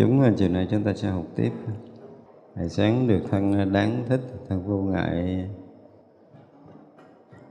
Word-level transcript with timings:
chúng, 0.00 0.22
à, 0.22 0.32
chiều 0.36 0.48
nay 0.48 0.68
chúng 0.70 0.82
ta 0.82 0.92
sẽ 0.94 1.08
học 1.08 1.24
tiếp. 1.36 1.50
Ngày 2.56 2.68
sáng 2.68 3.08
được 3.08 3.20
thân 3.30 3.52
à, 3.52 3.64
đáng 3.64 4.04
thích, 4.08 4.20
thân 4.48 4.62
vô 4.66 4.76
ngại. 4.76 5.44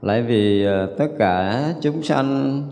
Lại 0.02 0.22
vì 0.22 0.66
à, 0.66 0.86
tất 0.98 1.08
cả 1.18 1.64
chúng 1.80 2.02
sanh 2.02 2.62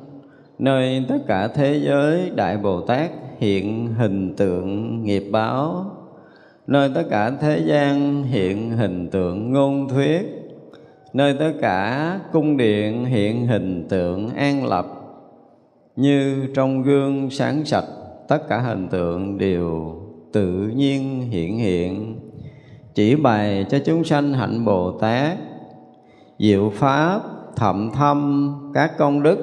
nơi 0.59 1.05
tất 1.09 1.19
cả 1.27 1.49
thế 1.49 1.81
giới 1.85 2.31
đại 2.37 2.57
bồ 2.57 2.81
tát 2.81 3.11
hiện 3.39 3.95
hình 3.95 4.35
tượng 4.37 5.03
nghiệp 5.03 5.25
báo. 5.33 5.87
Nơi 6.67 6.91
tất 6.95 7.05
cả 7.11 7.31
thế 7.31 7.63
gian 7.67 8.23
hiện 8.23 8.71
hình 8.71 9.11
tượng 9.11 9.53
ngôn 9.53 9.89
thuyết. 9.89 10.23
Nơi 11.13 11.37
tất 11.39 11.53
cả 11.61 12.21
cung 12.33 12.57
điện 12.57 13.05
hiện 13.05 13.47
hình 13.47 13.87
tượng 13.89 14.29
an 14.35 14.67
lập. 14.67 14.87
Như 15.97 16.47
trong 16.55 16.83
gương 16.83 17.31
sáng 17.31 17.65
sạch 17.65 17.98
tất 18.29 18.49
cả 18.49 18.59
hình 18.59 18.89
tượng 18.89 19.39
đều 19.39 19.97
tự 20.33 20.71
nhiên 20.77 21.21
hiện 21.31 21.59
hiện, 21.59 22.21
chỉ 22.95 23.17
bày 23.17 23.67
cho 23.71 23.79
chúng 23.85 24.05
sanh 24.05 24.33
hạnh 24.33 24.65
bồ 24.65 24.91
tát. 24.91 25.39
Diệu 26.39 26.73
pháp, 26.75 27.21
thậm 27.57 27.91
thâm, 27.95 28.53
các 28.75 28.99
công 28.99 29.23
đức, 29.23 29.39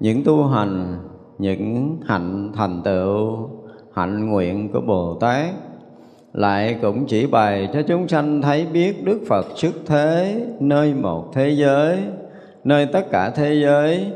những 0.00 0.24
tu 0.24 0.46
hành, 0.46 0.98
những 1.38 1.98
hạnh 2.06 2.52
thành 2.54 2.82
tựu, 2.84 3.48
hạnh 3.92 4.30
nguyện 4.30 4.72
của 4.72 4.80
bồ 4.80 5.14
tát, 5.14 5.50
lại 6.32 6.78
cũng 6.82 7.06
chỉ 7.06 7.26
bày 7.26 7.68
cho 7.72 7.82
chúng 7.82 8.08
sanh 8.08 8.42
thấy 8.42 8.66
biết 8.66 9.04
đức 9.04 9.20
phật 9.28 9.46
xuất 9.56 9.74
thế 9.86 10.42
nơi 10.60 10.94
một 10.94 11.30
thế 11.34 11.50
giới, 11.50 11.98
nơi 12.64 12.86
tất 12.86 13.10
cả 13.10 13.30
thế 13.30 13.54
giới, 13.54 14.06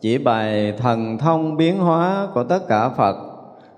chỉ 0.00 0.18
bày 0.18 0.72
thần 0.78 1.18
thông 1.18 1.56
biến 1.56 1.78
hóa 1.78 2.28
của 2.34 2.44
tất 2.44 2.68
cả 2.68 2.88
phật 2.88 3.33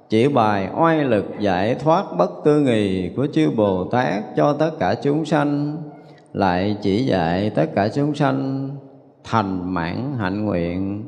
chỉ 0.08 0.28
bài 0.28 0.68
oai 0.76 1.04
lực 1.04 1.24
giải 1.40 1.74
thoát 1.74 2.04
bất 2.18 2.30
tư 2.44 2.60
nghì 2.60 3.10
của 3.16 3.26
chư 3.32 3.50
Bồ 3.50 3.84
Tát 3.84 4.24
cho 4.36 4.52
tất 4.52 4.70
cả 4.78 4.94
chúng 5.02 5.24
sanh, 5.24 5.76
lại 6.32 6.76
chỉ 6.82 7.04
dạy 7.04 7.50
tất 7.50 7.66
cả 7.74 7.88
chúng 7.88 8.14
sanh 8.14 8.70
thành 9.24 9.74
mãn 9.74 10.14
hạnh 10.18 10.44
nguyện 10.44 11.04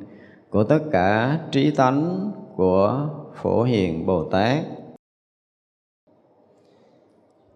của 0.50 0.64
tất 0.64 0.78
cả 0.92 1.38
trí 1.50 1.70
tánh 1.70 2.30
của 2.56 3.08
phổ 3.34 3.62
hiền 3.62 4.06
Bồ 4.06 4.24
Tát. 4.24 4.64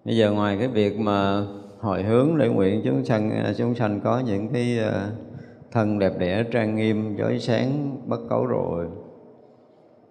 Bây 0.05 0.17
giờ 0.17 0.33
ngoài 0.33 0.57
cái 0.59 0.69
việc 0.69 0.99
mà 0.99 1.47
hồi 1.81 2.03
hướng 2.03 2.39
để 2.39 2.49
nguyện 2.49 2.83
chúng 2.85 3.05
sanh 3.05 3.53
chúng 3.59 3.75
sanh 3.75 4.01
có 4.01 4.23
những 4.27 4.49
cái 4.49 4.79
ờ, 4.79 5.11
thân 5.73 5.99
đẹp 5.99 6.13
đẽ 6.19 6.45
trang 6.53 6.77
nghiêm, 6.77 7.17
chói 7.19 7.39
sáng, 7.39 7.97
bất 8.07 8.21
cấu 8.29 8.47
rồi 8.47 8.87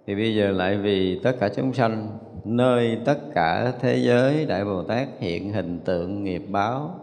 thì 0.07 0.15
bây 0.15 0.35
giờ 0.35 0.51
lại 0.51 0.77
vì 0.77 1.19
tất 1.23 1.31
cả 1.39 1.49
chúng 1.55 1.73
sanh 1.73 2.17
nơi 2.45 2.97
tất 3.05 3.17
cả 3.33 3.73
thế 3.79 3.97
giới 3.97 4.45
đại 4.45 4.65
bồ 4.65 4.83
tát 4.83 5.07
hiện 5.19 5.53
hình 5.53 5.79
tượng 5.85 6.23
nghiệp 6.23 6.43
báo. 6.49 6.95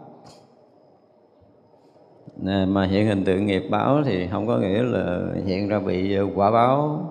Nè, 2.37 2.65
mà 2.65 2.85
hiện 2.85 3.07
hình 3.07 3.23
tượng 3.23 3.45
nghiệp 3.45 3.63
báo 3.69 4.03
thì 4.05 4.27
không 4.27 4.47
có 4.47 4.57
nghĩa 4.57 4.83
là 4.83 5.21
hiện 5.45 5.69
ra 5.69 5.79
bị 5.79 6.15
ờ, 6.15 6.27
quả 6.35 6.51
báo 6.51 7.05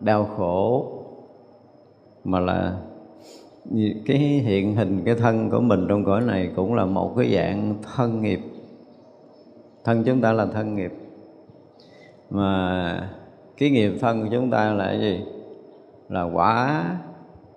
đau 0.00 0.24
khổ 0.24 0.92
mà 2.24 2.40
là 2.40 2.76
cái 4.06 4.18
hiện 4.18 4.76
hình 4.76 5.02
cái 5.04 5.14
thân 5.14 5.50
của 5.50 5.60
mình 5.60 5.86
trong 5.88 6.04
cõi 6.04 6.20
này 6.20 6.50
cũng 6.56 6.74
là 6.74 6.84
một 6.84 7.14
cái 7.16 7.34
dạng 7.34 7.74
thân 7.82 8.22
nghiệp. 8.22 8.40
Thân 9.84 10.04
chúng 10.04 10.20
ta 10.20 10.32
là 10.32 10.46
thân 10.46 10.74
nghiệp. 10.74 10.92
Mà 12.30 13.10
cái 13.58 13.70
nghiệp 13.70 13.92
thân 14.00 14.22
của 14.22 14.28
chúng 14.32 14.50
ta 14.50 14.72
là 14.72 14.86
cái 14.86 15.00
gì? 15.00 15.24
Là 16.08 16.22
quả, 16.22 16.84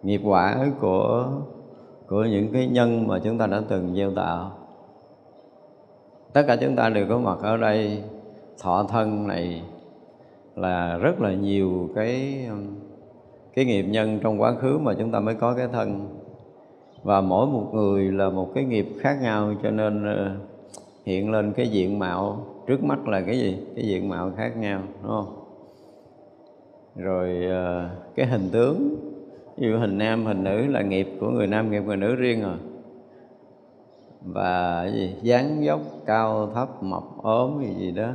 nghiệp 0.03 0.21
quả 0.23 0.67
của 0.81 1.27
của 2.07 2.23
những 2.23 2.53
cái 2.53 2.67
nhân 2.67 3.07
mà 3.07 3.19
chúng 3.23 3.38
ta 3.38 3.47
đã 3.47 3.61
từng 3.69 3.95
gieo 3.95 4.11
tạo. 4.11 4.51
Tất 6.33 6.44
cả 6.47 6.55
chúng 6.55 6.75
ta 6.75 6.89
đều 6.89 7.05
có 7.09 7.17
mặt 7.17 7.38
ở 7.41 7.57
đây. 7.57 8.03
Thọ 8.61 8.83
thân 8.83 9.27
này 9.27 9.61
là 10.55 10.97
rất 10.97 11.21
là 11.21 11.33
nhiều 11.33 11.89
cái 11.95 12.45
cái 13.55 13.65
nghiệp 13.65 13.83
nhân 13.83 14.19
trong 14.23 14.41
quá 14.41 14.53
khứ 14.53 14.77
mà 14.77 14.94
chúng 14.94 15.11
ta 15.11 15.19
mới 15.19 15.35
có 15.35 15.53
cái 15.53 15.67
thân. 15.67 16.07
Và 17.03 17.21
mỗi 17.21 17.47
một 17.47 17.69
người 17.73 18.11
là 18.11 18.29
một 18.29 18.51
cái 18.55 18.63
nghiệp 18.63 18.88
khác 18.99 19.17
nhau, 19.21 19.53
cho 19.63 19.71
nên 19.71 20.05
ờ, 20.05 20.31
hiện 21.05 21.31
lên 21.31 21.53
cái 21.53 21.67
diện 21.67 21.99
mạo. 21.99 22.45
Trước 22.67 22.83
mắt 22.83 23.07
là 23.07 23.21
cái 23.21 23.39
gì? 23.39 23.57
Cái 23.75 23.85
diện 23.85 24.09
mạo 24.09 24.31
khác 24.38 24.57
nhau, 24.57 24.81
đúng 25.03 25.11
không? 25.11 25.36
Rồi 26.97 27.45
ờ, 27.49 27.89
cái 28.15 28.25
hình 28.25 28.49
tướng 28.51 28.95
ví 29.57 29.67
dụ 29.67 29.77
hình 29.77 29.97
nam 29.97 30.25
hình 30.25 30.44
nữ 30.44 30.67
là 30.67 30.81
nghiệp 30.81 31.07
của 31.19 31.29
người 31.29 31.47
nam 31.47 31.71
nghiệp 31.71 31.83
người 31.85 31.97
nữ 31.97 32.15
riêng 32.15 32.41
rồi. 32.41 32.57
Và 34.21 34.88
gì? 34.94 35.15
Dáng 35.21 35.63
dốc 35.63 35.81
cao 36.05 36.51
thấp 36.55 36.83
mập 36.83 37.03
ốm 37.23 37.61
gì 37.61 37.73
gì 37.73 37.91
đó. 37.91 38.09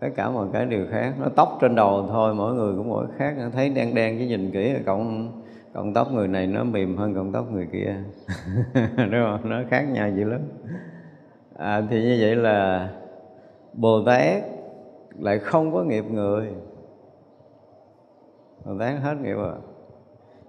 Tất 0.00 0.08
cả 0.16 0.30
mọi 0.30 0.46
cái 0.52 0.66
đều 0.66 0.86
khác. 0.90 1.14
Nó 1.20 1.28
tóc 1.28 1.58
trên 1.60 1.74
đầu 1.74 2.06
thôi 2.08 2.34
mỗi 2.34 2.54
người 2.54 2.74
cũng 2.76 2.88
mỗi 2.88 3.06
khác. 3.16 3.34
Thấy 3.52 3.68
đen 3.68 3.94
đen 3.94 4.18
chứ 4.18 4.24
nhìn 4.24 4.50
kỹ 4.50 4.74
cộng 4.86 5.32
cộng 5.74 5.94
tóc 5.94 6.12
người 6.12 6.28
này 6.28 6.46
nó 6.46 6.64
mềm 6.64 6.96
hơn 6.96 7.14
cộng 7.14 7.32
tóc 7.32 7.52
người 7.52 7.68
kia. 7.72 7.94
Đúng 8.96 9.24
không? 9.24 9.50
Nó 9.50 9.56
khác 9.70 9.82
nhau 9.82 10.10
dữ 10.16 10.24
lắm. 10.24 10.40
À, 11.56 11.82
thì 11.90 12.02
như 12.02 12.16
vậy 12.20 12.36
là 12.36 12.88
bồ 13.72 14.04
tát 14.04 14.42
lại 15.18 15.38
không 15.38 15.72
có 15.72 15.82
nghiệp 15.82 16.04
người 16.10 16.48
bồ 18.64 18.78
tát 18.78 19.00
hết 19.02 19.14
nghiệp 19.22 19.34
rồi. 19.34 19.54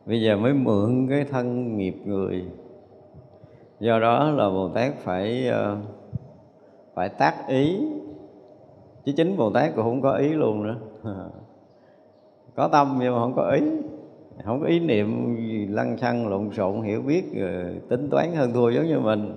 Bây 0.05 0.21
giờ 0.21 0.37
mới 0.37 0.53
mượn 0.53 1.07
cái 1.09 1.23
thân 1.23 1.77
nghiệp 1.77 1.95
người. 2.05 2.45
Do 3.79 3.99
đó 3.99 4.29
là 4.31 4.49
bồ 4.49 4.69
tát 4.69 4.93
phải 4.95 5.47
ờ, 5.47 5.77
phải 6.93 7.09
tác 7.09 7.47
ý. 7.47 7.77
Chứ 9.05 9.11
chính 9.17 9.37
bồ 9.37 9.51
tát 9.51 9.75
cũng 9.75 9.83
không 9.83 10.01
có 10.01 10.11
ý 10.11 10.29
luôn 10.29 10.63
nữa. 10.63 10.75
Có 12.55 12.67
tâm 12.67 12.97
nhưng 13.01 13.13
mà 13.13 13.19
không 13.19 13.33
có 13.35 13.51
ý. 13.51 13.61
Không 14.43 14.61
có 14.61 14.67
ý 14.67 14.79
niệm 14.79 15.35
gì 15.37 15.65
lăng 15.65 15.97
xăng, 15.97 16.27
lộn 16.27 16.49
xộn, 16.51 16.81
hiểu 16.81 17.01
biết 17.01 17.23
rồi 17.35 17.81
tính 17.89 18.09
toán 18.09 18.31
hơn 18.35 18.53
thua 18.53 18.69
giống 18.69 18.85
như 18.85 18.99
mình. 18.99 19.35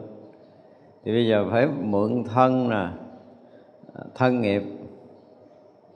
Thì 1.05 1.13
bây 1.13 1.27
giờ 1.29 1.47
phải 1.51 1.69
mượn 1.83 2.25
thân 2.25 2.69
nè, 2.71 2.89
thân 4.15 4.41
nghiệp. 4.41 4.63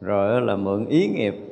Rồi 0.01 0.41
là 0.41 0.57
mượn 0.57 0.87
ý 0.87 1.09
nghiệp 1.09 1.52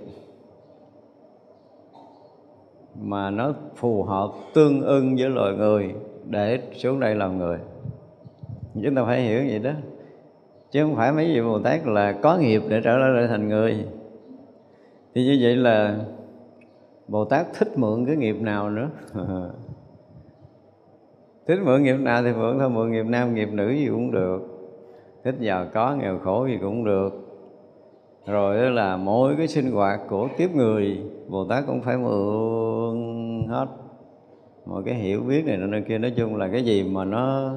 mà 3.01 3.31
nó 3.31 3.53
phù 3.77 4.03
hợp 4.03 4.31
tương 4.55 4.81
ưng 4.81 5.17
với 5.17 5.31
loài 5.31 5.55
người 5.55 5.95
để 6.29 6.59
xuống 6.73 7.01
đây 7.01 7.15
làm 7.15 7.39
người. 7.39 7.59
Chúng 8.75 8.95
ta 8.95 9.05
phải 9.05 9.23
hiểu 9.23 9.41
vậy 9.49 9.59
đó. 9.59 9.71
Chứ 10.71 10.83
không 10.83 10.97
phải 10.97 11.13
mấy 11.13 11.27
vị 11.27 11.43
bồ 11.43 11.59
tát 11.59 11.87
là 11.87 12.13
có 12.13 12.37
nghiệp 12.37 12.63
để 12.69 12.81
trở 12.85 12.97
lại 12.97 13.27
thành 13.29 13.49
người. 13.49 13.85
Thì 15.15 15.25
như 15.25 15.39
vậy 15.41 15.57
là 15.57 15.99
bồ 17.09 17.25
tát 17.25 17.47
thích 17.59 17.79
mượn 17.79 18.07
cái 18.07 18.17
nghiệp 18.17 18.37
nào 18.41 18.71
nữa? 18.71 18.89
Thích 21.47 21.59
mượn 21.65 21.83
nghiệp 21.83 21.97
nào 22.01 22.23
thì 22.23 22.33
mượn 22.33 22.59
thôi, 22.59 22.71
mượn 22.71 22.91
nghiệp 22.91 23.07
nam, 23.07 23.35
nghiệp 23.35 23.49
nữ 23.53 23.71
gì 23.71 23.89
cũng 23.89 24.11
được. 24.11 24.41
Thích 25.25 25.35
giàu 25.39 25.67
có, 25.75 25.95
nghèo 25.95 26.19
khổ 26.19 26.47
gì 26.47 26.59
cũng 26.61 26.85
được 26.85 27.30
rồi 28.27 28.71
là 28.71 28.97
mỗi 28.97 29.37
cái 29.37 29.49
sinh 29.49 29.71
hoạt 29.71 30.01
của 30.09 30.29
tiếp 30.37 30.51
người 30.55 30.99
bồ 31.29 31.45
tát 31.45 31.65
cũng 31.67 31.81
phải 31.83 31.97
mượn 31.97 33.47
hết. 33.49 33.67
Mọi 34.67 34.83
cái 34.87 34.95
hiểu 34.95 35.21
biết 35.21 35.45
này 35.47 35.57
nơi 35.57 35.83
kia 35.89 35.99
nói 35.99 36.13
chung 36.17 36.37
là 36.37 36.49
cái 36.49 36.65
gì 36.65 36.83
mà 36.83 37.05
nó 37.05 37.53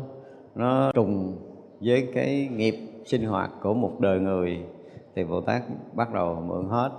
nó 0.55 0.91
trùng 0.91 1.37
với 1.81 2.07
cái 2.13 2.49
nghiệp 2.55 2.75
sinh 3.05 3.25
hoạt 3.25 3.51
của 3.61 3.73
một 3.73 3.99
đời 3.99 4.19
người 4.19 4.59
thì 5.15 5.23
bồ 5.23 5.41
tát 5.41 5.61
bắt 5.93 6.13
đầu 6.13 6.43
mượn 6.47 6.69
hết. 6.69 6.89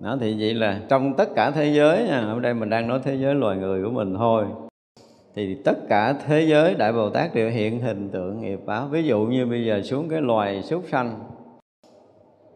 Đó 0.00 0.16
thì 0.20 0.36
vậy 0.40 0.54
là 0.54 0.80
trong 0.88 1.14
tất 1.14 1.28
cả 1.34 1.50
thế 1.50 1.72
giới 1.74 2.04
nha, 2.04 2.20
ở 2.20 2.40
đây 2.40 2.54
mình 2.54 2.70
đang 2.70 2.88
nói 2.88 3.00
thế 3.04 3.16
giới 3.16 3.34
loài 3.34 3.56
người 3.56 3.84
của 3.84 3.90
mình 3.90 4.14
thôi. 4.14 4.44
Thì 5.34 5.56
tất 5.64 5.88
cả 5.88 6.12
thế 6.26 6.42
giới 6.42 6.74
đại 6.74 6.92
bồ 6.92 7.10
tát 7.10 7.34
đều 7.34 7.50
hiện 7.50 7.80
hình 7.80 8.10
tượng 8.10 8.40
nghiệp 8.40 8.60
báo. 8.66 8.86
Ví 8.86 9.02
dụ 9.02 9.20
như 9.20 9.46
bây 9.46 9.64
giờ 9.64 9.82
xuống 9.82 10.08
cái 10.08 10.20
loài 10.20 10.62
súc 10.62 10.82
sanh 10.86 11.14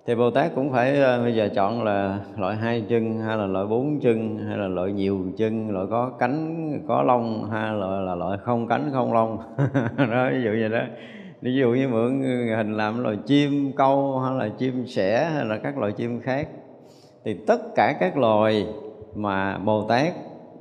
thì 0.06 0.14
bồ 0.14 0.30
tát 0.30 0.54
cũng 0.54 0.72
phải 0.72 1.00
ờ, 1.00 1.22
bây 1.22 1.34
giờ 1.34 1.48
chọn 1.54 1.84
là 1.84 2.20
loại 2.36 2.56
hai 2.56 2.84
chân 2.88 3.18
hay 3.18 3.36
là 3.36 3.46
loại 3.46 3.66
bốn 3.66 4.00
chân 4.00 4.38
hay 4.48 4.58
là 4.58 4.68
loại 4.68 4.92
nhiều 4.92 5.18
chân 5.36 5.70
loại 5.70 5.86
có 5.90 6.12
cánh 6.18 6.72
có 6.88 7.02
lông 7.02 7.50
hay 7.50 7.72
là, 7.72 8.00
là 8.00 8.14
loại 8.14 8.38
không 8.42 8.68
cánh 8.68 8.90
không 8.92 9.12
lông. 9.12 9.38
Đó 9.96 10.30
ví 10.30 10.42
dụ 10.44 10.50
vậy 10.50 10.68
đó. 10.68 10.80
Ví 11.40 11.54
dụ 11.54 11.70
như 11.70 11.88
mượn 11.88 12.22
hình 12.56 12.76
làm 12.76 13.02
loài 13.02 13.16
chim 13.26 13.72
câu 13.76 14.18
hay 14.18 14.38
là 14.38 14.54
chim 14.58 14.86
sẻ 14.86 15.30
hay 15.34 15.44
là 15.44 15.58
các 15.58 15.78
loại 15.78 15.92
chim 15.92 16.20
khác. 16.20 16.48
Thì 17.24 17.34
tất 17.46 17.60
cả 17.74 17.96
các 18.00 18.16
loài 18.16 18.66
mà 19.14 19.58
bồ 19.58 19.82
tát 19.88 20.12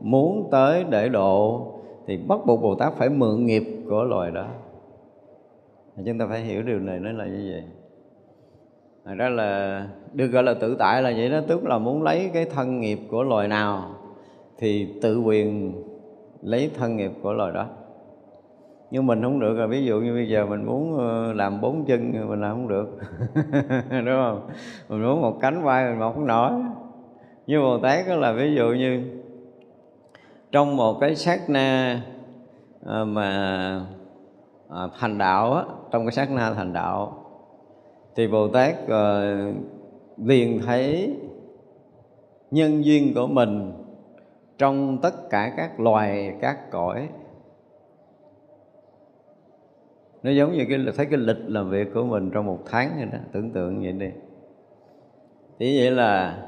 muốn 0.02 0.48
tới 0.52 0.86
để 0.90 1.10
độ 1.10 1.68
thì 2.08 2.18
bắt 2.18 2.40
buộc 2.46 2.62
bồ 2.62 2.76
tát 2.76 2.94
phải 2.94 3.10
mượn 3.10 3.46
nghiệp 3.46 3.64
của 3.90 4.04
loài 4.04 4.32
đó. 4.32 4.48
Chúng 6.06 6.20
ta 6.20 6.26
phải 6.30 6.40
hiểu 6.42 6.64
điều 6.64 6.80
này 6.80 7.00
nó 7.00 7.12
là 7.12 7.26
như 7.26 7.52
vậy. 7.54 7.81
Thật 9.06 9.14
ra 9.18 9.30
là 9.30 9.88
được 10.14 10.28
gọi 10.28 10.44
là 10.44 10.54
tự 10.54 10.76
tại 10.80 11.02
là 11.02 11.12
vậy 11.18 11.30
đó, 11.30 11.40
Tức 11.48 11.64
là 11.64 11.78
muốn 11.78 12.04
lấy 12.04 12.30
cái 12.34 12.46
thân 12.46 12.80
nghiệp 12.80 13.00
của 13.10 13.24
loài 13.24 13.48
nào 13.48 13.96
Thì 14.58 14.88
tự 15.02 15.20
quyền 15.20 15.74
lấy 16.42 16.72
thân 16.78 16.98
nghiệp 16.98 17.12
của 17.22 17.34
loài 17.34 17.54
đó. 17.54 17.68
Nhưng 18.92 19.08
mình 19.08 19.22
không 19.22 19.40
được 19.40 19.58
rồi 19.58 19.68
ví 19.68 19.86
dụ 19.86 20.00
như 20.00 20.14
bây 20.14 20.30
giờ 20.30 20.46
mình 20.46 20.66
muốn 20.66 20.98
ờ, 20.98 21.34
làm 21.34 21.62
bốn 21.62 21.86
chân 21.86 22.30
mình 22.30 22.42
làm 22.42 22.56
không 22.56 22.68
được, 22.68 22.98
đúng 23.90 24.06
không? 24.06 24.50
Mình 24.90 25.04
muốn 25.04 25.22
một 25.22 25.38
cánh 25.42 25.64
vai, 25.64 25.90
mình 25.90 26.00
một 26.00 26.12
không 26.14 26.28
nổi. 26.28 26.52
Như 27.48 27.62
bồ 27.62 27.80
tát 27.80 28.08
đó 28.08 28.16
là 28.16 28.32
ví 28.32 28.56
dụ 28.56 28.68
như 28.70 29.04
trong 30.52 30.76
một 30.76 31.00
cái 31.00 31.16
sát 31.16 31.50
na 31.50 32.02
ờ, 32.84 33.06
mà 33.06 33.26
à, 34.70 34.82
thành 35.00 35.18
đạo 35.18 35.54
á, 35.54 35.64
trong 35.92 36.06
cái 36.06 36.12
sát 36.12 36.32
na 36.32 36.54
thành 36.54 36.74
đạo 36.74 37.21
thì 38.16 38.28
bồ 38.28 38.48
tát 38.48 38.76
uh, 38.84 39.56
liền 40.18 40.60
thấy 40.66 41.18
nhân 42.52 42.86
duyên 42.86 43.14
của 43.16 43.28
mình 43.28 43.74
trong 44.58 44.98
tất 45.02 45.30
cả 45.30 45.54
các 45.58 45.80
loài 45.80 46.36
các 46.42 46.72
cõi. 46.72 47.10
Nó 50.24 50.32
giống 50.32 50.52
như 50.52 50.66
cái 50.70 50.80
thấy 50.98 51.06
cái 51.06 51.20
lịch 51.20 51.38
làm 51.48 51.70
việc 51.70 51.88
của 51.94 52.04
mình 52.04 52.30
trong 52.34 52.46
một 52.46 52.60
tháng 52.66 52.92
vậy 52.98 53.06
đó 53.12 53.18
tưởng 53.32 53.52
tượng 53.52 53.82
vậy 53.82 53.92
đi. 53.92 54.10
Thì 55.60 55.80
vậy 55.80 55.92
là 55.92 56.44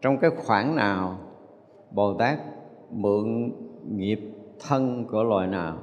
trong 0.00 0.18
cái 0.18 0.30
khoảng 0.30 0.76
nào 0.76 1.18
bồ 1.90 2.14
tát 2.14 2.38
mượn 2.90 3.52
nghiệp 3.96 4.20
thân 4.68 5.04
của 5.10 5.22
loài 5.22 5.46
nào 5.46 5.78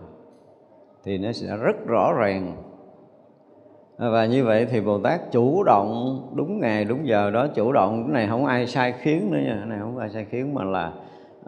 thì 1.03 1.17
nó 1.17 1.31
sẽ 1.31 1.57
rất 1.57 1.75
rõ 1.88 2.13
ràng 2.13 2.63
và 3.97 4.25
như 4.25 4.43
vậy 4.43 4.67
thì 4.71 4.81
bồ 4.81 4.99
tát 4.99 5.31
chủ 5.31 5.63
động 5.63 6.21
đúng 6.35 6.59
ngày 6.59 6.85
đúng 6.85 7.07
giờ 7.07 7.31
đó 7.31 7.47
chủ 7.47 7.71
động. 7.71 8.03
Cái 8.03 8.13
này 8.13 8.27
không 8.27 8.45
ai 8.45 8.67
sai 8.67 8.93
khiến 9.01 9.31
nữa 9.31 9.39
nha. 9.45 9.55
Cái 9.59 9.69
này 9.69 9.79
không 9.81 9.97
ai 9.97 10.09
sai 10.09 10.25
khiến 10.29 10.53
mà 10.53 10.63
là 10.63 10.91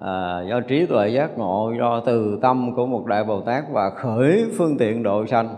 à, 0.02 0.42
do 0.50 0.62
trí 0.62 0.86
tuệ 0.86 1.10
giác 1.10 1.38
ngộ 1.38 1.74
do 1.80 2.00
từ 2.00 2.40
tâm 2.42 2.76
của 2.76 2.86
một 2.86 3.06
đại 3.06 3.24
bồ 3.24 3.42
tát 3.42 3.64
và 3.72 3.90
khởi 3.90 4.46
phương 4.58 4.78
tiện 4.78 5.04
độ 5.04 5.26
sanh. 5.26 5.50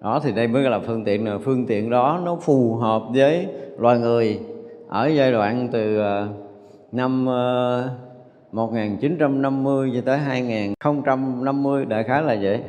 Đó 0.00 0.20
thì 0.24 0.32
đây 0.32 0.48
mới 0.48 0.62
là 0.62 0.78
phương 0.78 1.04
tiện 1.04 1.28
là 1.28 1.38
phương 1.44 1.66
tiện 1.66 1.90
đó 1.90 2.20
nó 2.24 2.36
phù 2.36 2.74
hợp 2.74 3.02
với 3.14 3.48
loài 3.78 3.98
người. 3.98 4.40
Ở 4.88 5.06
giai 5.06 5.32
đoạn 5.32 5.68
từ 5.72 6.00
à, 6.00 6.26
năm 6.92 7.28
à, 7.28 7.82
1950 8.52 9.90
cho 9.94 10.00
tới 10.04 10.18
2050 10.18 11.84
đại 11.84 12.04
khái 12.04 12.22
là 12.22 12.36
vậy. 12.42 12.60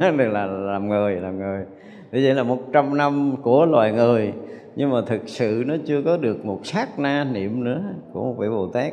Đây 0.18 0.28
là 0.28 0.46
làm 0.46 0.88
người 0.88 1.16
làm 1.16 1.38
người 1.38 1.64
như 2.12 2.20
vậy 2.24 2.34
là 2.34 2.42
100 2.42 2.96
năm 2.96 3.34
của 3.42 3.66
loài 3.66 3.92
người 3.92 4.32
nhưng 4.76 4.90
mà 4.90 5.00
thực 5.06 5.28
sự 5.28 5.64
nó 5.66 5.74
chưa 5.86 6.02
có 6.02 6.16
được 6.16 6.44
một 6.44 6.60
sát 6.64 6.98
na 6.98 7.24
niệm 7.32 7.64
nữa 7.64 7.82
của 8.12 8.24
một 8.24 8.34
vị 8.38 8.48
Bồ 8.48 8.66
Tát 8.66 8.92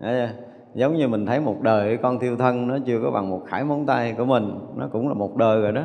Đấy, 0.00 0.28
giống 0.74 0.96
như 0.96 1.08
mình 1.08 1.26
thấy 1.26 1.40
một 1.40 1.62
đời 1.62 1.96
con 1.96 2.18
thiêu 2.18 2.36
thân 2.36 2.68
nó 2.68 2.78
chưa 2.86 3.00
có 3.02 3.10
bằng 3.10 3.30
một 3.30 3.42
khải 3.46 3.64
móng 3.64 3.86
tay 3.86 4.14
của 4.18 4.24
mình 4.24 4.50
nó 4.76 4.88
cũng 4.92 5.08
là 5.08 5.14
một 5.14 5.36
đời 5.36 5.60
rồi 5.60 5.72
đó. 5.72 5.82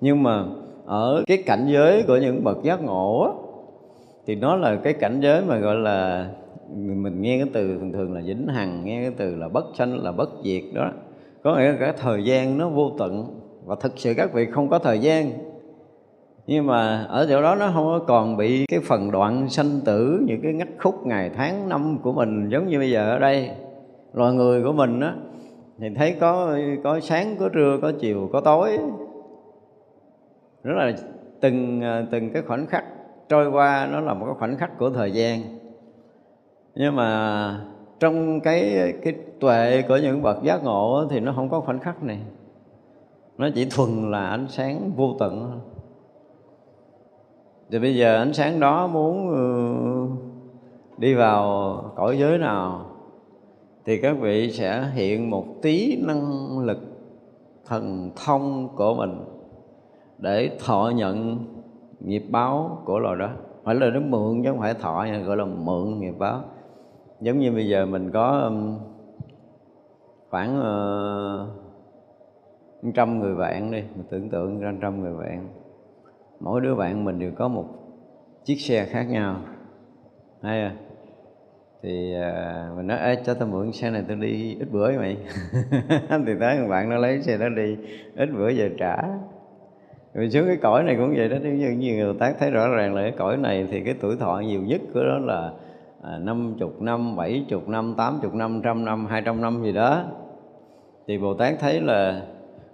Nhưng 0.00 0.22
mà 0.22 0.44
ở 0.86 1.22
cái 1.26 1.42
cảnh 1.46 1.66
giới 1.68 2.04
của 2.06 2.16
những 2.16 2.44
bậc 2.44 2.62
giác 2.62 2.82
ngộ 2.82 3.22
á, 3.22 3.30
thì 4.26 4.34
nó 4.34 4.56
là 4.56 4.76
cái 4.76 4.92
cảnh 4.92 5.20
giới 5.20 5.42
mà 5.44 5.58
gọi 5.58 5.74
là 5.74 6.28
mình 6.76 7.22
nghe 7.22 7.38
cái 7.38 7.48
từ 7.52 7.78
thường 7.78 7.92
thường 7.92 8.14
là 8.14 8.20
vĩnh 8.20 8.46
hằng 8.46 8.84
nghe 8.84 9.02
cái 9.02 9.12
từ 9.16 9.36
là 9.36 9.48
bất 9.48 9.64
sanh 9.74 10.04
là 10.04 10.12
bất 10.12 10.30
diệt 10.44 10.62
đó. 10.74 10.90
Có 11.42 11.56
nghĩa 11.56 11.72
là 11.72 11.76
cái 11.80 11.92
thời 11.98 12.24
gian 12.24 12.58
nó 12.58 12.68
vô 12.68 12.90
tận 12.98 13.40
và 13.64 13.76
thực 13.80 13.92
sự 13.96 14.14
các 14.16 14.32
vị 14.32 14.46
không 14.52 14.68
có 14.68 14.78
thời 14.78 14.98
gian 14.98 15.30
nhưng 16.50 16.66
mà 16.66 17.04
ở 17.08 17.26
chỗ 17.28 17.42
đó 17.42 17.54
nó 17.54 17.70
không 17.74 17.84
có 17.84 17.98
còn 18.06 18.36
bị 18.36 18.66
cái 18.66 18.80
phần 18.80 19.10
đoạn 19.10 19.48
sanh 19.48 19.80
tử, 19.84 20.22
những 20.26 20.40
cái 20.42 20.52
ngắt 20.52 20.68
khúc 20.78 21.06
ngày 21.06 21.30
tháng 21.36 21.68
năm 21.68 21.98
của 22.02 22.12
mình 22.12 22.48
giống 22.48 22.66
như 22.66 22.78
bây 22.78 22.90
giờ 22.90 23.10
ở 23.10 23.18
đây. 23.18 23.50
Loài 24.12 24.34
người 24.34 24.62
của 24.62 24.72
mình 24.72 25.00
á, 25.00 25.14
thì 25.78 25.86
thấy 25.96 26.16
có 26.20 26.58
có 26.84 27.00
sáng, 27.00 27.36
có 27.40 27.48
trưa, 27.48 27.78
có 27.82 27.92
chiều, 28.00 28.30
có 28.32 28.40
tối. 28.40 28.78
Rất 30.62 30.74
là 30.76 30.92
từng 31.40 31.80
à, 31.80 32.06
từng 32.10 32.30
cái 32.32 32.42
khoảnh 32.42 32.66
khắc 32.66 32.84
trôi 33.28 33.50
qua, 33.50 33.88
nó 33.92 34.00
là 34.00 34.14
một 34.14 34.26
cái 34.26 34.34
khoảnh 34.38 34.56
khắc 34.56 34.78
của 34.78 34.90
thời 34.90 35.12
gian. 35.12 35.40
Nhưng 36.74 36.96
mà 36.96 37.60
trong 38.00 38.40
cái 38.40 38.92
cái 39.02 39.14
tuệ 39.40 39.82
của 39.88 39.96
những 39.96 40.22
bậc 40.22 40.42
giác 40.42 40.64
ngộ 40.64 41.06
thì 41.10 41.20
nó 41.20 41.32
không 41.36 41.48
có 41.48 41.60
khoảnh 41.60 41.78
khắc 41.78 42.02
này. 42.02 42.18
Nó 43.38 43.48
chỉ 43.54 43.66
thuần 43.70 44.10
là 44.10 44.28
ánh 44.28 44.46
sáng 44.48 44.90
vô 44.96 45.16
tận 45.18 45.60
thì 47.70 47.78
bây 47.78 47.96
giờ 47.96 48.16
ánh 48.16 48.32
sáng 48.32 48.60
đó 48.60 48.86
muốn 48.86 49.28
ừ, 49.28 50.24
đi 50.98 51.14
vào 51.14 51.74
cõi 51.96 52.18
giới 52.18 52.38
nào, 52.38 52.86
thì 53.84 54.00
các 54.00 54.16
vị 54.20 54.50
sẽ 54.50 54.90
hiện 54.94 55.30
một 55.30 55.44
tí 55.62 56.02
năng 56.06 56.58
lực 56.58 56.78
thần 57.66 58.10
thông 58.16 58.68
của 58.76 58.94
mình 58.94 59.24
để 60.18 60.50
thọ 60.64 60.92
nhận 60.94 61.38
nghiệp 62.00 62.24
báo 62.30 62.82
của 62.84 62.98
loài 62.98 63.16
đó. 63.18 63.30
Phải 63.64 63.74
là 63.74 63.90
nó 63.90 64.00
mượn 64.00 64.42
chứ 64.42 64.50
không 64.50 64.60
phải 64.60 64.74
thọ 64.74 65.04
nha, 65.08 65.18
gọi 65.18 65.36
là 65.36 65.44
mượn 65.44 66.00
nghiệp 66.00 66.14
báo. 66.18 66.42
Giống 67.20 67.38
như 67.38 67.52
bây 67.52 67.68
giờ 67.68 67.86
mình 67.86 68.10
có 68.10 68.40
ừ, 68.40 68.52
khoảng 70.30 70.60
ờ, 70.60 71.48
trăm 72.94 73.20
người 73.20 73.34
bạn 73.34 73.70
đi, 73.70 73.82
mình 73.96 74.06
tưởng 74.10 74.30
tượng 74.30 74.60
ra 74.60 74.74
trăm 74.82 75.02
người 75.02 75.16
bạn 75.16 75.48
mỗi 76.40 76.60
đứa 76.60 76.74
bạn 76.74 77.04
mình 77.04 77.18
đều 77.18 77.32
có 77.36 77.48
một 77.48 77.64
chiếc 78.44 78.60
xe 78.60 78.84
khác 78.84 79.02
nhau. 79.02 79.36
Hay 80.42 80.62
à 80.62 80.72
thì 81.82 82.14
uh, 82.16 82.76
mình 82.76 82.86
nói 82.86 82.98
ê 82.98 83.16
cho 83.26 83.34
tao 83.34 83.48
mượn 83.48 83.72
xe 83.72 83.90
này 83.90 84.04
tao 84.08 84.16
đi 84.16 84.56
ít 84.60 84.68
bữa 84.72 84.98
mày. 84.98 85.16
Thì 86.26 86.32
tới 86.40 86.60
một 86.60 86.68
bạn 86.68 86.88
nó 86.88 86.96
lấy 86.96 87.22
xe 87.22 87.38
đó 87.38 87.48
đi 87.48 87.76
ít 88.16 88.28
bữa 88.34 88.52
về 88.52 88.70
trả. 88.78 88.96
Rồi 90.14 90.30
xuống 90.30 90.46
cái 90.46 90.56
cõi 90.56 90.82
này 90.82 90.96
cũng 90.98 91.14
vậy 91.16 91.28
đó 91.28 91.36
như 91.42 91.70
như 91.70 91.94
người 91.94 92.14
tác 92.18 92.34
thấy 92.38 92.50
rõ 92.50 92.68
ràng 92.68 92.94
là 92.94 93.02
cái 93.02 93.12
cõi 93.18 93.36
này 93.36 93.66
thì 93.70 93.80
cái 93.80 93.94
tuổi 94.00 94.16
thọ 94.16 94.38
nhiều 94.38 94.60
nhất 94.60 94.80
của 94.94 95.00
đó 95.02 95.18
là 95.18 95.52
à, 96.02 96.18
năm 96.18 96.54
chục 96.58 96.82
năm 96.82 97.16
bảy 97.16 97.44
chục 97.48 97.68
năm 97.68 97.94
tám 97.96 98.18
chục 98.22 98.34
năm 98.34 98.60
trăm 98.64 98.84
năm 98.84 99.06
hai 99.06 99.22
trăm 99.24 99.40
năm 99.40 99.62
gì 99.62 99.72
đó. 99.72 100.04
Thì 101.06 101.18
bồ 101.18 101.34
tát 101.34 101.54
thấy 101.60 101.80
là 101.80 102.22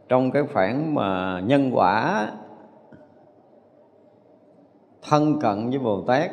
trong 0.09 0.30
cái 0.30 0.42
khoảng 0.52 0.94
mà 0.94 1.40
nhân 1.40 1.71
quả 1.73 2.28
thân 5.08 5.40
cận 5.40 5.70
với 5.70 5.78
bồ 5.78 6.00
tát 6.00 6.30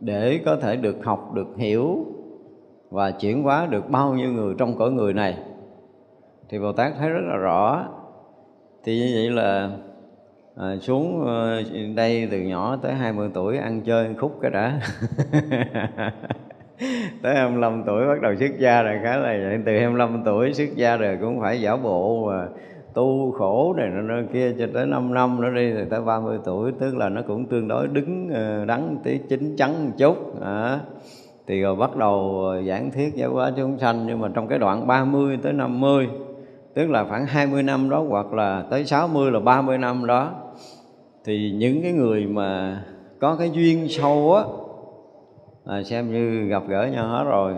để 0.00 0.40
có 0.44 0.56
thể 0.56 0.76
được 0.76 0.96
học 1.04 1.32
được 1.34 1.56
hiểu 1.56 2.06
và 2.90 3.10
chuyển 3.10 3.42
hóa 3.42 3.66
được 3.70 3.90
bao 3.90 4.14
nhiêu 4.14 4.32
người 4.32 4.54
trong 4.58 4.78
cõi 4.78 4.90
người 4.90 5.12
này. 5.12 5.38
Thì 6.48 6.58
bồ 6.58 6.72
tát 6.72 6.92
thấy 6.98 7.08
rất 7.08 7.20
là 7.28 7.36
rõ. 7.36 7.84
Thì 8.84 8.98
như 8.98 9.12
vậy 9.14 9.30
là 9.30 9.70
à, 10.56 10.76
xuống 10.80 11.26
ờ, 11.26 11.62
đây 11.96 12.28
từ 12.30 12.38
nhỏ 12.38 12.78
tới 12.82 12.94
20 12.94 13.30
tuổi 13.34 13.58
ăn 13.58 13.80
chơi 13.80 14.14
khúc 14.18 14.38
cái 14.42 14.50
đã. 14.50 14.80
Tới 17.22 17.34
25 17.34 17.82
tuổi 17.86 18.06
bắt 18.06 18.20
đầu 18.22 18.34
xuất 18.36 18.58
gia 18.58 18.82
rồi 18.82 18.98
khá 19.02 19.16
là 19.16 19.22
vậy. 19.22 19.58
Từ 19.66 19.78
25 19.78 20.22
tuổi 20.24 20.52
xuất 20.52 20.76
gia 20.76 20.96
rồi 20.96 21.18
cũng 21.20 21.40
phải 21.40 21.60
giả 21.60 21.76
bộ 21.76 22.26
và 22.26 22.48
tu 22.94 23.32
khổ 23.32 23.74
này 23.76 23.88
nó 23.88 24.14
kia 24.32 24.54
cho 24.58 24.66
tới 24.74 24.86
5 24.86 25.14
năm 25.14 25.40
nó 25.40 25.50
đi 25.50 25.72
thì 25.72 25.84
tới 25.90 26.00
30 26.00 26.38
tuổi 26.44 26.72
tức 26.78 26.96
là 26.96 27.08
nó 27.08 27.22
cũng 27.22 27.46
tương 27.46 27.68
đối 27.68 27.88
đứng 27.88 28.28
ờ, 28.34 28.64
đắn 28.64 28.96
tí 29.04 29.18
chín 29.28 29.56
chắn 29.56 29.84
một 29.84 29.92
chút 29.98 30.42
à, 30.42 30.80
thì 31.46 31.60
rồi 31.60 31.76
bắt 31.76 31.96
đầu 31.96 32.44
ờ, 32.44 32.62
giảng 32.62 32.90
thiết 32.90 33.14
giáo 33.14 33.32
hóa 33.32 33.52
chúng 33.56 33.78
sanh 33.78 34.06
nhưng 34.06 34.20
mà 34.20 34.28
trong 34.34 34.48
cái 34.48 34.58
đoạn 34.58 34.86
30 34.86 35.38
tới 35.42 35.52
50 35.52 36.08
tức 36.74 36.90
là 36.90 37.04
khoảng 37.04 37.26
20 37.26 37.62
năm 37.62 37.90
đó 37.90 38.04
hoặc 38.08 38.32
là 38.32 38.64
tới 38.70 38.84
60 38.84 39.30
là 39.30 39.40
30 39.40 39.78
năm 39.78 40.06
đó 40.06 40.30
thì 41.24 41.50
những 41.50 41.82
cái 41.82 41.92
người 41.92 42.26
mà 42.26 42.82
có 43.20 43.36
cái 43.36 43.50
duyên 43.50 43.88
sâu 43.88 44.34
á 44.34 44.42
là 45.64 45.82
xem 45.82 46.12
như 46.12 46.46
gặp 46.46 46.62
gỡ 46.68 46.86
nhau 46.92 47.08
hết 47.08 47.24
rồi 47.24 47.54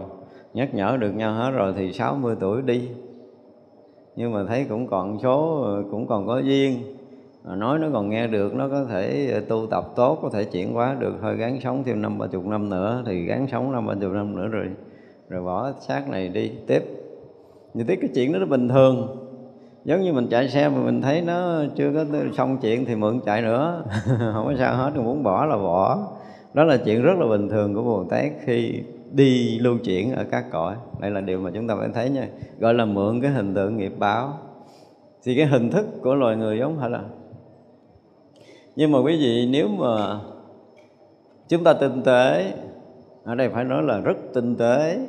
nhắc 0.54 0.74
nhở 0.74 0.96
được 1.00 1.10
nhau 1.10 1.34
hết 1.34 1.50
rồi 1.50 1.74
thì 1.76 1.92
60 1.92 2.36
tuổi 2.40 2.62
đi 2.62 2.88
nhưng 4.16 4.32
mà 4.32 4.44
thấy 4.48 4.66
cũng 4.68 4.86
còn 4.86 5.18
số, 5.22 5.66
cũng 5.90 6.06
còn 6.06 6.26
có 6.26 6.38
duyên. 6.38 6.78
Nói 7.44 7.78
nó 7.78 7.88
còn 7.92 8.10
nghe 8.10 8.26
được, 8.26 8.54
nó 8.54 8.68
có 8.68 8.84
thể 8.84 9.30
ờ, 9.32 9.40
tu 9.40 9.66
tập 9.66 9.84
tốt, 9.96 10.18
có 10.22 10.30
thể 10.32 10.44
chuyển 10.44 10.72
hóa 10.72 10.96
được. 10.98 11.14
Hơi 11.20 11.36
gắn 11.36 11.60
sống 11.60 11.82
thêm 11.84 12.02
năm 12.02 12.18
ba 12.18 12.26
chục 12.26 12.46
năm 12.46 12.70
nữa 12.70 13.02
thì 13.06 13.24
gắn 13.24 13.46
sống 13.52 13.72
năm 13.72 13.86
ba 13.86 13.94
chục 13.94 14.12
năm 14.12 14.36
nữa 14.36 14.46
rồi 14.46 14.66
rồi 15.28 15.42
bỏ 15.42 15.72
xác 15.80 16.08
này 16.10 16.28
đi 16.28 16.52
tiếp. 16.66 16.82
Như 17.74 17.84
thế 17.84 17.96
cái 17.96 18.10
chuyện 18.14 18.32
đó 18.32 18.38
nó 18.38 18.46
bình 18.46 18.68
thường. 18.68 19.16
Giống 19.84 20.00
như 20.00 20.12
mình 20.12 20.26
chạy 20.30 20.48
xe 20.48 20.68
mà 20.68 20.78
mình 20.84 21.02
thấy 21.02 21.20
nó 21.20 21.62
chưa 21.76 21.92
có 21.94 22.04
xong 22.36 22.58
chuyện 22.62 22.84
thì 22.84 22.96
mượn 22.96 23.20
chạy 23.26 23.42
nữa. 23.42 23.84
Không 24.34 24.46
có 24.46 24.54
sao 24.58 24.76
hết, 24.76 24.90
muốn 24.96 25.22
bỏ 25.22 25.44
là 25.44 25.56
bỏ. 25.56 26.08
Đó 26.54 26.64
là 26.64 26.76
chuyện 26.76 27.02
rất 27.02 27.18
là 27.18 27.26
bình 27.26 27.48
thường 27.48 27.74
của 27.74 27.82
bồ 27.82 28.04
tát 28.04 28.32
khi 28.44 28.82
đi 29.14 29.58
lưu 29.58 29.78
chuyển 29.84 30.12
ở 30.12 30.24
các 30.30 30.44
cõi. 30.52 30.74
Đây 31.00 31.10
là 31.10 31.20
điều 31.20 31.40
mà 31.40 31.50
chúng 31.54 31.68
ta 31.68 31.76
phải 31.78 31.88
thấy 31.94 32.10
nha. 32.10 32.28
Gọi 32.58 32.74
là 32.74 32.84
mượn 32.84 33.20
cái 33.20 33.30
hình 33.30 33.54
tượng 33.54 33.76
nghiệp 33.76 33.92
báo. 33.98 34.38
Thì 35.24 35.36
cái 35.36 35.46
hình 35.46 35.70
thức 35.70 35.86
của 36.02 36.14
loài 36.14 36.36
người 36.36 36.58
giống 36.58 36.78
hệt 36.78 36.90
là 36.90 37.00
nhưng 38.76 38.92
mà 38.92 38.98
quý 38.98 39.16
vị, 39.20 39.48
nếu 39.50 39.68
mà 39.68 40.20
chúng 41.48 41.64
ta 41.64 41.72
tinh 41.72 42.02
tế, 42.02 42.52
ở 43.24 43.34
đây 43.34 43.48
phải 43.48 43.64
nói 43.64 43.82
là 43.82 44.00
rất 44.00 44.16
tinh 44.34 44.56
tế 44.56 45.06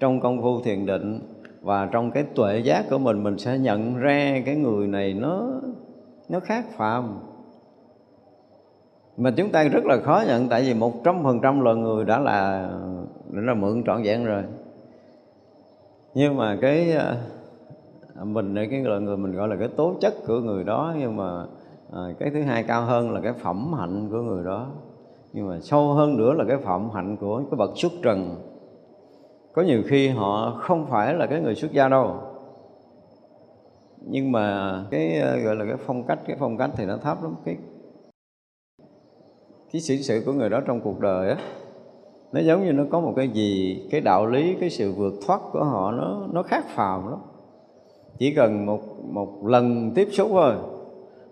trong 0.00 0.20
công 0.20 0.42
phu 0.42 0.60
thiền 0.60 0.86
định 0.86 1.20
và 1.60 1.88
trong 1.92 2.10
cái 2.10 2.22
tuệ 2.22 2.58
giác 2.58 2.84
của 2.90 2.98
mình 2.98 3.22
mình 3.22 3.38
sẽ 3.38 3.58
nhận 3.58 3.96
ra 3.96 4.42
cái 4.46 4.56
người 4.56 4.86
này 4.86 5.14
nó 5.14 5.48
nó 6.28 6.40
khác 6.40 6.64
phạm 6.76 7.18
mà 9.16 9.30
chúng 9.36 9.50
ta 9.50 9.64
rất 9.64 9.84
là 9.84 9.96
khó 10.00 10.22
nhận, 10.26 10.48
tại 10.48 10.62
vì 10.62 10.74
một 10.74 11.04
trăm 11.04 11.22
phần 11.22 11.40
trăm 11.42 11.60
loài 11.60 11.76
người 11.76 12.04
đã 12.04 12.18
là 12.18 12.70
đã 13.30 13.42
là 13.42 13.54
mượn 13.54 13.84
trọn 13.86 14.02
vẹn 14.02 14.24
rồi. 14.24 14.42
Nhưng 16.14 16.36
mà 16.36 16.58
cái 16.60 16.92
à, 16.92 17.16
mình 18.24 18.54
mình 18.54 18.70
cái 18.70 18.80
là 18.84 18.98
người 18.98 19.16
mình 19.16 19.32
gọi 19.32 19.48
là 19.48 19.56
cái 19.56 19.68
tố 19.68 19.94
chất 20.00 20.14
của 20.26 20.40
người 20.40 20.64
đó 20.64 20.94
nhưng 20.98 21.16
mà 21.16 21.46
à, 21.92 22.00
cái 22.18 22.30
thứ 22.30 22.42
hai 22.42 22.62
cao 22.62 22.82
hơn 22.82 23.10
là 23.10 23.20
cái 23.20 23.32
phẩm 23.32 23.72
hạnh 23.72 24.08
của 24.10 24.22
người 24.22 24.44
đó. 24.44 24.66
Nhưng 25.32 25.48
mà 25.48 25.60
sâu 25.60 25.92
hơn 25.92 26.16
nữa 26.16 26.32
là 26.32 26.44
cái 26.48 26.56
phẩm 26.56 26.90
hạnh 26.94 27.16
của 27.16 27.36
cái 27.50 27.56
bậc 27.56 27.70
xuất 27.74 27.92
trần. 28.02 28.36
Có 29.52 29.62
nhiều 29.62 29.82
khi 29.86 30.08
họ 30.08 30.58
không 30.60 30.86
phải 30.86 31.14
là 31.14 31.26
cái 31.26 31.40
người 31.40 31.54
xuất 31.54 31.72
gia 31.72 31.88
đâu. 31.88 32.16
Nhưng 34.00 34.32
mà 34.32 34.74
cái 34.90 35.20
à, 35.20 35.36
gọi 35.36 35.56
là 35.56 35.64
cái 35.64 35.76
phong 35.86 36.02
cách 36.06 36.18
cái 36.26 36.36
phong 36.40 36.56
cách 36.56 36.70
thì 36.76 36.84
nó 36.84 36.96
thấp 36.96 37.22
lắm. 37.22 37.34
Cái 37.44 37.56
cái 39.72 39.80
xử 39.80 39.96
sự 39.96 40.22
của 40.26 40.32
người 40.32 40.50
đó 40.50 40.60
trong 40.66 40.80
cuộc 40.80 41.00
đời 41.00 41.30
á 41.30 41.36
nó 42.32 42.40
giống 42.40 42.64
như 42.64 42.72
nó 42.72 42.84
có 42.90 43.00
một 43.00 43.12
cái 43.16 43.28
gì, 43.28 43.82
cái 43.90 44.00
đạo 44.00 44.26
lý, 44.26 44.54
cái 44.60 44.70
sự 44.70 44.92
vượt 44.92 45.14
thoát 45.26 45.40
của 45.52 45.64
họ, 45.64 45.92
nó 45.92 46.26
nó 46.32 46.42
khác 46.42 46.64
phàm 46.68 47.10
lắm. 47.10 47.18
Chỉ 48.18 48.34
cần 48.34 48.66
một 48.66 48.80
một 49.10 49.46
lần 49.46 49.92
tiếp 49.94 50.08
xúc 50.12 50.28
thôi 50.30 50.54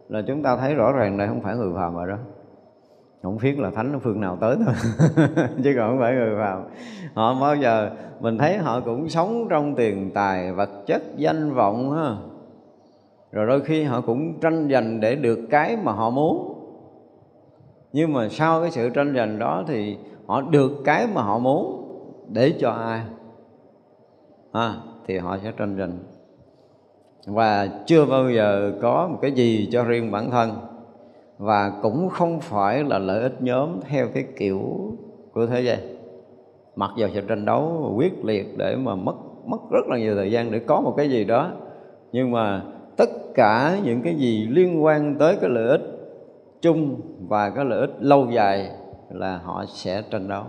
là 0.08 0.22
chúng 0.26 0.42
ta 0.42 0.56
thấy 0.56 0.74
rõ 0.74 0.92
ràng 0.92 1.18
đây 1.18 1.28
không 1.28 1.40
phải 1.40 1.56
người 1.56 1.72
phàm 1.74 1.94
rồi 1.94 2.08
đó. 2.08 2.16
Không 3.22 3.38
biết 3.42 3.58
là 3.58 3.70
thánh 3.70 4.00
phương 4.00 4.20
nào 4.20 4.38
tới 4.40 4.56
thôi, 4.64 4.74
chứ 5.64 5.74
còn 5.76 5.90
không 5.90 5.98
phải 5.98 6.14
người 6.14 6.36
phàm. 6.38 6.62
Họ 7.14 7.40
bao 7.40 7.56
giờ, 7.56 7.90
mình 8.20 8.38
thấy 8.38 8.58
họ 8.58 8.80
cũng 8.80 9.08
sống 9.08 9.46
trong 9.50 9.74
tiền 9.74 10.10
tài, 10.14 10.52
vật 10.52 10.70
chất, 10.86 11.02
danh 11.16 11.54
vọng 11.54 11.90
ha. 11.90 12.16
Rồi 13.32 13.46
đôi 13.46 13.60
khi 13.60 13.82
họ 13.82 14.00
cũng 14.00 14.40
tranh 14.40 14.68
giành 14.72 15.00
để 15.00 15.14
được 15.14 15.38
cái 15.50 15.76
mà 15.76 15.92
họ 15.92 16.10
muốn. 16.10 16.54
Nhưng 17.92 18.12
mà 18.12 18.28
sau 18.28 18.60
cái 18.60 18.70
sự 18.70 18.90
tranh 18.90 19.14
giành 19.16 19.38
đó 19.38 19.64
thì 19.66 19.98
họ 20.26 20.40
được 20.40 20.72
cái 20.84 21.06
mà 21.14 21.22
họ 21.22 21.38
muốn 21.38 21.88
để 22.28 22.54
cho 22.60 22.70
ai? 22.70 23.00
À, 24.52 24.74
thì 25.06 25.18
họ 25.18 25.38
sẽ 25.38 25.52
tranh 25.56 25.76
giành. 25.78 25.98
Và 27.26 27.68
chưa 27.86 28.06
bao 28.06 28.30
giờ 28.30 28.72
có 28.82 29.08
một 29.08 29.18
cái 29.22 29.32
gì 29.32 29.68
cho 29.72 29.84
riêng 29.84 30.10
bản 30.10 30.30
thân. 30.30 30.50
Và 31.38 31.72
cũng 31.82 32.08
không 32.08 32.40
phải 32.40 32.84
là 32.84 32.98
lợi 32.98 33.22
ích 33.22 33.42
nhóm 33.42 33.80
theo 33.88 34.08
cái 34.14 34.24
kiểu 34.38 34.60
của 35.32 35.46
thế 35.46 35.60
gian. 35.60 35.78
Mặc 36.76 36.90
dù 36.96 37.06
sự 37.14 37.20
tranh 37.20 37.44
đấu 37.44 37.92
quyết 37.96 38.24
liệt 38.24 38.58
để 38.58 38.76
mà 38.76 38.94
mất 38.94 39.14
mất 39.46 39.58
rất 39.70 39.86
là 39.88 39.98
nhiều 39.98 40.14
thời 40.14 40.30
gian 40.30 40.50
để 40.50 40.58
có 40.58 40.80
một 40.80 40.94
cái 40.96 41.10
gì 41.10 41.24
đó. 41.24 41.50
Nhưng 42.12 42.30
mà 42.30 42.62
tất 42.96 43.10
cả 43.34 43.78
những 43.84 44.02
cái 44.02 44.14
gì 44.14 44.46
liên 44.50 44.84
quan 44.84 45.14
tới 45.18 45.36
cái 45.40 45.50
lợi 45.50 45.68
ích 45.68 45.82
chung 46.60 47.00
và 47.28 47.50
cái 47.50 47.64
lợi 47.64 47.80
ích 47.80 47.90
lâu 48.00 48.26
dài 48.30 48.70
là 49.10 49.40
họ 49.44 49.64
sẽ 49.68 50.02
tranh 50.10 50.28
đấu. 50.28 50.44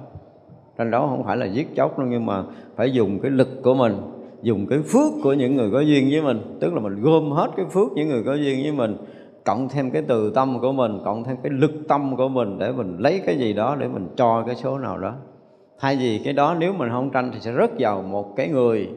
Tranh 0.78 0.92
đấu 0.92 1.08
không 1.08 1.24
phải 1.24 1.38
là 1.38 1.46
giết 1.46 1.76
chóc 1.76 2.00
đâu, 2.00 2.08
nhưng 2.08 2.26
mà 2.26 2.44
phải 2.76 2.94
dùng 2.94 3.20
cái 3.20 3.32
lực 3.32 3.64
của 3.64 3.74
mình, 3.74 3.98
dùng 4.42 4.68
cái 4.68 4.80
phước 4.80 5.14
của 5.24 5.34
những 5.34 5.56
người 5.56 5.72
có 5.72 5.80
duyên 5.80 6.08
với 6.12 6.22
mình. 6.22 6.58
Tức 6.60 6.74
là 6.74 6.80
mình 6.80 7.02
gom 7.02 7.32
hết 7.32 7.48
cái 7.58 7.66
phước 7.66 7.92
những 7.92 8.10
người 8.10 8.24
có 8.24 8.34
duyên 8.34 8.64
với 8.64 8.72
mình, 8.72 8.98
cộng 9.44 9.70
thêm 9.70 9.92
cái 9.92 10.02
từ 10.08 10.32
tâm 10.36 10.60
của 10.60 10.72
mình, 10.72 11.00
cộng 11.06 11.24
thêm 11.24 11.38
cái 11.44 11.52
lực 11.52 11.72
tâm 11.88 12.16
của 12.16 12.28
mình 12.28 12.60
để 12.60 12.72
mình 12.72 12.98
lấy 13.00 13.22
cái 13.26 13.38
gì 13.38 13.54
đó 13.54 13.76
để 13.80 13.88
mình 13.88 14.08
cho 14.16 14.44
cái 14.46 14.56
số 14.56 14.78
nào 14.78 14.98
đó. 14.98 15.14
Thay 15.80 15.96
vì 15.96 16.22
cái 16.24 16.34
đó 16.34 16.56
nếu 16.60 16.74
mình 16.74 16.90
không 16.90 17.10
tranh 17.10 17.32
thì 17.34 17.40
sẽ 17.40 17.54
rớt 17.54 17.72
vào 17.80 18.02
một 18.02 18.36
cái 18.36 18.50
người 18.50 18.90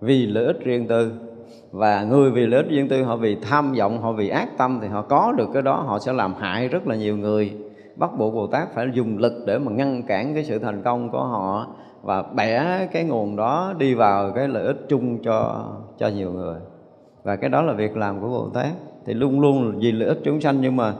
vì 0.00 0.26
lợi 0.26 0.44
ích 0.44 0.60
riêng 0.64 0.86
tư. 0.86 1.12
Và 1.70 2.02
người 2.02 2.30
vì 2.30 2.46
lợi 2.46 2.62
ích 2.62 2.70
riêng 2.70 2.88
tư, 2.88 3.02
họ 3.02 3.16
vì 3.16 3.36
tham 3.42 3.72
vọng, 3.72 4.02
họ 4.02 4.12
vì 4.12 4.28
ác 4.28 4.58
tâm 4.58 4.78
thì 4.82 4.88
họ 4.88 5.02
có 5.02 5.32
được 5.32 5.48
cái 5.52 5.62
đó, 5.62 5.84
họ 5.86 5.98
sẽ 5.98 6.12
làm 6.12 6.34
hại 6.34 6.68
rất 6.68 6.86
là 6.86 6.96
nhiều 6.96 7.16
người 7.16 7.52
bắt 7.98 8.10
buộc 8.18 8.34
bồ 8.34 8.46
tát 8.46 8.68
phải 8.74 8.86
dùng 8.92 9.18
lực 9.18 9.32
để 9.46 9.58
mà 9.58 9.72
ngăn 9.72 10.02
cản 10.02 10.34
cái 10.34 10.44
sự 10.44 10.58
thành 10.58 10.82
công 10.82 11.10
của 11.10 11.24
họ 11.24 11.66
và 12.02 12.22
bẻ 12.22 12.86
cái 12.92 13.04
nguồn 13.04 13.36
đó 13.36 13.74
đi 13.78 13.94
vào 13.94 14.32
cái 14.32 14.48
lợi 14.48 14.66
ích 14.66 14.86
chung 14.88 15.22
cho 15.22 15.66
cho 15.98 16.08
nhiều 16.08 16.32
người. 16.32 16.56
Và 17.22 17.36
cái 17.36 17.50
đó 17.50 17.62
là 17.62 17.72
việc 17.72 17.96
làm 17.96 18.20
của 18.20 18.28
bồ 18.28 18.48
tát. 18.54 18.72
Thì 19.06 19.14
luôn 19.14 19.40
luôn 19.40 19.78
vì 19.78 19.92
lợi 19.92 20.08
ích 20.08 20.18
chúng 20.24 20.40
sanh 20.40 20.60
nhưng 20.60 20.76
mà 20.76 20.92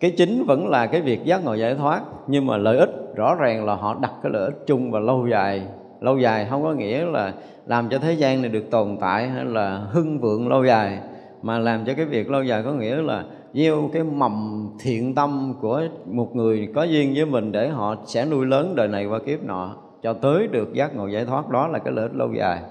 cái 0.00 0.10
chính 0.10 0.44
vẫn 0.46 0.68
là 0.68 0.86
cái 0.86 1.00
việc 1.00 1.24
giác 1.24 1.44
ngộ 1.44 1.54
giải 1.54 1.74
thoát. 1.74 2.00
Nhưng 2.26 2.46
mà 2.46 2.56
lợi 2.56 2.78
ích 2.78 2.90
rõ 3.14 3.34
ràng 3.34 3.64
là 3.64 3.74
họ 3.74 3.96
đặt 4.00 4.12
cái 4.22 4.32
lợi 4.32 4.44
ích 4.44 4.66
chung 4.66 4.90
và 4.90 5.00
lâu 5.00 5.26
dài 5.30 5.62
lâu 6.00 6.18
dài. 6.18 6.46
Không 6.50 6.62
có 6.62 6.72
nghĩa 6.72 7.04
là 7.04 7.32
làm 7.66 7.88
cho 7.88 7.98
thế 7.98 8.12
gian 8.12 8.42
này 8.42 8.50
được 8.50 8.70
tồn 8.70 8.96
tại 9.00 9.28
hay 9.28 9.44
là 9.44 9.86
hưng 9.90 10.18
vượng 10.18 10.48
lâu 10.48 10.64
dài. 10.64 10.98
Mà 11.42 11.58
làm 11.58 11.84
cho 11.84 11.94
cái 11.96 12.06
việc 12.06 12.30
lâu 12.30 12.42
dài 12.42 12.62
có 12.62 12.72
nghĩa 12.72 12.96
là 12.96 13.24
gieo 13.56 13.90
cái 13.92 14.02
mầm 14.04 14.68
thiện 14.80 15.14
tâm 15.14 15.54
của 15.60 15.82
một 16.06 16.36
người 16.36 16.68
có 16.74 16.82
duyên 16.82 17.12
với 17.14 17.26
mình 17.26 17.52
để 17.52 17.68
họ 17.68 17.96
sẽ 18.06 18.26
nuôi 18.26 18.46
lớn 18.46 18.74
đời 18.76 18.88
này 18.88 19.06
qua 19.06 19.18
kiếp 19.18 19.44
nọ, 19.44 19.76
cho 20.02 20.12
tới 20.12 20.46
được 20.46 20.74
giác 20.74 20.96
ngộ 20.96 21.06
giải 21.06 21.24
thoát. 21.24 21.50
Đó 21.50 21.68
là 21.68 21.78
cái 21.78 21.92
lợi 21.92 22.02
ích 22.02 22.14
lâu 22.14 22.32
dài. 22.32 22.62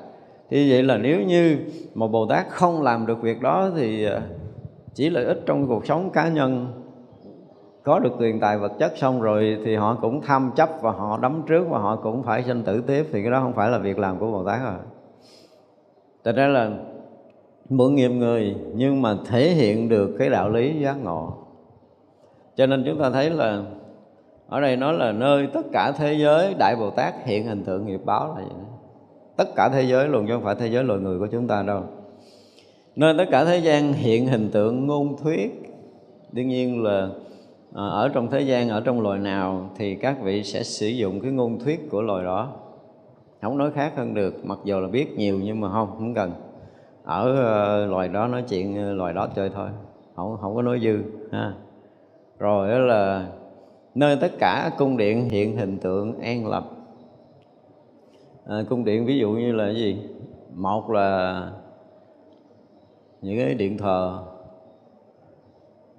Thì 0.50 0.72
vậy 0.72 0.84
là 0.84 0.98
nếu 0.98 1.22
như 1.22 1.58
một 1.96 2.08
bồ 2.08 2.26
tát 2.26 2.50
không 2.50 2.82
làm 2.82 3.06
được 3.06 3.22
việc 3.22 3.42
đó 3.42 3.70
thì 3.76 4.06
à, 4.06 4.22
chỉ 4.94 5.10
lợi 5.10 5.26
ích 5.26 5.42
trong 5.46 5.68
cuộc 5.68 5.86
sống 5.86 6.10
cá 6.10 6.30
nhân. 6.30 6.68
Có 7.84 8.00
được 8.00 8.14
tiền 8.20 8.40
tài 8.40 8.58
vật 8.58 8.72
chất 8.80 8.98
xong 8.98 9.22
rồi 9.22 9.58
thì 9.66 9.76
họ 9.76 9.98
cũng 10.02 10.22
tham 10.22 10.52
chấp 10.56 10.70
và 10.82 10.92
họ 10.92 11.20
đắm 11.22 11.42
trước 11.48 11.68
và 11.70 11.80
họ 11.80 11.96
cũng 11.96 12.24
phải 12.24 12.44
sinh 12.44 12.64
tử 12.64 12.82
tiếp, 12.88 13.06
thì 13.12 13.22
cái 13.22 13.32
đó 13.32 13.40
không 13.42 13.54
phải 13.54 13.70
là 13.70 13.78
việc 13.78 14.00
làm 14.00 14.20
của 14.20 14.32
Bồ 14.32 14.44
Tát 14.44 14.62
rồi. 14.64 14.80
Thật 16.24 16.36
ra 16.36 16.48
là 16.48 16.72
mượn 17.70 17.96
nghiệp 17.96 18.10
người 18.10 18.56
nhưng 18.76 19.02
mà 19.02 19.18
thể 19.26 19.50
hiện 19.50 19.90
được 19.90 20.16
cái 20.20 20.30
đạo 20.30 20.50
lý 20.50 20.80
giác 20.80 21.04
ngộ. 21.04 21.34
Cho 22.56 22.66
nên 22.66 22.84
chúng 22.86 23.00
ta 23.02 23.10
thấy 23.10 23.30
là 23.30 23.64
ở 24.48 24.62
đây 24.62 24.76
nói 24.76 24.94
là 24.94 25.12
nơi 25.12 25.48
tất 25.54 25.66
cả 25.74 25.92
thế 25.98 26.14
giới, 26.14 26.54
Đại 26.60 26.76
Bồ 26.80 26.90
Tát 26.90 27.14
hiện 27.26 27.48
hình 27.48 27.64
tượng 27.64 27.86
nghiệp 27.86 28.02
báo 28.06 28.28
là 28.28 28.34
vậy. 28.34 28.46
Tất 29.38 29.56
cả 29.56 29.70
thế 29.70 29.82
giới 29.82 30.08
luôn 30.08 30.28
chứ 30.28 30.34
không 30.34 30.44
phải 30.44 30.56
thế 30.56 30.68
giới 30.68 30.84
loài 30.84 31.00
người 31.00 31.20
của 31.20 31.28
chúng 31.32 31.48
ta 31.48 31.64
đâu 31.64 31.84
nên 32.96 33.18
tất 33.18 33.26
cả 33.32 33.46
thế 33.46 33.58
gian 33.58 33.94
hiện 33.94 34.28
hình 34.28 34.50
tượng 34.52 34.88
ngôn 34.88 35.18
thuyết, 35.18 35.62
Đương 36.32 36.48
nhiên 36.48 36.84
là 36.84 37.10
à, 37.74 37.84
ở 37.86 38.10
trong 38.14 38.32
thế 38.32 38.42
gian, 38.42 38.70
ở 38.70 38.82
trong 38.82 39.02
loài 39.02 39.20
nào 39.20 39.70
thì 39.78 39.96
các 39.96 40.18
vị 40.24 40.44
sẽ 40.44 40.64
sử 40.64 40.88
dụng 40.88 41.20
cái 41.20 41.32
ngôn 41.32 41.60
thuyết 41.60 41.90
của 41.90 42.02
loài 42.02 42.24
đó 42.24 42.54
không 43.42 43.58
nói 43.58 43.72
khác 43.72 43.94
hơn 43.96 44.14
được, 44.14 44.46
mặc 44.46 44.60
dù 44.64 44.80
là 44.80 44.88
biết 44.88 45.18
nhiều 45.18 45.40
nhưng 45.44 45.62
mà 45.62 45.72
không 45.72 45.90
không 45.98 46.14
cần 46.14 46.32
ở 47.06 47.36
ờ, 47.36 47.86
loài 47.86 48.10
đó 48.10 48.28
nói 48.28 48.44
chuyện 48.50 48.78
ờ, 48.78 48.94
loài 48.94 49.14
đó 49.14 49.28
chơi 49.36 49.50
thôi. 49.50 49.70
Không 50.16 50.38
không 50.42 50.56
có 50.56 50.62
nói 50.62 50.80
dư 50.80 51.04
ha. 51.32 51.54
Rồi 52.40 52.70
đó 52.70 52.78
là 52.78 53.28
nơi 53.96 54.18
tất 54.22 54.32
cả 54.40 54.72
cung 54.78 54.98
điện 54.98 55.30
hiện 55.30 55.58
hình 55.58 55.78
tượng 55.78 56.20
an 56.20 56.48
lập. 56.48 56.64
À, 58.46 58.64
cung 58.70 58.86
điện 58.86 59.06
ví 59.06 59.18
dụ 59.18 59.32
như 59.32 59.52
là 59.52 59.66
cái 59.66 59.76
gì? 59.76 60.10
Một 60.54 60.90
là 60.90 61.42
những 63.22 63.38
cái 63.38 63.54
điện 63.54 63.78
thờ. 63.78 64.20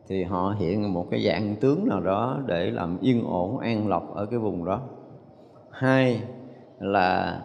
Thì 0.08 0.22
họ 0.22 0.54
hiện 0.58 0.92
một 0.92 1.06
cái 1.10 1.24
dạng 1.24 1.56
tướng 1.60 1.88
nào 1.88 2.00
đó 2.00 2.38
để 2.46 2.70
làm 2.70 2.98
yên 3.00 3.24
ổn 3.26 3.58
an 3.58 3.88
lập 3.88 4.02
ở 4.14 4.26
cái 4.26 4.38
vùng 4.38 4.64
đó. 4.64 4.80
Hai 5.70 6.22
là 6.80 7.40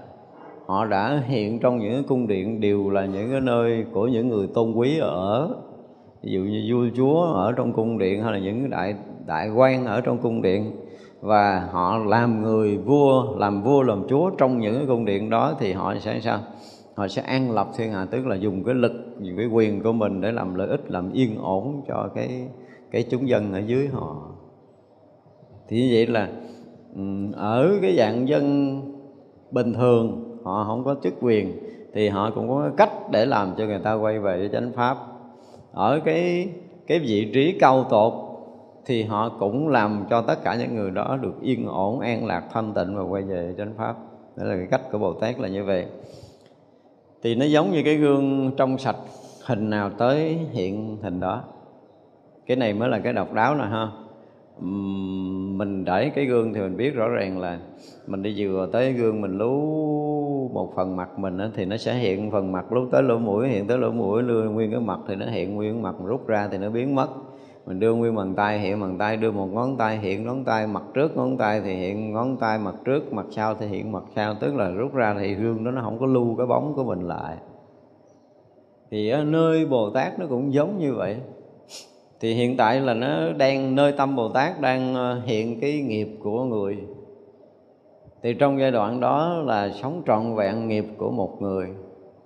họ 0.72 0.86
đã 0.86 1.24
hiện 1.28 1.60
trong 1.60 1.80
những 1.80 1.94
cái 1.94 2.04
cung 2.08 2.28
điện 2.28 2.62
đều 2.62 2.90
là 2.90 3.06
những 3.06 3.32
cái 3.32 3.42
nơi 3.42 3.86
của 3.92 4.08
những 4.08 4.30
người 4.30 4.48
tôn 4.54 4.74
quý 4.74 4.98
ở, 5.00 5.56
ví 6.24 6.32
dụ 6.32 6.40
như 6.42 6.68
vua, 6.72 6.90
chúa 6.96 7.22
ở 7.22 7.52
trong 7.52 7.74
cung 7.74 7.98
điện 7.98 8.24
hay 8.24 8.34
là 8.34 8.40
những 8.40 8.70
đại 8.70 8.96
đại 9.26 9.50
quan 9.50 9.86
ở 9.86 10.02
trong 10.02 10.18
cung 10.18 10.42
điện. 10.42 10.72
Và 11.22 11.68
họ 11.72 11.98
làm 11.98 12.44
người 12.44 12.78
vua, 12.78 13.36
làm 13.38 13.64
vua, 13.64 13.82
làm 13.82 14.08
chúa 14.10 14.30
trong 14.30 14.60
những 14.60 14.76
cái 14.76 14.86
cung 14.88 15.06
điện 15.06 15.30
đó 15.30 15.54
thì 15.60 15.74
họ 15.74 15.96
sẽ 16.00 16.20
sao? 16.20 16.40
Họ 16.96 17.08
sẽ 17.08 17.22
an 17.22 17.52
lập 17.52 17.68
thiên 17.78 17.92
hạ, 17.92 18.08
tức 18.12 18.28
là 18.28 18.36
dùng 18.36 18.64
cái 18.64 18.76
lực, 18.76 18.92
dùng 19.20 19.38
cái 19.38 19.48
quyền 19.48 19.84
của 19.84 19.92
mình 19.94 20.22
để 20.22 20.32
làm 20.32 20.56
lợi 20.56 20.68
ích, 20.68 20.92
làm 20.92 21.12
yên 21.12 21.38
ổn 21.38 21.82
cho 21.88 22.10
cái 22.16 22.48
cái 22.92 23.06
chúng 23.10 23.28
dân 23.28 23.54
ở 23.54 23.60
dưới 23.60 23.88
họ. 23.88 24.32
Thì 25.68 25.82
như 25.82 25.90
vậy 25.92 26.08
là 26.08 26.30
ở 27.34 27.72
cái 27.82 27.96
dạng 27.98 28.28
dân 28.28 28.82
bình 29.52 29.74
thường 29.74 30.31
họ 30.44 30.64
không 30.64 30.84
có 30.84 30.96
chức 31.04 31.14
quyền, 31.22 31.60
thì 31.94 32.10
họ 32.10 32.32
cũng 32.36 32.50
có 32.50 32.70
cách 32.78 32.92
để 33.12 33.26
làm 33.26 33.54
cho 33.58 33.66
người 33.66 33.80
ta 33.80 33.94
quay 33.94 34.20
về 34.20 34.38
với 34.38 34.50
chánh 34.50 34.72
pháp. 34.76 34.98
Ở 35.72 36.00
cái 36.06 36.50
cái 36.88 37.00
vị 37.00 37.32
trí 37.34 37.58
cao 37.60 37.84
tột 37.84 38.14
thì 38.86 39.04
họ 39.04 39.30
cũng 39.40 39.68
làm 39.68 40.06
cho 40.10 40.22
tất 40.22 40.44
cả 40.44 40.56
những 40.56 40.76
người 40.76 40.92
đó 40.92 41.18
được 41.22 41.42
yên 41.42 41.68
ổn, 41.68 42.00
an 42.00 42.26
lạc, 42.26 42.44
thanh 42.52 42.74
tịnh 42.74 42.96
và 42.96 43.04
quay 43.04 43.24
về 43.24 43.56
chánh 43.58 43.74
pháp. 43.78 43.96
Đó 44.36 44.44
là 44.44 44.56
cái 44.56 44.68
cách 44.72 44.82
của 44.92 44.98
bồ 44.98 45.14
tát 45.14 45.40
là 45.40 45.48
như 45.48 45.64
vậy. 45.64 45.86
Thì 47.24 47.36
nó 47.36 47.46
giống 47.46 47.72
như 47.72 47.82
cái 47.86 47.96
gương 47.96 48.52
trong 48.58 48.78
sạch 48.78 48.96
hình 49.46 49.70
nào 49.70 49.90
tới 49.90 50.38
hiện 50.52 50.98
hình 51.02 51.20
đó. 51.20 51.44
Cái 52.46 52.58
này 52.58 52.74
mới 52.74 52.90
là 52.90 53.00
cái 53.00 53.14
độc 53.14 53.34
đáo 53.34 53.56
nè 53.56 53.64
ha. 53.64 53.88
Mình 55.58 55.86
đẩy 55.86 56.10
cái 56.10 56.26
gương 56.26 56.54
thì 56.54 56.62
mình 56.62 56.78
biết 56.78 56.96
rõ 56.96 57.08
ràng 57.08 57.40
là 57.40 57.60
mình 58.08 58.24
đi 58.24 58.48
vừa 58.48 58.70
tới 58.72 58.94
gương 58.94 59.22
mình 59.22 59.38
lú 59.38 59.52
một 60.50 60.76
phần 60.76 60.96
mặt 60.96 61.20
mình 61.20 61.38
á, 61.38 61.50
thì 61.56 61.66
nó 61.66 61.78
sẽ 61.78 61.94
hiện 61.94 62.32
phần 62.32 62.52
mặt 62.52 62.72
lúc 62.72 62.88
tới 62.92 63.04
lỗ 63.04 63.18
mũi 63.18 63.48
hiện 63.48 63.68
tới 63.68 63.78
lỗ 63.78 63.92
mũi 63.92 64.22
đưa 64.22 64.50
nguyên 64.50 64.72
cái 64.72 64.80
mặt 64.80 65.00
thì 65.08 65.16
nó 65.16 65.26
hiện 65.26 65.56
nguyên 65.56 65.74
cái 65.74 65.82
mặt 65.82 65.96
rút 66.06 66.28
ra 66.28 66.48
thì 66.52 66.58
nó 66.58 66.70
biến 66.70 66.96
mất. 66.96 67.08
Mình 67.66 67.80
đưa 67.80 67.94
nguyên 67.94 68.16
bàn 68.16 68.36
tay 68.36 68.60
hiện 68.60 68.82
bàn 68.82 68.98
tay 68.98 69.18
đưa 69.18 69.32
một 69.32 69.48
ngón 69.48 69.78
tay 69.78 69.98
hiện 69.98 70.26
ngón 70.26 70.46
tay 70.46 70.68
mặt 70.68 70.84
trước 70.94 71.18
ngón 71.18 71.38
tay 71.38 71.62
thì 71.62 71.76
hiện 71.76 72.14
ngón 72.14 72.38
tay 72.38 72.60
mặt 72.60 72.76
trước 72.86 73.14
mặt 73.14 73.26
sau 73.32 73.56
thì 73.56 73.68
hiện 73.68 73.92
mặt 73.92 74.04
sau. 74.16 74.36
Tức 74.40 74.56
là 74.56 74.70
rút 74.70 74.94
ra 74.94 75.16
thì 75.20 75.34
gương 75.34 75.64
đó 75.64 75.72
nó 75.72 75.82
không 75.82 76.00
có 76.00 76.06
lưu 76.06 76.36
cái 76.38 76.48
bóng 76.48 76.74
của 76.76 76.84
mình 76.84 77.08
lại. 77.08 77.38
Thì 78.92 79.10
ở 79.10 79.24
nơi 79.24 79.66
bồ 79.66 79.90
tát 79.90 80.20
nó 80.20 80.26
cũng 80.30 80.54
giống 80.54 80.80
như 80.80 80.94
vậy. 80.94 81.18
Thì 82.20 82.34
hiện 82.34 82.58
tại 82.58 82.82
là 82.82 82.94
nó 82.94 83.32
đang 83.38 83.76
nơi 83.76 83.92
tâm 83.92 84.16
bồ 84.16 84.30
tát 84.30 84.62
đang 84.62 84.96
ờ, 84.96 85.22
hiện 85.26 85.60
cái 85.60 85.82
nghiệp 85.82 86.10
của 86.24 86.44
người 86.44 86.78
thì 88.24 88.34
trong 88.34 88.60
giai 88.60 88.72
đoạn 88.72 89.00
đó 89.00 89.42
là 89.46 89.70
sống 89.70 90.02
trọn 90.08 90.36
vẹn 90.36 90.68
nghiệp 90.68 90.86
của 90.98 91.12
một 91.12 91.42
người, 91.42 91.70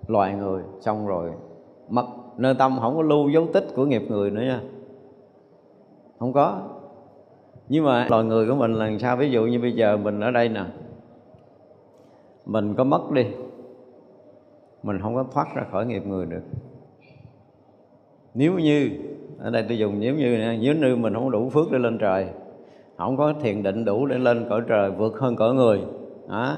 loài 0.06 0.34
người, 0.34 0.62
xong 0.80 1.06
rồi 1.06 1.30
mất. 1.88 2.06
Nơi 2.36 2.54
tâm 2.54 2.78
không 2.80 2.96
có 2.96 3.02
lưu 3.02 3.28
dấu 3.28 3.46
tích 3.52 3.66
của 3.76 3.86
nghiệp 3.86 4.02
người 4.08 4.30
nữa 4.30 4.42
nha. 4.42 4.60
Không 6.18 6.32
có. 6.32 6.62
Nhưng 7.68 7.84
mà 7.84 8.06
loài 8.10 8.24
người 8.24 8.48
của 8.48 8.54
mình 8.54 8.74
là 8.74 8.90
sao? 9.00 9.16
Ví 9.16 9.30
dụ 9.30 9.46
như 9.46 9.60
bây 9.60 9.72
giờ 9.72 9.96
mình 9.96 10.20
ở 10.20 10.30
đây 10.30 10.48
nè. 10.48 10.64
Mình 12.46 12.74
có 12.74 12.84
mất 12.84 13.10
đi. 13.10 13.26
Mình 14.82 14.98
không 15.02 15.14
có 15.14 15.24
thoát 15.32 15.46
ra 15.54 15.64
khỏi 15.70 15.86
nghiệp 15.86 16.06
người 16.06 16.26
được. 16.26 16.42
Nếu 18.34 18.58
như, 18.58 18.90
ở 19.38 19.50
đây 19.50 19.64
tôi 19.68 19.78
dùng 19.78 20.00
nếu 20.00 20.14
như 20.14 20.38
nếu 20.60 20.74
như 20.74 20.96
mình 20.96 21.14
không 21.14 21.30
đủ 21.30 21.48
phước 21.48 21.72
để 21.72 21.78
lên 21.78 21.98
trời 21.98 22.28
không 22.96 23.16
có 23.16 23.32
thiền 23.42 23.62
định 23.62 23.84
đủ 23.84 24.06
để 24.06 24.18
lên 24.18 24.46
cõi 24.48 24.62
trời, 24.68 24.90
vượt 24.90 25.18
hơn 25.18 25.36
cõi 25.36 25.54
người. 25.54 25.80
Đó. 26.28 26.56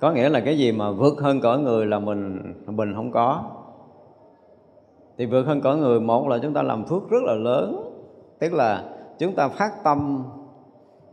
có 0.00 0.12
nghĩa 0.12 0.28
là 0.28 0.40
cái 0.40 0.58
gì 0.58 0.72
mà 0.72 0.90
vượt 0.90 1.20
hơn 1.20 1.40
cõi 1.40 1.58
người 1.58 1.86
là 1.86 1.98
mình 1.98 2.54
mình 2.66 2.94
không 2.94 3.12
có. 3.12 3.42
Thì 5.18 5.26
vượt 5.26 5.46
hơn 5.46 5.60
cõi 5.60 5.76
người, 5.76 6.00
một 6.00 6.28
là 6.28 6.38
chúng 6.38 6.54
ta 6.54 6.62
làm 6.62 6.84
phước 6.84 7.10
rất 7.10 7.22
là 7.22 7.34
lớn. 7.34 7.84
Tức 8.38 8.52
là 8.52 8.84
chúng 9.18 9.34
ta 9.34 9.48
phát 9.48 9.84
tâm, 9.84 10.24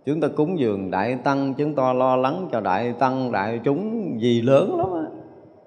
chúng 0.06 0.22
ta 0.22 0.28
cúng 0.28 0.60
dường 0.60 0.92
đại 0.92 1.16
tăng, 1.24 1.54
chúng 1.54 1.76
ta 1.76 1.94
lo 1.94 2.16
lắng 2.16 2.48
cho 2.52 2.60
đại 2.60 2.94
tăng, 2.94 3.32
đại 3.32 3.60
chúng, 3.64 4.16
gì 4.22 4.42
lớn 4.42 4.78
lắm 4.78 4.88
á. 4.94 5.06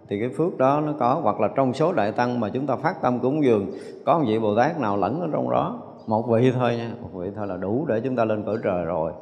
Thì 0.09 0.21
cái 0.21 0.29
phước 0.29 0.59
đó 0.59 0.81
nó 0.87 0.93
có, 0.99 1.21
hoặc 1.23 1.41
là 1.41 1.49
trong 1.57 1.73
số 1.73 1.93
đại 1.93 2.13
tăng 2.13 2.41
mà 2.41 2.49
chúng 2.49 2.67
ta 2.67 2.77
phát 2.77 3.03
tâm 3.03 3.19
cúng 3.19 3.45
dường, 3.45 3.67
có 4.05 4.19
một 4.19 4.25
vị 4.29 4.39
bồ 4.39 4.57
tát 4.57 4.81
nào 4.81 4.97
lẫn 4.97 5.21
ở 5.21 5.29
trong 5.33 5.51
đó? 5.51 5.79
Một 6.09 6.29
vị 6.29 6.53
thôi 6.55 6.77
nha, 6.77 6.91
một 7.03 7.09
vị 7.13 7.31
thôi 7.37 7.47
là 7.47 7.57
đủ 7.57 7.87
để 7.89 8.01
chúng 8.05 8.17
ta 8.17 8.25
lên 8.25 8.45
cõi 8.45 8.57
trời 8.65 8.85
rồi. 8.85 9.13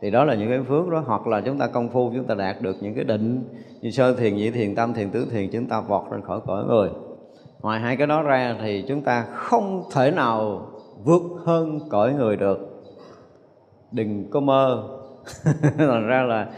Thì 0.00 0.10
đó 0.10 0.24
là 0.24 0.34
những 0.34 0.48
cái 0.48 0.60
phước 0.68 0.88
đó, 0.88 1.02
hoặc 1.06 1.26
là 1.26 1.40
chúng 1.40 1.58
ta 1.58 1.66
công 1.66 1.88
phu, 1.88 2.10
chúng 2.14 2.24
ta 2.24 2.34
đạt 2.34 2.62
được 2.62 2.76
những 2.80 2.94
cái 2.94 3.04
định 3.04 3.44
như 3.80 3.90
sơ 3.90 4.14
thiền, 4.14 4.36
nhị 4.36 4.50
thiền, 4.50 4.74
tam 4.74 4.94
thiền, 4.94 5.10
tứ 5.10 5.26
thiền, 5.30 5.50
chúng 5.52 5.66
ta 5.66 5.80
vọt 5.80 6.02
lên 6.12 6.22
khỏi 6.22 6.40
cõi 6.46 6.64
người. 6.64 6.90
Ngoài 7.60 7.80
hai 7.80 7.96
cái 7.96 8.06
đó 8.06 8.22
ra 8.22 8.56
thì 8.62 8.84
chúng 8.88 9.00
ta 9.00 9.22
không 9.22 9.82
thể 9.94 10.10
nào 10.10 10.66
vượt 11.04 11.22
hơn 11.44 11.78
cõi 11.90 12.12
người 12.12 12.36
được. 12.36 12.82
Đừng 13.92 14.30
có 14.30 14.40
mơ. 14.40 14.88
Thành 15.78 16.06
ra 16.06 16.22
là 16.22 16.48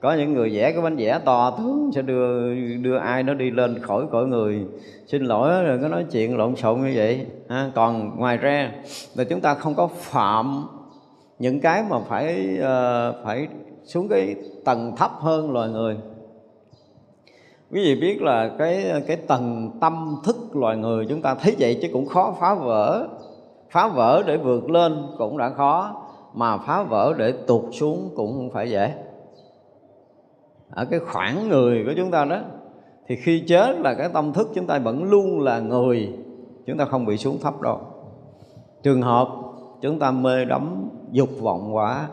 có 0.00 0.12
những 0.12 0.32
người 0.32 0.50
vẽ 0.54 0.72
cái 0.72 0.82
bánh 0.82 0.96
vẽ 0.96 1.20
to 1.24 1.50
tướng 1.58 1.90
sẽ 1.94 2.02
đưa 2.02 2.54
đưa 2.54 2.96
ai 2.96 3.22
nó 3.22 3.34
đi 3.34 3.50
lên 3.50 3.78
khỏi 3.82 4.06
cõi 4.10 4.26
người. 4.26 4.66
Xin 5.06 5.24
lỗi 5.24 5.64
rồi 5.64 5.78
có 5.82 5.88
nói 5.88 6.04
chuyện 6.12 6.36
lộn 6.36 6.56
xộn 6.56 6.80
như 6.80 6.92
vậy. 6.94 7.26
À, 7.48 7.70
còn 7.74 8.18
ngoài 8.18 8.36
ra 8.36 8.72
là 9.14 9.24
chúng 9.24 9.40
ta 9.40 9.54
không 9.54 9.74
có 9.74 9.86
phạm 9.86 10.66
những 11.38 11.60
cái 11.60 11.84
mà 11.90 11.98
phải 12.08 12.58
uh, 12.58 13.24
phải 13.24 13.48
xuống 13.84 14.08
cái 14.08 14.34
tầng 14.64 14.96
thấp 14.96 15.10
hơn 15.20 15.52
loài 15.52 15.68
người. 15.68 15.96
Quý 17.72 17.84
vị 17.84 18.00
biết 18.00 18.22
là 18.22 18.50
cái 18.58 19.02
cái 19.06 19.16
tầng 19.16 19.70
tâm 19.80 20.16
thức 20.24 20.36
loài 20.56 20.76
người 20.76 21.06
chúng 21.08 21.22
ta 21.22 21.34
thấy 21.34 21.56
vậy 21.58 21.78
chứ 21.82 21.88
cũng 21.92 22.06
khó 22.06 22.34
phá 22.40 22.54
vỡ. 22.54 23.08
Phá 23.70 23.88
vỡ 23.88 24.22
để 24.26 24.36
vượt 24.36 24.70
lên 24.70 25.06
cũng 25.18 25.38
đã 25.38 25.50
khó 25.50 26.02
mà 26.34 26.58
phá 26.58 26.82
vỡ 26.82 27.14
để 27.18 27.32
tụt 27.32 27.62
xuống 27.72 28.10
cũng 28.16 28.32
không 28.32 28.50
phải 28.50 28.70
dễ 28.70 28.92
ở 30.70 30.84
cái 30.84 31.00
khoảng 31.00 31.48
người 31.48 31.84
của 31.86 31.92
chúng 31.96 32.10
ta 32.10 32.24
đó, 32.24 32.40
thì 33.06 33.16
khi 33.16 33.44
chết 33.46 33.76
là 33.80 33.94
cái 33.94 34.08
tâm 34.12 34.32
thức 34.32 34.50
chúng 34.54 34.66
ta 34.66 34.78
vẫn 34.78 35.04
luôn 35.04 35.40
là 35.40 35.60
người, 35.60 36.12
chúng 36.66 36.78
ta 36.78 36.84
không 36.84 37.06
bị 37.06 37.16
xuống 37.16 37.38
thấp 37.42 37.60
đâu. 37.60 37.78
Trường 38.82 39.02
hợp 39.02 39.28
chúng 39.80 39.98
ta 39.98 40.10
mê 40.10 40.44
đắm, 40.44 40.88
dục 41.10 41.28
vọng 41.40 41.74
quá, 41.74 42.08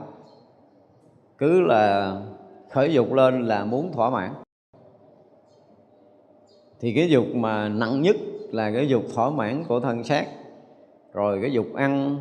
cứ 1.37 1.61
là 1.61 2.13
khởi 2.71 2.93
dục 2.93 3.13
lên 3.13 3.45
là 3.45 3.65
muốn 3.65 3.91
thỏa 3.91 4.09
mãn. 4.09 4.31
Thì 6.79 6.93
cái 6.93 7.09
dục 7.09 7.25
mà 7.35 7.69
nặng 7.69 8.01
nhất 8.01 8.15
là 8.51 8.71
cái 8.71 8.87
dục 8.87 9.03
thỏa 9.15 9.29
mãn 9.29 9.63
của 9.67 9.79
thân 9.79 10.03
xác, 10.03 10.25
rồi 11.13 11.39
cái 11.41 11.51
dục 11.51 11.65
ăn, 11.75 12.19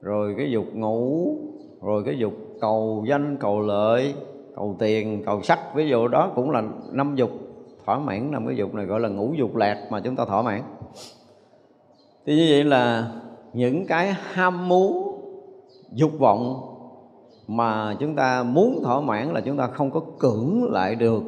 rồi 0.00 0.34
cái 0.38 0.50
dục 0.50 0.66
ngủ, 0.74 1.36
rồi 1.82 2.02
cái 2.06 2.18
dục 2.18 2.32
cầu 2.60 3.04
danh, 3.08 3.36
cầu 3.40 3.60
lợi 3.60 4.14
cầu 4.58 4.76
tiền, 4.78 5.22
cầu 5.26 5.42
sắc 5.42 5.74
ví 5.74 5.88
dụ 5.88 6.08
đó 6.08 6.32
cũng 6.34 6.50
là 6.50 6.62
năm 6.92 7.14
dục. 7.16 7.30
Thỏa 7.86 7.98
mãn 7.98 8.30
năm 8.30 8.46
cái 8.46 8.56
dục 8.56 8.74
này 8.74 8.86
gọi 8.86 9.00
là 9.00 9.08
ngũ 9.08 9.32
dục 9.34 9.56
lạc 9.56 9.86
mà 9.90 10.00
chúng 10.00 10.16
ta 10.16 10.24
thỏa 10.24 10.42
mãn. 10.42 10.62
Thì 12.26 12.36
như 12.36 12.46
vậy 12.50 12.64
là 12.64 13.12
những 13.52 13.86
cái 13.86 14.14
ham 14.32 14.68
muốn, 14.68 15.20
dục 15.92 16.10
vọng 16.18 16.60
mà 17.48 17.96
chúng 18.00 18.14
ta 18.14 18.42
muốn 18.42 18.80
thỏa 18.84 19.00
mãn 19.00 19.32
là 19.32 19.40
chúng 19.40 19.56
ta 19.56 19.66
không 19.66 19.90
có 19.90 20.00
cưỡng 20.18 20.64
lại 20.70 20.94
được. 20.94 21.22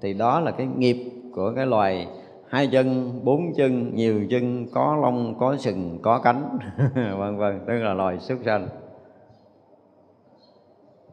Thì 0.00 0.14
đó 0.14 0.40
là 0.40 0.50
cái 0.50 0.66
nghiệp 0.76 1.12
của 1.34 1.52
cái 1.56 1.66
loài 1.66 2.06
hai 2.48 2.66
chân, 2.66 3.20
bốn 3.24 3.54
chân, 3.56 3.94
nhiều 3.94 4.26
chân, 4.30 4.66
có 4.72 4.98
lông, 5.02 5.34
có 5.38 5.56
sừng, 5.56 5.98
có 6.02 6.18
cánh, 6.18 6.58
vân 7.18 7.36
vân, 7.36 7.60
tức 7.66 7.72
là 7.72 7.94
loài 7.94 8.18
súc 8.18 8.38
sanh 8.44 8.68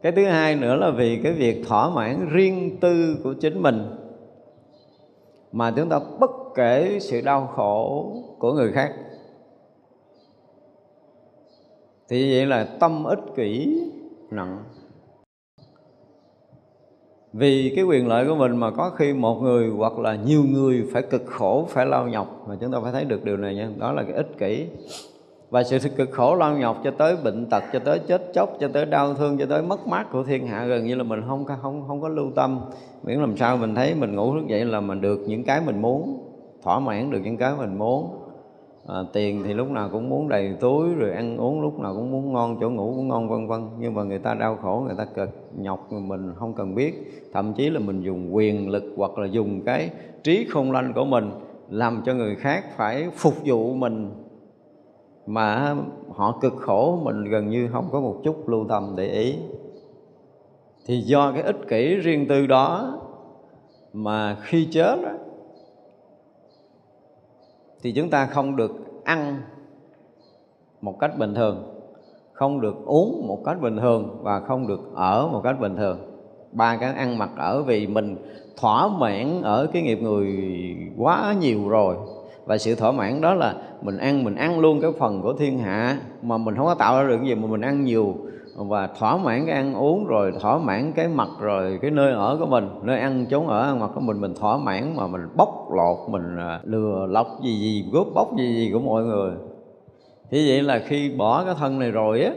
cái 0.02 0.12
thứ 0.12 0.26
hai 0.26 0.56
nữa 0.56 0.76
là 0.76 0.92
vì 0.92 1.20
cái 1.24 1.34
việc 1.34 1.64
thỏa 1.68 1.90
mãn 1.90 2.30
riêng 2.30 2.78
tư 2.82 3.18
của 3.24 3.34
chính 3.34 3.62
mình 3.62 3.82
mà 5.52 5.74
chúng 5.76 5.90
ta 5.90 6.00
bất 6.20 6.32
kể 6.56 6.98
sự 7.02 7.22
đau 7.22 7.48
khổ 7.56 8.12
của 8.40 8.54
người 8.54 8.72
khác. 8.72 8.94
Thì 12.10 12.34
vậy 12.34 12.46
là 12.46 12.68
tâm 12.80 13.04
ích 13.04 13.20
kỷ 13.36 13.82
nặng. 14.32 14.64
Vì 17.34 17.74
cái 17.76 17.84
quyền 17.84 18.08
lợi 18.08 18.28
của 18.28 18.36
mình 18.36 18.58
mà 18.58 18.72
có 18.72 18.90
khi 18.90 19.14
một 19.14 19.42
người 19.42 19.70
hoặc 19.70 20.00
là 20.00 20.16
nhiều 20.16 20.44
người 20.44 20.88
phải 20.94 21.02
cực 21.02 21.26
khổ, 21.26 21.66
phải 21.70 21.86
lao 21.86 22.08
nhọc 22.08 22.48
mà 22.48 22.58
chúng 22.62 22.72
ta 22.72 22.80
phải 22.84 22.92
thấy 22.92 23.06
được 23.06 23.24
điều 23.24 23.38
này 23.38 23.56
nha. 23.56 23.70
Đó 23.78 23.92
là 23.92 24.04
cái 24.04 24.14
ích 24.14 24.38
kỷ 24.38 24.68
và 25.50 25.64
sự 25.64 25.78
cực 25.96 26.12
khổ 26.12 26.36
lao 26.36 26.58
nhọc 26.58 26.78
cho 26.84 26.92
tới 26.92 27.16
bệnh 27.24 27.46
tật 27.46 27.64
cho 27.74 27.80
tới 27.80 28.00
chết 28.00 28.22
chóc 28.34 28.50
cho 28.60 28.68
tới 28.68 28.86
đau 28.86 29.14
thương 29.14 29.38
cho 29.38 29.46
tới 29.46 29.62
mất 29.62 29.88
mát 29.88 30.12
của 30.12 30.24
thiên 30.24 30.48
hạ 30.48 30.66
gần 30.66 30.86
như 30.86 30.96
là 30.96 31.04
mình 31.04 31.22
không 31.28 31.46
không 31.62 31.84
không 31.88 32.02
có 32.02 32.10
lưu 32.10 32.32
tâm. 32.36 32.60
Miễn 33.04 33.20
làm 33.20 33.38
sao 33.38 33.58
mình 33.58 33.76
thấy 33.76 33.96
mình 33.96 34.16
ngủ 34.16 34.34
thức 34.34 34.48
dậy 34.48 34.66
là 34.66 34.82
mình 34.82 35.02
được 35.02 35.20
những 35.28 35.44
cái 35.44 35.62
mình 35.66 35.82
muốn 35.82 36.24
thỏa 36.64 36.80
mãn 36.80 37.12
được 37.12 37.20
những 37.24 37.38
cái 37.38 37.54
mình 37.58 37.78
muốn. 37.78 38.24
À, 38.88 38.96
tiền 39.14 39.44
thì 39.46 39.54
lúc 39.54 39.70
nào 39.70 39.90
cũng 39.92 40.10
muốn 40.10 40.30
đầy 40.30 40.56
túi 40.60 40.94
rồi 40.94 41.12
ăn 41.12 41.38
uống 41.38 41.62
lúc 41.62 41.80
nào 41.80 41.94
cũng 41.96 42.12
muốn 42.12 42.34
ngon 42.34 42.58
chỗ 42.62 42.70
ngủ 42.70 42.94
cũng 42.96 43.08
ngon 43.08 43.30
vân 43.30 43.48
vân. 43.48 43.70
Nhưng 43.80 43.94
mà 43.94 44.04
người 44.04 44.20
ta 44.20 44.34
đau 44.34 44.58
khổ 44.62 44.84
người 44.86 44.96
ta 44.98 45.06
cực 45.06 45.30
nhọc 45.58 45.92
mình 45.92 46.34
không 46.36 46.54
cần 46.54 46.76
biết. 46.76 46.94
Thậm 47.34 47.54
chí 47.54 47.70
là 47.70 47.80
mình 47.80 48.02
dùng 48.02 48.36
quyền 48.36 48.70
lực 48.70 48.84
hoặc 48.98 49.18
là 49.18 49.28
dùng 49.28 49.62
cái 49.66 49.90
trí 50.24 50.48
không 50.50 50.72
lanh 50.72 50.94
của 50.94 51.06
mình 51.06 51.32
làm 51.70 52.02
cho 52.06 52.14
người 52.14 52.36
khác 52.36 52.64
phải 52.78 53.08
phục 53.16 53.34
vụ 53.46 53.74
mình 53.74 54.10
mà 55.28 55.76
họ 56.16 56.38
cực 56.42 56.54
khổ 56.56 57.00
mình 57.04 57.24
gần 57.24 57.50
như 57.50 57.70
không 57.72 57.90
có 57.92 58.00
một 58.02 58.22
chút 58.24 58.50
lưu 58.50 58.66
tâm 58.70 58.94
để 58.98 59.08
ý. 59.08 59.36
Thì 60.86 61.02
do 61.02 61.32
cái 61.32 61.42
ích 61.42 61.68
kỷ 61.70 61.96
riêng 61.96 62.28
tư 62.28 62.48
đó 62.48 63.00
mà 63.94 64.38
khi 64.42 64.68
chết 64.72 65.00
đó, 65.04 65.12
thì 67.82 67.92
chúng 67.92 68.10
ta 68.10 68.26
không 68.26 68.56
được 68.56 68.72
ăn 69.04 69.42
một 70.82 71.00
cách 71.00 71.18
bình 71.18 71.36
thường 71.36 71.74
không 72.34 72.62
được 72.62 72.76
uống 72.86 73.28
một 73.28 73.42
cách 73.46 73.62
bình 73.62 73.78
thường 73.78 74.18
và 74.22 74.40
không 74.40 74.68
được 74.68 74.80
ở 74.96 75.28
một 75.28 75.42
cách 75.44 75.60
bình 75.60 75.76
thường. 75.76 76.00
Ba 76.52 76.78
cái 76.78 76.94
ăn 76.94 77.18
mặc 77.18 77.30
ở 77.38 77.64
vì 77.64 77.88
mình 77.88 78.16
thỏa 78.58 78.88
mãn 78.88 79.42
ở 79.42 79.68
cái 79.74 79.82
nghiệp 79.82 80.02
người 80.02 80.38
quá 80.98 81.36
nhiều 81.40 81.70
rồi 81.70 81.96
và 82.48 82.58
sự 82.58 82.76
thỏa 82.76 82.92
mãn 82.92 83.22
đó 83.22 83.34
là 83.34 83.56
mình 83.82 83.98
ăn 83.98 84.24
mình 84.24 84.36
ăn 84.36 84.60
luôn 84.60 84.82
cái 84.82 84.92
phần 85.00 85.22
của 85.22 85.34
thiên 85.34 85.60
hạ, 85.60 85.98
mà 86.22 86.38
mình 86.38 86.56
không 86.56 86.66
có 86.66 86.74
tạo 86.74 87.02
ra 87.02 87.10
được 87.10 87.18
cái 87.18 87.28
gì 87.28 87.36
mà 87.36 87.48
mình 87.48 87.62
ăn 87.62 87.84
nhiều. 87.84 88.16
Và 88.56 88.88
thỏa 89.00 89.18
mãn 89.18 89.46
cái 89.46 89.56
ăn 89.56 89.74
uống 89.74 90.08
rồi, 90.08 90.34
thỏa 90.42 90.58
mãn 90.58 90.94
cái 90.94 91.08
mặt 91.08 91.30
rồi, 91.40 91.80
cái 91.82 91.92
nơi 91.92 92.14
ở 92.14 92.38
của 92.40 92.46
mình, 92.46 92.70
nơi 92.84 93.00
ăn 93.00 93.26
chốn 93.30 93.48
ở, 93.48 93.62
ăn 93.62 93.80
mặc 93.80 93.92
của 93.96 94.02
mình 94.02 94.22
mình 94.22 94.34
thỏa 94.40 94.58
mãn 94.58 94.96
mà 94.96 95.08
mình 95.08 95.22
bóc 95.36 95.70
lột, 95.72 96.10
mình 96.10 96.38
à, 96.38 96.60
lừa 96.64 97.06
lọc 97.10 97.28
gì 97.44 97.60
gì 97.60 97.86
góp 97.92 98.08
bóc 98.16 98.38
gì 98.38 98.56
gì 98.56 98.72
của 98.74 98.80
mọi 98.80 99.04
người. 99.04 99.32
Thì 100.32 100.50
vậy 100.50 100.62
là 100.62 100.80
khi 100.80 101.12
bỏ 101.18 101.44
cái 101.46 101.56
thân 101.60 101.80
này 101.80 101.92
rồi 101.92 102.22
á, 102.22 102.32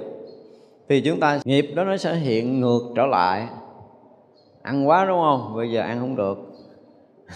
thì 0.89 1.01
chúng 1.01 1.21
ta, 1.21 1.41
nghiệp 1.45 1.67
đó 1.77 1.85
nó 1.85 1.97
sẽ 1.97 2.15
hiện 2.15 2.61
ngược 2.61 2.81
trở 2.97 3.07
lại. 3.07 3.49
Ăn 4.63 4.89
quá, 4.89 5.05
đúng 5.05 5.21
không? 5.21 5.53
Bây 5.57 5.71
giờ 5.71 5.81
ăn 5.81 6.01
không 6.01 6.17
được. 6.17 6.39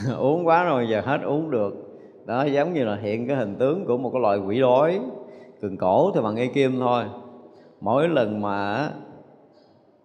Uống 0.19 0.47
quá 0.47 0.65
rồi, 0.65 0.87
giờ 0.89 1.03
hết 1.05 1.19
uống 1.25 1.51
được 1.51 1.84
đó, 2.27 2.45
giống 2.45 2.75
như 2.75 2.85
là 2.85 2.97
hiện 2.97 3.29
cái 3.29 3.37
hình 3.37 3.57
tướng 3.59 3.87
của 3.87 3.97
một 3.97 4.11
cái 4.13 4.23
loài 4.23 4.39
quỷ 4.39 4.61
đói, 4.61 5.01
cường 5.63 5.77
cổ 5.77 6.11
thì 6.15 6.21
bằng 6.21 6.35
ngay 6.35 6.51
kim 6.55 6.81
thôi. 6.81 7.05
Mỗi 7.81 8.09
lần 8.09 8.41
mà 8.41 8.91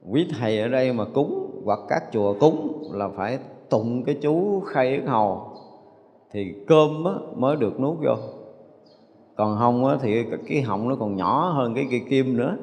quý 0.09 0.27
thầy 0.39 0.59
ở 0.59 0.67
đây 0.67 0.93
mà 0.93 1.05
cúng 1.13 1.61
hoặc 1.65 1.79
các 1.89 2.03
chùa 2.11 2.33
cúng 2.39 2.83
là 2.93 3.09
phải 3.17 3.39
tụng 3.69 4.03
cái 4.03 4.17
chú 4.21 4.59
khay 4.65 4.89
yết 4.89 5.03
hầu, 5.05 5.41
thì 6.31 6.53
cơm 6.67 7.03
mới 7.35 7.55
được 7.55 7.79
nuốt 7.79 7.97
vô. 7.97 8.15
Còn 9.35 9.55
hông 9.55 9.97
thì 10.01 10.25
cái 10.47 10.61
họng 10.61 10.89
nó 10.89 10.95
còn 10.95 11.15
nhỏ 11.15 11.51
hơn 11.55 11.73
cái 11.73 11.87
cây 11.91 12.01
kim 12.09 12.37
nữa. 12.37 12.57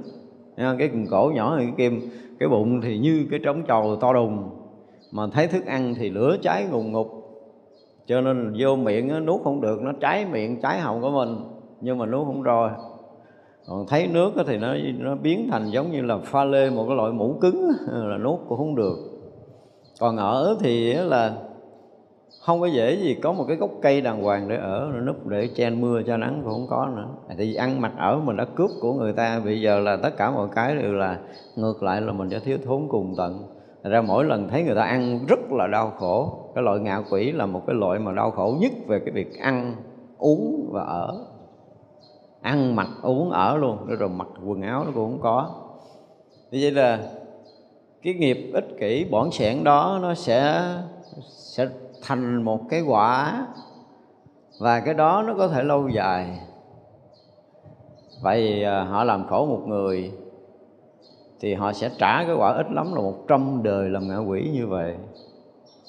Cái 0.57 0.89
cần 0.89 1.07
cổ 1.11 1.33
nhỏ 1.35 1.51
hơn 1.51 1.59
cái 1.59 1.75
kim. 1.77 2.11
Cái 2.39 2.49
bụng 2.49 2.81
thì 2.81 2.99
như 2.99 3.27
cái 3.31 3.41
trống 3.45 3.63
trầu 3.69 3.97
to 3.97 4.13
đùng. 4.13 4.49
Mà 5.13 5.27
thấy 5.33 5.47
thức 5.47 5.67
ăn 5.67 5.95
thì 5.95 6.11
lửa 6.11 6.37
cháy 6.43 6.67
ngùng 6.71 6.93
ngục 6.93 7.16
cho 8.07 8.21
nên 8.21 8.55
vô 8.59 8.77
miệng 8.77 9.09
nó 9.09 9.21
nuốt 9.21 9.41
không 9.45 9.61
được, 9.61 9.83
nó 9.83 9.93
cháy 10.01 10.27
miệng, 10.33 10.61
cháy 10.61 10.81
họng 10.81 11.03
của 11.03 11.11
mình, 11.11 11.37
nhưng 11.81 11.99
mà 11.99 12.07
nuốt 12.07 12.27
không 12.27 12.43
rồi. 12.43 12.71
Còn 13.67 13.87
thấy 13.89 14.07
nước 14.07 14.33
thì 14.47 14.57
nó 14.59 14.75
nó 14.99 15.15
biến 15.15 15.49
thành 15.51 15.71
giống 15.71 15.91
như 15.91 16.03
là 16.03 16.19
pha 16.19 16.45
lê 16.45 16.71
một 16.71 16.85
cái 16.89 16.97
loại 16.97 17.13
mũ 17.13 17.39
cứng 17.41 17.71
là 17.93 18.19
nuốt 18.19 18.39
cũng 18.49 18.59
không 18.59 18.75
được. 18.75 18.97
Còn 20.01 20.17
ở 20.17 20.57
thì 20.61 20.93
là 20.93 21.33
không 22.41 22.61
có 22.61 22.67
dễ 22.67 22.97
gì 22.97 23.15
có 23.15 23.33
một 23.33 23.45
cái 23.49 23.57
gốc 23.57 23.71
cây 23.83 24.01
đàng 24.01 24.23
hoàng 24.23 24.49
để 24.49 24.57
ở 24.57 24.93
núp 25.07 25.27
để 25.27 25.49
che 25.55 25.71
mưa 25.71 26.03
cho 26.07 26.17
nắng 26.17 26.41
cũng 26.45 26.53
không 26.53 26.67
có 26.71 26.89
nữa. 26.97 27.09
Thì 27.39 27.55
ăn 27.55 27.81
mặc 27.81 27.93
ở 27.99 28.19
mình 28.19 28.37
đã 28.37 28.45
cướp 28.45 28.71
của 28.81 28.93
người 28.93 29.13
ta, 29.13 29.41
bây 29.45 29.61
giờ 29.61 29.79
là 29.79 29.97
tất 29.97 30.17
cả 30.17 30.31
mọi 30.31 30.49
cái 30.55 30.77
đều 30.77 30.93
là 30.93 31.19
ngược 31.57 31.83
lại 31.83 32.01
là 32.01 32.13
mình 32.13 32.31
sẽ 32.31 32.39
thiếu 32.39 32.59
thốn 32.65 32.89
cùng 32.89 33.15
tận. 33.17 33.43
Thật 33.83 33.91
ra 33.91 34.03
mỗi 34.03 34.25
lần 34.25 34.49
thấy 34.49 34.63
người 34.63 34.75
ta 34.75 34.83
ăn 34.83 35.27
rất 35.29 35.53
là 35.53 35.67
đau 35.67 35.93
khổ 35.99 36.46
cái 36.57 36.63
loại 36.65 36.81
ngạ 36.81 37.03
quỷ 37.11 37.33
là 37.33 37.47
một 37.47 37.63
cái 37.67 37.77
loại 37.77 37.99
mà 37.99 38.13
đau 38.13 38.31
khổ 38.31 38.57
nhất 38.61 38.73
về 38.87 38.99
cái 38.99 39.11
việc 39.11 39.39
ăn, 39.39 39.75
uống 40.19 40.69
và 40.73 40.83
ở. 40.83 41.27
Ăn 42.41 42.77
mặc, 42.77 42.89
uống, 43.03 43.31
ở 43.31 43.57
luôn. 43.57 43.87
Rồi 43.87 44.09
mặc 44.09 44.29
quần 44.47 44.63
áo 44.63 44.85
nó 44.85 44.91
cũng 44.95 45.11
không 45.11 45.21
có. 45.23 45.51
Như 46.51 46.59
vậy 46.63 46.71
là 46.71 47.01
cái 48.03 48.15
nghiệp 48.15 48.51
ích 48.55 48.65
kỷ 48.81 49.05
bỏn 49.05 49.31
sẻn 49.31 49.65
đó 49.65 49.99
nó 50.03 50.15
sẽ 50.15 50.63
sẽ 51.29 51.69
thành 52.03 52.43
một 52.43 52.61
cái 52.71 52.81
quả 52.81 53.47
và 54.61 54.81
cái 54.81 54.95
đó 54.95 55.25
nó 55.27 55.35
có 55.39 55.49
thể 55.49 55.63
lâu 55.63 55.89
dài. 55.89 56.41
Vậy 58.23 58.65
à, 58.65 58.85
họ 58.85 59.05
làm 59.05 59.27
khổ 59.27 59.47
một 59.47 59.63
người 59.67 60.13
thì 61.41 61.55
họ 61.55 61.73
sẽ 61.73 61.91
trả 61.99 62.25
cái 62.25 62.35
quả 62.35 62.53
ít 62.53 62.67
lắm 62.71 62.95
là 62.95 63.01
một 63.01 63.25
trăm 63.29 63.63
đời 63.63 63.89
làm 63.89 64.09
ngạ 64.09 64.19
quỷ 64.19 64.51
như 64.55 64.67
vậy 64.67 64.97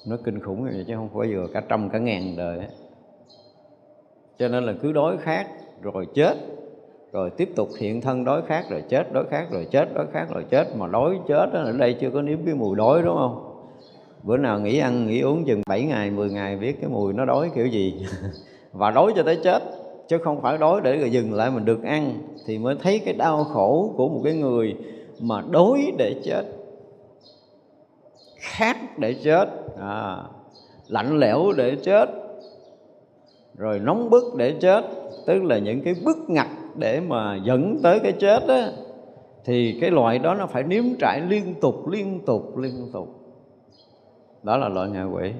nó 0.07 0.17
kinh 0.23 0.39
khủng 0.39 0.65
như 0.65 0.71
vậy 0.73 0.85
chứ 0.87 0.95
không 0.95 1.09
phải 1.13 1.27
vừa 1.27 1.47
cả 1.53 1.61
trăm 1.69 1.89
cả 1.89 1.99
ngàn 1.99 2.35
đời 2.37 2.59
cho 4.39 4.47
nên 4.47 4.63
là 4.63 4.73
cứ 4.81 4.91
đói 4.91 5.17
khác 5.17 5.47
rồi 5.81 6.07
chết 6.13 6.37
rồi 7.11 7.29
tiếp 7.29 7.49
tục 7.55 7.69
hiện 7.79 8.01
thân 8.01 8.23
đói 8.23 8.41
khác 8.47 8.65
rồi 8.69 8.83
chết 8.89 9.13
đói 9.13 9.23
khác 9.31 9.47
rồi 9.51 9.67
chết 9.71 9.93
đói 9.93 10.05
khác 10.13 10.27
rồi 10.33 10.45
chết. 10.49 10.75
Mà 10.77 10.87
đói 10.87 11.19
chết 11.27 11.49
đó, 11.53 11.59
ở 11.59 11.71
đây 11.71 11.93
chưa 11.93 12.09
có 12.09 12.21
nếm 12.21 12.45
cái 12.45 12.55
mùi 12.55 12.75
đói 12.75 13.01
đúng 13.01 13.17
không? 13.17 13.53
Bữa 14.23 14.37
nào 14.37 14.59
nghỉ 14.59 14.79
ăn 14.79 15.07
nghỉ 15.07 15.21
uống 15.21 15.45
chừng 15.45 15.61
7 15.67 15.83
ngày 15.83 16.11
10 16.11 16.29
ngày 16.29 16.57
biết 16.57 16.81
cái 16.81 16.89
mùi 16.89 17.13
nó 17.13 17.25
đói 17.25 17.51
kiểu 17.55 17.65
gì. 17.65 18.05
Và 18.71 18.91
đói 18.91 19.13
cho 19.15 19.23
tới 19.23 19.39
chết 19.43 19.63
chứ 20.07 20.17
không 20.17 20.41
phải 20.41 20.57
đói 20.57 20.81
để 20.83 20.97
rồi 20.97 21.11
dừng 21.11 21.33
lại 21.33 21.51
mình 21.51 21.65
được 21.65 21.83
ăn 21.83 22.13
thì 22.45 22.57
mới 22.57 22.75
thấy 22.83 22.99
cái 22.99 23.13
đau 23.13 23.43
khổ 23.43 23.93
của 23.97 24.09
một 24.09 24.21
cái 24.23 24.33
người 24.33 24.75
mà 25.21 25.43
đói 25.51 25.91
để 25.97 26.15
chết 26.23 26.43
khát 28.39 28.99
để 28.99 29.13
chết. 29.13 29.49
À, 29.79 30.23
lạnh 30.87 31.19
lẽo 31.19 31.51
để 31.57 31.75
chết. 31.75 32.09
Rồi 33.57 33.79
nóng 33.79 34.09
bức 34.09 34.35
để 34.35 34.55
chết. 34.59 34.85
Tức 35.25 35.43
là 35.43 35.57
những 35.57 35.81
cái 35.81 35.95
bức 36.05 36.17
ngặt 36.27 36.47
để 36.75 36.99
mà 36.99 37.39
dẫn 37.43 37.79
tới 37.83 37.99
cái 37.99 38.11
chết 38.11 38.47
á 38.47 38.71
thì 39.45 39.77
cái 39.81 39.91
loại 39.91 40.19
đó 40.19 40.35
nó 40.35 40.47
phải 40.47 40.63
nếm 40.63 40.83
trải 40.99 41.21
liên 41.21 41.55
tục 41.61 41.87
liên 41.87 42.25
tục 42.25 42.57
liên 42.57 42.89
tục. 42.93 43.07
Đó 44.43 44.57
là 44.57 44.69
loại 44.69 44.89
ngạ 44.89 45.03
quỷ. 45.03 45.31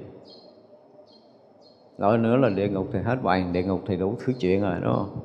Loại 1.98 2.18
nữa 2.18 2.36
là 2.36 2.48
địa 2.48 2.68
ngục 2.68 2.86
thì 2.92 2.98
hết 3.04 3.16
bàn 3.22 3.52
địa 3.52 3.62
ngục 3.62 3.80
thì 3.86 3.96
đủ 3.96 4.14
thứ 4.24 4.32
chuyện 4.40 4.62
rồi 4.62 4.74
đúng 4.82 4.94
không? 4.94 5.20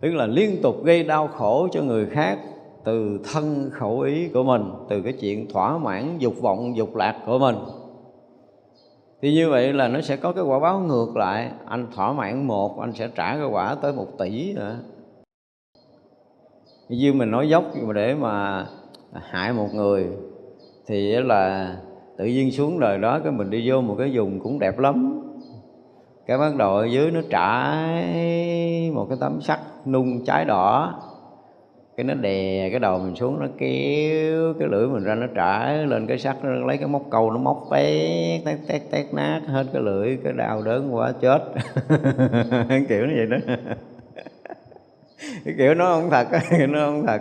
Tức 0.00 0.14
là 0.14 0.26
liên 0.26 0.62
tục 0.62 0.84
gây 0.84 1.04
đau 1.04 1.28
khổ 1.28 1.68
cho 1.72 1.82
người 1.82 2.06
khác 2.06 2.38
từ 2.84 3.20
thân 3.32 3.70
khẩu 3.72 4.00
ý 4.00 4.28
của 4.28 4.42
mình, 4.42 4.62
từ 4.88 5.02
cái 5.02 5.12
chuyện 5.12 5.48
thỏa 5.52 5.78
mãn 5.78 6.18
dục 6.18 6.34
vọng, 6.40 6.76
dục 6.76 6.96
lạc 6.96 7.16
của 7.26 7.38
mình. 7.38 7.56
Thì 9.22 9.34
như 9.34 9.50
vậy 9.50 9.72
là 9.72 9.88
nó 9.88 10.00
sẽ 10.00 10.16
có 10.16 10.32
cái 10.32 10.44
quả 10.44 10.58
báo 10.58 10.80
ngược 10.80 11.16
lại. 11.16 11.50
Anh 11.66 11.86
thỏa 11.94 12.12
mãn 12.12 12.46
một, 12.46 12.80
anh 12.80 12.92
sẽ 12.92 13.08
trả 13.14 13.36
cái 13.36 13.46
quả 13.46 13.74
tới 13.74 13.92
một 13.92 14.06
tỷ 14.18 14.54
nữa. 14.54 14.76
Như 16.88 17.12
mình 17.12 17.30
nói 17.30 17.48
dốc 17.48 17.64
mà 17.82 17.92
để 17.92 18.14
mà 18.14 18.66
hại 19.12 19.52
một 19.52 19.68
người, 19.74 20.08
thì 20.86 21.12
là 21.12 21.76
tự 22.16 22.24
nhiên 22.24 22.50
xuống 22.50 22.80
đời 22.80 22.98
đó 22.98 23.18
cái 23.18 23.32
mình 23.32 23.50
đi 23.50 23.70
vô 23.70 23.80
một 23.80 23.94
cái 23.98 24.10
vùng 24.14 24.40
cũng 24.40 24.58
đẹp 24.58 24.78
lắm. 24.78 25.20
Cái 26.26 26.38
bắt 26.38 26.56
đầu 26.56 26.76
ở 26.76 26.84
dưới 26.84 27.10
nó 27.10 27.20
trải 27.30 28.90
một 28.94 29.06
cái 29.08 29.18
tấm 29.20 29.40
sắt 29.40 29.58
nung 29.86 30.24
cháy 30.24 30.44
đỏ 30.44 30.94
cái 31.96 32.04
nó 32.04 32.14
đè 32.14 32.70
cái 32.70 32.80
đầu 32.80 32.98
mình 32.98 33.16
xuống 33.16 33.40
nó 33.40 33.46
kéo 33.58 34.54
cái 34.58 34.68
lưỡi 34.68 34.86
mình 34.86 35.04
ra 35.04 35.14
nó 35.14 35.26
trả 35.34 35.72
lên 35.72 36.06
cái 36.06 36.18
sắt 36.18 36.36
nó 36.44 36.50
lấy 36.50 36.76
cái 36.76 36.88
móc 36.88 37.02
câu 37.10 37.30
nó 37.30 37.38
móc 37.38 37.68
tét 37.70 38.44
tét 38.44 38.58
tét 38.68 38.82
tét 38.90 39.14
nát 39.14 39.40
hết 39.46 39.66
cái 39.72 39.82
lưỡi 39.82 40.18
cái 40.24 40.32
đau 40.32 40.62
đớn 40.62 40.94
quá 40.94 41.12
chết. 41.20 41.38
Kiểu 42.88 43.06
như 43.06 43.14
vậy 43.16 43.26
đó. 43.30 43.36
Cái 45.44 45.54
kiểu 45.58 45.74
nó 45.74 45.84
không 45.84 46.10
thật 46.10 46.26
nó 46.68 46.78
không 46.86 47.06
thật. 47.06 47.20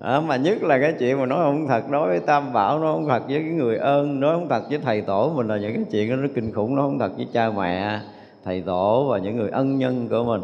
À, 0.00 0.20
mà 0.20 0.36
nhất 0.36 0.62
là 0.62 0.78
cái 0.78 0.94
chuyện 0.98 1.18
mà 1.18 1.26
nói 1.26 1.38
không 1.42 1.66
thật 1.68 1.90
nói 1.90 2.08
với 2.08 2.20
tam 2.20 2.52
bảo 2.52 2.78
nó 2.78 2.92
không 2.92 3.08
thật 3.08 3.22
với 3.28 3.38
cái 3.38 3.50
người 3.50 3.76
ơn 3.76 4.20
nói 4.20 4.34
không 4.34 4.48
thật 4.48 4.62
với 4.68 4.78
thầy 4.78 5.00
tổ 5.00 5.32
mình 5.36 5.48
là 5.48 5.56
những 5.56 5.74
cái 5.74 5.84
chuyện 5.90 6.10
đó 6.10 6.16
nó 6.16 6.28
kinh 6.34 6.52
khủng 6.52 6.76
nó 6.76 6.82
không 6.82 6.98
thật 6.98 7.10
với 7.16 7.26
cha 7.32 7.50
mẹ 7.50 8.00
thầy 8.44 8.62
tổ 8.62 9.08
và 9.10 9.18
những 9.18 9.36
người 9.36 9.50
ân 9.50 9.78
nhân 9.78 10.08
của 10.08 10.24
mình 10.24 10.40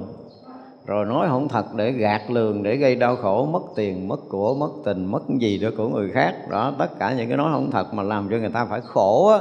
rồi 0.87 1.07
nói 1.07 1.29
không 1.29 1.49
thật 1.49 1.75
để 1.75 1.93
gạt 1.93 2.31
lường 2.31 2.63
để 2.63 2.77
gây 2.77 2.97
đau 2.97 3.17
khổ 3.17 3.47
mất 3.47 3.63
tiền 3.77 4.09
mất 4.09 4.21
của 4.29 4.55
mất 4.55 4.71
tình 4.85 5.07
mất 5.07 5.23
gì 5.39 5.59
đó 5.59 5.69
của 5.77 5.89
người 5.89 6.11
khác. 6.11 6.35
Đó 6.51 6.73
tất 6.79 6.99
cả 6.99 7.15
những 7.15 7.29
cái 7.29 7.37
nói 7.37 7.53
không 7.53 7.71
thật 7.71 7.95
mà 7.95 8.03
làm 8.03 8.29
cho 8.31 8.37
người 8.37 8.51
ta 8.51 8.65
phải 8.65 8.81
khổ 8.81 9.29
á. 9.29 9.39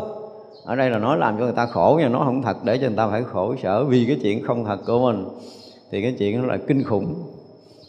Ở 0.66 0.76
đây 0.76 0.90
là 0.90 0.98
nói 0.98 1.18
làm 1.18 1.38
cho 1.38 1.44
người 1.44 1.54
ta 1.54 1.66
khổ 1.66 2.00
nhưng 2.02 2.12
nói 2.12 2.22
không 2.26 2.42
thật 2.42 2.58
để 2.64 2.78
cho 2.78 2.88
người 2.88 2.98
ta 2.98 3.08
phải 3.08 3.24
khổ 3.24 3.56
sở 3.64 3.86
vì 3.86 4.06
cái 4.06 4.20
chuyện 4.22 4.44
không 4.44 4.66
thật 4.66 4.80
của 4.86 5.00
mình. 5.00 5.26
Thì 5.92 6.02
cái 6.02 6.16
chuyện 6.20 6.42
đó 6.42 6.48
là 6.48 6.58
kinh 6.68 6.84
khủng. 6.84 7.16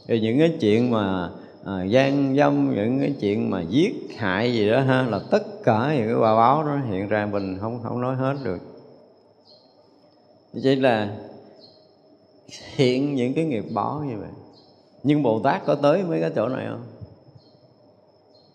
Thì 0.08 0.20
những 0.20 0.38
cái 0.38 0.56
chuyện 0.60 0.90
mà 0.90 1.30
à, 1.64 1.84
gian 1.84 2.36
dâm 2.36 2.74
những 2.74 3.00
cái 3.00 3.14
chuyện 3.20 3.50
mà 3.50 3.62
giết 3.62 3.94
hại 4.18 4.52
gì 4.52 4.70
đó 4.70 4.80
ha 4.80 5.02
là 5.02 5.20
tất 5.30 5.42
cả 5.64 5.94
những 5.96 6.06
cái 6.06 6.14
quả 6.14 6.36
báo 6.36 6.64
đó 6.64 6.78
hiện 6.90 7.08
ra 7.08 7.28
mình 7.32 7.58
không 7.60 7.80
không 7.82 8.00
nói 8.00 8.16
hết 8.16 8.34
được. 8.44 8.58
Chỉ 10.62 10.76
là 10.76 11.08
hiện 12.48 13.14
những 13.14 13.34
cái 13.34 13.44
nghiệp 13.44 13.64
báo 13.74 14.02
như 14.06 14.18
vậy. 14.18 14.28
Nhưng 15.02 15.22
bồ 15.22 15.40
tát 15.40 15.66
có 15.66 15.74
tới 15.74 16.02
mấy 16.02 16.20
cái 16.20 16.30
chỗ 16.34 16.48
này 16.48 16.66
không? 16.68 16.84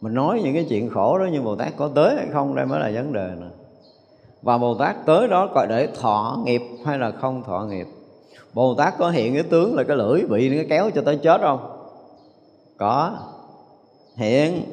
Mình 0.02 0.14
nói 0.14 0.42
những 0.44 0.54
cái 0.54 0.66
chuyện 0.70 0.90
khổ 0.90 1.18
đó 1.18 1.26
nhưng 1.32 1.44
bồ 1.44 1.56
tát 1.56 1.78
có 1.78 1.90
tới 1.96 2.16
hay 2.16 2.28
không 2.34 2.56
đây 2.56 2.66
mới 2.66 2.80
là 2.80 2.92
vấn 2.94 3.14
đề 3.14 3.30
nè. 3.40 3.48
Và 4.42 4.58
bồ 4.58 4.76
tát 4.76 5.06
tới 5.06 5.28
đó 5.28 5.50
gọi 5.54 5.68
để 5.68 5.88
thọ 5.88 6.38
nghiệp 6.46 6.62
hay 6.86 6.98
là 6.98 7.12
không 7.12 7.44
thọ 7.44 7.66
nghiệp? 7.70 7.88
Bồ 8.54 8.76
tát 8.76 8.98
có 8.98 9.10
hiện 9.10 9.34
cái 9.34 9.44
tướng 9.44 9.76
là 9.76 9.84
cái 9.84 9.98
lưỡi 9.98 10.22
bị 10.30 10.50
nó 10.50 10.64
kéo 10.70 10.90
cho 10.96 11.02
tới 11.02 11.18
chết 11.18 11.42
không? 11.42 11.60
Có. 12.78 13.18
Hiện. 14.16 14.64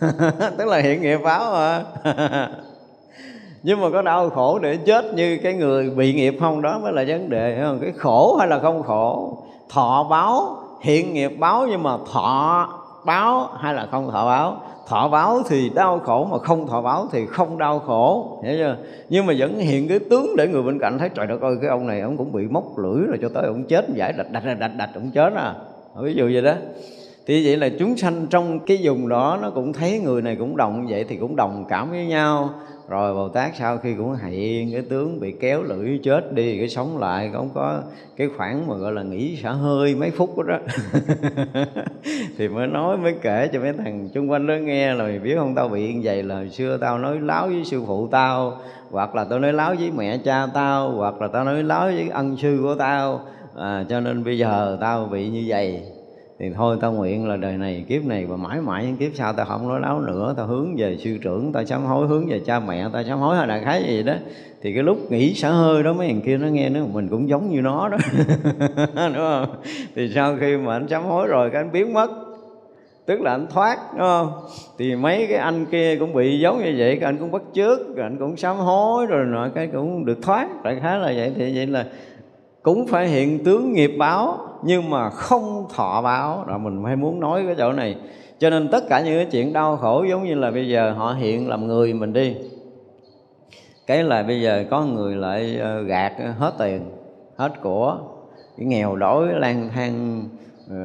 Tức 0.58 0.68
là 0.68 0.78
hiện 0.78 1.02
nghiệp 1.02 1.18
báo 1.24 1.52
mà. 1.52 1.84
nhưng 3.62 3.80
mà 3.80 3.90
có 3.90 4.02
đau 4.02 4.30
khổ 4.30 4.58
để 4.58 4.76
chết 4.76 5.14
như 5.14 5.38
cái 5.42 5.54
người 5.54 5.90
bị 5.90 6.14
nghiệp 6.14 6.36
không 6.40 6.62
đó 6.62 6.78
mới 6.82 6.92
là 6.92 7.04
vấn 7.08 7.30
đề 7.30 7.58
không? 7.62 7.78
cái 7.82 7.92
khổ 7.96 8.36
hay 8.36 8.48
là 8.48 8.58
không 8.58 8.82
khổ? 8.82 9.38
Thọ 9.68 10.06
báo, 10.10 10.56
hiện 10.80 11.14
nghiệp 11.14 11.32
báo 11.38 11.66
nhưng 11.70 11.82
mà 11.82 11.96
thọ 12.12 12.68
báo 13.06 13.48
hay 13.58 13.74
là 13.74 13.86
không 13.90 14.10
thọ 14.10 14.26
báo? 14.26 14.56
Thọ 14.88 15.08
báo 15.08 15.42
thì 15.48 15.70
đau 15.74 15.98
khổ 15.98 16.28
mà 16.30 16.38
không 16.38 16.66
thọ 16.66 16.82
báo 16.82 17.06
thì 17.12 17.26
không 17.26 17.58
đau 17.58 17.78
khổ, 17.78 18.38
hiểu 18.44 18.56
chưa? 18.58 18.76
Nhưng 19.08 19.26
mà 19.26 19.34
vẫn 19.38 19.58
hiện 19.58 19.88
cái 19.88 19.98
tướng 19.98 20.36
để 20.36 20.48
người 20.48 20.62
bên 20.62 20.78
cạnh 20.78 20.98
thấy, 20.98 21.08
trời 21.08 21.26
đất 21.26 21.40
ơi, 21.40 21.56
cái 21.60 21.70
ông 21.70 21.86
này 21.86 22.00
ông 22.00 22.16
cũng 22.16 22.32
bị 22.32 22.42
móc 22.50 22.78
lưỡi 22.78 23.06
rồi 23.06 23.18
cho 23.22 23.28
tới 23.34 23.46
ông 23.46 23.64
chết 23.64 23.84
giải 23.94 24.12
đạch 24.12 24.30
đạch 24.32 24.58
đạch 24.60 24.76
đạch, 24.76 24.90
ông 24.94 25.10
chết 25.14 25.34
à. 25.34 25.54
Ví 25.96 26.14
dụ 26.14 26.30
vậy 26.32 26.42
đó. 26.42 26.52
Thì 27.26 27.46
vậy 27.46 27.56
là 27.56 27.68
chúng 27.78 27.96
sanh 27.96 28.26
trong 28.30 28.60
cái 28.60 28.78
vùng 28.82 29.08
đó 29.08 29.38
nó 29.42 29.50
cũng 29.50 29.72
thấy 29.72 30.00
người 30.00 30.22
này 30.22 30.36
cũng 30.36 30.56
đồng, 30.56 30.86
vậy 30.90 31.04
thì 31.08 31.16
cũng 31.16 31.36
đồng 31.36 31.64
cảm 31.68 31.90
với 31.90 32.06
nhau 32.06 32.50
rồi 32.88 33.14
bồ 33.14 33.28
tát 33.28 33.52
sau 33.58 33.78
khi 33.78 33.94
cũng 33.94 34.16
hiện 34.16 34.72
cái 34.72 34.82
tướng 34.82 35.20
bị 35.20 35.34
kéo 35.40 35.62
lưỡi 35.62 36.00
chết 36.02 36.32
đi 36.32 36.58
cái 36.58 36.68
sống 36.68 36.98
lại 36.98 37.30
không 37.32 37.50
có 37.54 37.82
cái 38.16 38.28
khoảng 38.36 38.66
mà 38.68 38.76
gọi 38.76 38.92
là 38.92 39.02
nghỉ 39.02 39.36
xả 39.42 39.50
hơi 39.50 39.94
mấy 39.94 40.10
phút 40.10 40.38
đó, 40.38 40.44
đó. 40.44 40.58
thì 42.38 42.48
mới 42.48 42.66
nói 42.66 42.96
mới 42.96 43.14
kể 43.22 43.48
cho 43.52 43.60
mấy 43.60 43.72
thằng 43.72 44.08
chung 44.14 44.30
quanh 44.30 44.46
đó 44.46 44.54
nghe 44.54 44.94
là 44.94 45.04
mày 45.04 45.18
biết 45.18 45.36
không 45.38 45.54
tao 45.54 45.68
bị 45.68 45.94
như 45.94 46.00
vậy 46.04 46.22
là 46.22 46.34
hồi 46.34 46.48
xưa 46.50 46.76
tao 46.76 46.98
nói 46.98 47.20
láo 47.20 47.46
với 47.46 47.64
sư 47.64 47.82
phụ 47.86 48.08
tao 48.10 48.58
hoặc 48.90 49.14
là 49.14 49.24
tao 49.24 49.38
nói 49.38 49.52
láo 49.52 49.74
với 49.78 49.90
mẹ 49.90 50.18
cha 50.24 50.46
tao 50.54 50.90
hoặc 50.90 51.20
là 51.20 51.28
tao 51.28 51.44
nói 51.44 51.62
láo 51.62 51.86
với 51.86 52.08
ân 52.08 52.36
sư 52.36 52.58
của 52.62 52.74
tao 52.74 53.20
à, 53.56 53.84
cho 53.88 54.00
nên 54.00 54.24
bây 54.24 54.38
giờ 54.38 54.78
tao 54.80 55.04
bị 55.04 55.28
như 55.28 55.44
vậy 55.46 55.82
thì 56.38 56.50
thôi 56.56 56.76
tao 56.80 56.92
nguyện 56.92 57.28
là 57.28 57.36
đời 57.36 57.56
này 57.56 57.84
kiếp 57.88 58.04
này 58.04 58.26
và 58.26 58.36
mãi 58.36 58.60
mãi 58.60 58.84
những 58.86 58.96
kiếp 58.96 59.10
sau 59.14 59.32
tao 59.32 59.46
không 59.46 59.68
nói 59.68 59.80
láo 59.80 60.00
nữa. 60.00 60.34
Tao 60.36 60.46
hướng 60.46 60.76
về 60.76 60.96
sư 60.96 61.18
trưởng, 61.22 61.52
tao 61.52 61.64
sám 61.64 61.84
hối, 61.84 62.06
hướng 62.06 62.26
về 62.26 62.40
cha 62.46 62.60
mẹ, 62.60 62.88
tao 62.92 63.04
sám 63.04 63.18
hối 63.18 63.36
hay 63.36 63.46
đại 63.46 63.60
khái 63.64 63.82
gì 63.82 64.02
đó. 64.02 64.14
Thì 64.62 64.74
cái 64.74 64.82
lúc 64.82 65.12
nghĩ 65.12 65.34
xả 65.34 65.50
hơi 65.50 65.82
đó 65.82 65.92
mấy 65.92 66.08
thằng 66.08 66.20
kia 66.20 66.36
nó 66.36 66.46
nghe 66.46 66.68
nó, 66.68 66.80
mình 66.92 67.08
cũng 67.08 67.28
giống 67.28 67.50
như 67.50 67.60
nó 67.60 67.88
đó. 67.88 67.98
Đúng 68.94 69.14
không? 69.14 69.46
Thì 69.94 70.10
sau 70.14 70.36
khi 70.40 70.56
mà 70.56 70.72
anh 70.72 70.88
sám 70.88 71.04
hối 71.04 71.26
rồi 71.26 71.50
cái 71.50 71.62
anh 71.62 71.72
biến 71.72 71.92
mất. 71.92 72.10
Tức 73.06 73.20
là 73.20 73.30
anh 73.30 73.46
thoát, 73.50 73.78
đúng 73.92 74.06
không? 74.06 74.32
Thì 74.78 74.96
mấy 74.96 75.26
cái 75.26 75.38
anh 75.38 75.66
kia 75.66 75.96
cũng 75.96 76.14
bị 76.14 76.40
giống 76.40 76.58
như 76.58 76.74
vậy, 76.78 76.96
cái 77.00 77.08
anh 77.08 77.16
cũng 77.18 77.30
bắt 77.30 77.42
trước 77.54 77.96
rồi 77.96 78.02
anh 78.06 78.18
cũng 78.18 78.36
sám 78.36 78.56
hối 78.56 79.06
rồi 79.06 79.26
nọ, 79.26 79.48
cái 79.54 79.66
cũng 79.66 80.04
được 80.04 80.18
thoát. 80.22 80.62
Đại 80.64 80.76
khái 80.80 80.98
là 80.98 81.12
vậy. 81.16 81.32
Thì 81.36 81.56
vậy 81.56 81.66
là 81.66 81.84
cũng 82.68 82.86
phải 82.86 83.08
hiện 83.08 83.44
tướng 83.44 83.72
nghiệp 83.72 83.92
báo, 83.98 84.38
nhưng 84.62 84.90
mà 84.90 85.10
không 85.10 85.66
thọ 85.74 86.02
báo. 86.02 86.44
Rồi 86.46 86.58
mình 86.58 86.84
hay 86.84 86.96
muốn 86.96 87.20
nói 87.20 87.42
cái 87.46 87.54
chỗ 87.58 87.72
này. 87.72 87.96
Cho 88.38 88.50
nên 88.50 88.68
tất 88.68 88.84
cả 88.88 89.00
những 89.00 89.16
cái 89.16 89.26
chuyện 89.26 89.52
đau 89.52 89.76
khổ 89.76 90.04
giống 90.10 90.24
như 90.24 90.34
là 90.34 90.50
bây 90.50 90.68
giờ 90.68 90.92
họ 90.92 91.12
hiện 91.12 91.48
làm 91.48 91.66
người 91.66 91.92
mình 91.92 92.12
đi. 92.12 92.36
Cái 93.86 94.02
là 94.02 94.22
bây 94.22 94.40
giờ 94.40 94.64
có 94.70 94.84
người 94.84 95.16
lại 95.16 95.58
ờ, 95.60 95.82
gạt 95.82 96.12
hết 96.38 96.52
tiền, 96.58 96.80
hết 97.36 97.52
của. 97.62 97.98
Cái 98.56 98.66
nghèo 98.66 98.96
đói, 98.96 99.26
lang 99.32 99.70
thang 99.74 100.24
ờ, 100.70 100.76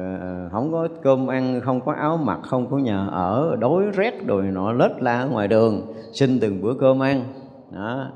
không 0.52 0.72
có 0.72 0.88
cơm 1.02 1.26
ăn, 1.26 1.60
không 1.64 1.80
có 1.80 1.92
áo 1.92 2.16
mặc, 2.16 2.38
không 2.42 2.66
có 2.70 2.78
nhà 2.78 3.06
ở, 3.06 3.56
đói 3.60 3.84
rét 3.92 4.26
rồi 4.26 4.42
nọ, 4.42 4.72
lết 4.72 5.02
la 5.02 5.20
ở 5.20 5.28
ngoài 5.28 5.48
đường, 5.48 5.82
xin 6.12 6.40
từng 6.40 6.62
bữa 6.62 6.74
cơm 6.80 7.02
ăn. 7.02 7.24
Đó 7.70 8.06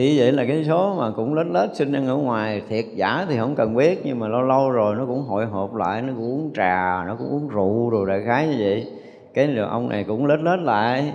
thì 0.00 0.18
vậy 0.18 0.32
là 0.32 0.44
cái 0.44 0.64
số 0.64 0.94
mà 0.98 1.10
cũng 1.16 1.34
lết 1.34 1.46
lết, 1.46 1.76
sinh 1.76 1.92
ăn 1.92 2.06
ở 2.06 2.16
ngoài 2.16 2.62
thiệt 2.68 2.84
giả 2.94 3.26
thì 3.28 3.38
không 3.38 3.54
cần 3.54 3.76
biết, 3.76 4.00
nhưng 4.04 4.18
mà 4.18 4.28
lâu 4.28 4.42
lâu 4.42 4.70
rồi 4.70 4.94
nó 4.96 5.06
cũng 5.06 5.22
hội 5.22 5.46
họp 5.46 5.74
lại, 5.74 6.02
nó 6.02 6.12
cũng 6.16 6.32
uống 6.32 6.50
trà, 6.56 7.04
nó 7.06 7.16
cũng 7.18 7.30
uống 7.30 7.48
rượu 7.48 7.90
rồi 7.90 8.08
đại 8.08 8.22
khái 8.26 8.48
như 8.48 8.56
vậy. 8.58 8.86
Cái 9.34 9.56
ông 9.56 9.88
này 9.88 10.04
cũng 10.04 10.26
lết 10.26 10.40
lết 10.40 10.58
lại 10.60 11.12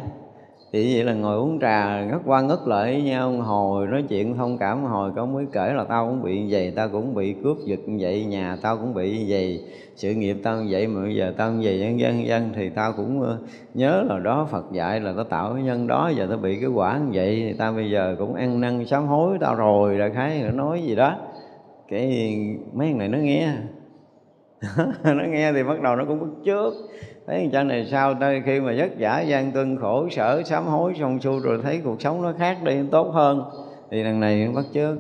thì 0.76 0.96
vậy 0.96 1.04
là 1.04 1.14
ngồi 1.14 1.38
uống 1.38 1.60
trà, 1.60 2.06
ngất 2.06 2.22
qua 2.26 2.42
ngất 2.42 2.60
lại 2.66 2.94
với 2.94 3.02
nhau 3.02 3.32
hồi 3.32 3.88
nói 3.88 4.04
chuyện 4.10 4.38
thông 4.38 4.58
cảm 4.58 4.84
hồi 4.84 5.12
có 5.16 5.26
mới 5.26 5.46
kể 5.52 5.74
là 5.74 5.84
tao 5.84 6.08
cũng 6.08 6.24
bị 6.24 6.40
như 6.40 6.48
vậy, 6.50 6.74
tao 6.76 6.90
cũng 6.90 7.16
bị 7.16 7.36
cướp 7.44 7.58
giật 7.66 7.80
như 7.86 7.98
vậy, 8.00 8.26
nhà 8.26 8.58
tao 8.62 8.78
cũng 8.78 8.94
bị 8.94 9.18
như 9.18 9.26
vậy, 9.28 9.64
sự 9.96 10.14
nghiệp 10.14 10.38
tao 10.44 10.62
như 10.62 10.68
vậy, 10.70 10.88
mà 10.88 11.02
bây 11.02 11.16
giờ 11.16 11.34
tao 11.38 11.52
như 11.52 11.62
vậy 11.64 11.80
dân 11.80 12.00
dân 12.00 12.28
dân 12.28 12.50
thì 12.56 12.70
tao 12.70 12.94
cũng 12.94 13.22
ờ, 13.22 13.38
nhớ 13.74 14.04
là 14.10 14.20
đó, 14.20 14.48
Phật 14.52 14.66
dạy 14.72 15.00
là 15.00 15.14
tao 15.16 15.24
tạo 15.24 15.54
cái 15.54 15.64
nhân 15.64 15.88
đó, 15.88 16.12
giờ 16.16 16.26
tao 16.30 16.38
bị 16.38 16.60
cái 16.62 16.70
quả 16.70 16.98
như 16.98 17.12
vậy, 17.14 17.44
thì 17.48 17.54
tao 17.58 17.74
bây 17.74 17.92
giờ 17.92 18.16
cũng 18.20 18.34
ăn 18.34 18.62
năn 18.62 18.86
sám 18.86 19.08
hối 19.08 19.38
tao 19.42 19.56
rồi, 19.56 19.98
đại 19.98 20.10
khái 20.10 20.42
nó 20.44 20.52
nói 20.52 20.82
gì 20.84 20.96
đó. 20.96 21.16
Cái 21.88 22.38
mấy 22.74 22.88
thằng 22.88 22.98
này 22.98 23.08
nó 23.08 23.18
nghe. 23.18 23.54
Nó 25.04 25.24
nghe 25.30 25.54
thì 25.54 25.64
bắt 25.64 25.82
đầu 25.82 25.96
nó 25.96 26.06
cũng 26.06 26.20
bức 26.20 26.46
trước 26.46 26.74
thấy 27.28 27.50
cha 27.52 27.64
này 27.64 27.88
sao 27.92 28.14
đây 28.14 28.42
khi 28.46 28.60
mà 28.60 28.74
vất 28.78 28.92
vả 29.00 29.22
gian 29.22 29.52
tuân 29.52 29.78
khổ 29.78 30.10
sở 30.10 30.44
sám 30.46 30.66
hối 30.66 30.94
xong 31.00 31.20
xuôi 31.20 31.40
rồi 31.40 31.60
thấy 31.64 31.82
cuộc 31.84 32.02
sống 32.02 32.22
nó 32.22 32.34
khác 32.38 32.58
đi 32.64 32.80
tốt 32.92 33.12
hơn 33.14 33.44
thì 33.92 34.04
đằng 34.04 34.20
này 34.20 34.50
bắt 34.56 34.66
chước. 34.74 34.98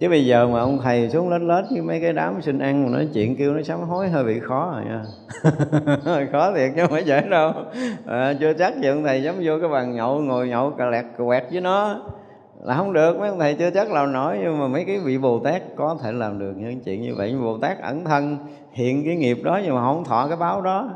Chứ 0.00 0.08
bây 0.08 0.26
giờ 0.26 0.48
mà 0.48 0.60
ông 0.60 0.78
thầy 0.82 1.10
xuống 1.10 1.30
lết 1.30 1.40
lết 1.40 1.64
với 1.70 1.82
mấy 1.82 2.00
cái 2.00 2.12
đám 2.12 2.42
xin 2.42 2.58
ăn 2.58 2.84
mà 2.84 2.96
nói 2.96 3.08
chuyện 3.14 3.36
kêu 3.36 3.54
nó 3.54 3.62
sám 3.62 3.80
hối 3.80 4.08
hơi 4.08 4.24
bị 4.24 4.40
khó 4.40 4.72
rồi 4.74 4.84
nha. 4.84 5.02
Khó 6.32 6.52
thiệt 6.52 6.72
chứ 6.76 6.82
không 6.82 6.90
phải 6.90 7.04
dễ 7.04 7.20
đâu. 7.20 7.52
À, 8.06 8.34
chưa 8.40 8.52
chắc 8.52 8.76
gì 8.76 8.88
ông 8.88 9.04
thầy 9.04 9.22
dám 9.22 9.34
vô 9.42 9.52
cái 9.60 9.68
bàn 9.68 9.94
nhậu 9.94 10.20
ngồi 10.20 10.48
nhậu 10.48 10.70
cà 10.70 10.86
lẹt 10.86 11.04
cà 11.18 11.24
quẹt 11.24 11.44
với 11.52 11.60
nó. 11.60 12.00
Là 12.62 12.74
không 12.74 12.92
được 12.92 13.18
mấy 13.18 13.28
ông 13.28 13.38
thầy 13.38 13.54
chưa 13.54 13.70
chắc 13.70 13.92
làm 13.92 14.12
nổi 14.12 14.38
nhưng 14.42 14.58
mà 14.58 14.68
mấy 14.68 14.84
cái 14.84 14.98
vị 14.98 15.18
bồ 15.18 15.38
tát 15.38 15.62
có 15.76 15.96
thể 16.02 16.12
làm 16.12 16.38
được 16.38 16.52
những 16.56 16.80
chuyện 16.80 17.02
như 17.02 17.14
vậy. 17.16 17.34
Bồ 17.42 17.58
tát 17.58 17.82
ẩn 17.82 18.04
thân 18.04 18.38
hiện 18.72 19.04
cái 19.04 19.16
nghiệp 19.16 19.38
đó 19.42 19.60
nhưng 19.64 19.74
mà 19.74 19.80
không 19.80 20.04
thọ 20.04 20.26
cái 20.28 20.36
báo 20.36 20.60
đó 20.62 20.90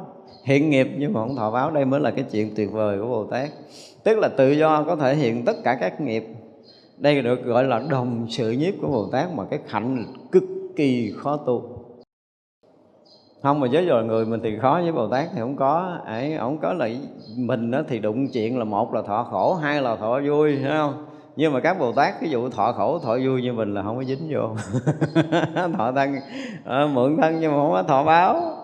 hiện 0.50 0.70
nghiệp 0.70 0.88
nhưng 0.98 1.12
mà 1.12 1.20
không 1.20 1.36
thọ 1.36 1.50
báo 1.50 1.70
đây 1.70 1.84
mới 1.84 2.00
là 2.00 2.10
cái 2.10 2.24
chuyện 2.32 2.52
tuyệt 2.56 2.72
vời 2.72 2.98
của 3.00 3.06
bồ 3.06 3.24
tát. 3.24 3.50
Tức 4.04 4.18
là 4.18 4.28
tự 4.28 4.50
do 4.50 4.82
có 4.82 4.96
thể 4.96 5.14
hiện 5.14 5.44
tất 5.44 5.56
cả 5.64 5.74
các 5.74 6.00
nghiệp. 6.00 6.24
Đây 6.98 7.22
được 7.22 7.44
gọi 7.44 7.64
là 7.64 7.82
đồng 7.90 8.26
sự 8.28 8.50
nhiếp 8.50 8.74
của 8.82 8.88
bồ 8.88 9.08
tát 9.12 9.32
mà 9.34 9.44
cái 9.50 9.58
hạnh 9.68 10.06
cực 10.32 10.42
kỳ 10.76 11.12
khó 11.16 11.36
tu. 11.36 11.62
Không 13.42 13.60
mà 13.60 13.68
với 13.72 13.86
rồi 13.86 14.04
người 14.04 14.26
mình 14.26 14.40
thì 14.42 14.58
khó 14.62 14.80
với 14.82 14.92
bồ 14.92 15.08
tát 15.08 15.28
thì 15.34 15.40
không 15.40 15.56
có. 15.56 15.98
Ấy 16.06 16.36
không 16.38 16.58
có 16.58 16.72
là 16.72 16.88
mình 17.36 17.70
đó 17.70 17.82
thì 17.88 17.98
đụng 17.98 18.28
chuyện 18.32 18.58
là 18.58 18.64
một 18.64 18.94
là 18.94 19.02
thọ 19.02 19.26
khổ 19.30 19.54
hai 19.54 19.82
là 19.82 19.96
thọ 19.96 20.20
vui 20.26 20.56
thấy 20.62 20.70
không? 20.70 21.06
Nhưng 21.36 21.52
mà 21.52 21.60
các 21.60 21.78
bồ 21.78 21.92
tát 21.92 22.14
ví 22.22 22.30
dụ 22.30 22.48
thọ 22.48 22.72
khổ 22.72 22.98
thọ 22.98 23.18
vui 23.24 23.42
như 23.42 23.52
mình 23.52 23.74
là 23.74 23.82
không 23.82 23.96
có 23.96 24.04
dính 24.04 24.30
vô. 24.30 24.56
Thọ 25.78 25.92
thân 25.92 26.16
à, 26.64 26.86
mượn 26.92 27.16
thân 27.22 27.40
nhưng 27.40 27.52
mà 27.52 27.58
không 27.58 27.72
có 27.72 27.82
thọ 27.82 28.04
báo 28.04 28.59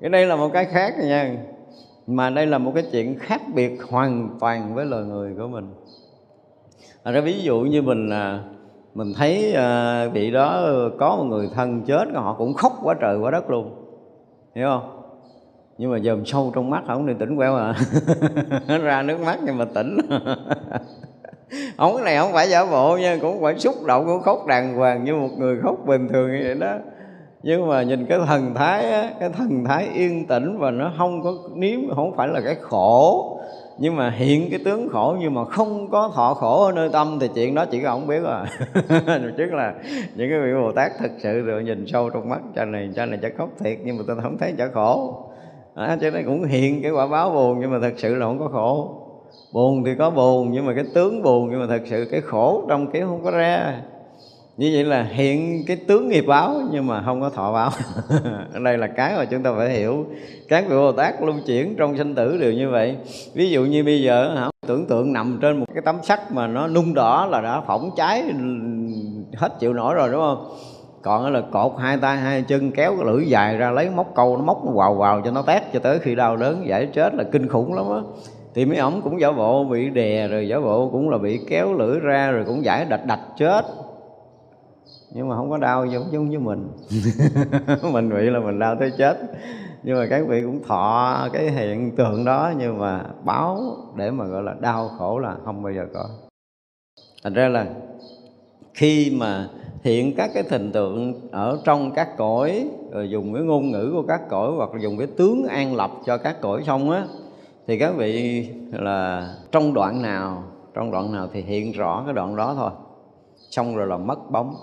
cái 0.00 0.10
đây 0.10 0.26
là 0.26 0.36
một 0.36 0.50
cái 0.52 0.64
khác 0.64 0.94
nha. 0.98 1.36
Mà 2.06 2.30
đây 2.30 2.46
là 2.46 2.58
một 2.58 2.72
cái 2.74 2.84
chuyện 2.92 3.18
khác 3.18 3.40
biệt 3.54 3.82
hoàn 3.88 4.36
toàn 4.40 4.74
với 4.74 4.86
lời 4.86 5.04
người 5.04 5.34
của 5.38 5.48
mình. 5.48 5.74
À, 7.02 7.12
ra 7.12 7.20
ví 7.20 7.42
dụ 7.42 7.60
như 7.60 7.82
mình 7.82 8.10
à, 8.10 8.40
mình 8.94 9.12
thấy 9.16 9.52
à, 9.52 10.06
vị 10.08 10.30
đó 10.30 10.68
có 10.98 11.16
một 11.16 11.24
người 11.24 11.48
thân 11.54 11.82
chết 11.82 12.08
họ 12.14 12.34
cũng 12.38 12.54
khóc 12.54 12.72
quá 12.82 12.94
trời 13.00 13.18
quá 13.18 13.30
đất 13.30 13.50
luôn. 13.50 13.74
Hiểu 14.54 14.68
không? 14.68 15.02
Nhưng 15.78 15.90
mà 15.90 15.98
dòm 15.98 16.26
sâu 16.26 16.52
trong 16.54 16.70
mắt 16.70 16.82
không 16.86 17.06
thì 17.06 17.12
tỉnh 17.18 17.36
quẹo 17.36 17.56
à. 17.56 17.74
Ra 18.82 19.02
nước 19.02 19.20
mắt 19.20 19.38
nhưng 19.44 19.58
mà 19.58 19.64
tỉnh. 19.64 19.96
Không 21.76 22.04
này 22.04 22.16
không 22.16 22.32
phải 22.32 22.48
giả 22.48 22.64
bộ 22.64 22.96
nha 22.96 23.18
cũng 23.20 23.42
phải 23.42 23.58
xúc 23.58 23.74
động 23.86 24.06
cũng 24.06 24.22
khóc 24.22 24.46
đàng 24.46 24.74
hoàng 24.74 25.04
như 25.04 25.14
một 25.14 25.28
người 25.38 25.58
khóc 25.62 25.76
bình 25.86 26.08
thường 26.08 26.32
như 26.32 26.40
vậy 26.44 26.54
đó 26.54 26.76
nhưng 27.42 27.68
mà 27.68 27.82
nhìn 27.82 28.06
cái 28.06 28.18
thần 28.26 28.54
thái 28.54 28.92
á, 28.92 29.10
cái 29.20 29.28
thần 29.28 29.64
thái 29.64 29.88
yên 29.94 30.26
tĩnh 30.26 30.58
và 30.58 30.70
nó 30.70 30.92
không 30.98 31.22
có 31.22 31.34
nếm 31.54 31.80
không 31.94 32.16
phải 32.16 32.28
là 32.28 32.40
cái 32.40 32.56
khổ 32.60 33.36
nhưng 33.82 33.96
mà 33.96 34.10
hiện 34.10 34.50
cái 34.50 34.60
tướng 34.64 34.88
khổ 34.88 35.16
nhưng 35.20 35.34
mà 35.34 35.44
không 35.44 35.90
có 35.90 36.10
thọ 36.14 36.34
khổ 36.34 36.64
ở 36.64 36.72
nơi 36.72 36.88
tâm 36.92 37.18
thì 37.20 37.28
chuyện 37.34 37.54
đó 37.54 37.64
chỉ 37.64 37.82
có 37.82 37.88
ông 37.88 38.06
biết 38.06 38.24
à 38.24 38.46
chứ 39.36 39.44
là 39.50 39.74
những 40.14 40.30
cái 40.30 40.40
vị 40.40 40.52
bồ 40.62 40.72
tát 40.72 40.92
thực 40.98 41.10
sự 41.18 41.40
rồi 41.40 41.64
nhìn 41.64 41.86
sâu 41.86 42.10
trong 42.10 42.28
mắt 42.28 42.40
cha 42.54 42.64
này 42.64 42.90
cha 42.96 43.06
này 43.06 43.18
chắc 43.22 43.32
khóc 43.38 43.48
thiệt 43.58 43.78
nhưng 43.84 43.96
mà 43.96 44.04
tôi 44.06 44.16
không 44.22 44.38
thấy 44.38 44.54
chả 44.58 44.68
khổ. 44.74 45.14
À, 45.74 45.98
cho 46.00 46.10
nên 46.10 46.24
cũng 46.26 46.44
hiện 46.44 46.82
cái 46.82 46.90
quả 46.90 47.06
báo 47.06 47.30
buồn 47.30 47.60
nhưng 47.60 47.70
mà 47.70 47.78
thật 47.82 47.92
sự 47.96 48.14
là 48.14 48.26
không 48.26 48.38
có 48.38 48.48
khổ. 48.48 48.96
Buồn 49.52 49.84
thì 49.84 49.94
có 49.98 50.10
buồn 50.10 50.50
nhưng 50.52 50.66
mà 50.66 50.74
cái 50.74 50.84
tướng 50.94 51.22
buồn 51.22 51.48
nhưng 51.50 51.60
mà 51.60 51.66
thật 51.66 51.82
sự 51.84 52.08
cái 52.10 52.20
khổ 52.20 52.64
trong 52.68 52.90
cái 52.90 53.02
không 53.02 53.24
có 53.24 53.30
ra 53.30 53.82
như 54.60 54.70
vậy 54.74 54.84
là 54.84 55.02
hiện 55.02 55.64
cái 55.66 55.76
tướng 55.76 56.08
nghiệp 56.08 56.24
báo, 56.26 56.60
nhưng 56.72 56.86
mà 56.86 57.02
không 57.02 57.20
có 57.20 57.30
thọ 57.30 57.52
báo. 57.52 57.70
Ở 58.52 58.60
đây 58.64 58.78
là 58.78 58.86
cái 58.86 59.14
mà 59.16 59.24
chúng 59.24 59.42
ta 59.42 59.52
phải 59.56 59.70
hiểu. 59.70 60.06
Các 60.48 60.64
vị 60.68 60.76
bồ 60.76 60.92
tát 60.92 61.14
luân 61.22 61.40
chuyển 61.46 61.76
trong 61.76 61.96
sinh 61.96 62.14
tử 62.14 62.38
đều 62.40 62.52
như 62.52 62.70
vậy. 62.70 62.96
Ví 63.34 63.50
dụ 63.50 63.64
như 63.64 63.84
bây 63.84 64.02
giờ, 64.02 64.34
hả, 64.36 64.50
tưởng 64.66 64.86
tượng 64.86 65.12
nằm 65.12 65.38
trên 65.42 65.60
một 65.60 65.66
cái 65.74 65.82
tấm 65.84 65.96
sắt 66.02 66.32
mà 66.32 66.46
nó 66.46 66.68
nung 66.68 66.94
đỏ 66.94 67.28
là 67.30 67.40
đã 67.40 67.60
phỏng 67.60 67.90
cháy 67.96 68.22
hết 69.36 69.60
chịu 69.60 69.72
nổi 69.72 69.94
rồi, 69.94 70.08
đúng 70.12 70.20
không? 70.20 70.54
Còn 71.02 71.32
là 71.32 71.42
cột 71.52 71.72
hai 71.78 71.96
tay, 71.96 72.16
hai 72.16 72.42
chân 72.42 72.70
kéo 72.70 72.96
cái 72.96 73.12
lưỡi 73.12 73.26
dài 73.26 73.56
ra, 73.56 73.70
lấy 73.70 73.90
móc 73.90 74.12
câu, 74.14 74.36
nó 74.36 74.44
móc 74.44 74.64
nó 74.64 74.72
vào 74.72 74.94
vào 74.94 75.22
cho 75.24 75.30
nó 75.30 75.42
tét 75.42 75.62
cho 75.72 75.78
tới 75.78 75.98
khi 75.98 76.14
đau 76.14 76.36
đớn, 76.36 76.66
giải 76.66 76.86
chết 76.92 77.14
là 77.14 77.24
kinh 77.24 77.48
khủng 77.48 77.74
lắm 77.74 77.84
á. 77.90 78.00
Thì 78.54 78.64
mấy 78.64 78.78
ổng 78.78 79.02
cũng 79.02 79.20
giả 79.20 79.32
bộ 79.32 79.64
bị 79.64 79.90
đè, 79.90 80.28
rồi 80.28 80.48
giả 80.48 80.60
bộ 80.60 80.88
cũng 80.92 81.10
là 81.10 81.18
bị 81.18 81.40
kéo 81.48 81.74
lưỡi 81.74 82.00
ra, 82.00 82.30
rồi 82.30 82.44
cũng 82.46 82.64
giải 82.64 82.84
đạch 82.84 83.06
đạch 83.06 83.20
chết 83.38 83.62
nhưng 85.14 85.28
mà 85.28 85.36
không 85.36 85.50
có 85.50 85.58
đau 85.58 85.86
giống 85.86 86.12
giống 86.12 86.30
như 86.30 86.38
mình. 86.38 86.68
Mình 87.92 88.10
bị 88.10 88.30
là 88.30 88.40
mình 88.40 88.58
đau 88.58 88.76
tới 88.80 88.92
chết. 88.98 89.18
Nhưng 89.82 89.98
mà 89.98 90.06
các 90.10 90.26
vị 90.28 90.42
cũng 90.42 90.62
thọ 90.62 91.28
cái 91.32 91.50
hiện 91.50 91.96
tượng 91.96 92.24
đó, 92.24 92.52
nhưng 92.58 92.78
mà 92.78 93.04
báo 93.24 93.76
để 93.96 94.10
mà 94.10 94.24
gọi 94.24 94.42
là 94.42 94.54
đau 94.60 94.88
khổ 94.88 95.18
là 95.18 95.36
không 95.44 95.62
bao 95.62 95.72
giờ 95.72 95.86
có. 95.94 96.08
Thành 97.22 97.34
ra 97.34 97.48
là 97.48 97.66
khi 98.74 99.16
mà 99.20 99.48
hiện 99.82 100.14
các 100.16 100.30
cái 100.34 100.44
hình 100.50 100.72
tượng 100.72 101.28
ở 101.30 101.58
trong 101.64 101.90
các 101.90 102.16
cõi, 102.16 102.68
rồi 102.92 103.10
dùng 103.10 103.34
cái 103.34 103.42
ngôn 103.42 103.70
ngữ 103.70 103.90
của 103.92 104.02
các 104.08 104.20
cõi 104.28 104.52
hoặc 104.56 104.74
là 104.74 104.80
dùng 104.80 104.98
cái 104.98 105.06
tướng 105.06 105.46
an 105.46 105.76
lập 105.76 105.90
cho 106.06 106.18
các 106.18 106.40
cõi 106.40 106.62
xong 106.66 106.90
á, 106.90 107.04
thì 107.66 107.78
các 107.78 107.96
vị 107.96 108.48
là 108.72 109.28
trong 109.52 109.74
đoạn 109.74 110.02
nào, 110.02 110.42
trong 110.74 110.90
đoạn 110.90 111.12
nào 111.12 111.28
thì 111.32 111.42
hiện 111.42 111.72
rõ 111.72 112.02
cái 112.04 112.14
đoạn 112.14 112.36
đó 112.36 112.54
thôi. 112.54 112.70
Xong 113.50 113.76
rồi 113.76 113.86
là 113.86 113.96
mất 113.96 114.30
bóng 114.30 114.54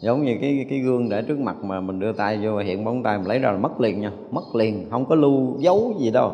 giống 0.00 0.24
như 0.24 0.36
cái 0.40 0.66
cái 0.70 0.78
gương 0.78 1.08
để 1.08 1.22
trước 1.22 1.38
mặt 1.38 1.56
mà 1.64 1.80
mình 1.80 2.00
đưa 2.00 2.12
tay 2.12 2.38
vô, 2.42 2.58
hiện 2.58 2.84
bóng 2.84 3.02
tay 3.02 3.18
mình 3.18 3.26
lấy 3.28 3.38
ra 3.38 3.50
là 3.50 3.58
mất 3.58 3.80
liền 3.80 4.00
nha. 4.00 4.12
Mất 4.30 4.54
liền, 4.54 4.86
không 4.90 5.04
có 5.04 5.14
lưu 5.14 5.56
dấu 5.58 5.94
gì 5.98 6.10
đâu. 6.10 6.32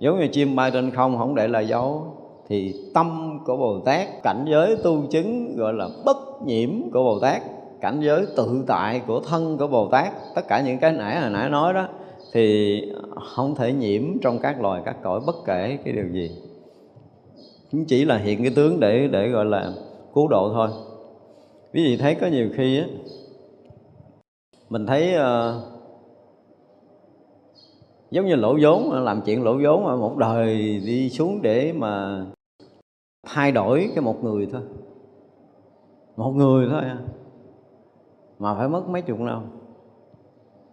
Giống 0.00 0.18
như 0.18 0.28
chim 0.28 0.56
bay 0.56 0.70
trên 0.70 0.90
không 0.90 1.18
không 1.18 1.34
để 1.34 1.48
lại 1.48 1.68
dấu, 1.68 2.04
thì 2.48 2.74
tâm 2.94 3.38
của 3.44 3.56
bồ 3.56 3.80
tát, 3.80 4.22
cảnh 4.22 4.44
giới 4.48 4.76
tu 4.76 5.02
chứng 5.10 5.56
gọi 5.56 5.72
là 5.72 5.88
bất 6.04 6.16
nhiễm 6.46 6.70
của 6.92 7.02
bồ 7.04 7.18
tát, 7.20 7.42
cảnh 7.80 8.00
giới 8.00 8.26
tự 8.36 8.64
tại 8.66 9.00
của 9.06 9.20
thân 9.20 9.58
của 9.58 9.66
bồ 9.66 9.88
tát, 9.88 10.12
tất 10.34 10.42
cả 10.48 10.60
những 10.60 10.78
cái 10.78 10.92
nãy 10.92 11.20
hồi 11.20 11.30
nãy 11.30 11.50
nói 11.50 11.72
đó, 11.74 11.88
thì 12.32 12.80
không 13.36 13.54
thể 13.54 13.72
nhiễm 13.72 14.02
trong 14.22 14.38
các 14.38 14.62
loài, 14.62 14.82
các 14.84 14.96
cõi 15.02 15.20
bất 15.26 15.36
kể 15.46 15.78
cái 15.84 15.92
điều 15.92 16.08
gì. 16.12 16.30
Chỉ 17.88 18.04
là 18.04 18.16
hiện 18.16 18.42
cái 18.42 18.52
tướng 18.56 18.80
để 18.80 19.08
để 19.12 19.28
gọi 19.28 19.44
là 19.44 19.72
cứu 20.14 20.28
độ 20.28 20.50
thôi 20.54 20.68
ví 21.72 21.90
dụ 21.90 21.96
thấy 22.02 22.14
có 22.14 22.26
nhiều 22.26 22.50
khi 22.54 22.78
á 22.78 22.86
mình 24.70 24.86
thấy 24.86 25.14
uh, 25.14 25.76
giống 28.10 28.26
như 28.26 28.36
lỗ 28.36 28.56
vốn 28.62 28.90
ờ, 28.90 29.00
làm 29.00 29.22
chuyện 29.24 29.44
lỗ 29.44 29.56
vốn 29.62 29.84
mà 29.84 29.96
một 29.96 30.16
đời 30.16 30.56
đi 30.86 31.10
xuống 31.10 31.42
để 31.42 31.72
mà 31.72 32.24
thay 33.26 33.52
đổi 33.52 33.90
cái 33.94 34.04
một 34.04 34.24
người 34.24 34.48
thôi. 34.52 34.62
Một 36.16 36.30
người 36.30 36.68
thôi 36.70 36.80
à, 36.80 36.98
mà 38.38 38.54
phải 38.54 38.68
mất 38.68 38.88
mấy 38.88 39.02
chục 39.02 39.20
năm. 39.20 39.42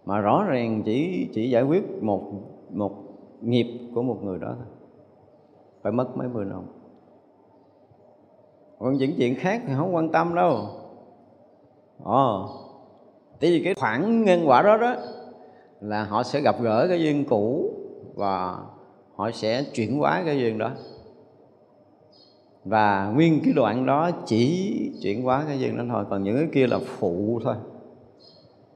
Mà 0.04 0.20
rõ 0.20 0.44
ràng 0.44 0.82
chỉ 0.84 1.28
chỉ 1.32 1.50
giải 1.50 1.62
quyết 1.62 2.02
một 2.02 2.32
một 2.70 2.92
nghiệp 3.40 3.66
của 3.94 4.02
một 4.02 4.24
người 4.24 4.38
đó 4.38 4.54
thôi. 4.56 4.66
Phải 5.82 5.92
mất 5.92 6.16
mấy 6.16 6.28
mươi 6.28 6.44
năm. 6.44 6.62
Còn 8.78 8.94
những 8.94 9.12
chuyện 9.16 9.34
khác 9.34 9.62
thì 9.66 9.74
không 9.76 9.94
quan 9.94 10.12
tâm 10.12 10.34
đâu 10.34 10.66
ồ. 12.04 12.48
Tại 13.40 13.50
vì 13.50 13.64
cái 13.64 13.74
khoảng 13.74 14.24
nhân 14.24 14.48
quả 14.48 14.62
đó 14.62 14.76
đó 14.76 14.96
là 15.80 16.04
họ 16.04 16.22
sẽ 16.22 16.40
gặp 16.40 16.56
gỡ 16.60 16.86
cái 16.88 17.02
duyên 17.02 17.24
cũ 17.24 17.70
và 18.14 18.56
họ 19.16 19.30
sẽ 19.30 19.64
chuyển 19.74 19.98
hóa 19.98 20.22
cái 20.26 20.38
duyên 20.38 20.58
đó. 20.58 20.70
Và 22.64 23.12
nguyên 23.14 23.40
cái 23.44 23.52
đoạn 23.52 23.86
đó 23.86 24.10
chỉ 24.26 24.92
chuyển 25.02 25.22
hóa 25.22 25.44
cái 25.48 25.60
duyên 25.60 25.76
đó 25.76 25.84
thôi 25.88 26.04
còn 26.10 26.22
những 26.22 26.36
cái 26.36 26.48
kia 26.52 26.66
là 26.66 26.78
phụ 26.84 27.40
thôi. 27.44 27.54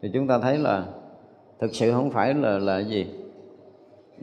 Thì 0.03 0.11
chúng 0.15 0.27
ta 0.27 0.39
thấy 0.39 0.59
là 0.59 0.85
thực 1.61 1.75
sự 1.75 1.93
không 1.93 2.11
phải 2.11 2.35
là 2.35 2.59
là 2.59 2.79
gì 2.79 3.07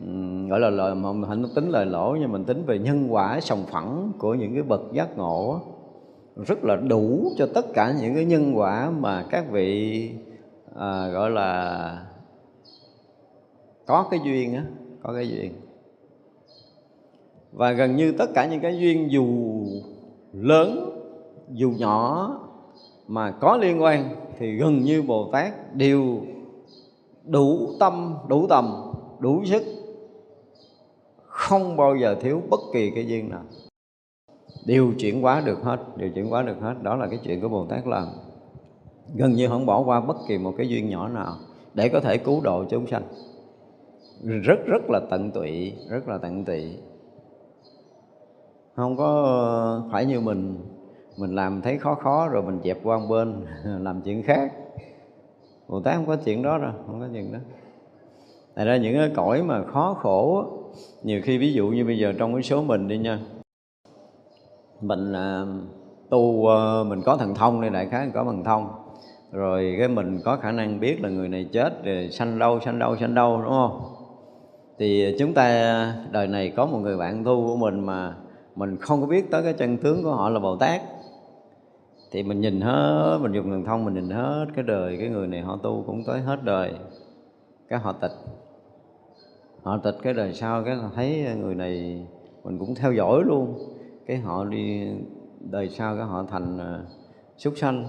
uhm, 0.01 0.49
gọi 0.49 0.59
là 0.59 0.69
lời 0.69 0.95
mà 0.95 1.11
mình 1.11 1.29
không 1.29 1.55
tính 1.55 1.69
lời 1.69 1.85
lỗ 1.85 2.15
nhưng 2.19 2.31
mình 2.31 2.45
tính 2.45 2.63
về 2.65 2.79
nhân 2.79 3.07
quả 3.09 3.39
sòng 3.41 3.63
phẳng 3.67 4.11
của 4.19 4.33
những 4.33 4.53
cái 4.53 4.63
bậc 4.63 4.81
giác 4.93 5.17
ngộ 5.17 5.61
rất 6.35 6.63
là 6.63 6.75
đủ 6.75 7.31
cho 7.37 7.47
tất 7.53 7.65
cả 7.73 7.93
những 8.01 8.15
cái 8.15 8.25
nhân 8.25 8.57
quả 8.57 8.89
mà 8.89 9.25
các 9.29 9.45
vị 9.51 10.11
à, 10.75 11.07
gọi 11.07 11.29
là 11.31 12.05
có 13.85 14.07
cái 14.11 14.19
duyên 14.23 14.53
á 14.55 14.65
có 15.03 15.13
cái 15.13 15.29
duyên. 15.29 15.53
Và 17.51 17.71
gần 17.71 17.95
như 17.95 18.11
tất 18.11 18.29
cả 18.35 18.47
những 18.47 18.59
cái 18.59 18.79
duyên 18.79 19.11
dù 19.11 19.27
lớn 20.33 20.91
dù 21.51 21.71
nhỏ 21.77 22.31
mà 23.07 23.31
có 23.31 23.57
liên 23.57 23.81
quan 23.81 24.15
thì 24.39 24.55
gần 24.55 24.81
như 24.81 25.01
bồ 25.01 25.29
tát 25.31 25.75
đều 25.75 26.21
đủ 27.23 27.69
tâm 27.79 28.15
đủ 28.27 28.47
tầm 28.47 28.93
đủ 29.19 29.45
sức 29.45 29.63
không 31.25 31.77
bao 31.77 31.95
giờ 31.95 32.15
thiếu 32.21 32.41
bất 32.49 32.59
kỳ 32.73 32.91
cái 32.95 33.07
duyên 33.07 33.29
nào 33.29 33.43
điều 34.65 34.93
chuyển 34.99 35.21
hóa 35.21 35.41
được 35.45 35.61
hết, 35.63 35.79
điều 35.97 36.09
chuyển 36.09 36.29
hóa 36.29 36.43
được 36.43 36.57
hết, 36.61 36.83
đó 36.83 36.95
là 36.95 37.07
cái 37.07 37.19
chuyện 37.23 37.41
của 37.41 37.49
bồ 37.49 37.65
tát 37.65 37.87
làm 37.87 38.07
gần 39.15 39.31
như 39.31 39.47
không 39.47 39.65
bỏ 39.65 39.83
qua 39.85 40.01
bất 40.01 40.17
kỳ 40.27 40.37
một 40.37 40.53
cái 40.57 40.67
duyên 40.67 40.89
nhỏ 40.89 41.07
nào 41.07 41.35
để 41.73 41.89
có 41.89 41.99
thể 41.99 42.17
cứu 42.17 42.41
độ 42.41 42.65
chúng 42.69 42.87
sanh. 42.87 43.03
Rất 44.23 44.59
rất 44.65 44.89
là 44.89 44.99
tận 45.09 45.31
tụy, 45.31 45.73
rất 45.89 46.07
là 46.07 46.17
tận 46.17 46.45
tụy. 46.45 46.77
Không 48.75 48.97
có 48.97 49.89
phải 49.91 50.05
như 50.05 50.19
mình 50.19 50.57
mình 51.17 51.35
làm 51.35 51.61
thấy 51.61 51.77
khó 51.77 51.95
khó 51.95 52.27
rồi 52.27 52.43
mình 52.43 52.59
dẹp 52.63 52.77
qua 52.83 52.97
một 52.97 53.05
bên, 53.09 53.45
làm 53.83 54.01
chuyện 54.01 54.23
khác. 54.23 54.53
Bồ 55.67 55.79
tát 55.79 55.95
không 55.95 56.05
có 56.05 56.15
chuyện 56.15 56.41
đó 56.41 56.57
đâu, 56.57 56.71
không 56.87 56.99
có 56.99 57.07
chuyện 57.13 57.33
đó. 57.33 57.39
Tại 58.55 58.65
ra 58.65 58.77
những 58.77 58.95
cái 58.95 59.11
cõi 59.15 59.43
mà 59.43 59.63
khó 59.63 59.93
khổ 59.93 60.45
nhiều 61.03 61.21
khi 61.23 61.37
ví 61.37 61.53
dụ 61.53 61.67
như 61.67 61.85
bây 61.85 61.97
giờ 61.97 62.13
trong 62.17 62.33
cái 62.33 62.43
số 62.43 62.63
mình 62.63 62.87
đi 62.87 62.97
nha 62.97 63.19
mình 64.81 65.13
à, 65.13 65.45
tu 66.09 66.45
ờ, 66.45 66.83
mình 66.83 67.01
có 67.05 67.17
thần 67.17 67.35
thông 67.35 67.61
đây 67.61 67.69
đại 67.69 67.85
khái 67.85 68.09
có 68.13 68.23
thần 68.23 68.43
thông. 68.43 68.67
Rồi 69.31 69.75
cái 69.79 69.87
mình 69.87 70.19
có 70.25 70.37
khả 70.37 70.51
năng 70.51 70.79
biết 70.79 71.01
là 71.01 71.09
người 71.09 71.29
này 71.29 71.49
chết, 71.51 71.83
rồi 71.83 72.09
sanh 72.11 72.39
đâu 72.39 72.59
sanh 72.59 72.79
đâu 72.79 72.95
sanh 72.97 73.15
đâu 73.15 73.41
đúng 73.41 73.51
không? 73.51 73.81
Thì 74.79 75.15
chúng 75.19 75.33
ta, 75.33 75.93
đời 76.11 76.27
này 76.27 76.53
có 76.55 76.65
một 76.65 76.77
người 76.77 76.97
bạn 76.97 77.23
tu 77.23 77.47
của 77.47 77.55
mình 77.55 77.79
mà 77.79 78.15
mình 78.55 78.77
không 78.77 79.01
có 79.01 79.07
biết 79.07 79.31
tới 79.31 79.43
cái 79.43 79.53
chân 79.53 79.77
tướng 79.77 80.03
của 80.03 80.11
họ 80.11 80.29
là 80.29 80.39
bồ 80.39 80.55
tát. 80.57 80.81
Thì 82.11 82.23
mình 82.23 82.41
nhìn 82.41 82.61
hết, 82.61 83.17
mình 83.21 83.31
dùng 83.31 83.49
thần 83.49 83.65
thông 83.65 83.85
mình 83.85 83.93
nhìn 83.93 84.09
hết 84.09 84.45
cái 84.55 84.63
đời, 84.63 84.97
cái 84.99 85.09
người 85.09 85.27
này 85.27 85.41
họ 85.41 85.59
tu 85.63 85.83
cũng 85.87 86.03
tới 86.07 86.21
hết 86.21 86.43
đời. 86.43 86.73
Cái 87.69 87.79
họ 87.79 87.91
tịch. 87.91 88.11
Họ 89.63 89.77
tịch 89.77 89.95
cái 90.01 90.13
đời 90.13 90.33
sau, 90.33 90.63
cái 90.63 90.77
thấy 90.95 91.27
người 91.39 91.55
này 91.55 92.05
mình 92.43 92.59
cũng 92.59 92.75
theo 92.75 92.93
dõi 92.93 93.21
luôn 93.25 93.59
cái 94.05 94.17
họ 94.17 94.45
đi 94.45 94.87
đời 95.39 95.69
sau 95.69 95.95
cái 95.95 96.05
họ 96.05 96.25
thành 96.29 96.57
uh, 96.57 96.87
súc 97.37 97.53
sanh. 97.57 97.85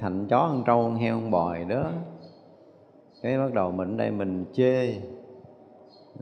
Thành 0.00 0.26
chó 0.28 0.48
con 0.48 0.62
trâu 0.66 0.82
con 0.82 0.96
heo 0.96 1.14
con 1.14 1.30
bòi 1.30 1.64
đó. 1.64 1.90
Cái 3.22 3.38
bắt 3.38 3.54
đầu 3.54 3.70
mình 3.70 3.96
đây 3.96 4.10
mình 4.10 4.44
chê. 4.52 4.94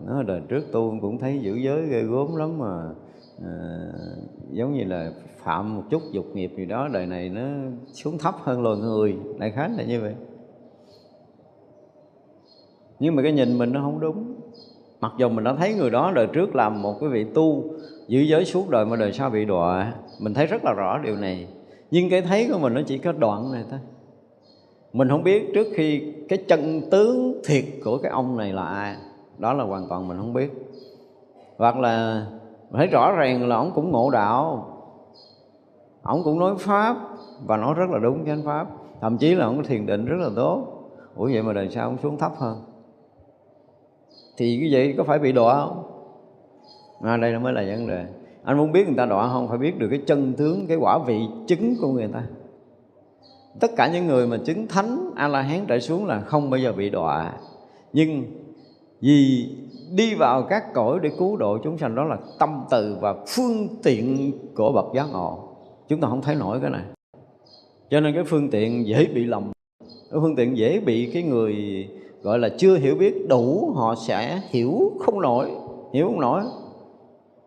Nó 0.07 0.23
đời 0.23 0.41
trước 0.49 0.63
tu 0.73 0.99
cũng 1.01 1.19
thấy 1.19 1.39
giữ 1.39 1.55
giới 1.55 1.87
ghê 1.87 2.03
gốm 2.03 2.37
lắm 2.37 2.59
mà 2.59 2.91
à, 3.45 3.93
giống 4.51 4.73
như 4.73 4.85
là 4.85 5.13
phạm 5.37 5.77
một 5.77 5.83
chút 5.91 6.03
dục 6.13 6.27
nghiệp 6.35 6.53
gì 6.57 6.67
đó 6.67 6.89
đời 6.93 7.07
này 7.07 7.29
nó 7.29 7.43
xuống 7.93 8.19
thấp 8.19 8.35
hơn 8.39 8.63
loài 8.63 8.77
người. 8.77 9.17
Đại 9.39 9.51
khái 9.51 9.71
là 9.71 9.85
như 9.85 10.01
vậy. 10.01 10.15
Nhưng 12.99 13.17
mà 13.17 13.23
cái 13.23 13.33
nhìn 13.33 13.59
mình 13.59 13.73
nó 13.73 13.81
không 13.81 14.01
đúng 14.01 14.35
mặc 15.03 15.13
dù 15.19 15.29
mình 15.29 15.45
đã 15.45 15.55
thấy 15.55 15.75
người 15.75 15.91
đó 15.91 16.13
đời 16.15 16.27
trước 16.27 16.57
làm 16.57 16.83
một 16.83 17.01
cái 17.01 17.09
vị 17.09 17.25
tu 17.35 17.65
giữ 18.09 18.21
giới 18.21 18.45
suốt 18.45 18.69
đời 18.69 18.87
mà 18.87 18.97
đời 18.97 19.13
sau 19.13 19.31
bị 19.31 19.45
đọa, 19.45 19.93
mình 20.21 20.35
thấy 20.35 20.47
rất 20.47 20.65
là 20.65 20.73
rõ 20.73 20.99
điều 20.99 21.17
này. 21.17 21.47
Nhưng 21.91 22.11
cái 22.11 22.23
thấy 22.23 22.49
của 22.53 22.59
mình 22.59 22.75
nó 22.75 22.81
chỉ 22.87 22.99
có 22.99 23.13
đoạn 23.13 23.53
này 23.53 23.65
thôi. 23.71 23.79
Mình 24.93 25.09
không 25.09 25.23
biết 25.23 25.51
trước 25.55 25.67
khi 25.75 26.13
cái 26.29 26.39
chân 26.49 26.81
tướng 26.91 27.41
thiệt 27.45 27.65
của 27.85 27.99
cái 27.99 28.13
ông 28.13 28.37
này 28.37 28.53
là 28.53 28.65
ai. 28.65 28.97
Đó 29.39 29.53
là 29.53 29.65
hoàn 29.65 29.89
toàn 29.89 30.09
mình 30.09 30.19
không 30.19 30.33
biết. 30.33 30.53
Hoặc 31.59 31.79
là 31.79 32.27
thấy 32.73 32.87
rõ 32.87 33.13
ràng 33.13 33.49
là 33.49 33.57
ông 33.57 33.73
cũng 33.75 33.91
ngộ 33.91 34.11
đạo. 34.11 34.69
Ông 36.03 36.23
cũng 36.25 36.39
nói 36.39 36.55
pháp 36.59 36.97
và 37.47 37.57
nói 37.57 37.75
rất 37.75 37.91
là 37.91 37.99
đúng 37.99 38.27
chánh 38.27 38.43
pháp. 38.45 38.67
Thậm 39.01 39.19
chí 39.19 39.35
là 39.35 39.45
ông 39.45 39.57
có 39.57 39.63
thiền 39.63 39.87
định 39.87 40.05
rất 40.05 40.17
là 40.21 40.29
tốt. 40.37 40.67
Ủa 41.17 41.29
vậy 41.33 41.43
mà 41.43 41.53
đời 41.53 41.69
sau 41.71 41.85
ông 41.89 41.97
xuống 42.03 42.19
thấp 42.19 42.33
hơn 42.37 42.72
thì 44.37 44.59
cái 44.61 44.69
vậy 44.73 44.95
có 44.99 45.05
phải 45.05 45.19
bị 45.19 45.33
đọa 45.33 45.55
không? 45.55 45.83
À, 47.03 47.17
đây 47.17 47.39
mới 47.39 47.53
là 47.53 47.65
vấn 47.67 47.87
đề. 47.87 48.07
Anh 48.45 48.59
muốn 48.59 48.73
biết 48.73 48.87
người 48.87 48.97
ta 48.97 49.07
đọa 49.07 49.29
không? 49.29 49.49
Phải 49.49 49.59
biết 49.59 49.79
được 49.79 49.89
cái 49.91 50.01
chân 50.07 50.33
tướng 50.35 50.67
cái 50.67 50.77
quả 50.77 50.99
vị 50.99 51.21
chứng 51.47 51.75
của 51.81 51.89
người 51.89 52.09
ta. 52.09 52.23
Tất 53.61 53.71
cả 53.77 53.91
những 53.93 54.07
người 54.07 54.27
mà 54.27 54.37
chứng 54.45 54.67
thánh 54.67 55.11
a 55.17 55.29
la 55.29 55.43
hán 55.43 55.65
trở 55.67 55.81
xuống 55.81 56.07
là 56.07 56.21
không 56.21 56.51
bao 56.51 56.61
giờ 56.61 56.73
bị 56.73 56.91
đọa. 56.91 57.33
Nhưng 57.93 58.25
vì 59.01 59.49
đi 59.95 60.15
vào 60.15 60.43
các 60.43 60.75
cõi 60.75 60.99
để 61.03 61.11
cứu 61.19 61.37
độ 61.37 61.59
chúng 61.59 61.79
sanh 61.79 61.95
đó 61.95 62.05
là 62.05 62.19
tâm 62.39 62.65
từ 62.71 62.97
và 63.01 63.15
phương 63.29 63.69
tiện 63.83 64.33
của 64.55 64.73
bậc 64.73 64.87
giác 64.95 65.07
ngộ. 65.13 65.49
Chúng 65.89 66.01
ta 66.01 66.09
không 66.09 66.23
thấy 66.23 66.35
nổi 66.35 66.61
cái 66.61 66.71
này. 66.71 66.83
Cho 67.91 68.01
nên 68.01 68.15
cái 68.15 68.25
phương 68.25 68.51
tiện 68.51 68.87
dễ 68.87 69.07
bị 69.15 69.25
lầm 69.25 69.53
cái 70.13 70.21
phương 70.21 70.37
tiện 70.37 70.57
dễ 70.57 70.81
bị 70.81 71.11
cái 71.15 71.23
người 71.23 71.89
gọi 72.23 72.39
là 72.39 72.49
chưa 72.49 72.77
hiểu 72.77 72.95
biết 72.95 73.29
đủ 73.29 73.73
họ 73.77 73.95
sẽ 73.95 74.41
hiểu 74.51 74.93
không 75.01 75.21
nổi 75.21 75.51
hiểu 75.93 76.07
không 76.07 76.21
nổi. 76.21 76.43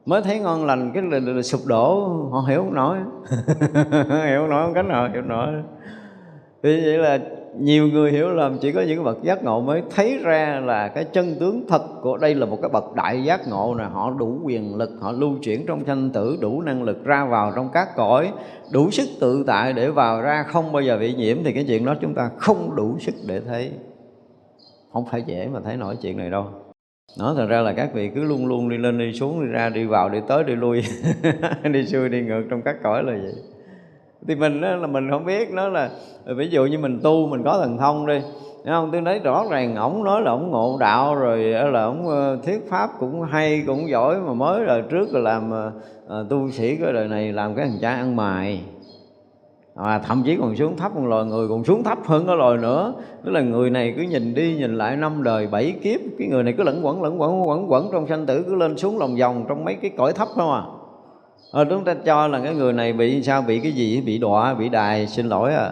Mới 0.06 0.22
thấy 0.22 0.40
ngon 0.40 0.66
lành 0.66 0.92
cái 0.94 1.04
là, 1.04 1.20
là, 1.20 1.34
là 1.34 1.42
sụp 1.42 1.62
đổ 1.66 2.08
họ 2.32 2.42
hiểu 2.48 2.60
không 2.60 2.74
nổi. 2.74 2.98
Hiểu 4.28 4.40
không 4.40 4.50
nổi 4.50 4.66
không 4.66 4.74
cách 4.74 4.86
nào 4.86 5.10
hiểu 5.14 5.22
nổi. 5.22 5.48
Thì 6.64 6.82
vậy 6.86 6.98
là 6.98 7.20
nhiều 7.60 7.88
người 7.88 8.12
hiểu 8.12 8.30
lầm 8.30 8.58
chỉ 8.58 8.72
có 8.72 8.82
những 8.82 9.04
bậc 9.04 9.24
giác 9.24 9.44
ngộ 9.44 9.62
mới 9.62 9.84
thấy 9.96 10.20
ra 10.24 10.62
là 10.66 10.88
cái 10.88 11.04
chân 11.04 11.36
tướng 11.40 11.68
thật 11.68 11.82
của 12.02 12.18
đây 12.18 12.36
là 12.36 12.46
một 12.46 12.58
cái 12.62 12.70
bậc 12.70 12.96
đại 12.96 13.24
giác 13.24 13.48
ngộ 13.48 13.76
này 13.76 13.88
họ 13.90 14.12
đủ 14.12 14.40
quyền 14.44 14.76
lực 14.76 14.90
họ 15.02 15.12
lưu 15.12 15.32
chuyển 15.42 15.66
trong 15.66 15.86
sanh 15.86 16.10
tử 16.10 16.38
đủ 16.42 16.62
năng 16.62 16.84
lực 16.84 17.06
ra 17.06 17.26
vào 17.26 17.54
trong 17.56 17.70
các 17.74 17.96
cõi 17.96 18.32
đủ 18.72 18.92
sức 18.92 19.08
tự 19.20 19.44
tại 19.48 19.74
để 19.74 19.90
vào 19.90 20.22
ra. 20.22 20.44
Không 20.48 20.72
bao 20.72 20.82
giờ 20.82 20.98
bị 20.98 21.14
nhiễm 21.14 21.38
thì 21.44 21.54
cái 21.54 21.66
chuyện 21.68 21.86
đó 21.86 21.96
chúng 22.02 22.14
ta 22.14 22.30
không 22.38 22.76
đủ 22.76 22.96
sức 23.00 23.16
để 23.28 23.42
thấy 23.48 23.72
không 24.96 25.06
phải 25.12 25.24
dễ 25.26 25.48
mà 25.54 25.60
thấy 25.64 25.78
nổi 25.78 25.96
chuyện 26.02 26.18
này 26.18 26.30
đâu. 26.30 26.46
Nó 27.20 27.34
thật 27.34 27.46
ra 27.50 27.62
là 27.62 27.74
các 27.74 27.90
vị 27.94 28.12
cứ 28.16 28.24
luôn 28.24 28.46
luôn 28.46 28.70
đi 28.70 28.78
lên 28.78 28.98
đi 28.98 29.14
xuống 29.14 29.46
đi 29.46 29.52
ra 29.52 29.70
đi 29.70 29.86
vào 29.86 30.10
đi 30.10 30.20
tới 30.28 30.44
đi 30.44 30.56
lui. 30.56 30.84
Đi 31.64 31.86
xuôi 31.86 32.10
đi 32.10 32.22
ngược 32.22 32.44
trong 32.50 32.62
các 32.62 32.76
cõi 32.84 33.04
là 33.04 33.12
vậy. 33.12 33.34
Thì 34.28 34.36
mình 34.36 34.62
đó 34.62 34.76
là 34.76 34.88
mình 34.88 35.10
không 35.12 35.26
biết 35.26 35.52
nó 35.52 35.68
là 35.68 35.90
ví 36.38 36.48
dụ 36.50 36.66
như 36.66 36.78
mình 36.78 37.00
tu 37.04 37.28
mình 37.28 37.44
có 37.44 37.60
thần 37.60 37.78
thông 37.78 38.06
đi 38.06 38.20
Thấy 38.66 38.74
không? 38.74 38.90
Tôi 38.92 39.02
thấy 39.06 39.20
rõ 39.20 39.46
ràng 39.50 39.76
ổng 39.76 40.04
nói 40.04 40.22
là 40.22 40.32
ổng 40.32 40.52
ngộ 40.52 40.78
đạo 40.80 41.16
rồi 41.16 41.44
là 41.44 41.84
ổng 41.84 42.06
thuyết 42.46 42.70
pháp 42.70 42.90
cũng 43.00 43.22
hay 43.22 43.64
cũng 43.68 43.90
giỏi 43.90 44.22
mà 44.22 44.34
mới 44.34 44.66
đời 44.66 44.84
trước 44.90 45.14
là 45.14 45.20
làm 45.20 45.52
uh, 45.52 46.30
tu 46.30 46.52
sĩ 46.52 46.76
cái 46.76 46.94
đời 46.94 47.08
này 47.08 47.34
làm 47.34 47.56
cái 47.56 47.68
thằng 47.68 47.78
cha 47.82 47.90
ăn 47.90 48.16
mài 48.16 48.62
à, 49.76 50.00
thậm 50.00 50.24
chí 50.26 50.38
còn 50.38 50.56
xuống 50.56 50.78
thấp 50.78 50.96
một 50.96 51.06
loài 51.06 51.26
người 51.26 51.48
còn 51.48 51.64
xuống 51.64 51.84
thấp 51.84 51.98
hơn 52.06 52.28
cái 52.28 52.36
loài 52.36 52.58
nữa. 52.58 52.94
Tức 53.24 53.32
là 53.32 53.42
người 53.42 53.70
này 53.70 53.94
cứ 53.98 54.02
nhìn 54.02 54.34
đi 54.34 54.56
nhìn 54.56 54.78
lại 54.78 54.98
năm 54.98 55.24
đời 55.24 55.48
bảy 55.48 55.72
kiếp 55.84 56.00
cái 56.20 56.28
người 56.28 56.44
này 56.44 56.54
cứ 56.58 56.64
lẫn 56.64 56.86
quẩn 56.86 57.04
lẫn 57.04 57.22
quẩn 57.22 57.48
quẩn 57.48 57.72
quẩn 57.72 57.90
trong 57.92 58.08
sanh 58.08 58.26
tử 58.26 58.44
cứ 58.48 58.56
lên 58.56 58.78
xuống 58.78 58.98
lòng 58.98 59.16
vòng 59.16 59.46
trong 59.50 59.66
mấy 59.66 59.76
cái 59.76 59.92
cõi 59.98 60.14
thấp 60.14 60.28
không 60.36 60.52
à. 60.52 60.64
Ờ, 61.52 61.62
à, 61.62 61.66
chúng 61.70 61.84
ta 61.84 61.94
cho 61.94 62.28
là 62.28 62.40
cái 62.44 62.56
người 62.56 62.74
này 62.74 62.94
bị 62.94 63.24
sao 63.24 63.42
bị 63.42 63.60
cái 63.60 63.72
gì? 63.72 64.02
Bị 64.02 64.18
đọa 64.18 64.54
bị 64.54 64.70
đài 64.70 65.08
xin 65.08 65.30
lỗi 65.30 65.54
à. 65.54 65.72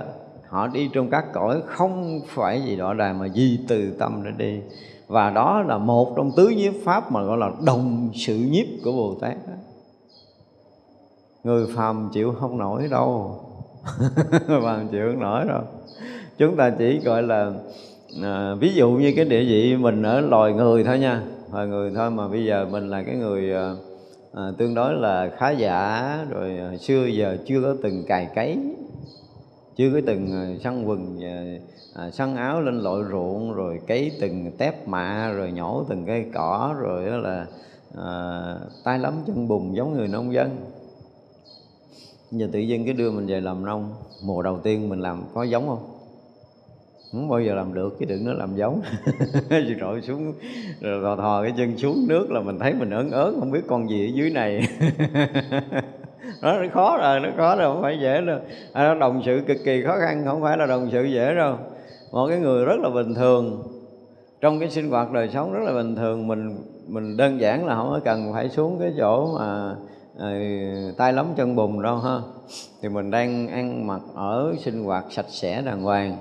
Họ 0.50 0.68
đi 0.68 0.90
trong 0.94 1.10
các 1.10 1.34
cõi 1.34 1.62
không 1.66 2.20
phải 2.28 2.62
gì 2.62 2.76
đọa 2.76 2.94
đài 2.94 3.14
mà 3.14 3.28
di 3.28 3.60
từ 3.68 3.92
tâm 4.00 4.24
để 4.24 4.32
đi. 4.38 4.60
Và 5.08 5.30
đó 5.30 5.62
là 5.68 5.78
một 5.78 6.14
trong 6.18 6.32
tứ 6.38 6.48
nhiếp 6.48 6.74
pháp 6.84 7.12
mà 7.12 7.24
gọi 7.24 7.38
là 7.38 7.52
đồng 7.66 8.10
sự 8.14 8.36
nhiếp 8.52 8.66
của 8.84 8.92
bồ 8.92 9.16
tát 9.22 9.36
người 11.44 11.68
phàm 11.76 12.10
chịu 12.14 12.34
không 12.40 12.58
nổi 12.58 12.88
đâu. 12.92 13.40
người 14.48 14.62
chịu 14.92 15.08
không 15.12 15.20
nổi 15.20 15.46
đâu. 15.48 15.62
Chúng 16.38 16.56
ta 16.56 16.70
chỉ 16.70 17.00
gọi 17.00 17.24
là 17.24 17.52
à, 18.24 18.56
ví 18.60 18.74
dụ 18.74 18.92
như 18.92 19.14
cái 19.16 19.26
địa 19.26 19.44
vị 19.44 19.78
mình 19.78 20.04
ở 20.04 20.22
loài 20.22 20.54
người 20.54 20.84
thôi 20.84 21.00
nha. 21.00 21.22
Loài 21.54 21.68
người 21.68 21.92
thôi 21.96 22.12
mà 22.12 22.28
bây 22.28 22.46
giờ 22.46 22.68
mình 22.72 22.90
là 22.90 23.04
cái 23.04 23.16
người 23.16 23.54
à, 23.54 23.74
à 24.34 24.44
tương 24.58 24.76
đối 24.76 24.94
là 24.94 25.30
khá 25.38 25.50
giả 25.50 26.18
rồi 26.30 26.58
à, 26.58 26.78
xưa 26.78 27.06
giờ 27.06 27.38
chưa 27.46 27.62
có 27.62 27.76
từng 27.84 28.04
cài 28.08 28.28
cấy 28.36 28.58
chưa 29.76 29.92
có 29.94 30.00
từng 30.06 30.32
à, 30.32 30.44
săn 30.64 30.86
quần 30.86 31.24
à, 31.24 31.38
à, 31.96 32.12
săn 32.12 32.36
áo 32.36 32.62
lên 32.62 32.80
lội 32.80 33.04
ruộng 33.12 33.54
rồi 33.54 33.80
cấy 33.88 34.12
từng 34.22 34.52
tép 34.58 34.88
mạ 34.88 35.32
rồi 35.32 35.52
nhổ 35.52 35.84
từng 35.90 36.06
cây 36.06 36.26
cỏ 36.34 36.76
rồi 36.80 37.06
đó 37.06 37.18
là 37.18 37.46
à, 37.98 38.56
tay 38.84 39.00
lắm 39.00 39.14
chân 39.28 39.48
bùn 39.48 39.76
giống 39.76 39.94
người 39.94 40.08
nông 40.08 40.34
dân 40.34 40.50
giờ 42.40 42.48
tự 42.52 42.60
nhiên 42.60 42.86
cái 42.86 42.94
đưa 42.94 43.12
mình 43.12 43.28
về 43.28 43.42
làm 43.42 43.66
nông 43.66 43.94
mùa 44.24 44.42
đầu 44.42 44.60
tiên 44.64 44.90
mình 44.90 45.00
làm 45.00 45.24
có 45.34 45.44
giống 45.44 45.68
không? 45.68 45.90
Không 47.12 47.30
bao 47.30 47.42
giờ 47.42 47.56
làm 47.56 47.74
được 47.74 47.96
chứ 48.00 48.06
đừng 48.06 48.26
nói 48.26 48.36
làm 48.36 48.56
giống. 48.56 48.82
Rồi 49.50 49.76
trội 49.80 50.02
xuống 50.02 50.34
rồi 50.82 51.04
thò 51.04 51.16
thò 51.16 51.42
cái 51.42 51.54
chân 51.58 51.78
xuống 51.78 52.06
nước 52.08 52.32
là 52.32 52.42
mình 52.42 52.60
thấy 52.60 52.74
mình 52.74 52.90
ớn 52.90 53.12
ớn 53.12 53.40
không 53.40 53.52
biết 53.52 53.62
con 53.68 53.90
gì 53.90 54.08
ở 54.08 54.12
dưới 54.14 54.30
này. 54.30 54.62
Nó 56.42 56.56
khó 56.74 56.98
rồi 56.98 57.20
nó 57.20 57.30
khó 57.38 57.56
rồi 57.56 57.74
không 57.74 57.82
phải 57.82 58.00
dễ 58.02 58.22
đâu. 58.22 58.40
À, 58.74 58.84
nó 58.84 58.96
đồng 58.96 59.22
sự 59.26 59.42
cực 59.48 59.58
kỳ 59.66 59.84
khó 59.84 59.98
khăn 60.00 60.24
không 60.26 60.42
phải 60.42 60.58
là 60.58 60.66
đồng 60.66 60.90
sự 60.92 61.04
dễ 61.04 61.36
đâu. 61.36 61.58
Một 62.12 62.28
cái 62.28 62.40
người 62.40 62.66
rất 62.66 62.80
là 62.80 62.90
bình 62.90 63.14
thường. 63.14 63.64
Trong 64.42 64.60
cái 64.60 64.70
sinh 64.70 64.90
hoạt 64.90 65.12
đời 65.12 65.30
sống 65.30 65.54
rất 65.54 65.60
là 65.66 65.74
bình 65.74 65.96
thường 65.96 66.28
mình 66.28 66.58
mình 66.88 67.18
đơn 67.18 67.40
giản 67.40 67.66
là 67.66 67.76
không 67.76 67.90
có 67.90 68.00
cần 68.06 68.34
phải 68.34 68.50
xuống 68.50 68.80
cái 68.80 68.94
chỗ 68.98 69.38
mà 69.38 69.76
Ờ, 70.18 70.32
tay 70.98 71.14
lắm 71.14 71.34
chân 71.38 71.56
bùn 71.56 71.82
đâu 71.82 71.98
ha. 71.98 72.20
Thì 72.82 72.90
mình 72.90 73.12
đang 73.12 73.48
ăn 73.48 73.88
mặc 73.88 74.02
ở 74.14 74.56
sinh 74.60 74.84
hoạt 74.84 75.06
sạch 75.10 75.26
sẽ 75.30 75.62
đàng 75.62 75.84
hoàng. 75.84 76.18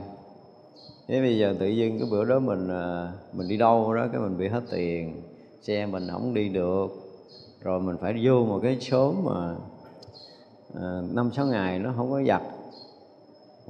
Thế 1.09 1.20
bây 1.20 1.38
giờ 1.38 1.55
tự 1.61 1.68
nhiên 1.68 1.99
cái 1.99 2.09
bữa 2.11 2.24
đó 2.24 2.38
mình 2.38 2.68
ờ, 2.68 3.12
mình 3.32 3.49
đi 3.49 3.57
đâu 3.57 3.95
đó 3.95 4.07
cái 4.12 4.20
mình 4.20 4.38
bị 4.38 4.49
hết 4.49 4.62
tiền, 4.70 5.22
xe 5.62 5.86
mình 5.86 6.09
không 6.11 6.34
đi 6.34 6.49
được. 6.49 6.88
Rồi 7.62 7.80
mình 7.80 7.97
phải 8.01 8.14
vô 8.22 8.45
một 8.45 8.61
cái 8.62 8.80
số 8.80 9.14
mà 9.24 9.55
ờ, 10.74 11.05
năm 11.12 11.30
sáu 11.32 11.47
ngày 11.47 11.78
nó 11.78 11.93
không 11.97 12.11
có 12.11 12.22
giặt 12.22 12.43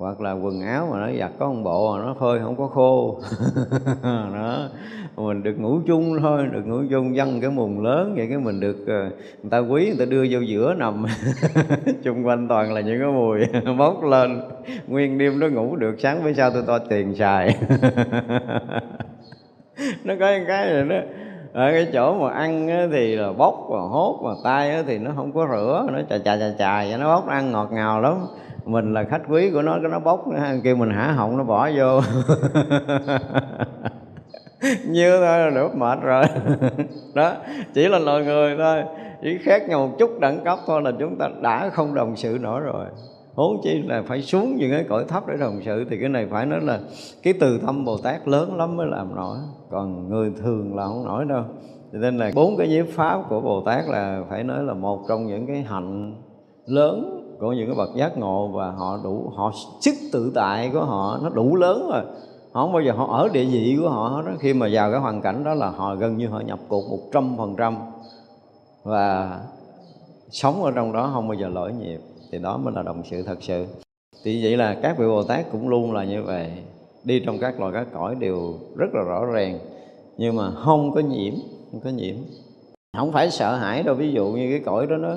hoặc 0.03 0.21
là 0.21 0.33
quần 0.33 0.61
áo 0.61 0.89
mà 0.93 1.01
nó 1.01 1.19
giặt 1.19 1.31
có 1.39 1.53
một 1.53 1.61
bộ 1.65 1.93
mà 1.93 2.05
nó 2.05 2.15
phơi 2.15 2.39
không 2.39 2.57
có 2.57 2.67
khô. 2.67 3.21
Đó. 4.35 4.69
Mình 5.17 5.43
được 5.43 5.55
ngủ 5.59 5.81
chung 5.87 6.17
thôi, 6.21 6.47
được 6.53 6.67
ngủ 6.67 6.83
chung 6.91 7.17
dân 7.17 7.41
cái 7.41 7.51
mùng 7.51 7.83
lớn 7.85 8.15
vậy 8.17 8.27
cái 8.29 8.39
mình 8.39 8.61
được 8.61 8.77
ờ, 8.87 9.01
người 9.43 9.51
ta 9.51 9.59
quý, 9.59 9.87
người 9.87 9.97
ta 9.99 10.05
đưa 10.05 10.27
vô 10.31 10.41
giữa 10.41 10.75
nằm. 10.75 11.05
Chung 12.05 12.27
quanh 12.27 12.49
toàn 12.49 12.73
là 12.73 12.81
những 12.81 12.99
cái 12.99 13.09
mùi 13.09 13.41
bốc 13.79 14.05
lên. 14.05 14.41
Nguyên 14.87 15.19
đêm 15.19 15.39
nó 15.41 15.49
ngủ 15.49 15.77
được, 15.77 15.95
sáng 15.99 16.23
với 16.23 16.35
sao 16.35 16.51
tôi 16.51 16.63
to 16.67 16.79
tiền 16.79 17.15
xài. 17.15 17.57
Nó 20.05 20.15
có 20.21 20.33
những 20.33 20.45
cái 20.47 20.67
này 20.67 20.85
đó 20.85 20.97
ở 21.53 21.71
cái 21.73 21.87
chỗ 21.93 22.15
mà 22.15 22.33
ăn 22.33 22.69
thì 22.93 23.17
là 23.17 23.33
bốc 23.33 23.67
và 23.71 23.81
hốt 23.81 24.21
mà 24.25 24.31
tay 24.45 24.83
thì 24.87 24.99
nó 24.99 25.11
không 25.17 25.33
có 25.33 25.47
rửa, 25.53 25.87
nó 25.93 25.99
chà 26.11 26.19
chà 26.19 26.37
chà 26.37 26.53
chà 26.59 26.85
vậy, 26.85 26.99
nó 26.99 27.15
bốc 27.15 27.27
nó 27.27 27.33
ăn 27.33 27.53
ngọt 27.53 27.69
ngào 27.73 28.01
lắm 28.01 28.15
mình 28.65 28.93
là 28.93 29.05
khách 29.05 29.23
quý 29.29 29.51
của 29.51 29.63
nó, 29.63 29.79
cái 29.83 29.91
nó 29.91 29.99
bốc 29.99 30.25
kêu 30.65 30.77
mình 30.77 30.91
hả 30.91 31.13
họng, 31.13 31.37
nó 31.37 31.45
bỏ 31.45 31.71
vô. 31.77 32.01
Nhiêu 34.89 35.11
thôi 35.11 35.39
là 35.39 35.51
đủ 35.51 35.69
mệt 35.75 35.99
rồi. 36.03 36.25
Đó, 37.15 37.33
chỉ 37.75 37.89
là 37.89 37.99
loài 37.99 38.25
người 38.25 38.57
thôi. 38.59 38.83
Chỉ 39.23 39.39
khác 39.39 39.69
nhau 39.69 39.87
một 39.87 39.95
chút 39.99 40.21
đẳng 40.21 40.45
cấp 40.45 40.59
thôi 40.67 40.83
là 40.83 40.93
chúng 40.99 41.17
ta 41.19 41.29
đã 41.43 41.71
không 41.73 41.95
đồng 41.95 42.17
sự 42.17 42.39
nổi 42.41 42.61
rồi. 42.61 42.87
Huống 43.35 43.61
chi 43.63 43.83
là 43.87 44.03
phải 44.07 44.23
xuống 44.23 44.57
những 44.57 44.71
cái 44.71 44.85
cõi 44.89 45.05
thấp 45.09 45.23
để 45.29 45.37
đồng 45.37 45.61
sự, 45.65 45.85
thì 45.91 45.99
cái 46.01 46.09
này 46.09 46.27
phải 46.31 46.47
nói 46.47 46.61
là 46.61 46.81
cái 47.23 47.35
từ 47.41 47.61
tâm 47.67 47.85
bồ 47.85 47.97
tát 47.99 48.29
lớn 48.29 48.57
lắm 48.57 48.77
mới 48.77 48.87
làm 48.87 49.15
nổi. 49.15 49.37
Còn 49.71 50.09
người 50.09 50.33
thường 50.43 50.77
là 50.77 50.87
không 50.87 51.05
nổi 51.05 51.25
đâu. 51.25 51.43
Cho 51.93 51.99
nên 51.99 52.19
là 52.19 52.31
bốn 52.35 52.57
cái 52.57 52.69
nhiếp 52.69 52.87
pháp 52.89 53.23
của 53.29 53.41
bồ 53.41 53.63
tát 53.67 53.85
là 53.89 54.23
phải 54.31 54.45
nói 54.45 54.63
là 54.63 54.75
một 54.75 55.01
trong 55.09 55.27
những 55.27 55.47
cái 55.47 55.63
hạnh 55.63 56.15
lớn 56.67 57.22
của 57.43 57.53
những 57.53 57.67
cái 57.67 57.77
bậc 57.77 57.95
giác 57.95 58.19
ngộ 58.19 58.49
và 58.49 58.71
họ 58.71 58.99
đủ 59.05 59.33
họ 59.35 59.53
sức 59.81 59.95
tự 60.13 60.33
tại 60.35 60.71
của 60.73 60.85
họ 60.85 61.19
nó 61.23 61.29
đủ 61.29 61.57
lớn 61.57 61.89
rồi. 61.93 62.03
Họ 62.53 62.63
không 62.63 62.73
bao 62.73 62.83
giờ 62.83 62.93
họ 62.93 63.17
ở 63.17 63.29
địa 63.33 63.45
vị 63.45 63.77
của 63.81 63.89
họ 63.89 64.23
đó. 64.23 64.33
Khi 64.39 64.55
mà 64.55 64.69
vào 64.73 64.91
cái 64.91 65.01
hoàn 65.01 65.23
cảnh 65.23 65.45
đó 65.45 65.55
là 65.55 65.71
họ 65.71 65.95
gần 65.95 66.19
như 66.19 66.29
họ 66.29 66.41
nhập 66.41 66.59
cuộc 66.69 66.91
một 66.91 66.99
trăm 67.13 67.37
phần 67.37 67.55
trăm 67.57 67.77
và 68.83 69.41
sống 70.31 70.65
ở 70.65 70.71
trong 70.71 70.93
đó 70.93 71.11
không 71.15 71.29
bao 71.29 71.35
giờ 71.35 71.49
lỗi 71.49 71.73
nhịp. 71.73 72.01
Thì 72.33 72.39
đó 72.39 72.57
mới 72.57 72.75
là 72.75 72.83
đồng 72.83 73.03
sự 73.11 73.23
thật 73.23 73.39
sự. 73.41 73.67
Thì 74.25 74.45
vậy 74.45 74.57
là 74.57 74.77
các 74.83 74.99
vị 74.99 75.07
bồ 75.07 75.23
tát 75.23 75.53
cũng 75.53 75.69
luôn 75.69 75.93
là 75.93 76.05
như 76.05 76.23
vậy. 76.23 76.51
Đi 77.05 77.21
trong 77.27 77.39
các 77.39 77.61
loài 77.61 77.73
các 77.73 77.87
cõi 77.93 78.15
đều 78.15 78.55
rất 78.77 78.89
là 78.95 79.03
rõ 79.03 79.25
ràng 79.25 79.59
nhưng 80.17 80.37
mà 80.37 80.51
không 80.51 80.93
có 80.93 81.01
nhiễm 81.01 81.35
không 81.71 81.81
có 81.81 81.91
nhiễm. 81.91 82.17
Không 82.97 83.13
phải 83.13 83.31
sợ 83.31 83.57
hãi 83.57 83.83
đâu. 83.83 83.95
Ví 83.95 84.13
dụ 84.13 84.27
như 84.27 84.51
cái 84.51 84.61
cõi 84.65 84.87
đó 84.87 84.97
nó 84.97 85.17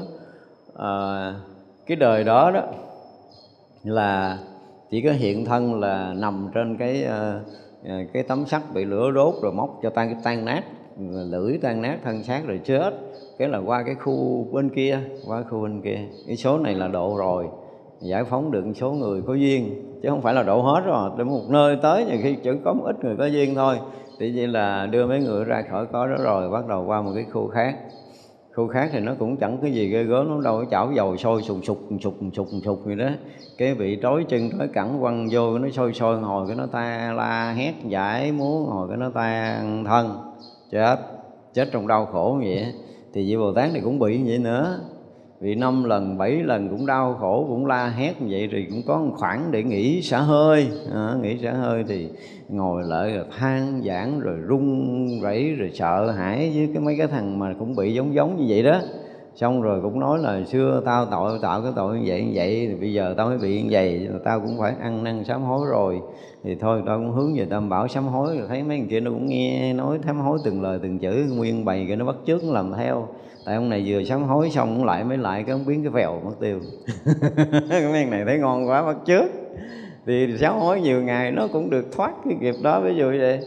à, 0.76 1.34
cái 1.88 1.96
đời 1.96 2.24
đó 2.24 2.52
đó 2.52 2.62
là 3.84 4.40
chỉ 4.90 5.02
có 5.02 5.12
hiện 5.12 5.46
thân 5.46 5.80
là 5.80 6.14
nằm 6.18 6.50
trên 6.54 6.78
cái 6.78 7.04
ờ, 7.04 7.40
ờ, 7.88 7.96
cái 8.14 8.24
tấm 8.24 8.46
sắt 8.46 8.62
bị 8.74 8.86
lửa 8.86 9.12
đốt 9.12 9.36
rồi 9.42 9.52
móc 9.52 9.80
cho 9.84 9.90
tan 9.90 10.16
tan 10.24 10.46
nát, 10.46 10.64
lưỡi 11.30 11.58
tan 11.62 11.82
nát, 11.82 11.98
thân 12.04 12.24
xác 12.24 12.42
rồi 12.48 12.60
chết. 12.64 12.94
Cái 13.38 13.50
là 13.50 13.58
qua 13.66 13.84
cái 13.84 13.96
khu 13.96 14.46
bên 14.52 14.70
kia, 14.70 15.00
qua 15.26 15.44
khu 15.50 15.62
bên 15.62 15.82
kia. 15.82 16.00
Cái 16.28 16.38
số 16.38 16.58
này 16.58 16.74
là 16.74 16.88
độ 16.88 17.16
rồi, 17.18 17.48
giải 18.02 18.24
phóng 18.24 18.52
được 18.52 18.66
số 18.76 18.92
người 18.92 19.22
có 19.28 19.34
duyên, 19.34 19.76
chứ 20.04 20.10
không 20.10 20.22
phải 20.22 20.34
là 20.34 20.44
độ 20.44 20.62
hết 20.62 20.82
rồi. 20.86 21.10
Đến 21.18 21.28
một 21.28 21.50
nơi 21.50 21.78
tới 21.82 22.06
nhiều 22.06 22.18
khi 22.24 22.36
chỉ 22.44 22.50
có 22.66 22.74
một 22.74 22.84
ít 22.86 22.96
người 23.04 23.16
có 23.18 23.26
duyên 23.26 23.56
thôi. 23.56 23.80
Thì 24.20 24.34
vậy 24.36 24.48
là 24.48 24.86
đưa 24.86 25.08
mấy 25.08 25.20
người 25.20 25.46
ra 25.46 25.64
khỏi 25.70 25.86
có 25.86 26.08
đó 26.08 26.16
rồi, 26.24 26.50
bắt 26.50 26.68
đầu 26.68 26.86
qua 26.88 27.02
một 27.02 27.12
cái 27.16 27.26
khu 27.34 27.48
khác 27.48 27.76
khu 28.56 28.68
khác 28.68 28.90
thì 28.92 29.00
nó 29.00 29.14
cũng 29.20 29.38
chẳng 29.38 29.58
cái 29.62 29.72
gì 29.72 29.90
ghê 29.90 30.04
gớm 30.04 30.30
nó 30.30 30.42
đâu 30.42 30.58
cái 30.58 30.68
chảo 30.72 30.92
dầu 30.96 31.18
sôi 31.18 31.42
sùng 31.42 31.62
sục 31.64 31.80
sục 32.02 32.16
sục 32.34 32.48
sục 32.64 32.86
gì 32.86 32.96
đó. 32.96 33.10
Cái 33.58 33.76
bị 33.76 34.00
trói 34.02 34.26
chân, 34.30 34.50
trói 34.58 34.68
cẳng 34.68 34.98
quăng 35.02 35.28
vô 35.32 35.58
nó 35.58 35.70
sôi 35.70 35.94
sôi, 35.94 36.20
hồi 36.20 36.48
cái 36.48 36.56
nó 36.56 36.66
ta 36.66 37.14
la 37.18 37.54
hét 37.58 37.74
giải 37.88 38.32
múa, 38.32 38.64
hồi 38.66 38.88
cái 38.90 38.98
nó 38.98 39.10
tan 39.10 39.84
thân, 39.86 40.18
chết 40.72 40.98
chết 41.54 41.70
trong 41.72 41.88
đau 41.88 42.06
khổ 42.06 42.38
như 42.42 42.48
vậy 42.48 42.74
thì 43.14 43.30
vị 43.30 43.38
bồ 43.38 43.54
tát 43.54 43.74
này 43.74 43.82
cũng 43.84 44.00
bị 44.00 44.18
như 44.18 44.26
vậy 44.28 44.40
nữa 44.40 44.80
vì 45.42 45.56
năm 45.56 45.84
lần 45.84 46.18
bảy 46.18 46.32
lần 46.32 46.70
cũng 46.70 46.86
đau 46.86 47.14
khổ 47.20 47.46
cũng 47.50 47.66
la 47.66 47.90
hét 47.90 48.22
như 48.22 48.28
vậy 48.30 48.50
thì 48.52 48.66
cũng 48.70 48.82
có 48.88 49.00
một 49.00 49.14
khoảng 49.18 49.52
để 49.52 49.64
nghỉ 49.64 50.02
xả 50.02 50.20
hơi. 50.20 50.68
À, 50.94 51.14
nghỉ 51.22 51.38
xả 51.44 51.52
hơi 51.52 51.84
thì 51.88 52.08
ngồi 52.50 52.84
lại 52.84 53.14
rồi 53.16 53.26
than 53.38 53.82
giảng 53.86 54.20
rồi 54.20 54.36
run 54.48 55.08
rẩy 55.22 55.56
rồi 55.56 55.72
sợ 55.74 56.12
hãi 56.12 56.52
với 56.56 56.70
cái 56.74 56.84
mấy 56.84 56.98
cái 56.98 57.08
thằng 57.08 57.40
mà 57.40 57.54
cũng 57.60 57.76
bị 57.76 57.94
giống 57.94 58.14
giống 58.14 58.38
như 58.38 58.46
vậy 58.48 58.64
đó. 58.64 58.80
Xong 59.36 59.62
rồi 59.62 59.82
cũng 59.82 60.00
nói 60.00 60.20
là 60.20 60.44
xưa 60.44 60.82
tao 60.86 61.06
tội 61.06 61.40
tạo 61.42 61.62
cái 61.62 61.72
tội 61.76 61.98
như 61.98 62.04
vậy 62.06 62.24
như 62.24 62.32
vậy 62.36 62.68
thì 62.70 62.76
bây 62.76 62.94
giờ 62.94 63.14
tao 63.18 63.28
mới 63.28 63.38
bị 63.38 63.62
như 63.62 63.70
vậy 63.72 64.08
tao 64.24 64.40
cũng 64.40 64.58
phải 64.60 64.74
ăn 64.82 65.04
năn 65.04 65.24
sám 65.24 65.44
hối 65.44 65.68
rồi. 65.72 66.02
Thì 66.44 66.56
thôi 66.56 66.82
tao 66.86 66.98
cũng 66.98 67.12
hướng 67.12 67.36
về 67.36 67.46
tâm 67.50 67.70
bảo 67.70 67.88
sám 67.88 68.08
hối 68.08 68.38
rồi 68.38 68.48
thấy 68.48 68.64
mấy 68.64 68.78
người 68.78 68.88
kia 68.90 69.00
nó 69.00 69.12
cũng 69.12 69.28
nghe 69.28 69.74
nói 69.74 70.00
sám 70.06 70.20
hối 70.20 70.40
từng 70.44 70.62
lời 70.62 70.80
từng 70.84 71.00
chữ 71.00 71.26
nguyên 71.36 71.66
bày 71.66 71.86
cái 71.88 71.98
nó 71.98 72.06
bắt 72.06 72.16
chước 72.28 72.44
nó 72.44 72.54
làm 72.54 72.74
theo 72.78 73.08
tại 73.46 73.56
ông 73.56 73.70
này 73.70 73.84
vừa 73.88 74.04
sám 74.04 74.24
hối 74.24 74.50
xong 74.50 74.76
cũng 74.76 74.86
lại 74.86 75.04
mới 75.04 75.18
lại 75.18 75.44
cái 75.44 75.52
ông 75.52 75.66
biến 75.66 75.84
cái 75.84 75.92
vèo 75.92 76.22
mất 76.26 76.34
tiêu. 76.40 76.60
Cái 77.70 77.82
men 77.94 78.10
này 78.10 78.24
thấy 78.26 78.40
ngon 78.40 78.70
quá, 78.70 78.84
bắt 78.84 78.96
trước 79.06 79.26
thì 80.06 80.38
sám 80.38 80.60
hối 80.60 80.82
nhiều 80.82 81.04
ngày 81.04 81.32
nó 81.32 81.48
cũng 81.48 81.70
được 81.70 81.86
thoát 81.96 82.12
cái 82.26 82.36
nghiệp 82.40 82.56
đó, 82.64 82.82
ví 82.82 82.96
dụ 82.96 83.06
vậy. 83.06 83.40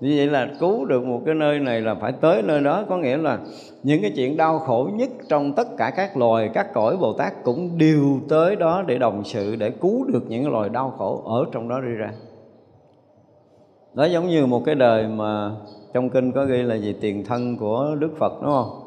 Như 0.00 0.14
vậy 0.16 0.26
là 0.26 0.48
cứu 0.60 0.84
được 0.84 1.04
một 1.04 1.22
cái 1.26 1.34
nơi 1.34 1.58
này 1.58 1.80
là 1.80 1.94
phải 1.94 2.12
tới 2.12 2.42
nơi 2.42 2.60
đó. 2.60 2.84
Có 2.88 2.96
nghĩa 2.96 3.16
là 3.16 3.38
những 3.82 4.02
cái 4.02 4.12
chuyện 4.16 4.36
đau 4.36 4.58
khổ 4.58 4.90
nhất 4.94 5.08
trong 5.28 5.52
tất 5.52 5.68
cả 5.78 5.92
các 5.96 6.16
loài, 6.16 6.50
các 6.54 6.72
cõi 6.74 6.96
bồ 6.96 7.12
tát 7.12 7.44
cũng 7.44 7.78
đều 7.78 8.20
tới 8.28 8.56
đó 8.56 8.84
để 8.86 8.98
đồng 8.98 9.24
sự, 9.24 9.56
để 9.56 9.70
cứu 9.70 10.04
được 10.04 10.24
những 10.28 10.50
loài 10.50 10.68
đau 10.68 10.94
khổ 10.98 11.22
ở 11.26 11.44
trong 11.52 11.68
đó 11.68 11.80
đi 11.80 11.92
ra. 11.92 12.12
Đó 13.94 14.04
giống 14.04 14.28
như 14.28 14.46
một 14.46 14.62
cái 14.66 14.74
đời 14.74 15.06
mà 15.08 15.50
trong 15.92 16.10
kinh 16.10 16.32
có 16.32 16.44
ghi 16.44 16.62
là 16.62 16.74
gì? 16.74 16.94
Tiền 17.00 17.24
thân 17.24 17.56
của 17.56 17.96
đức 17.98 18.10
phật, 18.18 18.32
đúng 18.42 18.52
không? 18.52 18.79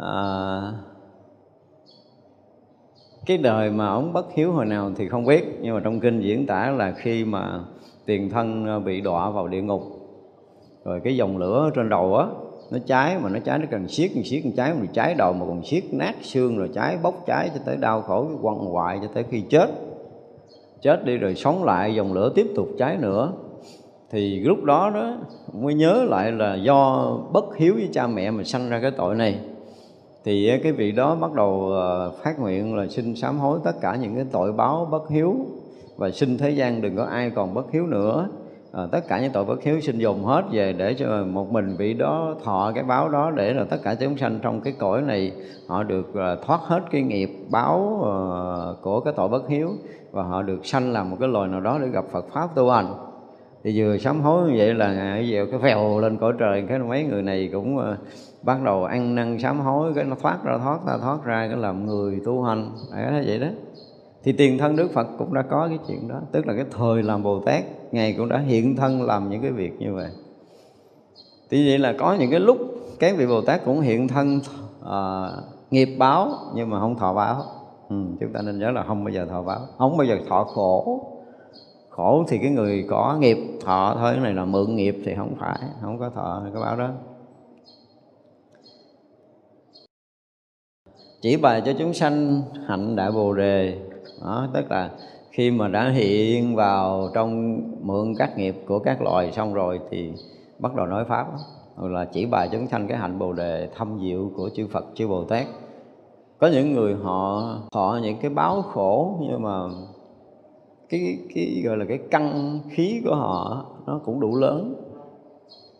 À, 0.00 0.72
cái 3.26 3.38
đời 3.38 3.70
mà 3.70 3.88
ông 3.88 4.12
bất 4.12 4.26
hiếu 4.34 4.52
hồi 4.52 4.64
nào 4.64 4.90
thì 4.96 5.08
không 5.08 5.24
biết 5.24 5.58
nhưng 5.62 5.74
mà 5.74 5.80
trong 5.84 6.00
kinh 6.00 6.20
diễn 6.20 6.46
tả 6.46 6.70
là 6.70 6.92
khi 6.92 7.24
mà 7.24 7.60
tiền 8.06 8.30
thân 8.30 8.66
ờ, 8.66 8.80
bị 8.80 9.00
đọa 9.00 9.30
vào 9.30 9.48
địa 9.48 9.62
ngục 9.62 9.82
rồi 10.84 11.00
cái 11.04 11.16
dòng 11.16 11.38
lửa 11.38 11.70
trên 11.74 11.88
đầu 11.88 12.16
á 12.16 12.26
nó 12.70 12.78
cháy 12.86 13.16
mà 13.22 13.28
nó 13.28 13.38
cháy 13.44 13.58
nó 13.58 13.64
cần 13.70 13.88
xiết 13.88 14.10
xiết 14.24 14.42
cháy 14.56 14.74
mà 14.80 14.86
cháy 14.92 15.14
đầu 15.14 15.32
mà 15.32 15.46
còn 15.46 15.64
xiết 15.64 15.84
nát 15.92 16.14
xương 16.22 16.58
rồi 16.58 16.70
cháy 16.74 16.98
bốc 17.02 17.14
cháy 17.26 17.50
cho 17.54 17.60
tới 17.66 17.76
đau 17.76 18.02
khổ 18.02 18.26
quằn 18.42 18.56
hoại 18.56 18.98
cho 19.02 19.08
tới 19.14 19.24
khi 19.30 19.40
chết. 19.50 19.70
Chết 20.82 21.04
đi 21.04 21.16
rồi 21.16 21.34
sống 21.34 21.64
lại 21.64 21.94
dòng 21.94 22.12
lửa 22.12 22.32
tiếp 22.34 22.46
tục 22.56 22.68
cháy 22.78 22.96
nữa. 23.00 23.32
Thì 24.10 24.40
lúc 24.40 24.64
đó 24.64 24.90
đó 24.94 25.16
mới 25.52 25.74
nhớ 25.74 26.06
lại 26.08 26.32
là 26.32 26.54
do 26.54 27.10
bất 27.32 27.56
hiếu 27.56 27.74
với 27.74 27.88
cha 27.92 28.06
mẹ 28.06 28.30
mà 28.30 28.44
sanh 28.44 28.68
ra 28.68 28.80
cái 28.80 28.90
tội 28.90 29.14
này 29.14 29.38
thì 30.24 30.58
cái 30.62 30.72
vị 30.72 30.92
đó 30.92 31.14
bắt 31.14 31.32
đầu 31.32 31.68
ờ, 31.72 32.10
phát 32.10 32.38
nguyện 32.38 32.76
là 32.76 32.86
xin 32.86 33.16
sám 33.16 33.38
hối 33.38 33.58
tất 33.64 33.80
cả 33.80 33.96
những 33.96 34.14
cái 34.14 34.24
tội 34.32 34.52
báo 34.52 34.88
bất 34.90 35.08
hiếu. 35.08 35.36
Và 35.96 36.10
xin 36.10 36.38
thế 36.38 36.50
gian 36.50 36.82
đừng 36.82 36.96
có 36.96 37.04
ai 37.04 37.30
còn 37.30 37.54
bất 37.54 37.72
hiếu 37.72 37.86
nữa. 37.86 38.28
À, 38.72 38.86
tất 38.92 39.08
cả 39.08 39.20
những 39.20 39.32
tội 39.32 39.44
bất 39.44 39.62
hiếu 39.62 39.80
xin 39.80 39.98
dồn 39.98 40.24
hết 40.24 40.42
về 40.52 40.72
để 40.72 40.94
cho 40.94 41.24
một 41.24 41.52
mình 41.52 41.76
vị 41.78 41.94
đó 41.94 42.34
thọ 42.44 42.72
cái 42.74 42.84
báo 42.84 43.08
đó 43.08 43.30
để 43.30 43.54
là 43.54 43.64
tất 43.64 43.76
cả 43.82 43.94
chúng 43.94 44.16
sanh 44.16 44.38
trong 44.42 44.60
cái 44.60 44.72
cõi 44.78 45.02
này 45.02 45.32
họ 45.68 45.82
được 45.82 46.08
uh, 46.10 46.46
thoát 46.46 46.60
hết 46.60 46.80
cái 46.90 47.02
nghiệp 47.02 47.30
báo 47.50 47.78
uh, 47.98 48.82
của 48.82 49.00
cái 49.00 49.14
tội 49.16 49.28
bất 49.28 49.48
hiếu 49.48 49.68
và 50.10 50.22
họ 50.22 50.42
được 50.42 50.66
sanh 50.66 50.92
làm 50.92 51.10
một 51.10 51.16
cái 51.20 51.28
loài 51.28 51.48
nào 51.48 51.60
đó 51.60 51.78
để 51.82 51.88
gặp 51.88 52.04
Phật 52.12 52.26
pháp 52.32 52.54
tu 52.54 52.70
hành. 52.70 52.94
Thì 53.64 53.80
vừa 53.82 53.98
sám 53.98 54.20
hối 54.20 54.50
như 54.50 54.54
vậy 54.58 54.74
là 54.74 55.22
dèo 55.30 55.46
cái 55.50 55.60
phèo 55.62 56.00
lên 56.00 56.18
cõi 56.18 56.32
trời 56.38 56.64
cái 56.68 56.78
mấy 56.78 57.04
người 57.04 57.22
này 57.22 57.48
cũng 57.52 57.76
uh, 57.76 57.82
bắt 58.44 58.62
đầu 58.64 58.84
ăn 58.84 59.14
năn 59.14 59.38
sám 59.38 59.60
hối 59.60 59.92
cái 59.94 60.04
nó 60.04 60.16
thoát 60.22 60.44
ra 60.44 60.58
thoát 60.58 60.78
ra 60.86 60.98
thoát 61.02 61.24
ra 61.24 61.48
cái 61.48 61.56
làm 61.56 61.86
người 61.86 62.20
tu 62.24 62.42
hành. 62.42 62.70
Thế 62.92 63.22
vậy 63.26 63.38
đó. 63.38 63.46
Thì 64.24 64.32
tiền 64.32 64.58
thân 64.58 64.76
Đức 64.76 64.90
Phật 64.94 65.06
cũng 65.18 65.34
đã 65.34 65.42
có 65.42 65.68
cái 65.68 65.78
chuyện 65.88 66.08
đó. 66.08 66.20
Tức 66.32 66.46
là 66.46 66.54
cái 66.54 66.64
thời 66.70 67.02
làm 67.02 67.22
Bồ 67.22 67.40
Tát 67.40 67.64
ngài 67.92 68.12
cũng 68.12 68.28
đã 68.28 68.38
hiện 68.38 68.76
thân 68.76 69.02
làm 69.02 69.30
những 69.30 69.42
cái 69.42 69.50
việc 69.50 69.72
như 69.78 69.94
vậy. 69.94 70.08
Thì 71.50 71.68
vậy 71.68 71.78
là 71.78 71.94
có 71.98 72.16
những 72.20 72.30
cái 72.30 72.40
lúc 72.40 72.58
các 72.98 73.16
vị 73.16 73.26
Bồ 73.26 73.40
Tát 73.40 73.64
cũng 73.64 73.80
hiện 73.80 74.08
thân 74.08 74.40
à, 74.90 75.28
nghiệp 75.70 75.96
báo 75.98 76.28
nhưng 76.54 76.70
mà 76.70 76.80
không 76.80 76.96
thọ 76.96 77.14
báo. 77.14 77.42
Ừ, 77.88 77.96
chúng 78.20 78.32
ta 78.32 78.42
nên 78.42 78.58
nhớ 78.58 78.70
là 78.70 78.82
không 78.82 79.04
bao 79.04 79.10
giờ 79.10 79.26
thọ 79.26 79.42
báo. 79.42 79.60
Không 79.78 79.96
bao 79.96 80.06
giờ 80.06 80.18
thọ 80.28 80.44
khổ. 80.44 81.00
Khổ 81.90 82.24
thì 82.28 82.38
cái 82.38 82.50
người 82.50 82.86
có 82.90 83.16
nghiệp 83.20 83.38
thọ 83.64 83.94
thôi 83.98 84.12
cái 84.14 84.24
này 84.24 84.34
là 84.34 84.44
mượn 84.44 84.76
nghiệp 84.76 84.96
thì 85.04 85.14
không 85.14 85.34
phải 85.40 85.58
không 85.82 85.98
có 85.98 86.10
thọ 86.10 86.42
cái 86.52 86.62
báo 86.62 86.76
đó. 86.76 86.88
Chỉ 91.24 91.36
bài 91.36 91.62
cho 91.66 91.72
chúng 91.78 91.94
sanh 91.94 92.42
hạnh 92.66 92.96
đại 92.96 93.12
bồ 93.12 93.32
đề. 93.32 93.78
Đó, 94.22 94.48
tức 94.54 94.70
là 94.70 94.90
khi 95.30 95.50
mà 95.50 95.68
đã 95.68 95.88
hiện 95.88 96.56
vào 96.56 97.08
trong 97.14 97.60
mượn 97.82 98.14
các 98.18 98.38
nghiệp 98.38 98.56
của 98.66 98.78
các 98.78 99.02
loài 99.02 99.32
xong 99.32 99.54
rồi 99.54 99.80
thì 99.90 100.12
bắt 100.58 100.74
đầu 100.74 100.86
nói 100.86 101.04
pháp. 101.04 101.26
Rồi 101.80 101.90
là 101.90 102.04
chỉ 102.04 102.26
bài 102.26 102.48
chúng 102.52 102.66
sanh 102.68 102.88
cái 102.88 102.98
hạnh 102.98 103.18
bồ 103.18 103.32
đề, 103.32 103.68
thâm 103.76 103.98
diệu 104.00 104.30
của 104.36 104.50
chư 104.54 104.66
Phật, 104.66 104.84
chư 104.94 105.08
Bồ 105.08 105.24
Tát. 105.24 105.46
Có 106.38 106.46
những 106.46 106.72
người 106.72 106.94
họ 107.02 107.42
họ 107.74 107.98
những 108.02 108.16
cái 108.20 108.30
báo 108.30 108.62
khổ 108.62 109.18
nhưng 109.20 109.42
mà 109.42 109.60
cái 110.88 111.18
cái 111.34 111.62
gọi 111.64 111.76
là 111.76 111.84
cái 111.88 111.98
căn 112.10 112.58
khí 112.70 113.02
của 113.04 113.14
họ, 113.14 113.64
nó 113.86 114.00
cũng 114.04 114.20
đủ 114.20 114.36
lớn. 114.36 114.74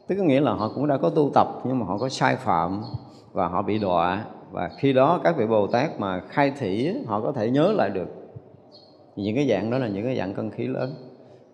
Tức 0.09 0.15
có 0.19 0.25
nghĩa 0.25 0.41
là 0.41 0.53
họ 0.53 0.71
cũng 0.75 0.87
đã 0.87 0.97
có 0.97 1.11
tu 1.11 1.31
tập 1.35 1.49
nhưng 1.65 1.79
mà 1.79 1.87
họ 1.87 1.99
có 1.99 2.09
sai 2.09 2.37
phạm 2.37 2.83
và 3.33 3.49
họ 3.49 3.63
bị 3.63 3.79
đọa 3.79 4.25
và 4.55 4.71
khi 4.79 4.93
đó 4.93 5.21
các 5.25 5.37
vị 5.37 5.47
bồ 5.47 5.67
tát 5.67 6.01
mà 6.01 6.21
khai 6.29 6.53
thị 6.59 6.95
họ 7.07 7.21
có 7.21 7.33
thể 7.33 7.51
nhớ 7.51 7.73
lại 7.73 7.91
được. 7.91 8.09
Những 9.17 9.35
cái 9.35 9.49
dạng 9.49 9.71
đó 9.71 9.79
là 9.79 9.89
những 9.89 10.05
cái 10.05 10.17
dạng 10.17 10.35
cân 10.35 10.51
khí 10.51 10.67
lớn. 10.67 10.95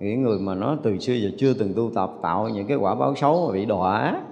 Những 0.01 0.22
người 0.22 0.38
mà 0.38 0.55
nó 0.55 0.76
từ 0.82 0.98
xưa 0.98 1.12
giờ 1.12 1.30
chưa 1.38 1.55
từng 1.55 1.74
tu 1.76 1.90
tập 1.94 2.11
tạo 2.22 2.48
những 2.48 2.66
cái 2.66 2.76
quả 2.76 2.94
báo 2.94 3.14
xấu 3.14 3.46
mà 3.46 3.53
bị 3.53 3.64
đọa 3.64 4.22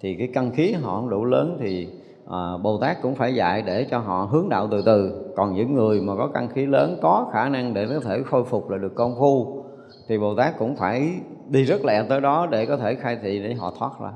thì 0.00 0.14
cái 0.14 0.28
căn 0.34 0.50
khí 0.50 0.72
họ 0.72 0.96
không 0.96 1.10
đủ 1.10 1.24
lớn 1.24 1.56
thì 1.60 1.88
à, 2.30 2.56
Bồ 2.62 2.78
Tát 2.78 3.02
cũng 3.02 3.14
phải 3.14 3.34
dạy 3.34 3.62
để 3.62 3.86
cho 3.90 3.98
họ 3.98 4.28
hướng 4.30 4.48
đạo 4.48 4.68
từ 4.70 4.82
từ. 4.82 5.32
Còn 5.36 5.54
những 5.54 5.74
người 5.74 6.00
mà 6.00 6.16
có 6.16 6.30
căn 6.34 6.48
khí 6.48 6.66
lớn 6.66 6.98
có 7.02 7.30
khả 7.32 7.48
năng 7.48 7.74
để 7.74 7.86
có 7.86 8.00
thể 8.00 8.22
khôi 8.26 8.44
phục 8.44 8.70
lại 8.70 8.78
được 8.78 8.94
công 8.94 9.16
phu 9.18 9.62
thì 10.08 10.18
Bồ 10.18 10.34
Tát 10.34 10.58
cũng 10.58 10.76
phải 10.76 11.10
đi 11.48 11.64
rất 11.64 11.84
lẹ 11.84 12.04
tới 12.08 12.20
đó 12.20 12.46
để 12.50 12.66
có 12.66 12.76
thể 12.76 12.94
khai 12.94 13.18
thị 13.22 13.42
để 13.42 13.54
họ 13.54 13.72
thoát 13.78 13.92
ra. 14.00 14.12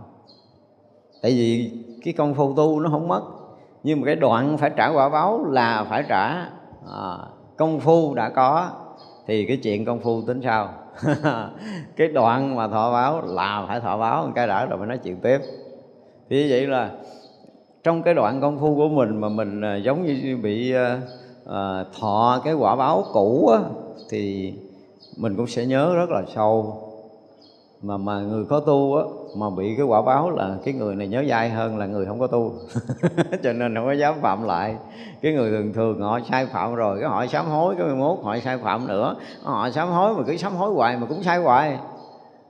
Tại 1.23 1.33
vì 1.33 1.71
cái 2.05 2.15
công 2.15 2.35
phu 2.35 2.55
tu 2.55 2.81
nó 2.81 2.91
không 2.91 3.09
mất 3.09 3.23
nhưng 3.83 4.01
mà 4.01 4.07
cái 4.07 4.17
đoạn 4.17 4.59
phải 4.59 4.71
trả 4.77 4.89
quả 4.89 5.09
báo 5.09 5.45
là 5.45 5.85
phải 5.89 6.05
trả 6.09 6.29
à, 6.93 7.19
công 7.57 7.81
phu 7.81 8.15
đã 8.15 8.29
có 8.29 8.71
thì 9.27 9.45
cái 9.47 9.57
chuyện 9.57 9.85
công 9.85 10.01
phu 10.01 10.23
tính 10.23 10.41
sao 10.45 10.69
cái 11.97 12.09
đoạn 12.09 12.57
mà 12.57 12.69
thọ 12.69 12.93
báo 12.93 13.23
là 13.25 13.65
phải 13.69 13.81
thọ 13.81 13.99
báo 13.99 14.33
cái 14.35 14.47
đã 14.47 14.67
rồi 14.67 14.79
mới 14.79 14.87
nói 14.87 14.99
chuyện 14.99 15.17
tiếp. 15.17 15.39
Thì 16.31 16.51
vậy 16.51 16.67
là 16.67 16.91
trong 17.83 18.03
cái 18.03 18.15
đoạn 18.15 18.41
công 18.41 18.59
phu 18.59 18.77
của 18.77 18.89
mình 18.89 19.17
mà 19.17 19.29
mình 19.29 19.61
à, 19.61 19.77
giống 19.77 20.07
như 20.07 20.39
bị 20.43 20.73
à, 20.73 21.01
à, 21.47 21.85
thọ 22.01 22.41
cái 22.45 22.55
quả 22.55 22.77
báo 22.77 23.05
cũ 23.13 23.49
á, 23.49 23.59
thì 24.11 24.55
mình 25.17 25.37
cũng 25.37 25.47
sẽ 25.47 25.67
nhớ 25.67 25.95
rất 25.95 26.11
là 26.11 26.23
sâu 26.35 26.89
mà 27.83 27.97
mà 27.97 28.21
người 28.21 28.45
có 28.45 28.61
tu 28.61 28.97
á, 28.97 29.05
mà 29.37 29.51
bị 29.51 29.75
cái 29.77 29.87
quả 29.87 30.03
báo 30.03 30.31
là 30.31 30.57
cái 30.65 30.75
người 30.75 30.97
này 30.97 31.09
nhớ 31.09 31.25
dai 31.29 31.51
hơn 31.51 31.79
là 31.79 31.87
người 31.87 32.07
không 32.07 32.21
có 32.21 32.27
tu. 32.27 32.53
Cho 33.43 33.53
nên 33.53 33.75
không 33.75 33.85
có 33.87 33.93
dám 33.93 34.15
phạm 34.21 34.43
lại. 34.43 34.77
Cái 35.23 35.33
người 35.33 35.51
thường 35.51 35.73
thường 35.73 36.01
họ 36.01 36.21
sai 36.31 36.47
phạm 36.47 36.75
rồi, 36.75 37.01
cái 37.01 37.09
họ 37.09 37.27
sám 37.27 37.47
hối, 37.47 37.75
cái 37.79 37.87
mốt 37.89 38.19
họ 38.23 38.39
sai 38.39 38.59
phạm 38.59 38.87
nữa. 38.87 39.17
Họ 39.43 39.71
sám 39.71 39.89
hối 39.89 40.15
mà 40.15 40.23
cứ 40.27 40.37
sám 40.37 40.55
hối 40.55 40.71
hoài 40.71 40.97
mà 40.97 41.07
cũng 41.07 41.23
sai 41.23 41.39
hoài. 41.39 41.79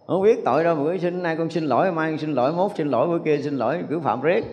Không 0.07 0.23
biết 0.23 0.45
tội 0.45 0.65
đâu 0.65 0.75
mà 0.75 0.83
cứ 0.85 0.99
xin, 0.99 1.23
nay 1.23 1.37
con 1.37 1.51
xin 1.51 1.65
lỗi, 1.65 1.93
mai 1.93 2.11
con 2.11 2.19
xin 2.19 2.33
lỗi, 2.33 2.53
mốt 2.53 2.71
xin 2.77 2.89
lỗi, 2.89 3.09
bữa 3.09 3.19
kia 3.19 3.39
xin 3.43 3.57
lỗi. 3.57 3.83
Cứ 3.89 4.01
phạm 4.01 4.21
riết. 4.21 4.45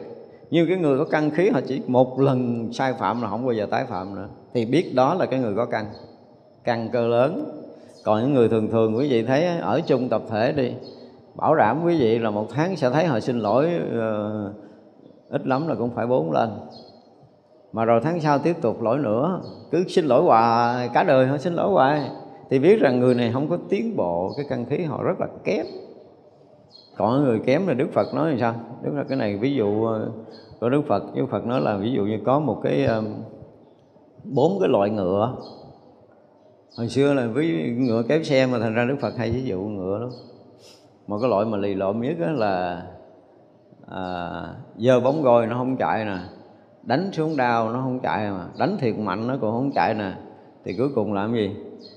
Như 0.49 0.65
cái 0.65 0.77
người 0.77 0.97
có 0.97 1.05
căn 1.05 1.31
khí 1.31 1.49
họ 1.49 1.59
chỉ 1.67 1.81
một 1.87 2.19
lần 2.19 2.69
sai 2.73 2.93
phạm 2.93 3.21
là 3.21 3.29
không 3.29 3.45
bao 3.45 3.53
giờ 3.53 3.67
tái 3.71 3.85
phạm 3.85 4.15
nữa. 4.15 4.27
Thì 4.53 4.65
biết 4.65 4.91
đó 4.95 5.13
là 5.13 5.25
cái 5.25 5.39
người 5.39 5.55
có 5.55 5.65
căn. 5.65 5.85
Căn 6.63 6.89
cơ 6.93 7.07
lớn 7.07 7.59
còn 8.03 8.21
những 8.21 8.33
người 8.33 8.49
thường 8.49 8.69
thường 8.71 8.97
quý 8.97 9.09
vị 9.09 9.23
thấy 9.23 9.45
ở 9.45 9.81
chung 9.81 10.09
tập 10.09 10.21
thể 10.29 10.51
đi 10.51 10.73
bảo 11.35 11.55
đảm 11.55 11.81
quý 11.85 11.99
vị 11.99 12.19
là 12.19 12.29
một 12.29 12.47
tháng 12.49 12.75
sẽ 12.75 12.89
thấy 12.89 13.05
họ 13.05 13.19
xin 13.19 13.39
lỗi 13.39 13.69
uh, 13.87 14.55
ít 15.29 15.47
lắm 15.47 15.67
là 15.67 15.75
cũng 15.75 15.89
phải 15.89 16.07
bốn 16.07 16.31
lần. 16.31 16.59
Mà 17.73 17.85
rồi 17.85 18.01
tháng 18.03 18.19
sau 18.19 18.39
tiếp 18.39 18.55
tục 18.61 18.81
lỗi 18.81 18.97
nữa 18.97 19.41
cứ 19.71 19.83
xin 19.87 20.05
lỗi 20.05 20.23
hoài 20.23 20.89
cả 20.93 21.03
đời 21.03 21.27
họ 21.27 21.37
xin 21.37 21.53
lỗi 21.53 21.71
hoài. 21.71 22.09
Thì 22.49 22.59
biết 22.59 22.79
rằng 22.79 22.99
người 22.99 23.15
này 23.15 23.31
không 23.33 23.49
có 23.49 23.57
tiến 23.69 23.95
bộ 23.95 24.33
cái 24.37 24.45
căn 24.49 24.65
khí 24.65 24.83
họ 24.83 25.03
rất 25.03 25.19
là 25.19 25.27
kém. 25.43 25.65
Còn 26.97 27.23
người 27.23 27.39
kém 27.39 27.67
là 27.67 27.73
đức 27.73 27.87
phật 27.93 28.13
nói 28.13 28.29
làm 28.29 28.39
sao? 28.39 28.53
Đức 28.81 28.91
là 28.95 29.03
cái 29.09 29.17
này 29.17 29.37
ví 29.37 29.55
dụ 29.55 29.85
ờ, 29.85 30.11
của 30.59 30.69
đức 30.69 30.81
phật. 30.87 31.03
Đức 31.15 31.25
phật 31.31 31.45
nói 31.45 31.61
là 31.61 31.77
ví 31.77 31.91
dụ 31.91 32.03
như 32.03 32.19
có 32.25 32.39
một 32.39 32.59
cái 32.63 32.85
ờ, 32.85 33.03
bốn 34.23 34.59
cái 34.59 34.69
loại 34.69 34.89
ngựa 34.89 35.35
hồi 36.79 36.89
xưa 36.89 37.13
là 37.13 37.27
với 37.27 37.47
ngựa 37.77 38.03
kéo 38.03 38.23
xe 38.23 38.45
mà 38.45 38.59
thành 38.59 38.73
ra 38.73 38.85
đức 38.85 38.95
phật 39.01 39.17
hay 39.17 39.31
ví 39.31 39.43
dụ 39.43 39.61
ngựa 39.61 39.97
lắm. 39.97 40.09
Một 41.07 41.19
cái 41.21 41.29
loại 41.29 41.45
mà 41.45 41.57
lì 41.57 41.75
lợm 41.75 42.01
nhất 42.01 42.15
đó 42.19 42.31
là 42.31 42.83
à, 43.87 44.01
dơ 44.77 44.99
bóng 44.99 45.21
gôi 45.21 45.47
nó 45.47 45.57
không 45.57 45.77
chạy 45.77 46.05
nè 46.05 46.17
đánh 46.83 47.09
xuống 47.13 47.37
đao 47.37 47.73
nó 47.73 47.81
không 47.81 47.99
chạy 47.99 48.31
mà 48.31 48.45
đánh 48.59 48.77
thiệt 48.79 48.97
mạnh 48.97 49.27
nó 49.27 49.37
cũng 49.41 49.51
không 49.51 49.71
chạy 49.75 49.93
nè. 49.93 50.11
Thì 50.65 50.73
cuối 50.77 50.89
cùng 50.95 51.13
làm 51.13 51.33
gì? 51.33 51.55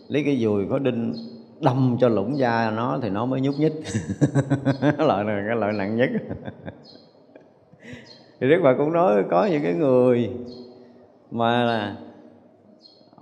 Lấy 0.09 0.23
cái 0.25 0.37
dùi 0.37 0.67
có 0.71 0.79
đinh 0.79 1.15
đâm 1.61 1.97
cho 2.01 2.09
lũng 2.09 2.39
da 2.39 2.71
nó 2.71 2.99
thì 3.03 3.11
nó 3.11 3.27
mới 3.27 3.41
nhúc 3.41 3.55
nhích. 3.59 3.75
Loại 4.99 5.25
này 5.25 5.43
cái 5.49 5.57
loại 5.57 5.73
nặng 5.73 5.97
nhất. 5.97 6.11
Thì 8.41 8.49
đức 8.49 8.61
phật 8.63 8.75
cũng 8.79 8.93
nói 8.93 9.25
có 9.31 9.45
những 9.45 9.63
cái 9.63 9.75
người 9.75 10.31
mà 11.31 11.65
là 11.65 11.97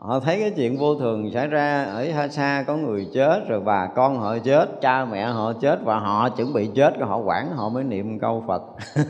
họ 0.00 0.20
thấy 0.20 0.40
cái 0.40 0.50
chuyện 0.50 0.78
vô 0.78 0.94
thường 0.94 1.30
xảy 1.30 1.46
ra 1.46 1.84
ở 1.84 2.06
xa 2.12 2.28
xa 2.28 2.64
có 2.66 2.76
người 2.76 3.06
chết 3.14 3.48
rồi 3.48 3.60
bà 3.60 3.86
con 3.86 4.18
họ 4.18 4.38
chết 4.38 4.80
cha 4.80 5.04
mẹ 5.04 5.24
họ 5.24 5.52
chết 5.52 5.78
và 5.84 5.98
họ 5.98 6.28
chuẩn 6.28 6.52
bị 6.52 6.70
chết 6.74 6.98
rồi 6.98 7.08
họ 7.08 7.18
quản 7.18 7.56
họ 7.56 7.68
mới 7.68 7.84
niệm 7.84 8.18
câu 8.18 8.44
phật. 8.46 8.62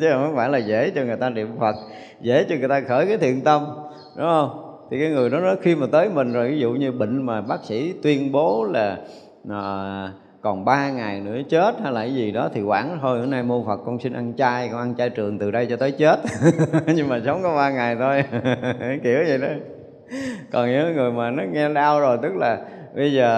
Chứ 0.00 0.10
không 0.12 0.32
phải 0.36 0.48
là 0.48 0.58
dễ 0.58 0.90
cho 0.90 1.04
người 1.04 1.16
ta 1.16 1.30
niệm 1.30 1.56
phật 1.60 1.76
dễ 2.20 2.44
cho 2.48 2.56
người 2.58 2.68
ta 2.68 2.80
khởi 2.88 3.06
cái 3.06 3.18
thiện 3.18 3.40
tâm 3.40 3.64
đúng 4.16 4.26
không? 4.26 4.64
Thì 4.90 5.00
cái 5.00 5.10
người 5.10 5.30
đó 5.30 5.38
nó 5.40 5.54
khi 5.62 5.74
mà 5.74 5.86
tới 5.92 6.08
mình 6.08 6.32
rồi 6.32 6.50
ví 6.50 6.58
dụ 6.58 6.72
như 6.72 6.92
bệnh 6.92 7.22
mà 7.22 7.40
bác 7.40 7.64
sĩ 7.64 7.94
tuyên 8.02 8.32
bố 8.32 8.64
là 8.64 8.98
à, 9.50 10.12
còn 10.40 10.64
ba 10.64 10.90
ngày 10.90 11.20
nữa 11.20 11.38
chết 11.50 11.74
hay 11.82 11.92
là 11.92 12.00
cái 12.00 12.14
gì 12.14 12.30
đó 12.30 12.48
thì 12.54 12.62
quản 12.62 12.98
thôi 13.02 13.20
hôm 13.20 13.30
nay 13.30 13.42
mô 13.42 13.64
phật 13.66 13.76
con 13.86 13.98
xin 14.00 14.12
ăn 14.12 14.32
chay 14.36 14.68
con 14.68 14.80
ăn 14.80 14.94
chay 14.98 15.10
trường 15.10 15.38
từ 15.38 15.50
đây 15.50 15.66
cho 15.70 15.76
tới 15.76 15.92
chết. 15.92 16.20
Nhưng 16.86 17.08
mà 17.08 17.20
sống 17.24 17.42
có 17.42 17.56
ba 17.56 17.70
ngày 17.70 17.96
thôi. 17.96 18.24
Kiểu 19.02 19.18
vậy 19.26 19.38
đó. 19.38 19.48
còn 20.52 20.68
những 20.70 20.96
người 20.96 21.12
mà 21.12 21.30
nó 21.30 21.42
nghe 21.42 21.68
đau 21.68 22.00
rồi 22.00 22.18
tức 22.22 22.36
là 22.36 22.58
bây 22.94 23.12
giờ 23.12 23.28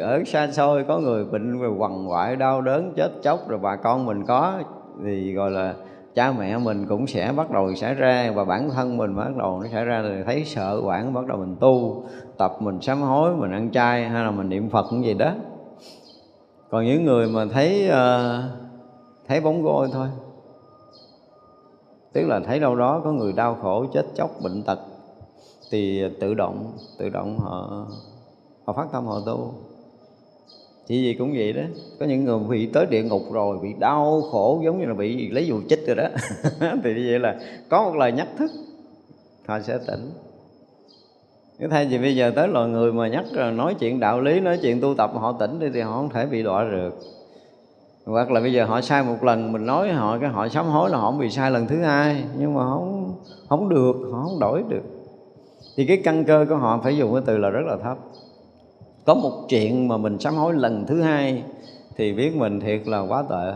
ờ, 0.00 0.16
ở 0.16 0.24
xa 0.26 0.48
xôi 0.52 0.84
có 0.84 0.98
người 0.98 1.24
bệnh 1.24 1.60
về 1.60 1.68
quằn 1.68 2.10
quại 2.10 2.36
đau 2.36 2.60
đớn 2.60 2.92
chết 2.96 3.12
chóc 3.22 3.48
rồi 3.48 3.58
bà 3.58 3.76
con 3.76 4.06
mình 4.06 4.24
có 4.26 4.54
thì 5.04 5.32
gọi 5.32 5.50
là 5.50 5.74
cha 6.14 6.32
mẹ 6.32 6.58
mình 6.58 6.86
cũng 6.88 7.06
sẽ 7.06 7.32
bắt 7.36 7.50
đầu 7.50 7.74
xảy 7.74 7.94
ra 7.94 8.32
và 8.34 8.44
bản 8.44 8.70
thân 8.70 8.96
mình 8.96 9.16
bắt 9.16 9.36
đầu 9.38 9.60
nó 9.60 9.68
xảy 9.72 9.84
ra 9.84 10.02
thì 10.02 10.22
thấy 10.26 10.44
sợ 10.44 10.80
quản 10.84 11.14
bắt 11.14 11.26
đầu 11.26 11.38
mình 11.38 11.56
tu 11.60 12.04
tập 12.38 12.52
mình 12.60 12.80
sám 12.80 13.02
hối 13.02 13.36
mình 13.36 13.52
ăn 13.52 13.70
chay 13.70 14.08
hay 14.08 14.24
là 14.24 14.30
mình 14.30 14.48
niệm 14.48 14.70
phật 14.70 14.86
cũng 14.90 15.04
gì 15.04 15.14
đó. 15.14 15.32
Còn 16.70 16.84
những 16.84 17.04
người 17.04 17.28
mà 17.28 17.44
thấy 17.52 17.90
uh, 17.90 18.44
thấy 19.28 19.40
bóng 19.40 19.62
gôi 19.62 19.88
thôi 19.92 20.06
tức 22.12 22.26
là 22.26 22.40
thấy 22.46 22.60
đâu 22.60 22.76
đó 22.76 23.00
có 23.04 23.12
người 23.12 23.32
đau 23.32 23.56
khổ 23.62 23.86
chết 23.92 24.06
chóc 24.14 24.30
bệnh 24.42 24.62
tật 24.62 24.78
thì 25.72 26.02
tự 26.20 26.34
động 26.34 26.72
tự 26.98 27.08
động 27.08 27.38
họ 27.38 27.86
họ 28.64 28.72
phát 28.72 28.86
tâm 28.92 29.06
họ 29.06 29.20
tu. 29.26 29.54
Chỉ 30.86 31.02
gì 31.02 31.14
cũng 31.14 31.32
vậy 31.36 31.52
đó. 31.52 31.62
Có 32.00 32.06
những 32.06 32.24
người 32.24 32.38
bị 32.38 32.66
tới 32.66 32.86
địa 32.86 33.02
ngục 33.02 33.22
rồi, 33.32 33.58
bị 33.62 33.68
đau 33.78 34.22
khổ, 34.30 34.60
giống 34.64 34.80
như 34.80 34.86
là 34.86 34.94
bị 34.94 35.30
lấy 35.30 35.46
dù 35.46 35.60
chích 35.68 35.86
rồi 35.86 35.96
đó. 35.96 36.08
Thì 36.84 36.94
như 36.94 37.06
vậy 37.10 37.18
là 37.18 37.36
có 37.68 37.84
một 37.84 37.96
lời 37.96 38.12
nhắc 38.12 38.28
thức, 38.38 38.50
họ 39.46 39.60
sẽ 39.60 39.78
tỉnh. 39.86 40.10
Cái 41.58 41.68
thay 41.68 41.86
vì 41.86 41.98
bây 41.98 42.16
giờ 42.16 42.32
tới 42.36 42.48
loài 42.48 42.68
người 42.68 42.92
mà 42.92 43.08
nhắc 43.08 43.24
là 43.32 43.50
nói 43.50 43.74
chuyện 43.74 44.00
đạo 44.00 44.20
lý, 44.20 44.40
nói 44.40 44.58
chuyện 44.62 44.80
tu 44.80 44.94
tập 44.94 45.10
họ 45.14 45.32
tỉnh 45.32 45.58
đi 45.58 45.66
thì 45.74 45.80
họ 45.80 45.92
không 45.92 46.08
thể 46.08 46.26
bị 46.26 46.42
đọa 46.42 46.64
được. 46.64 46.98
Hoặc 48.06 48.30
là 48.30 48.40
bây 48.40 48.52
giờ 48.52 48.64
họ 48.64 48.80
sai 48.80 49.02
một 49.02 49.24
lần, 49.24 49.52
mình 49.52 49.66
nói 49.66 49.92
họ, 49.92 50.18
cái 50.18 50.30
họ 50.30 50.48
sám 50.48 50.66
hối 50.66 50.90
là 50.90 50.98
họ 50.98 51.10
không 51.10 51.20
bị 51.20 51.30
sai 51.30 51.50
lần 51.50 51.66
thứ 51.66 51.82
hai. 51.82 52.24
Nhưng 52.38 52.54
mà 52.54 52.64
không 52.64 53.14
không 53.48 53.68
được, 53.68 53.92
họ 54.12 54.22
không 54.22 54.40
đổi 54.40 54.62
được 54.68 55.01
thì 55.76 55.86
cái 55.86 56.00
căn 56.04 56.24
cơ 56.24 56.46
của 56.48 56.56
họ 56.56 56.80
phải 56.84 56.96
dùng 56.96 57.12
cái 57.12 57.22
từ 57.26 57.38
là 57.38 57.50
rất 57.50 57.66
là 57.66 57.76
thấp. 57.82 57.98
Có 59.06 59.14
một 59.14 59.32
chuyện 59.48 59.88
mà 59.88 59.96
mình 59.96 60.18
sám 60.18 60.34
hối 60.34 60.54
lần 60.54 60.86
thứ 60.86 61.02
hai 61.02 61.44
thì 61.96 62.12
biết 62.12 62.36
mình 62.36 62.60
thiệt 62.60 62.80
là 62.86 63.00
quá 63.00 63.24
tệ. 63.30 63.52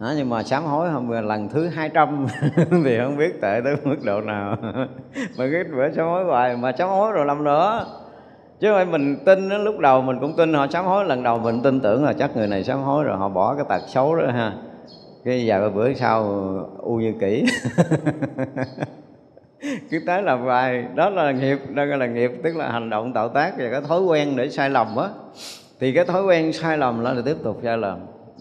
Đó, 0.00 0.12
nhưng 0.16 0.30
mà 0.30 0.42
sám 0.42 0.64
hối 0.64 0.88
không 0.92 1.10
lần 1.10 1.48
thứ 1.48 1.68
200 1.68 2.26
thì 2.84 2.98
không 2.98 3.16
biết 3.16 3.40
tệ 3.40 3.60
tới 3.64 3.76
mức 3.84 3.96
độ 4.04 4.20
nào. 4.20 4.56
Mà 5.38 5.48
cái 5.52 5.64
bữa 5.64 5.92
sám 5.96 6.06
hối 6.06 6.24
hoài 6.24 6.56
mà 6.56 6.72
sám 6.78 6.88
hối 6.88 7.12
rồi 7.12 7.26
làm 7.26 7.44
nữa. 7.44 7.86
Chứ 8.60 8.68
không 8.68 8.76
phải 8.76 8.86
mình 8.86 9.16
tin 9.24 9.48
đó, 9.48 9.58
lúc 9.58 9.78
đầu 9.78 10.02
mình 10.02 10.18
cũng 10.20 10.36
tin 10.36 10.54
họ 10.54 10.66
sám 10.66 10.84
hối 10.84 11.04
lần 11.04 11.22
đầu 11.22 11.38
mình 11.38 11.60
tin 11.62 11.80
tưởng 11.80 12.04
là 12.04 12.12
chắc 12.12 12.36
người 12.36 12.46
này 12.46 12.64
sám 12.64 12.82
hối 12.82 13.04
rồi 13.04 13.16
họ 13.16 13.28
bỏ 13.28 13.54
cái 13.54 13.64
tật 13.68 13.82
xấu 13.88 14.16
đó 14.16 14.26
ha. 14.32 14.52
Cái 15.24 15.44
vài 15.46 15.70
bữa 15.70 15.94
sau 15.94 16.24
u 16.78 16.96
như 16.96 17.14
kỹ 17.20 17.44
cứ 19.90 20.00
tái 20.06 20.22
làm 20.22 20.40
hoài 20.40 20.84
đó 20.94 21.10
là 21.10 21.32
nghiệp, 21.32 21.58
đó 21.74 21.84
là 21.84 22.06
nghiệp, 22.06 22.30
tức 22.42 22.56
là 22.56 22.72
hành 22.72 22.90
động 22.90 23.12
tạo 23.12 23.28
tác 23.28 23.52
và 23.58 23.70
cái 23.70 23.80
thói 23.88 24.00
quen 24.02 24.36
để 24.36 24.48
sai 24.50 24.70
lầm 24.70 24.96
á. 24.96 25.08
Thì 25.80 25.92
cái 25.92 26.04
thói 26.04 26.24
quen 26.24 26.52
sai 26.52 26.78
lầm 26.78 27.04
là 27.04 27.14
tiếp 27.24 27.36
tục 27.42 27.60
sai 27.62 27.78
lầm, 27.78 27.98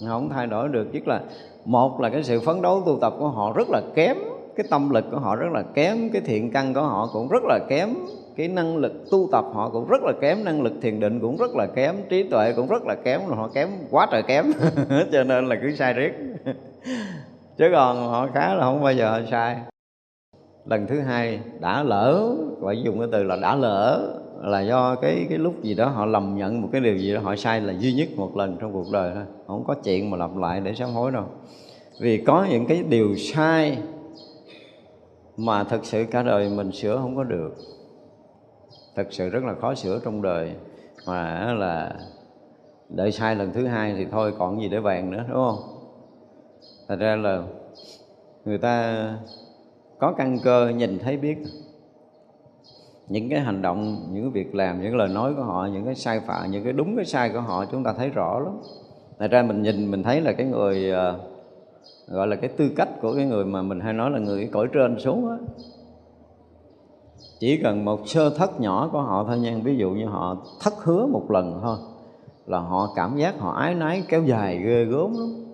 không 0.08 0.30
thay 0.30 0.48
đổi 0.48 0.70
được. 0.70 0.93
Nhất 0.93 1.08
là 1.08 1.22
một 1.66 2.02
là 2.02 2.10
cái 2.10 2.24
sự 2.24 2.39
phấn 2.39 2.62
đấu 2.62 2.84
tu 2.86 2.98
tập 3.02 3.14
của 3.20 3.28
họ 3.28 3.54
rất 3.56 3.70
là 3.70 3.82
kém, 3.96 4.18
cái 4.56 4.66
tâm 4.70 4.89
lực 4.89 5.06
của 5.12 5.20
họ 5.20 5.36
rất 5.36 5.52
là 5.54 5.64
kém, 5.74 6.10
cái 6.10 6.22
thiện 6.22 6.52
căn 6.52 6.74
của 6.74 6.82
họ 6.82 7.10
cũng 7.14 7.30
rất 7.30 7.43
là 7.43 7.60
kém, 7.70 7.89
cái 8.38 8.48
năng 8.48 8.78
lực 8.78 8.93
tu 9.12 9.30
tập 9.32 9.46
họ 9.54 9.70
cũng 9.70 9.88
rất 9.88 10.04
là 10.04 10.12
kém, 10.22 10.43
năng 10.43 10.62
lực 10.62 10.74
thiền 10.82 11.00
định 11.00 11.20
cũng 11.20 11.38
rất 11.38 11.56
là 11.56 11.66
kém, 11.66 11.96
trí 12.10 12.24
tuệ 12.24 12.54
cũng 12.56 12.68
rất 12.68 12.86
là 12.86 12.96
kém, 12.96 13.22
họ 13.22 13.50
kém, 13.54 13.70
quá 13.91 14.08
trời 14.12 14.24
kém. 14.24 14.46
Cho 15.12 15.24
nên 15.24 15.46
là 15.46 15.56
cứ 15.62 15.76
sai 15.76 15.93
riết. 15.93 16.14
Chứ 17.58 17.66
còn 17.72 18.10
họ 18.10 18.28
khá 18.34 18.54
là 18.54 18.66
không 18.66 18.84
bao 18.84 18.93
giờ 18.93 19.24
sai 19.32 19.56
lần 20.66 20.88
thứ 20.88 20.99
hai 20.99 21.39
đã 21.59 21.84
lỡ 21.84 22.36
gọi 22.59 22.82
dùng 22.84 22.99
cái 22.99 23.07
từ 23.11 23.24
là 23.24 23.36
đã 23.36 23.55
lỡ, 23.55 24.13
là 24.41 24.61
do 24.61 24.95
cái 24.95 25.26
cái 25.30 25.38
lúc 25.38 25.63
gì 25.63 25.74
đó 25.74 25.89
họ 25.89 26.05
lầm 26.05 26.38
nhận 26.38 26.61
một 26.61 26.70
cái 26.72 26.82
điều 26.82 26.97
gì 26.97 27.13
đó, 27.13 27.20
họ 27.24 27.36
sai 27.36 27.61
là 27.61 27.74
duy 27.80 27.93
nhất 27.93 28.07
một 28.16 28.38
lần 28.38 28.57
trong 28.59 28.74
cuộc 28.74 28.91
đời 28.91 29.11
thôi. 29.16 29.24
Không 29.47 29.63
có 29.68 29.76
chuyện 29.84 30.09
mà 30.11 30.18
lặp 30.18 30.38
lại 30.38 30.61
để 30.61 30.74
sám 30.74 30.89
hối 30.89 31.11
đâu. 31.11 31.24
Vì 31.99 32.18
có 32.18 32.47
những 32.49 32.66
cái 32.66 32.84
điều 32.89 33.16
sai 33.16 33.78
mà 35.38 35.63
thật 35.63 35.80
sự 35.84 36.05
cả 36.11 36.24
đời 36.24 36.49
mình 36.49 36.72
sửa 36.72 36.97
không 36.97 37.16
có 37.16 37.24
được. 37.24 37.55
Thật 38.95 39.07
sự 39.09 39.30
rất 39.30 39.43
là 39.43 39.53
khó 39.61 39.76
sửa 39.76 39.99
trong 40.05 40.22
đời. 40.22 40.51
Mà 41.07 41.53
là 41.53 41.95
đợi 42.89 43.11
sai 43.11 43.36
lần 43.36 43.53
thứ 43.53 43.68
hai 43.68 43.93
thì 43.97 44.05
thôi, 44.11 44.34
còn 44.39 44.61
gì 44.61 44.70
để 44.70 44.80
vàng 44.80 45.11
nữa, 45.11 45.24
đúng 45.30 45.38
không? 45.38 45.59
Thật 46.88 46.95
ra 46.99 47.16
là 47.16 47.43
người 48.45 48.57
ta 48.57 49.07
có 50.00 50.12
căn 50.12 50.38
cơ 50.43 50.70
nhìn 50.78 51.00
thấy 51.00 51.18
biết. 51.18 51.38
Những 53.08 53.30
cái 53.30 53.39
hành 53.39 53.62
động, 53.62 54.08
những 54.12 54.24
cái 54.24 54.43
việc 54.43 54.56
làm, 54.56 54.82
những 54.82 54.91
cái 54.91 54.98
lời 54.98 55.10
nói 55.10 55.34
của 55.34 55.43
họ, 55.43 55.68
những 55.74 55.86
cái 55.86 55.96
sai 55.96 56.20
phạm, 56.20 56.52
những 56.52 56.64
cái 56.64 56.74
đúng 56.74 56.96
cái 56.96 57.06
sai 57.06 57.30
của 57.30 57.39
họ 57.39 57.66
chúng 57.66 57.84
ta 57.84 57.93
thấy 57.93 58.10
rõ 58.10 58.39
lắm. 58.39 58.54
Thật 59.20 59.32
ra 59.32 59.43
mình 59.43 59.62
nhìn, 59.62 59.91
mình 59.91 60.04
thấy 60.04 60.22
là 60.22 60.34
cái 60.34 60.48
người 60.48 60.91
ờ, 60.91 61.20
gọi 62.08 62.28
là 62.28 62.36
cái 62.36 62.50
tư 62.50 62.70
cách 62.76 62.89
của 63.02 63.14
cái 63.16 63.26
người 63.26 63.46
mà 63.46 63.62
mình 63.62 63.80
hay 63.80 63.93
nói 63.93 64.12
là 64.12 64.20
người 64.20 64.50
cõi 64.52 64.68
trên 64.74 65.00
xuống 65.00 65.30
á. 65.30 65.38
Chỉ 67.39 67.58
cần 67.64 67.86
một 67.86 68.00
sơ 68.06 68.30
thất 68.30 68.60
nhỏ 68.60 68.89
của 68.91 69.02
họ 69.02 69.24
thôi 69.28 69.39
nha, 69.39 69.58
ví 69.64 69.78
dụ 69.78 69.89
như 69.91 70.06
họ 70.06 70.38
thất 70.62 70.74
hứa 70.84 71.06
một 71.06 71.32
lần 71.32 71.60
thôi, 71.64 71.78
là 72.46 72.60
họ 72.60 72.93
cảm 72.96 73.18
giác 73.18 73.39
họ 73.39 73.52
ái 73.52 73.76
nái 73.76 74.04
kéo 74.10 74.24
dài 74.24 74.58
ghê 74.58 74.86
gớm 74.86 75.14
lắm. 75.14 75.46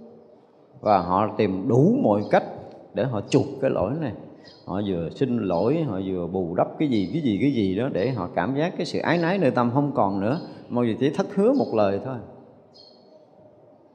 Và 0.82 0.98
họ 0.98 1.28
tìm 1.38 1.68
đủ 1.68 1.96
mọi 2.04 2.22
cách 2.32 2.44
để 2.94 3.04
họ 3.04 3.22
chuộc 3.30 3.46
cái 3.62 3.72
lỗi 3.72 3.92
này 4.02 4.14
họ 4.66 4.82
vừa 4.88 5.10
xin 5.10 5.38
lỗi, 5.38 5.84
họ 5.88 6.00
vừa 6.06 6.28
bù 6.28 6.56
đắp 6.56 6.68
cái 6.80 6.88
gì 6.88 7.10
cái 7.14 7.22
gì 7.22 7.38
cái 7.42 7.52
gì 7.52 7.76
đó 7.76 7.90
để 7.94 8.10
họ 8.10 8.30
cảm 8.36 8.56
giác 8.56 8.74
cái 8.78 8.86
sự 8.86 9.00
ái 9.00 9.18
nái 9.18 9.38
nơi 9.38 9.52
tâm 9.52 9.72
không 9.74 9.92
còn 9.96 10.20
nữa. 10.20 10.40
Mọi 10.70 10.86
người 10.86 10.98
chỉ 11.00 11.10
thất 11.10 11.36
hứa 11.36 11.54
một 11.54 11.74
lời 11.74 12.00
thôi. 12.06 12.16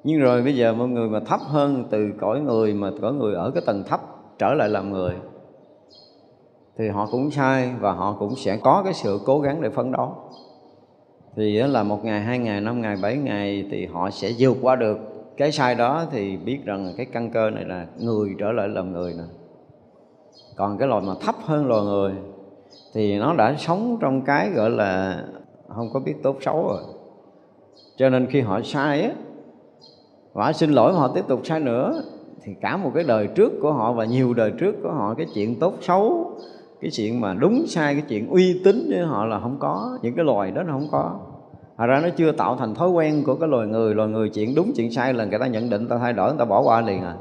Nhưng 0.05 0.21
rồi 0.21 0.43
bây 0.43 0.57
giờ 0.57 0.75
mọi 0.75 0.89
người 0.89 1.09
mà 1.09 1.21
thấp 1.21 1.41
hơn 1.41 1.85
từ 1.91 2.13
cõi 2.21 2.41
người, 2.41 2.75
mà 2.75 2.91
cõi 3.01 3.13
người 3.13 3.35
ở 3.35 3.51
cái 3.51 3.63
tầng 3.67 3.85
thấp 3.87 4.01
trở 4.39 4.55
lại 4.55 4.69
làm 4.69 4.93
người, 4.93 5.15
thì 6.79 6.89
họ 6.89 7.09
cũng 7.11 7.31
sai 7.31 7.73
và 7.81 7.93
họ 7.93 8.17
cũng 8.19 8.37
sẽ 8.37 8.57
có 8.57 8.83
cái 8.85 8.95
sự 8.95 9.21
cố 9.27 9.41
gắng 9.41 9.63
để 9.63 9.71
phấn 9.71 9.93
đấu. 9.93 10.15
Thì 11.37 11.63
là 11.63 11.83
một 11.83 12.05
ngày, 12.05 12.21
hai 12.21 12.39
ngày, 12.39 12.61
năm 12.61 12.81
ngày, 12.81 12.97
bảy 13.03 13.17
ngày 13.17 13.67
thì 13.71 13.87
họ 13.87 14.11
sẽ 14.11 14.33
vượt 14.39 14.57
qua 14.63 14.77
được 14.77 14.99
cái 15.37 15.53
sai 15.53 15.75
đó, 15.75 16.07
thì 16.11 16.37
biết 16.37 16.59
rằng 16.65 16.93
cái 16.97 17.07
căn 17.07 17.31
cơ 17.31 17.51
này 17.51 17.65
là 17.65 17.87
người 18.01 18.35
trở 18.39 18.53
lại 18.53 18.69
làm 18.69 18.93
người 18.93 19.13
nè 19.13 19.25
còn 20.57 20.79
cái 20.79 20.89
loài 20.89 21.03
mà 21.07 21.13
thấp 21.21 21.35
hơn 21.45 21.67
loài 21.67 21.83
người 21.83 22.13
thì 22.95 23.19
nó 23.19 23.35
đã 23.35 23.55
sống 23.59 23.97
trong 24.01 24.23
cái 24.23 24.51
gọi 24.51 24.71
là 24.71 25.23
không 25.69 25.91
có 25.93 26.01
biết 26.01 26.15
tốt 26.23 26.37
xấu 26.41 26.63
rồi. 26.69 26.81
Cho 27.97 28.09
nên 28.09 28.27
khi 28.27 28.41
họ 28.41 28.61
sai 28.65 29.03
á 29.03 29.11
họ 30.35 30.53
xin 30.53 30.71
lỗi 30.71 30.93
mà 30.93 30.99
họ 30.99 31.09
tiếp 31.09 31.25
tục 31.29 31.41
sai 31.45 31.61
nữa 31.61 32.03
thì 32.43 32.53
cả 32.61 32.77
một 32.77 32.91
cái 32.95 33.05
đời 33.05 33.27
trước 33.27 33.53
của 33.63 33.73
họ 33.73 33.93
và 33.93 34.05
nhiều 34.05 34.35
đời 34.35 34.51
trước 34.51 34.75
của 34.83 34.93
họ 34.93 35.15
cái 35.15 35.27
chuyện 35.35 35.59
tốt 35.59 35.75
xấu 35.81 36.33
cái 36.81 36.91
chuyện 36.91 37.21
mà 37.21 37.35
đúng 37.35 37.67
sai 37.67 37.95
cái 37.95 38.03
chuyện 38.09 38.29
uy 38.31 38.61
tín 38.65 38.87
với 38.89 39.01
họ 39.01 39.25
là 39.25 39.41
không 39.41 39.57
có 39.59 39.99
những 40.03 40.17
cái 40.17 40.25
loài 40.25 40.51
đó 40.51 40.63
nó 40.63 40.73
không 40.73 40.89
có. 40.93 41.21
Thật 41.79 41.87
ra 41.87 42.01
nó 42.01 42.09
chưa 42.17 42.33
tạo 42.33 42.57
thành 42.57 42.75
thói 42.75 42.91
quen 42.91 43.23
của 43.27 43.35
cái 43.35 43.49
loài 43.49 43.67
người 43.67 43.95
Loài 43.95 44.09
người 44.09 44.29
chuyện 44.29 44.55
đúng 44.55 44.73
chuyện 44.77 44.93
sai 44.93 45.15
là 45.15 45.25
người 45.25 45.39
ta 45.39 45.47
nhận 45.47 45.71
định, 45.71 45.89
ta 45.89 45.99
thay 45.99 46.13
đổi, 46.13 46.29
người 46.29 46.39
ta 46.39 46.45
bỏ 46.45 46.63
qua 46.63 46.81
liền 46.81 47.03
à. 47.03 47.15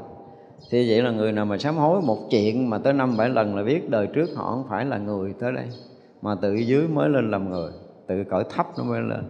Thì 0.70 0.90
vậy 0.90 1.02
là 1.02 1.10
người 1.10 1.32
nào 1.32 1.44
mà 1.44 1.58
sám 1.58 1.76
hối 1.76 2.00
một 2.02 2.18
chuyện 2.30 2.70
mà 2.70 2.78
tới 2.78 2.92
năm 2.92 3.16
bảy 3.16 3.28
lần 3.28 3.56
là 3.56 3.62
biết 3.62 3.90
đời 3.90 4.06
trước 4.06 4.30
họ 4.36 4.50
không 4.50 4.64
phải 4.68 4.84
là 4.84 4.98
người 4.98 5.34
tới 5.40 5.52
đây. 5.52 5.66
Mà 6.22 6.34
tự 6.34 6.54
dưới 6.54 6.88
mới 6.88 7.08
lên 7.08 7.30
làm 7.30 7.50
người, 7.50 7.70
tự 8.06 8.24
cõi 8.30 8.44
thấp 8.50 8.66
nó 8.78 8.84
mới 8.84 9.00
lên. 9.00 9.22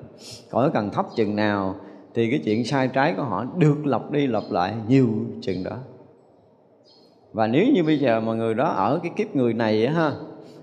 Cõi 0.50 0.70
càng 0.74 0.90
thấp 0.90 1.06
chừng 1.16 1.36
nào 1.36 1.74
thì 2.14 2.30
cái 2.30 2.40
chuyện 2.44 2.64
sai 2.64 2.88
trái 2.88 3.14
của 3.16 3.22
họ 3.22 3.46
được 3.56 3.86
lặp 3.86 4.10
đi 4.10 4.26
lặp 4.26 4.42
lại 4.50 4.74
nhiều 4.88 5.08
chừng 5.40 5.64
đó. 5.64 5.76
Và 7.32 7.46
nếu 7.46 7.66
như 7.74 7.82
bây 7.84 7.98
giờ 7.98 8.20
mà 8.20 8.34
người 8.34 8.54
đó 8.54 8.68
ở 8.68 9.00
cái 9.02 9.12
kiếp 9.16 9.36
người 9.36 9.54
này 9.54 9.86
á 9.86 9.92
ha, 9.92 10.12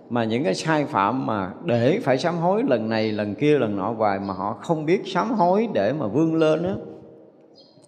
mà 0.10 0.24
những 0.24 0.44
cái 0.44 0.54
sai 0.54 0.86
phạm 0.86 1.26
mà 1.26 1.52
để 1.66 2.00
phải 2.04 2.18
sám 2.18 2.38
hối 2.38 2.64
lần 2.68 2.90
này, 2.90 3.12
lần 3.12 3.36
kia, 3.36 3.58
lần 3.58 3.76
nọ 3.76 3.92
hoài 3.92 4.20
mà 4.20 4.34
họ 4.34 4.58
không 4.62 4.86
biết 4.86 5.02
sám 5.06 5.32
hối 5.32 5.68
để 5.74 5.94
mà 5.94 6.08
vươn 6.08 6.36
lên 6.36 6.64
á, 6.64 6.76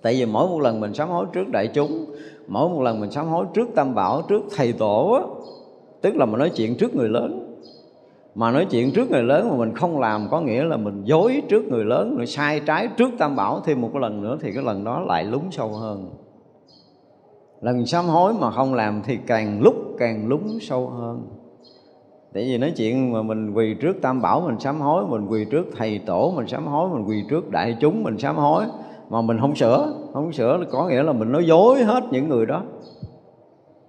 tại 0.01 0.13
vì 0.13 0.25
mỗi 0.25 0.47
một 0.47 0.61
lần 0.61 0.79
mình 0.79 0.93
sám 0.93 1.09
hối 1.09 1.25
trước 1.33 1.49
đại 1.49 1.67
chúng 1.67 2.05
mỗi 2.47 2.69
một 2.69 2.81
lần 2.81 2.99
mình 2.99 3.11
sám 3.11 3.27
hối 3.27 3.45
trước 3.53 3.69
tam 3.75 3.95
bảo, 3.95 4.21
trước 4.21 4.43
thầy 4.55 4.73
tổ 4.73 5.11
á, 5.11 5.21
tức 6.01 6.15
là 6.15 6.25
mình 6.25 6.39
nói 6.39 6.51
chuyện 6.55 6.75
trước 6.77 6.95
người 6.95 7.09
lớn. 7.09 7.51
Mà 8.35 8.51
nói 8.51 8.65
chuyện 8.69 8.91
trước 8.91 9.11
người 9.11 9.23
lớn 9.23 9.49
mà 9.49 9.55
mình 9.57 9.75
không 9.75 9.99
làm 9.99 10.27
có 10.31 10.41
nghĩa 10.41 10.63
là 10.63 10.77
mình 10.77 11.03
dối 11.03 11.41
trước 11.49 11.63
người 11.65 11.85
lớn, 11.85 12.15
rồi 12.17 12.25
sai 12.25 12.59
trái 12.59 12.87
trước 12.97 13.09
tam 13.17 13.35
bảo 13.35 13.59
thêm 13.59 13.81
một 13.81 13.95
lần 13.95 14.21
nữa 14.21 14.37
thì 14.41 14.51
cái 14.53 14.63
lần 14.63 14.83
đó 14.83 14.99
lại 14.99 15.23
lún 15.23 15.41
sâu 15.51 15.67
hơn. 15.67 16.09
Lần 17.61 17.85
sám 17.85 18.05
hối 18.05 18.33
mà 18.33 18.51
không 18.51 18.73
làm 18.73 19.01
thì 19.05 19.17
càng 19.27 19.61
lúc 19.61 19.75
càng 19.97 20.27
lún 20.27 20.41
sâu 20.61 20.87
hơn. 20.89 21.27
Tại 22.33 22.43
vì 22.43 22.57
nói 22.57 22.73
chuyện 22.77 23.11
mà 23.11 23.21
mình 23.21 23.53
quỳ 23.53 23.75
trước 23.81 24.01
tam 24.01 24.21
bảo 24.21 24.41
mình 24.41 24.59
sám 24.59 24.81
hối, 24.81 25.05
mình 25.07 25.27
quỳ 25.27 25.45
trước 25.51 25.65
thầy 25.77 25.99
tổ 26.05 26.33
mình 26.35 26.47
sám 26.47 26.67
hối, 26.67 26.89
mình 26.89 27.05
quỳ 27.07 27.23
trước 27.29 27.51
đại 27.51 27.77
chúng 27.79 28.03
mình 28.03 28.17
sám 28.17 28.35
hối 28.35 28.63
mà 29.09 29.21
mình 29.21 29.39
không 29.39 29.55
sửa 29.55 29.93
không 30.15 30.33
sửa, 30.33 30.59
có 30.71 30.87
nghĩa 30.87 31.03
là 31.03 31.13
mình 31.13 31.31
nói 31.31 31.45
dối 31.45 31.83
hết 31.83 32.03
những 32.11 32.29
người 32.29 32.45
đó. 32.45 32.63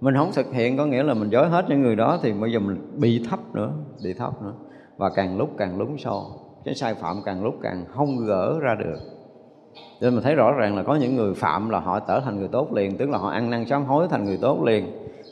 Mình 0.00 0.14
không 0.16 0.30
thực 0.34 0.52
hiện, 0.52 0.76
có 0.76 0.86
nghĩa 0.86 1.02
là 1.02 1.14
mình 1.14 1.30
dối 1.30 1.48
hết 1.48 1.64
những 1.68 1.82
người 1.82 1.96
đó 1.96 2.18
thì 2.22 2.32
bây 2.32 2.52
giờ 2.52 2.58
mình 2.58 2.92
bị 2.96 3.24
thấp 3.30 3.38
nữa, 3.54 3.72
bị 4.04 4.14
thấp 4.14 4.42
nữa. 4.42 4.52
Và 4.96 5.10
càng 5.16 5.38
lúc 5.38 5.50
càng 5.58 5.78
lún 5.78 5.96
sâu 5.98 6.24
cái 6.64 6.74
sai 6.74 6.94
phạm 6.94 7.16
càng 7.24 7.44
lúc 7.44 7.54
càng 7.62 7.84
không 7.94 8.26
gỡ 8.26 8.58
ra 8.60 8.74
được. 8.74 8.98
Nên 10.00 10.14
mình 10.14 10.22
thấy 10.22 10.34
rõ 10.34 10.52
ràng 10.52 10.76
là 10.76 10.82
có 10.82 10.94
những 10.94 11.16
người 11.16 11.34
phạm 11.34 11.70
là 11.70 11.80
họ 11.80 12.00
trở 12.00 12.20
thành 12.20 12.38
người 12.38 12.48
tốt 12.48 12.72
liền, 12.72 12.96
tức 12.96 13.08
là 13.08 13.18
họ 13.18 13.28
ăn 13.28 13.50
năn 13.50 13.64
sám 13.66 13.84
hối 13.84 14.08
thành 14.08 14.24
người 14.24 14.38
tốt 14.42 14.62
liền. 14.64 14.86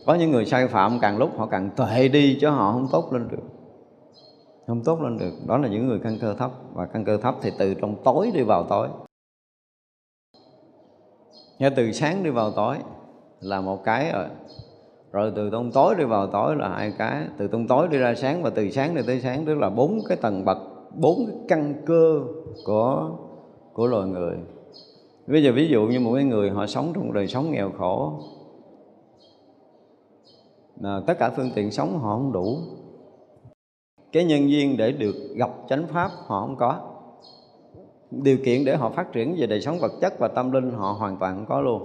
Có 0.07 0.15
những 0.15 0.31
người 0.31 0.45
sai 0.45 0.69
phạm 0.69 0.99
càng 1.01 1.19
lúc 1.19 1.31
họ 1.39 1.47
càng 1.47 1.71
tệ 1.77 2.09
đi 2.09 2.39
chứ 2.41 2.49
họ 2.49 2.73
không 2.73 2.89
tốt 2.93 3.13
lên 3.13 3.29
được. 3.31 3.43
Không 4.67 4.85
tốt 4.85 5.03
lên 5.03 5.19
được. 5.19 5.33
Đó 5.47 5.59
là 5.59 5.69
những 5.69 5.89
người 5.89 5.99
căn 6.03 6.19
cơ 6.21 6.35
thấp. 6.35 6.51
Và 6.75 6.87
căn 6.87 7.05
cơ 7.05 7.17
thấp 7.17 7.35
thì 7.43 7.51
từ 7.59 7.75
trong 7.75 7.97
tối 8.05 8.31
đi 8.35 8.43
vào 8.43 8.65
tối 8.65 8.89
nghe 11.59 11.71
từ 11.71 11.93
sáng 11.93 12.23
đi 12.23 12.31
vào 12.31 12.51
tối 12.51 12.77
là 13.41 13.61
một 13.61 13.85
cái 13.85 14.13
rồi. 14.13 14.27
Rồi 15.13 15.33
từ 15.37 15.51
tông 15.51 15.73
tối 15.73 15.95
đi 15.99 16.05
vào 16.05 16.27
tối 16.27 16.57
là 16.57 16.69
hai 16.69 16.93
cái. 16.99 17.25
Từ 17.37 17.49
tông 17.49 17.67
tối 17.67 17.89
đi 17.89 17.99
ra 17.99 18.15
sáng 18.15 18.43
và 18.43 18.51
từ 18.51 18.71
sáng 18.71 18.95
đi 18.95 19.03
tới 19.07 19.21
sáng, 19.21 19.45
tức 19.45 19.55
là 19.55 19.71
bốn 19.71 20.01
cái 20.09 20.17
tầng 20.17 20.45
bậc, 20.45 20.59
bốn 20.95 21.27
cái 21.27 21.37
căn 21.49 21.75
cơ 21.87 22.21
của 22.65 23.11
của 23.73 23.87
loài 23.87 24.09
người. 24.09 24.37
Bây 25.27 25.43
giờ 25.43 25.53
ví 25.53 25.69
dụ 25.69 25.87
như 25.87 26.01
một 26.01 26.15
cái 26.15 26.25
người 26.25 26.51
họ 26.51 26.67
sống 26.67 26.93
trong 26.95 27.13
đời 27.13 27.29
sống 27.29 27.51
nghèo 27.51 27.71
khổ 27.79 28.13
là 30.81 31.01
tất 31.07 31.19
cả 31.19 31.31
phương 31.31 31.51
tiện 31.55 31.71
sống 31.71 31.99
họ 31.99 32.17
không 32.17 32.33
đủ. 32.33 32.59
Cái 34.13 34.25
nhân 34.25 34.51
duyên 34.51 34.77
để 34.77 34.93
được 34.93 35.15
gặp 35.37 35.51
chánh 35.69 35.87
pháp 35.87 36.11
họ 36.27 36.41
không 36.41 36.57
có 36.57 36.94
điều 38.23 38.39
kiện 38.45 38.65
để 38.65 38.77
họ 38.77 38.91
phát 38.91 39.13
triển 39.13 39.37
về 39.39 39.47
đời 39.47 39.61
sống 39.61 39.79
vật 39.79 39.93
chất 40.01 40.19
và 40.19 40.29
tâm 40.29 40.53
linh, 40.53 40.71
họ 40.71 40.93
hoàn 40.93 41.17
toàn 41.17 41.37
không 41.37 41.47
có 41.47 41.61
luôn. 41.61 41.83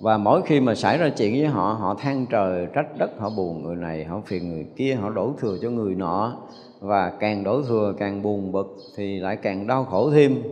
Và 0.00 0.18
mỗi 0.18 0.42
khi 0.42 0.60
mà 0.60 0.74
xảy 0.74 0.98
ra 0.98 1.08
chuyện 1.08 1.34
với 1.34 1.46
họ 1.46 1.76
họ 1.80 1.94
than 1.94 2.26
trời, 2.26 2.66
trách 2.74 2.98
đất, 2.98 3.10
họ 3.18 3.30
buồn 3.36 3.62
người 3.62 3.76
này, 3.76 4.04
họ 4.04 4.20
phiền 4.26 4.48
người 4.48 4.66
kia, 4.76 4.94
họ 4.94 5.10
đổ 5.10 5.32
thừa 5.38 5.56
cho 5.62 5.70
người 5.70 5.94
nọ. 5.94 6.36
Và 6.80 7.12
càng 7.20 7.44
đổ 7.44 7.62
thừa, 7.62 7.94
càng 7.98 8.22
buồn 8.22 8.52
bực 8.52 8.76
thì 8.96 9.20
lại 9.20 9.36
càng 9.36 9.66
đau 9.66 9.84
khổ 9.84 10.10
thêm. 10.10 10.42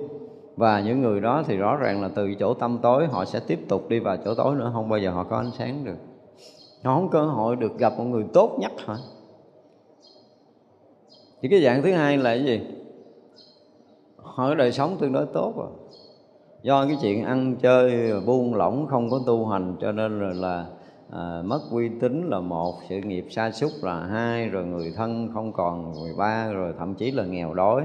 Và 0.56 0.80
những 0.80 1.02
người 1.02 1.20
đó 1.20 1.42
thì 1.46 1.56
rõ 1.56 1.76
ràng 1.76 2.02
là 2.02 2.08
từ 2.08 2.34
chỗ 2.34 2.54
tâm 2.54 2.78
tối, 2.82 3.06
họ 3.06 3.24
sẽ 3.24 3.40
tiếp 3.40 3.58
tục 3.68 3.88
đi 3.88 3.98
vào 3.98 4.16
chỗ 4.24 4.34
tối 4.34 4.56
nữa, 4.56 4.70
không 4.74 4.88
bao 4.88 4.98
giờ 4.98 5.10
họ 5.10 5.24
có 5.24 5.36
ánh 5.36 5.50
sáng 5.58 5.84
được. 5.84 5.96
Họ 6.82 6.94
không 6.94 7.08
cơ 7.10 7.22
hội 7.22 7.56
được 7.56 7.78
gặp 7.78 7.92
một 7.98 8.04
người 8.04 8.24
tốt 8.32 8.56
nhất 8.60 8.72
hả? 8.86 8.96
Thì 11.42 11.48
cái 11.48 11.62
dạng 11.62 11.82
thứ 11.82 11.92
hai 11.92 12.16
là 12.16 12.34
cái 12.34 12.44
gì? 12.44 12.60
Hỏi 14.38 14.56
đời 14.56 14.72
sống 14.72 14.96
tương 15.00 15.12
đối 15.12 15.26
tốt 15.26 15.52
rồi. 15.56 15.68
Do 16.62 16.86
cái 16.86 16.96
chuyện 17.02 17.24
ăn 17.24 17.56
chơi 17.62 18.12
buông 18.26 18.54
lỏng 18.54 18.86
không 18.86 19.10
có 19.10 19.20
tu 19.26 19.46
hành 19.46 19.76
cho 19.80 19.92
nên 19.92 20.20
là, 20.20 20.32
là 20.34 20.66
à, 21.10 21.42
mất 21.44 21.60
uy 21.70 21.88
tín 22.00 22.28
là 22.30 22.40
một 22.40 22.74
sự 22.88 22.98
nghiệp 23.00 23.26
sa 23.30 23.50
sút 23.50 23.70
là 23.82 24.00
hai 24.00 24.48
rồi 24.48 24.64
người 24.64 24.92
thân 24.96 25.30
không 25.34 25.52
còn 25.52 25.94
rồi 25.94 26.10
ba 26.18 26.48
rồi 26.52 26.74
thậm 26.78 26.94
chí 26.94 27.10
là 27.10 27.24
nghèo 27.24 27.54
đói. 27.54 27.82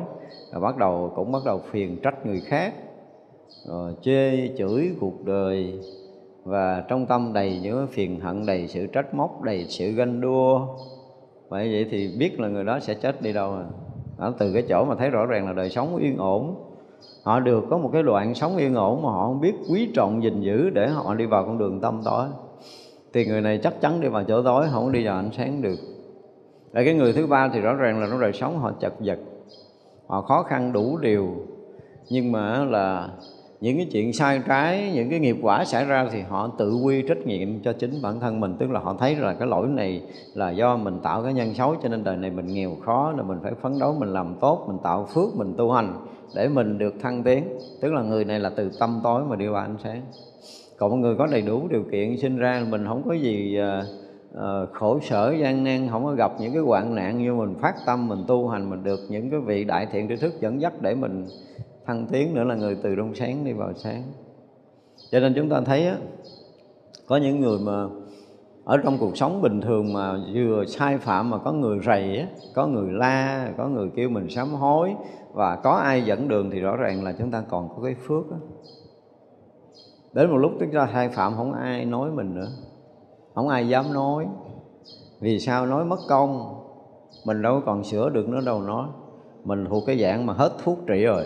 Rồi 0.52 0.62
bắt 0.62 0.78
đầu 0.78 1.12
cũng 1.16 1.32
bắt 1.32 1.42
đầu 1.46 1.62
phiền 1.72 1.98
trách 2.04 2.26
người 2.26 2.42
khác. 2.42 2.74
Rồi 3.68 3.94
chê 4.02 4.48
chửi 4.58 4.92
cuộc 5.00 5.26
đời. 5.26 5.80
Và 6.44 6.84
trong 6.88 7.06
tâm 7.06 7.32
đầy 7.34 7.60
những 7.64 7.88
phiền 7.88 8.20
hận 8.20 8.46
đầy 8.46 8.68
sự 8.68 8.88
trách 8.88 9.14
móc 9.14 9.42
đầy 9.42 9.66
sự 9.70 9.92
ganh 9.92 10.22
đua. 10.22 10.68
Vậy 11.50 11.72
vậy 11.72 11.88
thì 11.92 12.16
biết 12.20 12.40
là 12.40 12.48
người 12.48 12.64
đó 12.64 12.80
sẽ 12.80 12.94
chết 12.94 13.22
đi 13.22 13.34
đâu 13.34 13.54
à 13.54 13.66
đó, 14.24 14.34
từ 14.38 14.54
cái 14.54 14.64
chỗ 14.70 14.86
mà 14.86 14.96
thấy 14.96 15.10
rõ 15.10 15.26
ràng 15.26 15.48
là 15.48 15.54
đời 15.54 15.70
sống 15.70 15.96
yên 15.96 16.18
ổn. 16.18 16.56
Họ 17.24 17.40
được 17.40 17.64
có 17.70 17.78
một 17.78 17.90
cái 17.94 18.04
đoạn 18.04 18.36
sống 18.36 18.58
yên 18.58 18.76
ổn 18.76 19.02
mà 19.04 19.10
họ 19.10 19.28
không 19.28 19.42
biết 19.42 19.54
quý 19.70 19.92
trọng 19.96 20.24
gìn 20.24 20.42
giữ 20.42 20.70
để 20.70 20.88
họ 20.88 21.14
đi 21.14 21.26
vào 21.26 21.46
con 21.46 21.58
đường 21.58 21.82
tâm 21.82 22.02
tối. 22.06 22.26
Thì 23.14 23.26
người 23.26 23.42
này 23.42 23.60
chắc 23.64 23.82
chắn 23.82 24.02
đi 24.02 24.08
vào 24.08 24.24
chỗ 24.24 24.44
tối 24.44 24.66
không 24.72 24.92
đi 24.92 25.06
vào 25.06 25.16
ánh 25.16 25.30
sáng 25.38 25.62
được. 25.62 25.76
Lại 26.72 26.86
cái 26.86 26.94
người 26.94 27.14
thứ 27.14 27.28
ba 27.28 27.50
thì 27.54 27.62
rõ 27.62 27.74
ràng 27.74 28.02
là 28.02 28.08
trong 28.12 28.22
đời 28.22 28.34
sống 28.34 28.60
họ 28.60 28.72
chật 28.80 28.94
vật. 29.00 29.20
Họ 30.08 30.22
khó 30.22 30.44
khăn 30.44 30.74
đủ 30.74 30.98
điều. 30.98 31.28
Nhưng 32.10 32.32
mà 32.32 32.66
là 32.66 33.10
những 33.64 33.78
cái 33.78 33.88
chuyện 33.92 34.14
sai 34.14 34.42
trái 34.48 34.92
những 34.94 35.10
cái 35.10 35.20
nghiệp 35.20 35.38
quả 35.42 35.66
xảy 35.66 35.86
ra 35.86 36.08
thì 36.12 36.22
họ 36.22 36.52
tự 36.58 36.76
quy 36.76 37.02
trách 37.02 37.18
nhiệm 37.26 37.60
cho 37.64 37.74
chính 37.74 38.02
bản 38.02 38.20
thân 38.20 38.40
mình. 38.40 38.56
Tức 38.60 38.72
là 38.72 38.80
họ 38.80 38.96
thấy 39.00 39.16
là 39.16 39.34
cái 39.34 39.48
lỗi 39.48 39.68
này 39.68 40.02
là 40.34 40.52
do 40.52 40.78
mình 40.78 41.00
tạo 41.04 41.24
cái 41.24 41.34
nhân 41.34 41.54
xấu 41.54 41.76
cho 41.84 41.90
nên 41.90 42.04
đời 42.04 42.18
này 42.18 42.32
mình 42.32 42.48
nghèo 42.48 42.76
khó 42.86 43.14
là 43.18 43.24
mình 43.24 43.38
phải 43.44 43.52
phấn 43.62 43.80
đấu 43.80 43.96
mình 44.00 44.14
làm 44.14 44.36
tốt 44.42 44.66
mình 44.68 44.78
tạo 44.84 45.08
phước 45.14 45.36
mình 45.36 45.54
tu 45.58 45.72
hành 45.72 45.94
để 46.36 46.48
mình 46.48 46.78
được 46.78 46.94
thăng 47.02 47.24
tiến. 47.24 47.44
Tức 47.82 47.94
là 47.94 48.02
người 48.02 48.26
này 48.26 48.40
là 48.40 48.50
từ 48.50 48.70
tâm 48.80 49.00
tối 49.04 49.24
mà 49.30 49.36
đi 49.36 49.48
qua 49.48 49.62
ánh 49.62 49.76
sáng. 49.84 50.02
Còn 50.78 50.92
một 50.92 50.98
người 50.98 51.16
có 51.16 51.28
đầy 51.32 51.42
đủ 51.42 51.68
điều 51.68 51.84
kiện 51.92 52.18
sinh 52.18 52.38
ra 52.38 52.66
mình 52.70 52.86
không 52.88 53.04
có 53.06 53.14
gì 53.14 53.60
uh, 53.60 53.86
uh, 54.38 54.74
khổ 54.74 55.00
sở 55.02 55.36
gian 55.40 55.64
nan 55.64 55.88
không 55.92 56.04
có 56.06 56.12
gặp 56.12 56.32
những 56.40 56.54
cái 56.54 56.62
hoạn 56.62 56.96
nạn 56.96 57.18
như 57.24 57.34
mình 57.34 57.56
phát 57.62 57.76
tâm 57.86 58.08
mình 58.08 58.24
tu 58.28 58.48
hành 58.48 58.70
mình 58.70 58.84
được 58.84 59.00
những 59.10 59.30
cái 59.30 59.40
vị 59.40 59.64
đại 59.64 59.88
thiện 59.92 60.08
tri 60.08 60.16
thức 60.16 60.34
dẫn 60.42 60.62
dắt 60.62 60.74
để 60.82 60.96
mình 60.96 61.26
thăng 61.86 62.08
tiến 62.12 62.34
nữa 62.34 62.44
là 62.44 62.56
người 62.56 62.78
từ 62.84 62.96
trong 62.96 63.16
sáng 63.16 63.46
đi 63.46 63.54
vào 63.54 63.74
sáng. 63.74 64.04
Cho 65.12 65.20
nên 65.20 65.34
chúng 65.36 65.50
ta 65.50 65.62
thấy 65.62 65.88
á, 65.88 65.98
có 67.08 67.18
những 67.18 67.40
người 67.40 67.60
mà 67.60 67.88
ở 68.64 68.78
trong 68.78 68.98
cuộc 69.00 69.18
sống 69.18 69.42
bình 69.42 69.62
thường 69.62 69.94
mà 69.94 70.20
vừa 70.34 70.66
sai 70.66 70.98
phạm 70.98 71.30
mà 71.30 71.38
có 71.38 71.52
người 71.52 71.80
rầy 71.86 72.18
á, 72.18 72.28
có 72.56 72.68
người 72.68 72.92
la 72.92 73.52
có 73.58 73.68
người 73.68 73.90
kêu 73.96 74.10
mình 74.10 74.30
sám 74.30 74.54
hối 74.54 74.94
và 75.34 75.56
có 75.56 75.72
ai 75.72 76.02
dẫn 76.02 76.28
đường 76.28 76.52
thì 76.52 76.60
rõ 76.60 76.76
ràng 76.76 77.04
là 77.04 77.14
chúng 77.20 77.32
ta 77.32 77.44
còn 77.50 77.70
có 77.70 77.84
cái 77.84 77.96
phước 78.08 78.32
á. 78.32 78.38
đến 80.14 80.30
một 80.30 80.38
lúc 80.38 80.52
chúng 80.60 80.72
ta 80.74 80.90
sai 80.94 81.10
phạm 81.10 81.34
không 81.36 81.54
ai 81.54 81.86
nói 81.86 82.12
mình 82.12 82.36
nữa 82.36 82.50
không 83.36 83.48
ai 83.48 83.68
dám 83.68 83.94
nói. 83.94 84.28
Vì 85.20 85.40
sao? 85.40 85.66
Nói 85.66 85.86
mất 85.86 86.00
công 86.08 86.60
mình 87.26 87.42
đâu 87.42 87.62
còn 87.66 87.84
sửa 87.84 88.10
được 88.10 88.30
nữa 88.30 88.42
đâu 88.46 88.62
nói. 88.62 88.88
Mình 89.44 89.66
thuộc 89.70 89.84
cái 89.88 90.00
dạng 90.00 90.26
mà 90.26 90.34
hết 90.34 90.52
thuốc 90.64 90.78
trị 90.88 91.04
rồi 91.04 91.26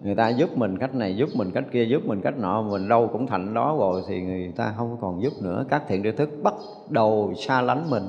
người 0.00 0.14
ta 0.14 0.28
giúp 0.28 0.50
mình 0.56 0.78
cách 0.78 0.94
này, 0.94 1.16
giúp 1.16 1.28
mình 1.34 1.50
cách 1.50 1.64
kia, 1.72 1.84
giúp 1.84 2.02
mình 2.06 2.20
cách 2.20 2.38
nọ, 2.38 2.62
mình 2.62 2.88
đâu 2.88 3.08
cũng 3.12 3.26
thành 3.26 3.54
đó 3.54 3.76
rồi 3.78 4.02
thì 4.08 4.22
người 4.22 4.52
ta 4.56 4.74
không 4.76 4.96
còn 5.00 5.22
giúp 5.22 5.32
nữa. 5.42 5.64
Các 5.68 5.82
thiện 5.88 6.02
tri 6.02 6.10
thức 6.12 6.30
bắt 6.42 6.54
đầu 6.88 7.32
xa 7.36 7.62
lánh 7.62 7.90
mình. 7.90 8.02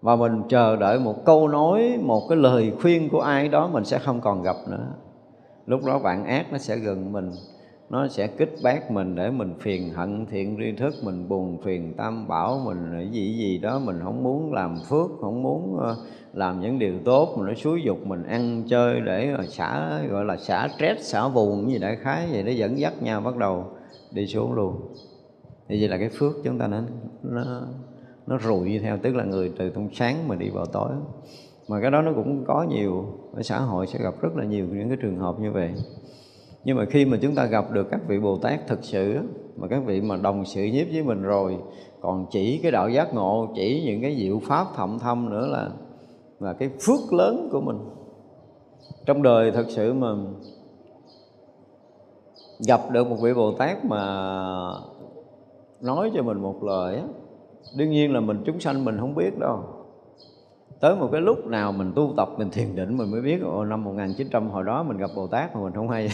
Và 0.00 0.16
mình 0.16 0.42
chờ 0.48 0.76
đợi 0.76 0.98
một 0.98 1.24
câu 1.24 1.48
nói, 1.48 1.98
một 2.02 2.22
cái 2.28 2.38
lời 2.38 2.72
khuyên 2.82 3.08
của 3.08 3.20
ai 3.20 3.48
đó 3.48 3.68
mình 3.72 3.84
sẽ 3.84 3.98
không 3.98 4.20
còn 4.20 4.42
gặp 4.42 4.56
nữa. 4.70 4.86
Lúc 5.66 5.84
đó 5.84 5.98
bạn 5.98 6.24
ác 6.24 6.52
nó 6.52 6.58
sẽ 6.58 6.76
gần 6.76 7.12
mình 7.12 7.30
nó 7.90 8.08
sẽ 8.08 8.26
kích 8.26 8.54
bác 8.62 8.90
mình 8.90 9.14
để 9.14 9.30
mình 9.30 9.54
phiền 9.60 9.90
hận 9.90 10.26
thiện 10.26 10.56
tri 10.58 10.72
thức, 10.72 10.94
mình 11.02 11.28
buồn 11.28 11.58
phiền 11.62 11.94
tam 11.96 12.28
bảo, 12.28 12.62
mình 12.64 13.10
gì 13.12 13.34
gì 13.34 13.58
đó, 13.58 13.78
mình 13.78 14.00
không 14.02 14.22
muốn 14.22 14.52
làm 14.52 14.78
phước, 14.88 15.10
không 15.20 15.42
muốn 15.42 15.76
ờ, 15.80 15.96
làm 16.32 16.60
những 16.60 16.78
điều 16.78 16.94
tốt. 17.04 17.34
Mà 17.38 17.46
nó 17.46 17.54
xúi 17.54 17.82
dục 17.82 18.06
mình 18.06 18.22
ăn 18.22 18.62
chơi 18.68 19.00
để 19.00 19.32
ờ, 19.36 19.46
xả, 19.46 20.00
gọi 20.10 20.24
là 20.24 20.36
xả 20.36 20.68
stress, 20.76 21.12
xả 21.12 21.28
buồn 21.28 21.70
gì 21.70 21.78
đại 21.78 21.96
khái 21.96 22.26
vậy 22.32 22.42
nó 22.42 22.50
dẫn 22.50 22.78
dắt 22.78 23.02
nhau 23.02 23.20
bắt 23.20 23.36
đầu 23.36 23.64
đi 24.10 24.26
xuống 24.26 24.52
luôn. 24.52 24.80
Thì 25.68 25.80
vậy 25.80 25.88
là 25.88 25.98
cái 25.98 26.08
phước 26.08 26.32
chúng 26.44 26.58
ta 26.58 26.66
nó 26.66 26.80
nó 27.22 27.62
nó 28.26 28.38
rụi 28.38 28.78
theo, 28.78 28.98
tức 29.02 29.14
là 29.14 29.24
người 29.24 29.52
từ 29.58 29.70
trong 29.70 29.88
sáng 29.92 30.28
mà 30.28 30.34
đi 30.34 30.50
vào 30.50 30.66
tối. 30.66 30.90
Mà 31.68 31.80
cái 31.80 31.90
đó 31.90 32.02
nó 32.02 32.12
cũng 32.14 32.44
có 32.46 32.62
nhiều, 32.62 33.04
ở 33.34 33.42
xã 33.42 33.58
hội 33.58 33.86
sẽ 33.86 33.98
gặp 34.02 34.14
rất 34.20 34.36
là 34.36 34.44
nhiều 34.44 34.66
những 34.66 34.88
cái 34.88 34.98
trường 35.00 35.18
hợp 35.18 35.40
như 35.40 35.52
vậy 35.52 35.74
nhưng 36.66 36.76
mà 36.76 36.84
khi 36.84 37.04
mà 37.04 37.18
chúng 37.22 37.34
ta 37.34 37.44
gặp 37.46 37.70
được 37.72 37.86
các 37.90 38.00
vị 38.08 38.18
bồ 38.18 38.38
tát 38.38 38.66
thực 38.66 38.84
sự 38.84 39.18
mà 39.56 39.68
các 39.68 39.82
vị 39.86 40.00
mà 40.00 40.16
đồng 40.16 40.44
sự 40.44 40.64
nhiếp 40.64 40.86
với 40.92 41.02
mình 41.02 41.22
rồi, 41.22 41.56
còn 42.00 42.26
chỉ 42.30 42.58
cái 42.58 42.72
đạo 42.72 42.88
giác 42.88 43.14
ngộ, 43.14 43.48
chỉ 43.54 43.82
những 43.86 44.02
cái 44.02 44.16
diệu 44.16 44.40
pháp 44.42 44.66
thậm 44.76 44.98
thâm 44.98 45.30
nữa 45.30 45.46
là 45.46 45.70
là 46.40 46.52
cái 46.52 46.70
phước 46.86 47.12
lớn 47.12 47.48
của 47.52 47.60
mình. 47.60 47.78
Trong 49.06 49.22
đời 49.22 49.50
thật 49.50 49.64
sự 49.68 49.92
mà 49.92 50.08
gặp 52.66 52.80
được 52.90 53.06
một 53.08 53.16
vị 53.22 53.34
bồ 53.34 53.52
tát 53.52 53.84
mà 53.84 54.02
nói 55.80 56.10
cho 56.14 56.22
mình 56.22 56.42
một 56.42 56.64
lời 56.64 56.96
á, 56.96 57.04
đương 57.76 57.90
nhiên 57.90 58.12
là 58.12 58.20
mình 58.20 58.42
chúng 58.46 58.60
sanh 58.60 58.84
mình 58.84 58.96
không 59.00 59.14
biết 59.14 59.38
đâu 59.38 59.64
tới 60.80 60.96
một 60.96 61.08
cái 61.12 61.20
lúc 61.20 61.46
nào 61.46 61.72
mình 61.72 61.92
tu 61.96 62.14
tập, 62.16 62.28
mình 62.36 62.50
thiền 62.50 62.76
định, 62.76 62.96
mình 62.96 63.10
mới 63.10 63.20
biết, 63.20 63.42
ồ, 63.42 63.64
năm 63.64 63.84
1900 63.84 64.50
hồi 64.50 64.64
đó 64.64 64.82
mình 64.82 64.96
gặp 64.96 65.10
Bồ 65.16 65.26
Tát 65.26 65.54
mà 65.56 65.60
mình 65.62 65.72
không 65.72 65.88
hay. 65.88 66.08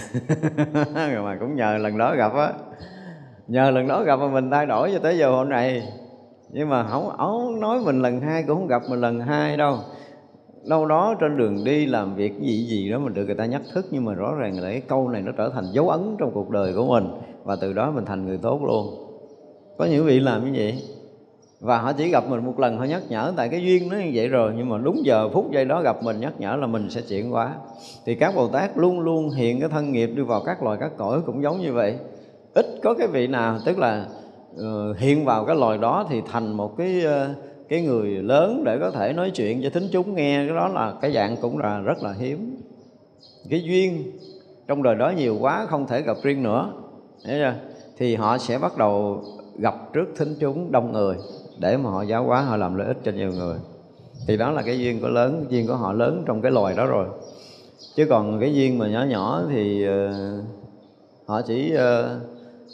Rồi 1.14 1.24
mà 1.24 1.36
cũng 1.40 1.56
nhờ 1.56 1.78
lần 1.78 1.98
đó 1.98 2.14
gặp 2.14 2.32
á. 2.34 2.52
Nhờ 3.48 3.70
lần 3.70 3.88
đó 3.88 4.02
gặp 4.02 4.16
mà 4.16 4.28
mình 4.28 4.50
thay 4.50 4.66
đổi 4.66 4.90
cho 4.92 4.98
tới 4.98 5.18
giờ 5.18 5.30
hôm 5.30 5.48
nay. 5.48 5.82
Nhưng 6.50 6.68
mà 6.68 6.84
không 6.84 7.08
ổng 7.08 7.60
nói 7.60 7.80
mình 7.84 8.02
lần 8.02 8.20
hai 8.20 8.42
cũng 8.42 8.56
không 8.56 8.66
gặp 8.66 8.82
mình 8.90 9.00
lần 9.00 9.20
hai 9.20 9.56
đâu. 9.56 9.76
Đâu 10.68 10.86
đó 10.86 11.14
trên 11.20 11.36
đường 11.36 11.64
đi 11.64 11.86
làm 11.86 12.14
việc 12.14 12.40
gì 12.40 12.66
gì 12.66 12.90
đó 12.90 12.98
mình 12.98 13.14
được 13.14 13.24
người 13.26 13.34
ta 13.34 13.46
nhắc 13.46 13.62
thức, 13.74 13.86
nhưng 13.90 14.04
mà 14.04 14.14
rõ 14.14 14.34
ràng 14.34 14.60
là 14.60 14.70
cái 14.70 14.80
câu 14.80 15.08
này 15.08 15.22
nó 15.22 15.32
trở 15.32 15.48
thành 15.48 15.64
dấu 15.72 15.88
ấn 15.88 16.16
trong 16.18 16.30
cuộc 16.34 16.50
đời 16.50 16.74
của 16.74 16.86
mình. 16.86 17.08
Và 17.44 17.56
từ 17.60 17.72
đó 17.72 17.90
mình 17.90 18.04
thành 18.04 18.26
người 18.26 18.38
tốt 18.42 18.60
luôn. 18.64 18.86
Có 19.78 19.84
những 19.84 20.04
vị 20.04 20.20
làm 20.20 20.44
như 20.44 20.52
vậy? 20.54 20.82
Và 21.62 21.78
họ 21.78 21.92
chỉ 21.92 22.10
gặp 22.10 22.24
mình 22.28 22.44
một 22.44 22.60
lần 22.60 22.78
họ 22.78 22.84
nhắc 22.84 23.02
nhở 23.08 23.32
tại 23.36 23.48
cái 23.48 23.62
duyên 23.62 23.88
nó 23.88 23.96
như 23.96 24.10
vậy 24.14 24.28
rồi 24.28 24.52
nhưng 24.56 24.68
mà 24.68 24.78
đúng 24.78 25.04
giờ 25.04 25.28
phút 25.28 25.50
giây 25.50 25.64
đó 25.64 25.82
gặp 25.82 26.02
mình 26.02 26.20
nhắc 26.20 26.32
nhở 26.38 26.56
là 26.56 26.66
mình 26.66 26.90
sẽ 26.90 27.00
chuyển 27.00 27.30
hóa. 27.30 27.54
Thì 28.06 28.14
các 28.14 28.34
bồ 28.34 28.48
tát 28.48 28.78
luôn 28.78 29.00
luôn 29.00 29.30
hiện 29.30 29.60
cái 29.60 29.68
thân 29.68 29.92
nghiệp 29.92 30.06
đi 30.06 30.22
vào 30.22 30.42
các 30.46 30.62
loài 30.62 30.78
các 30.80 30.92
cõi 30.96 31.20
cũng 31.26 31.42
giống 31.42 31.60
như 31.60 31.72
vậy. 31.72 31.96
Ít 32.54 32.66
có 32.82 32.94
cái 32.94 33.06
vị 33.06 33.26
nào 33.26 33.58
tức 33.64 33.78
là 33.78 34.06
uh, 34.54 34.98
hiện 34.98 35.24
vào 35.24 35.44
cái 35.44 35.56
loài 35.56 35.78
đó 35.78 36.06
thì 36.10 36.22
thành 36.32 36.52
một 36.52 36.76
cái 36.76 37.02
uh, 37.06 37.36
cái 37.68 37.82
người 37.82 38.08
lớn 38.08 38.62
để 38.64 38.78
có 38.80 38.90
thể 38.90 39.12
nói 39.12 39.30
chuyện 39.30 39.62
cho 39.62 39.70
thính 39.70 39.88
chúng 39.92 40.14
nghe. 40.14 40.46
Cái 40.46 40.56
đó 40.56 40.68
là 40.68 40.94
cái 41.00 41.12
dạng 41.12 41.36
cũng 41.36 41.58
là 41.58 41.80
rất 41.80 42.02
là 42.02 42.12
hiếm. 42.12 42.56
Cái 43.50 43.62
duyên 43.62 44.12
trong 44.68 44.82
đời 44.82 44.94
đó 44.94 45.12
nhiều 45.16 45.36
quá 45.40 45.66
không 45.66 45.86
thể 45.86 46.02
gặp 46.02 46.16
riêng 46.22 46.42
nữa. 46.42 46.72
Chưa? 47.24 47.54
thì 47.98 48.16
họ 48.16 48.38
sẽ 48.38 48.58
bắt 48.58 48.76
đầu 48.78 49.22
gặp 49.58 49.74
trước 49.92 50.06
thính 50.16 50.34
chúng 50.40 50.72
đông 50.72 50.92
người 50.92 51.16
để 51.58 51.76
mà 51.76 51.90
họ 51.90 52.02
giáo 52.02 52.24
hóa 52.24 52.40
họ 52.40 52.56
làm 52.56 52.74
lợi 52.74 52.86
ích 52.86 52.98
cho 53.04 53.12
nhiều 53.12 53.32
người. 53.32 53.56
Thì 54.26 54.36
đó 54.36 54.50
là 54.50 54.62
cái 54.62 54.78
duyên 54.78 55.00
của 55.00 55.08
lớn 55.08 55.46
duyên 55.48 55.66
của 55.66 55.76
họ 55.76 55.92
lớn 55.92 56.22
trong 56.26 56.42
cái 56.42 56.52
loài 56.52 56.74
đó 56.74 56.86
rồi. 56.86 57.06
Chứ 57.96 58.06
còn 58.10 58.40
cái 58.40 58.54
duyên 58.54 58.78
mà 58.78 58.88
nhỏ 58.88 59.04
nhỏ 59.04 59.42
thì 59.50 59.88
uh, 59.88 60.14
họ 61.26 61.42
chỉ 61.42 61.74
uh, 61.74 62.22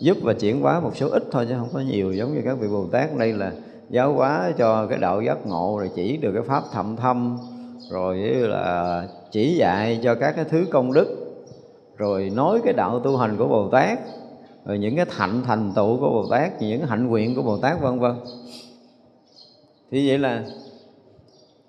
giúp 0.00 0.16
và 0.22 0.32
chuyển 0.32 0.60
hóa 0.60 0.80
một 0.80 0.96
số 0.96 1.08
ít 1.08 1.22
thôi 1.30 1.46
chứ 1.48 1.54
không 1.58 1.68
có 1.72 1.80
nhiều 1.80 2.12
giống 2.12 2.34
như 2.34 2.40
các 2.44 2.58
vị 2.60 2.68
bồ 2.68 2.86
tát 2.86 3.16
đây 3.16 3.32
là 3.32 3.52
giáo 3.90 4.12
hóa 4.12 4.52
cho 4.58 4.86
cái 4.86 4.98
đạo 4.98 5.22
giác 5.22 5.46
ngộ 5.46 5.76
rồi 5.78 5.90
chỉ 5.94 6.16
được 6.16 6.32
cái 6.34 6.42
pháp 6.42 6.62
thậm 6.72 6.96
thâm 6.96 7.38
rồi 7.90 8.18
là 8.24 9.08
chỉ 9.30 9.56
dạy 9.56 10.00
cho 10.02 10.14
các 10.14 10.32
cái 10.36 10.44
thứ 10.44 10.64
công 10.70 10.92
đức 10.92 11.08
rồi 11.96 12.30
nói 12.34 12.60
cái 12.64 12.72
đạo 12.72 13.00
tu 13.00 13.16
hành 13.16 13.36
của 13.36 13.46
bồ 13.46 13.68
tát 13.68 13.98
rồi 14.64 14.78
những 14.78 14.96
cái 14.96 15.04
thạnh 15.04 15.42
thành 15.46 15.72
tựu 15.76 16.00
của 16.00 16.10
bồ 16.10 16.26
tát 16.30 16.62
những 16.62 16.86
hạnh 16.86 17.06
nguyện 17.06 17.34
của 17.34 17.42
bồ 17.42 17.56
tát 17.58 17.80
vân 17.80 17.98
vân 17.98 18.14
thì 19.90 20.08
vậy 20.08 20.18
là 20.18 20.44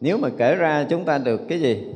nếu 0.01 0.17
mà 0.17 0.29
kể 0.37 0.55
ra 0.55 0.85
chúng 0.89 1.05
ta 1.05 1.17
được 1.17 1.41
cái 1.49 1.61
gì? 1.61 1.93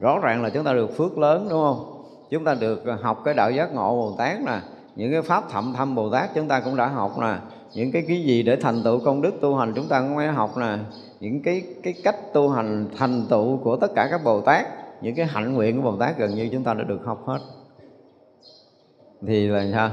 Rõ 0.00 0.18
ràng 0.18 0.42
là 0.42 0.50
chúng 0.50 0.64
ta 0.64 0.72
được 0.72 0.96
phước 0.96 1.18
lớn, 1.18 1.46
đúng 1.50 1.60
không? 1.60 2.04
Chúng 2.30 2.44
ta 2.44 2.54
được 2.54 2.86
à, 2.86 2.98
học 3.02 3.22
cái 3.24 3.34
đạo 3.34 3.50
giác 3.50 3.74
ngộ 3.74 3.96
bồ 3.96 4.16
tát 4.18 4.40
nè. 4.40 4.60
Những 4.96 5.12
cái 5.12 5.22
pháp 5.22 5.50
thậm 5.50 5.74
thâm 5.76 5.94
bồ 5.94 6.10
tát 6.10 6.34
chúng 6.34 6.48
ta 6.48 6.60
cũng 6.60 6.76
đã 6.76 6.86
học 6.86 7.18
nè. 7.20 7.36
Những 7.74 7.92
cái 7.92 8.04
cái 8.08 8.22
gì 8.22 8.42
để 8.42 8.56
thành 8.56 8.82
tựu 8.82 9.00
công 9.04 9.22
đức 9.22 9.34
tu 9.40 9.56
hành 9.56 9.72
chúng 9.76 9.88
ta 9.88 10.00
cũng 10.00 10.16
phải 10.16 10.28
học 10.28 10.56
nè. 10.56 10.78
Những 11.20 11.42
cái 11.42 11.62
cái 11.82 11.94
cách 12.04 12.16
tu 12.32 12.48
hành 12.48 12.88
thành 12.96 13.26
tựu 13.28 13.56
của 13.56 13.76
tất 13.76 13.94
cả 13.94 14.08
các 14.10 14.24
bồ 14.24 14.40
tát, 14.40 14.66
những 15.02 15.14
cái 15.14 15.26
hạnh 15.26 15.54
nguyện 15.54 15.82
của 15.82 15.90
bồ 15.90 15.96
tát 15.96 16.18
gần 16.18 16.34
như 16.34 16.48
chúng 16.52 16.64
ta 16.64 16.74
đã 16.74 16.84
được 16.84 17.00
học 17.04 17.26
hết. 17.26 17.38
Thì 19.26 19.46
là 19.48 19.66
sao? 19.72 19.90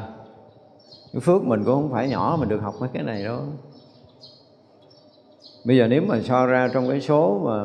Cái 1.14 1.20
phước 1.20 1.44
mình 1.44 1.64
cũng 1.64 1.74
không 1.74 1.92
phải 1.92 2.10
nhỏ 2.10 2.38
mình 2.40 2.50
được 2.50 2.60
học 2.62 2.76
mấy 2.80 2.90
cái 2.94 3.04
này 3.04 3.24
đâu 3.24 3.40
bây 5.66 5.78
giờ 5.78 5.88
nếu 5.88 6.02
mà 6.02 6.20
so 6.22 6.46
ra 6.46 6.70
trong 6.74 6.90
cái 6.90 7.02
số 7.02 7.42
mà 7.46 7.64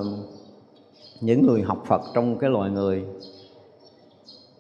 những 1.20 1.46
người 1.46 1.62
học 1.62 1.82
Phật 1.86 2.01
trong 2.14 2.38
cái 2.38 2.51
loài 2.51 2.70
người, 2.70 3.05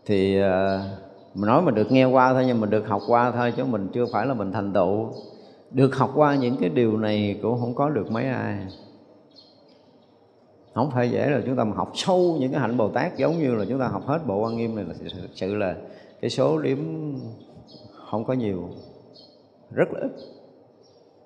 thì 0.06 0.40
ờ, 0.40 0.80
mình 1.34 1.46
nói 1.46 1.62
mình 1.62 1.74
được 1.74 1.92
nghe 1.92 2.04
qua 2.04 2.32
thôi 2.32 2.44
nhưng 2.46 2.60
mình 2.60 2.70
được 2.70 2.88
học 2.88 3.02
qua 3.06 3.30
thôi 3.30 3.52
chứ 3.56 3.64
mình 3.64 3.88
chưa 3.92 4.06
phải 4.12 4.26
là 4.26 4.34
mình 4.34 4.52
thành 4.52 4.72
tựu. 4.72 5.08
Được 5.70 5.96
học 5.96 6.12
qua 6.14 6.34
những 6.34 6.56
cái 6.56 6.68
điều 6.68 6.96
này 6.96 7.38
cũng 7.42 7.60
không 7.60 7.74
có 7.74 7.90
được 7.90 8.10
mấy 8.10 8.24
ai. 8.24 8.58
Không 10.74 10.90
phải 10.90 11.10
dễ 11.10 11.30
là 11.30 11.40
chúng 11.46 11.56
ta 11.56 11.64
mà 11.64 11.76
học 11.76 11.92
sâu 11.94 12.36
những 12.40 12.52
cái 12.52 12.60
hạnh 12.60 12.76
Bồ 12.76 12.88
Tát 12.88 13.16
giống 13.16 13.38
như 13.38 13.54
là 13.54 13.64
chúng 13.68 13.78
ta 13.78 13.88
học 13.88 14.06
hết 14.06 14.26
bộ 14.26 14.44
quan 14.44 14.56
nghiêm 14.56 14.76
này 14.76 14.84
là 14.84 14.94
thực 15.00 15.30
sự 15.34 15.54
là 15.54 15.76
cái 16.20 16.30
số 16.30 16.58
điểm 16.58 17.14
không 18.10 18.24
có 18.24 18.32
nhiều, 18.32 18.68
rất 19.70 19.92
là 19.92 20.00
ít. 20.00 20.10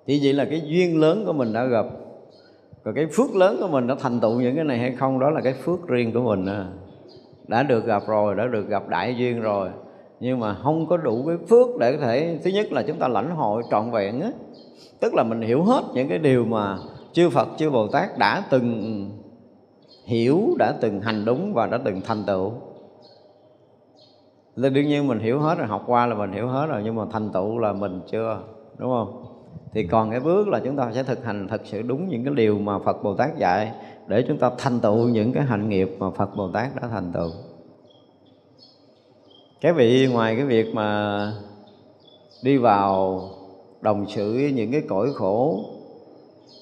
Chỉ 0.06 0.20
vậy 0.22 0.32
là 0.32 0.44
cái 0.44 0.62
duyên 0.66 1.00
lớn 1.00 1.24
của 1.26 1.32
mình 1.32 1.52
đã 1.52 1.64
gặp 1.64 1.86
còn 2.85 2.95
cái 2.95 3.07
phước 3.07 3.37
lớn 3.37 3.57
của 3.61 3.68
mình 3.68 3.87
đã 3.87 3.95
thành 4.01 4.20
tựu 4.20 4.41
những 4.41 4.57
cái 4.57 4.64
này 4.64 4.78
hay 4.78 4.93
không, 4.93 5.18
đó 5.18 5.30
là 5.30 5.41
cái 5.41 5.53
phước 5.53 5.89
riêng 5.89 6.12
của 6.12 6.20
mình 6.20 6.47
à. 6.47 6.66
đã 7.49 7.62
được 7.62 7.87
gặp 7.87 8.03
rồi, 8.07 8.35
đã 8.35 8.47
được 8.47 8.68
gặp 8.68 8.89
đại 8.89 9.16
duyên 9.16 9.41
rồi. 9.41 9.68
Nhưng 10.20 10.41
mà 10.41 10.55
không 10.55 10.87
có 10.87 10.97
đủ 10.97 11.24
cái 11.26 11.37
phước 11.49 11.78
để 11.80 11.97
có 11.97 12.07
thể, 12.07 12.39
thứ 12.45 12.51
nhất 12.51 12.72
là 12.72 12.82
chúng 12.82 12.99
ta 12.99 13.09
lãnh 13.09 13.30
hội 13.30 13.62
trọn 13.70 13.91
vẹn 13.91 14.20
á. 14.20 14.30
Tức 15.01 15.14
là 15.14 15.22
mình 15.22 15.41
hiểu 15.41 15.62
hết 15.62 15.82
những 15.95 16.09
cái 16.09 16.18
điều 16.18 16.45
mà 16.45 16.78
chư 17.12 17.30
Phật, 17.30 17.49
chư 17.57 17.70
Bồ 17.70 17.89
Tát 17.89 18.18
đã 18.18 18.43
từng 18.51 19.11
hiểu, 20.05 20.49
đã 20.59 20.74
từng 20.80 21.01
hành 21.01 21.24
đúng 21.24 21.55
và 21.55 21.66
đã 21.66 21.78
từng 21.85 22.01
thành 22.01 22.24
tựu. 22.26 22.53
Là 24.57 24.68
đương 24.68 24.87
nhiên 24.87 25.09
mình 25.09 25.18
hiểu 25.18 25.41
hết 25.41 25.59
rồi, 25.59 25.66
học 25.66 25.82
qua 25.87 26.07
là 26.07 26.14
mình 26.14 26.32
hiểu 26.32 26.49
hết 26.49 26.66
rồi, 26.66 26.80
nhưng 26.85 26.95
mà 26.95 27.05
thành 27.12 27.30
tựu 27.32 27.59
là 27.59 27.72
mình 27.72 28.01
chưa, 28.11 28.41
đúng 28.78 28.91
không? 28.91 29.34
Thì 29.75 29.87
còn 29.87 30.11
cái 30.11 30.20
bước 30.20 30.49
là 30.49 30.61
chúng 30.64 30.77
ta 30.77 30.93
sẽ 30.95 31.03
thực 31.03 31.25
hành 31.25 31.49
thật 31.49 31.61
sự 31.64 31.83
đúng 31.83 32.09
những 32.09 32.25
cái 32.25 32.35
điều 32.35 32.59
mà 32.59 32.79
Phật 32.79 33.03
Bồ 33.03 33.14
Tát 33.14 33.39
dạy 33.39 33.72
để 34.07 34.25
chúng 34.29 34.39
ta 34.39 34.51
thành 34.59 34.81
tựu 34.81 35.09
những 35.09 35.33
cái 35.33 35.45
hạnh 35.45 35.68
nghiệp 35.68 35.97
mà 35.99 36.11
Phật 36.11 36.37
Bồ 36.37 36.49
Tát 36.49 36.77
đã 36.83 36.89
thành 36.89 37.12
tựu. 37.12 37.31
Cái 39.61 39.72
vị 39.72 40.09
ngoài 40.12 40.37
cái 40.37 40.45
việc 40.45 40.75
mà 40.75 41.33
đi 42.43 42.57
vào 42.57 43.20
đồng 43.81 44.07
sự 44.09 44.33
với 44.33 44.53
những 44.53 44.72
cái 44.72 44.83
cõi 44.89 45.09
khổ 45.14 45.64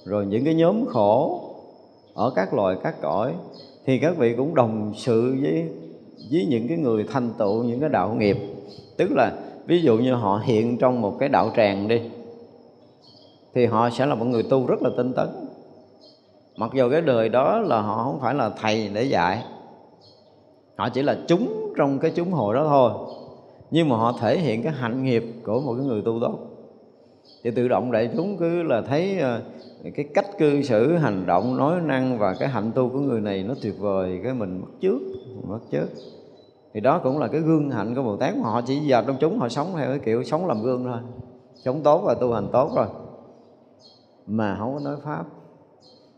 rồi 0.04 0.26
những 0.26 0.44
cái 0.44 0.54
nhóm 0.54 0.86
khổ 0.86 1.40
ở 2.14 2.32
các 2.34 2.54
loài 2.54 2.76
các 2.82 2.94
cõi 3.02 3.34
thì 3.86 3.98
các 3.98 4.16
vị 4.16 4.34
cũng 4.36 4.54
đồng 4.54 4.92
sự 4.96 5.36
với 5.42 5.68
với 6.30 6.46
những 6.48 6.68
cái 6.68 6.78
người 6.78 7.04
thành 7.12 7.30
tựu 7.38 7.64
những 7.64 7.80
cái 7.80 7.88
đạo 7.88 8.14
nghiệp. 8.14 8.36
Tức 8.96 9.10
là 9.10 9.32
ví 9.66 9.82
dụ 9.82 9.98
như 9.98 10.14
họ 10.14 10.42
hiện 10.44 10.78
trong 10.78 11.00
một 11.00 11.16
cái 11.18 11.28
đạo 11.28 11.50
tràng 11.56 11.88
đi 11.88 12.00
thì 13.54 13.66
họ 13.66 13.90
sẽ 13.90 14.06
là 14.06 14.14
một 14.14 14.24
người 14.24 14.42
tu 14.42 14.66
rất 14.66 14.82
là 14.82 14.90
tinh 14.96 15.12
tấn. 15.12 15.28
Mặc 16.56 16.70
dù 16.74 16.90
cái 16.90 17.00
đời 17.00 17.28
đó 17.28 17.58
là 17.58 17.80
họ 17.80 18.04
không 18.04 18.20
phải 18.20 18.34
là 18.34 18.50
thầy 18.50 18.90
để 18.94 19.02
dạy, 19.02 19.44
họ 20.76 20.88
chỉ 20.88 21.02
là 21.02 21.16
chúng 21.28 21.72
trong 21.76 21.98
cái 21.98 22.12
chúng 22.14 22.32
hội 22.32 22.54
đó 22.54 22.66
thôi. 22.68 22.92
Nhưng 23.70 23.88
mà 23.88 23.96
họ 23.96 24.14
thể 24.20 24.38
hiện 24.38 24.62
cái 24.62 24.72
hạnh 24.72 25.04
nghiệp 25.04 25.24
của 25.44 25.60
một 25.60 25.74
cái 25.74 25.86
người 25.86 26.02
tu 26.02 26.18
tốt 26.20 26.38
thì 27.44 27.50
tự 27.50 27.68
động 27.68 27.92
đại 27.92 28.10
chúng 28.16 28.36
cứ 28.36 28.62
là 28.62 28.82
thấy 28.82 29.18
ờ, 29.18 29.40
cái 29.94 30.06
cách 30.14 30.38
cư 30.38 30.62
xử, 30.62 30.96
hành 30.96 31.26
động, 31.26 31.56
nói 31.56 31.80
năng 31.80 32.18
và 32.18 32.34
cái 32.34 32.48
hạnh 32.48 32.70
tu 32.74 32.88
của 32.88 32.98
người 32.98 33.20
này 33.20 33.42
nó 33.42 33.54
tuyệt 33.62 33.74
vời, 33.78 34.20
cái 34.24 34.34
mình 34.34 34.60
mất 34.60 34.70
trước 34.80 34.98
mất 35.48 35.58
trước 35.70 35.86
thì 36.74 36.80
đó 36.80 37.00
cũng 37.04 37.18
là 37.18 37.28
cái 37.28 37.40
gương 37.40 37.70
hạnh 37.70 37.94
của 37.94 38.02
bồ 38.02 38.16
tát 38.16 38.36
mà 38.36 38.50
họ 38.50 38.60
chỉ 38.60 38.80
vào 38.86 39.02
trong 39.06 39.16
chúng, 39.20 39.38
họ 39.38 39.48
sống 39.48 39.72
theo 39.76 39.88
cái 39.88 39.98
kiểu 39.98 40.24
sống 40.24 40.46
làm 40.46 40.62
gương 40.62 40.84
thôi. 40.84 40.98
Sống 41.64 41.80
tốt 41.82 42.02
và 42.04 42.14
tu 42.14 42.32
hành 42.32 42.48
tốt 42.52 42.70
rồi 42.76 42.86
mà 44.26 44.56
không 44.58 44.74
có 44.74 44.80
nói 44.84 44.96
pháp. 45.04 45.24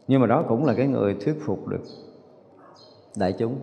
Nhưng 0.08 0.20
mà 0.20 0.26
đó 0.26 0.44
cũng 0.48 0.64
là 0.64 0.74
cái 0.74 0.86
người 0.86 1.14
thuyết 1.14 1.34
phục 1.46 1.68
được 1.68 1.82
đại 3.16 3.32
chúng. 3.32 3.56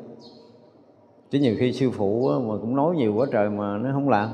Chứ 1.30 1.40
nhiều 1.40 1.56
khi 1.60 1.74
sư 1.74 1.92
phụ 1.92 2.30
mà 2.40 2.58
cũng 2.62 2.76
nói 2.76 2.96
nhiều 2.96 3.14
quá 3.16 3.28
trời 3.32 3.50
mà 3.50 3.78
nó 3.78 3.90
không 3.94 4.10
làm. 4.10 4.30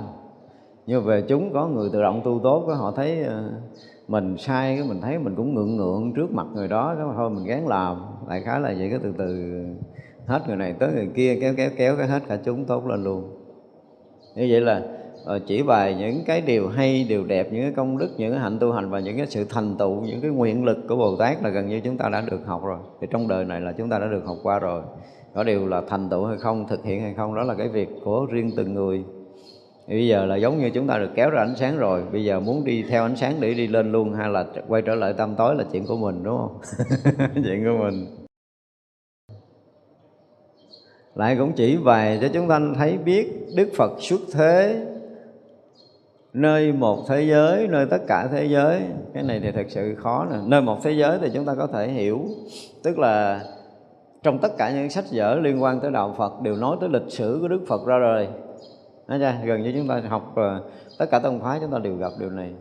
Nhưng 0.85 1.01
mà 1.01 1.07
về 1.07 1.21
chúng 1.21 1.53
có 1.53 1.67
người 1.67 1.89
tự 1.93 2.01
động 2.01 2.21
tu 2.23 2.39
tốt 2.43 2.65
họ 2.77 2.91
thấy 2.91 3.23
ờ, 3.23 3.51
mình 4.07 4.37
sai 4.37 4.75
cái 4.77 4.87
mình 4.87 5.01
thấy 5.01 5.19
mình 5.19 5.35
cũng 5.35 5.55
ngượng 5.55 5.75
ngượng 5.75 6.13
trước 6.13 6.31
mặt 6.31 6.47
người 6.53 6.67
đó, 6.67 6.93
cái 6.97 7.05
mà 7.05 7.13
thôi 7.15 7.29
mình 7.29 7.45
gán 7.45 7.65
làm. 7.65 8.01
Lại 8.27 8.41
khá 8.45 8.59
là 8.59 8.73
vậy, 8.77 8.89
cái 8.89 8.99
từ 9.03 9.13
từ 9.17 9.53
hết 10.25 10.41
người 10.47 10.55
này 10.55 10.73
tới 10.79 10.91
người 10.93 11.09
kia, 11.15 11.37
kéo 11.41 11.53
kéo 11.57 11.69
kéo 11.77 11.95
cái 11.97 12.07
hết 12.07 12.23
cả 12.27 12.39
chúng 12.45 12.65
tốt 12.65 12.85
lên 12.85 13.03
luôn. 13.03 13.23
Như 14.35 14.47
vậy 14.49 14.61
là 14.61 14.96
Ờ, 15.27 15.39
chỉ 15.39 15.63
bài 15.63 15.95
những 15.99 16.23
cái 16.25 16.41
điều 16.41 16.69
hay, 16.69 17.05
điều 17.09 17.25
đẹp, 17.25 17.47
những 17.51 17.61
cái 17.61 17.71
công 17.75 17.97
đức, 17.97 18.09
những 18.17 18.31
cái 18.31 18.39
hạnh 18.39 18.59
tu 18.59 18.71
hành 18.71 18.89
và 18.89 18.99
những 18.99 19.17
cái 19.17 19.27
sự 19.27 19.45
thành 19.49 19.75
tựu, 19.77 20.01
những 20.01 20.21
cái 20.21 20.31
nguyện 20.31 20.65
lực 20.65 20.77
của 20.89 20.95
bồ 20.95 21.15
tát 21.15 21.43
là 21.43 21.49
gần 21.49 21.67
như 21.67 21.79
chúng 21.79 21.97
ta 21.97 22.09
đã 22.09 22.21
được 22.21 22.45
học 22.45 22.65
rồi. 22.65 22.77
Thì 23.01 23.07
trong 23.11 23.27
đời 23.27 23.45
này 23.45 23.61
là 23.61 23.71
chúng 23.71 23.89
ta 23.89 23.99
đã 23.99 24.07
được 24.07 24.25
học 24.25 24.37
qua 24.43 24.59
rồi. 24.59 24.81
Có 25.33 25.43
điều 25.43 25.67
là 25.67 25.81
thành 25.89 26.09
tựu 26.09 26.25
hay 26.25 26.37
không, 26.37 26.67
thực 26.67 26.83
hiện 26.83 27.01
hay 27.01 27.13
không, 27.13 27.35
đó 27.35 27.43
là 27.43 27.53
cái 27.53 27.67
việc 27.67 27.89
của 28.03 28.25
riêng 28.29 28.51
từng 28.57 28.73
người. 28.73 29.03
Thì 29.87 29.93
bây 29.93 30.07
giờ 30.07 30.25
là 30.25 30.35
giống 30.35 30.59
như 30.59 30.69
chúng 30.69 30.87
ta 30.87 30.97
được 30.97 31.09
kéo 31.15 31.29
ra 31.29 31.41
ánh 31.41 31.55
sáng 31.55 31.77
rồi. 31.77 32.03
Bây 32.11 32.23
giờ 32.23 32.39
muốn 32.39 32.63
đi 32.63 32.83
theo 32.89 33.03
ánh 33.03 33.15
sáng 33.15 33.33
để 33.39 33.53
đi 33.53 33.67
lên 33.67 33.91
luôn 33.91 34.13
hay 34.13 34.29
là 34.29 34.45
quay 34.67 34.81
trở 34.81 34.95
lại 34.95 35.13
tâm 35.17 35.35
tối 35.35 35.55
là 35.55 35.63
chuyện 35.71 35.85
của 35.85 35.97
mình, 35.97 36.23
đúng 36.23 36.37
không? 36.37 36.59
Chuyện 37.43 37.65
của 37.65 37.83
mình. 37.83 38.05
Lại 41.15 41.35
cũng 41.39 41.51
chỉ 41.55 41.77
vài 41.77 42.19
cho 42.21 42.27
chúng 42.33 42.47
ta 42.47 42.59
thấy 42.75 42.97
biết 42.97 43.31
đức 43.55 43.69
phật 43.77 43.91
xuất 43.99 44.21
thế 44.33 44.85
nơi 46.37 46.71
một 46.71 47.05
thế 47.07 47.21
giới, 47.21 47.67
nơi 47.67 47.85
tất 47.85 48.01
cả 48.07 48.27
thế 48.31 48.45
giới. 48.45 48.81
Cái 49.13 49.23
này 49.23 49.39
thì 49.39 49.51
thật 49.51 49.65
sự 49.69 49.95
khó 49.95 50.25
nè. 50.31 50.37
Nơi 50.45 50.61
một 50.61 50.77
thế 50.83 50.91
giới 50.91 51.19
thì 51.21 51.29
chúng 51.33 51.45
ta 51.45 51.55
có 51.55 51.67
thể 51.67 51.87
hiểu. 51.87 52.21
Tức 52.83 52.99
là 52.99 53.43
trong 54.23 54.39
tất 54.39 54.57
cả 54.57 54.71
những 54.71 54.89
sách 54.89 55.05
vở 55.11 55.39
liên 55.39 55.63
quan 55.63 55.79
tới 55.79 55.91
đạo 55.91 56.15
Phật 56.17 56.41
đều 56.41 56.55
nói 56.55 56.77
tới 56.79 56.89
lịch 56.89 57.09
sử 57.11 57.37
của 57.41 57.47
Đức 57.47 57.59
Phật 57.67 57.85
ra 57.85 57.97
rồi 57.97 58.27
Nói 59.07 59.19
chưa? 59.19 59.33
gần 59.45 59.63
như 59.63 59.73
chúng 59.77 59.87
ta 59.87 60.01
học 60.09 60.35
tất 60.97 61.05
cả 61.11 61.19
tông 61.19 61.39
phái 61.39 61.59
chúng 61.61 61.71
ta 61.71 61.79
đều 61.79 61.95
gặp 61.95 62.11
điều 62.19 62.29
này. 62.29 62.53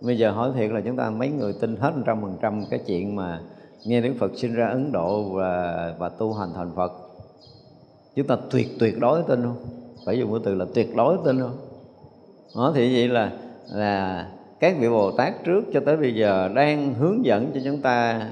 Bây 0.00 0.18
giờ 0.18 0.30
hỏi 0.30 0.50
thiệt 0.54 0.70
là 0.70 0.80
chúng 0.80 0.96
ta 0.96 1.10
mấy 1.10 1.28
người 1.28 1.52
tin 1.60 1.76
hết 1.76 1.96
một 1.96 2.02
trăm 2.06 2.22
phần 2.22 2.36
trăm 2.42 2.64
cái 2.70 2.80
chuyện 2.86 3.16
mà 3.16 3.40
nghe 3.84 4.00
Đức 4.00 4.14
Phật 4.18 4.30
sinh 4.36 4.54
ra 4.54 4.68
Ấn 4.68 4.92
Độ 4.92 5.22
và 5.22 5.94
và 5.98 6.08
tu 6.08 6.32
hành 6.32 6.48
thành 6.54 6.70
Phật? 6.76 6.92
Chúng 8.16 8.26
ta 8.26 8.36
tuyệt 8.50 8.68
tuyệt 8.78 8.94
đối 9.00 9.22
tin 9.22 9.42
không? 9.42 9.56
Phải 10.06 10.18
dùng 10.18 10.32
cái 10.32 10.40
từ 10.44 10.54
là 10.54 10.64
tuyệt 10.74 10.96
đối 10.96 11.16
tin 11.24 11.40
không? 11.40 11.69
Đó 12.56 12.72
thì 12.74 12.94
vậy 12.94 13.08
là 13.08 13.32
là 13.72 14.26
các 14.60 14.76
vị 14.80 14.88
Bồ 14.88 15.10
Tát 15.10 15.44
trước 15.44 15.64
cho 15.72 15.80
tới 15.86 15.96
bây 15.96 16.14
giờ 16.14 16.48
đang 16.54 16.94
hướng 16.94 17.24
dẫn 17.24 17.50
cho 17.54 17.60
chúng 17.64 17.78
ta 17.78 18.26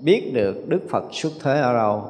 biết 0.00 0.30
được 0.34 0.68
Đức 0.68 0.80
Phật 0.90 1.04
xuất 1.12 1.32
thế 1.42 1.60
ở 1.60 1.72
đâu, 1.72 2.04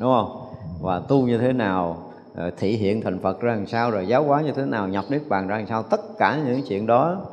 đúng 0.00 0.12
không? 0.12 0.46
Và 0.80 1.00
tu 1.08 1.26
như 1.26 1.38
thế 1.38 1.52
nào 1.52 2.12
thể 2.36 2.50
thị 2.58 2.76
hiện 2.76 3.00
thành 3.00 3.18
Phật 3.18 3.40
ra 3.40 3.54
làm 3.54 3.66
sao, 3.66 3.90
rồi 3.90 4.06
giáo 4.06 4.24
hóa 4.24 4.42
như 4.42 4.52
thế 4.52 4.64
nào, 4.64 4.88
nhập 4.88 5.04
niết 5.08 5.22
bàn 5.28 5.48
ra 5.48 5.56
làm 5.56 5.66
sao, 5.66 5.82
tất 5.82 6.00
cả 6.18 6.42
những 6.46 6.62
chuyện 6.68 6.86
đó, 6.86 7.26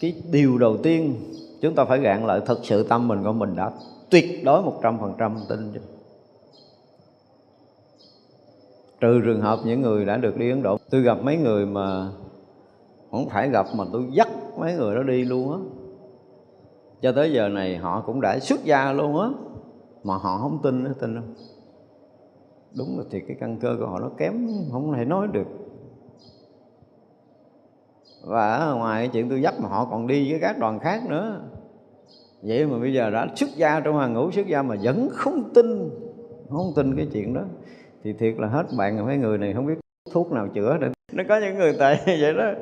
cái 0.00 0.14
điều 0.30 0.58
đầu 0.58 0.76
tiên 0.76 1.14
chúng 1.60 1.74
ta 1.74 1.84
phải 1.84 1.98
gạn 1.98 2.26
lại 2.26 2.40
thực 2.46 2.60
sự 2.62 2.82
tâm 2.82 3.08
mình 3.08 3.24
của 3.24 3.32
mình 3.32 3.56
đã 3.56 3.70
tuyệt 4.10 4.44
đối 4.44 4.62
một 4.62 4.80
trăm 4.82 4.98
phần 5.00 5.14
trăm 5.18 5.36
tin 5.48 5.72
trừ 9.00 9.20
trường 9.24 9.40
hợp 9.40 9.58
những 9.64 9.82
người 9.82 10.04
đã 10.04 10.16
được 10.16 10.36
đi 10.36 10.50
Ấn 10.50 10.62
Độ. 10.62 10.78
Tôi 10.90 11.00
gặp 11.00 11.18
mấy 11.22 11.36
người 11.36 11.66
mà 11.66 12.08
không 13.10 13.28
phải 13.28 13.50
gặp 13.50 13.66
mà 13.76 13.84
tôi 13.92 14.06
dắt 14.10 14.28
mấy 14.58 14.74
người 14.74 14.94
đó 14.94 15.02
đi 15.02 15.24
luôn 15.24 15.52
á. 15.52 15.58
Cho 17.02 17.12
tới 17.12 17.32
giờ 17.32 17.48
này 17.48 17.76
họ 17.76 18.02
cũng 18.06 18.20
đã 18.20 18.38
xuất 18.38 18.64
gia 18.64 18.92
luôn 18.92 19.20
á, 19.20 19.28
mà 20.04 20.16
họ 20.16 20.38
không 20.38 20.58
tin 20.62 20.84
nó 20.84 20.90
tin 21.00 21.14
không? 21.14 21.34
Đúng 22.78 22.98
là 22.98 23.04
thì 23.10 23.20
cái 23.28 23.36
căn 23.40 23.56
cơ 23.60 23.76
của 23.80 23.86
họ 23.86 23.98
nó 24.00 24.10
kém, 24.18 24.48
không 24.72 24.92
thể 24.96 25.04
nói 25.04 25.26
được. 25.32 25.46
Và 28.24 28.74
ngoài 28.76 29.02
cái 29.02 29.10
chuyện 29.12 29.28
tôi 29.28 29.42
dắt 29.42 29.54
mà 29.60 29.68
họ 29.68 29.84
còn 29.90 30.06
đi 30.06 30.30
với 30.30 30.40
các 30.40 30.58
đoàn 30.58 30.78
khác 30.78 31.02
nữa. 31.08 31.40
Vậy 32.42 32.66
mà 32.66 32.78
bây 32.78 32.92
giờ 32.92 33.10
đã 33.10 33.26
xuất 33.36 33.50
gia 33.56 33.80
trong 33.80 33.98
hàng 33.98 34.14
ngũ, 34.14 34.30
xuất 34.30 34.46
gia 34.46 34.62
mà 34.62 34.76
vẫn 34.82 35.08
không 35.12 35.50
tin 35.54 35.90
không 36.50 36.72
tin 36.76 36.96
cái 36.96 37.08
chuyện 37.12 37.34
đó, 37.34 37.42
thì 38.02 38.12
thiệt 38.12 38.34
là 38.38 38.48
hết 38.48 38.66
bạn 38.78 39.06
mấy 39.06 39.16
người 39.16 39.38
này 39.38 39.54
không 39.54 39.66
biết 39.66 39.74
thuốc 40.12 40.32
nào 40.32 40.48
chữa 40.54 40.78
nữa 40.80 40.92
nó 41.12 41.24
có 41.28 41.38
những 41.38 41.58
người 41.58 41.72
tệ 41.78 41.96
vậy 42.06 42.34
đó 42.34 42.52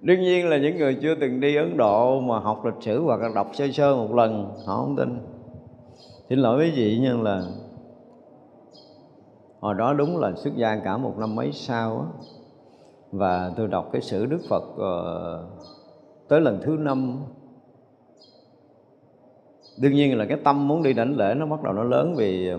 đương 0.00 0.20
nhiên 0.20 0.48
là 0.48 0.58
những 0.58 0.76
người 0.76 0.98
chưa 1.02 1.14
từng 1.14 1.40
đi 1.40 1.56
ấn 1.56 1.76
độ 1.76 2.20
mà 2.20 2.38
học 2.38 2.64
lịch 2.64 2.82
sử 2.82 3.02
hoặc 3.02 3.20
là 3.20 3.28
đọc 3.34 3.50
sơ 3.52 3.68
sơ 3.72 3.96
một 3.96 4.14
lần 4.14 4.44
họ 4.66 4.76
không 4.76 4.96
tin. 4.96 5.18
Xin 6.28 6.38
lỗi 6.38 6.58
quý 6.58 6.70
vị 6.70 6.98
nhưng 7.02 7.22
là 7.22 7.42
hồi 9.60 9.74
đó 9.74 9.94
đúng 9.94 10.18
là 10.18 10.32
xuất 10.36 10.56
gia 10.56 10.76
cả 10.84 10.96
một 10.96 11.18
năm 11.18 11.36
mấy 11.36 11.52
sau 11.52 11.98
á. 11.98 12.06
Và 13.12 13.52
tôi 13.56 13.68
đọc 13.68 13.88
cái 13.92 14.02
sử 14.02 14.26
đức 14.26 14.40
phật 14.48 14.62
uh, 14.62 15.60
tới 16.28 16.40
lần 16.40 16.60
thứ 16.62 16.76
năm. 16.80 17.16
Đương 19.78 19.92
nhiên 19.92 20.18
là 20.18 20.24
cái 20.24 20.38
tâm 20.44 20.68
muốn 20.68 20.82
đi 20.82 20.92
đảnh 20.92 21.16
lễ 21.16 21.34
nó 21.34 21.46
bắt 21.46 21.62
đầu 21.62 21.72
nó 21.72 21.82
lớn 21.82 22.14
vì 22.16 22.50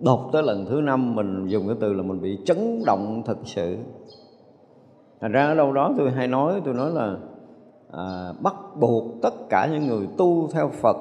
đọc 0.00 0.28
tới 0.32 0.42
lần 0.42 0.66
thứ 0.66 0.80
năm 0.80 1.14
mình 1.14 1.46
dùng 1.48 1.66
cái 1.66 1.76
từ 1.80 1.92
là 1.92 2.02
mình 2.02 2.20
bị 2.20 2.38
chấn 2.44 2.82
động 2.86 3.22
thật 3.26 3.38
sự 3.44 3.76
thành 5.20 5.32
ra 5.32 5.46
ở 5.46 5.54
đâu 5.54 5.72
đó 5.72 5.94
tôi 5.96 6.10
hay 6.10 6.28
nói 6.28 6.60
tôi 6.64 6.74
nói 6.74 6.90
là 6.90 7.16
à, 7.92 8.32
bắt 8.42 8.54
buộc 8.80 9.22
tất 9.22 9.34
cả 9.50 9.68
những 9.72 9.86
người 9.86 10.06
tu 10.18 10.48
theo 10.52 10.68
phật 10.68 10.96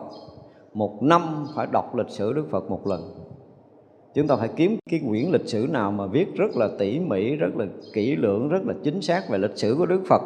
một 0.74 1.04
năm 1.04 1.46
phải 1.56 1.68
đọc 1.72 1.96
lịch 1.96 2.10
sử 2.10 2.34
đức 2.34 2.46
phật 2.52 2.70
một 2.70 2.88
lần. 2.88 3.02
Chúng 4.14 4.28
ta 4.28 4.36
phải 4.36 4.50
kiếm 4.56 4.78
cái 4.90 5.02
quyển 5.10 5.26
lịch 5.32 5.48
sử 5.48 5.68
nào 5.72 5.92
mà 5.92 6.08
viết 6.08 6.36
rất 6.36 6.56
là 6.56 6.70
tỉ 6.80 7.00
mỉ 7.00 7.36
rất 7.36 7.56
là 7.58 7.66
kỹ 7.94 8.16
lưỡng 8.16 8.50
rất 8.50 8.66
là 8.66 8.74
chính 8.84 9.02
xác 9.02 9.30
về 9.30 9.38
lịch 9.38 9.58
sử 9.58 9.76
của 9.78 9.86
đức 9.86 10.02
phật 10.10 10.22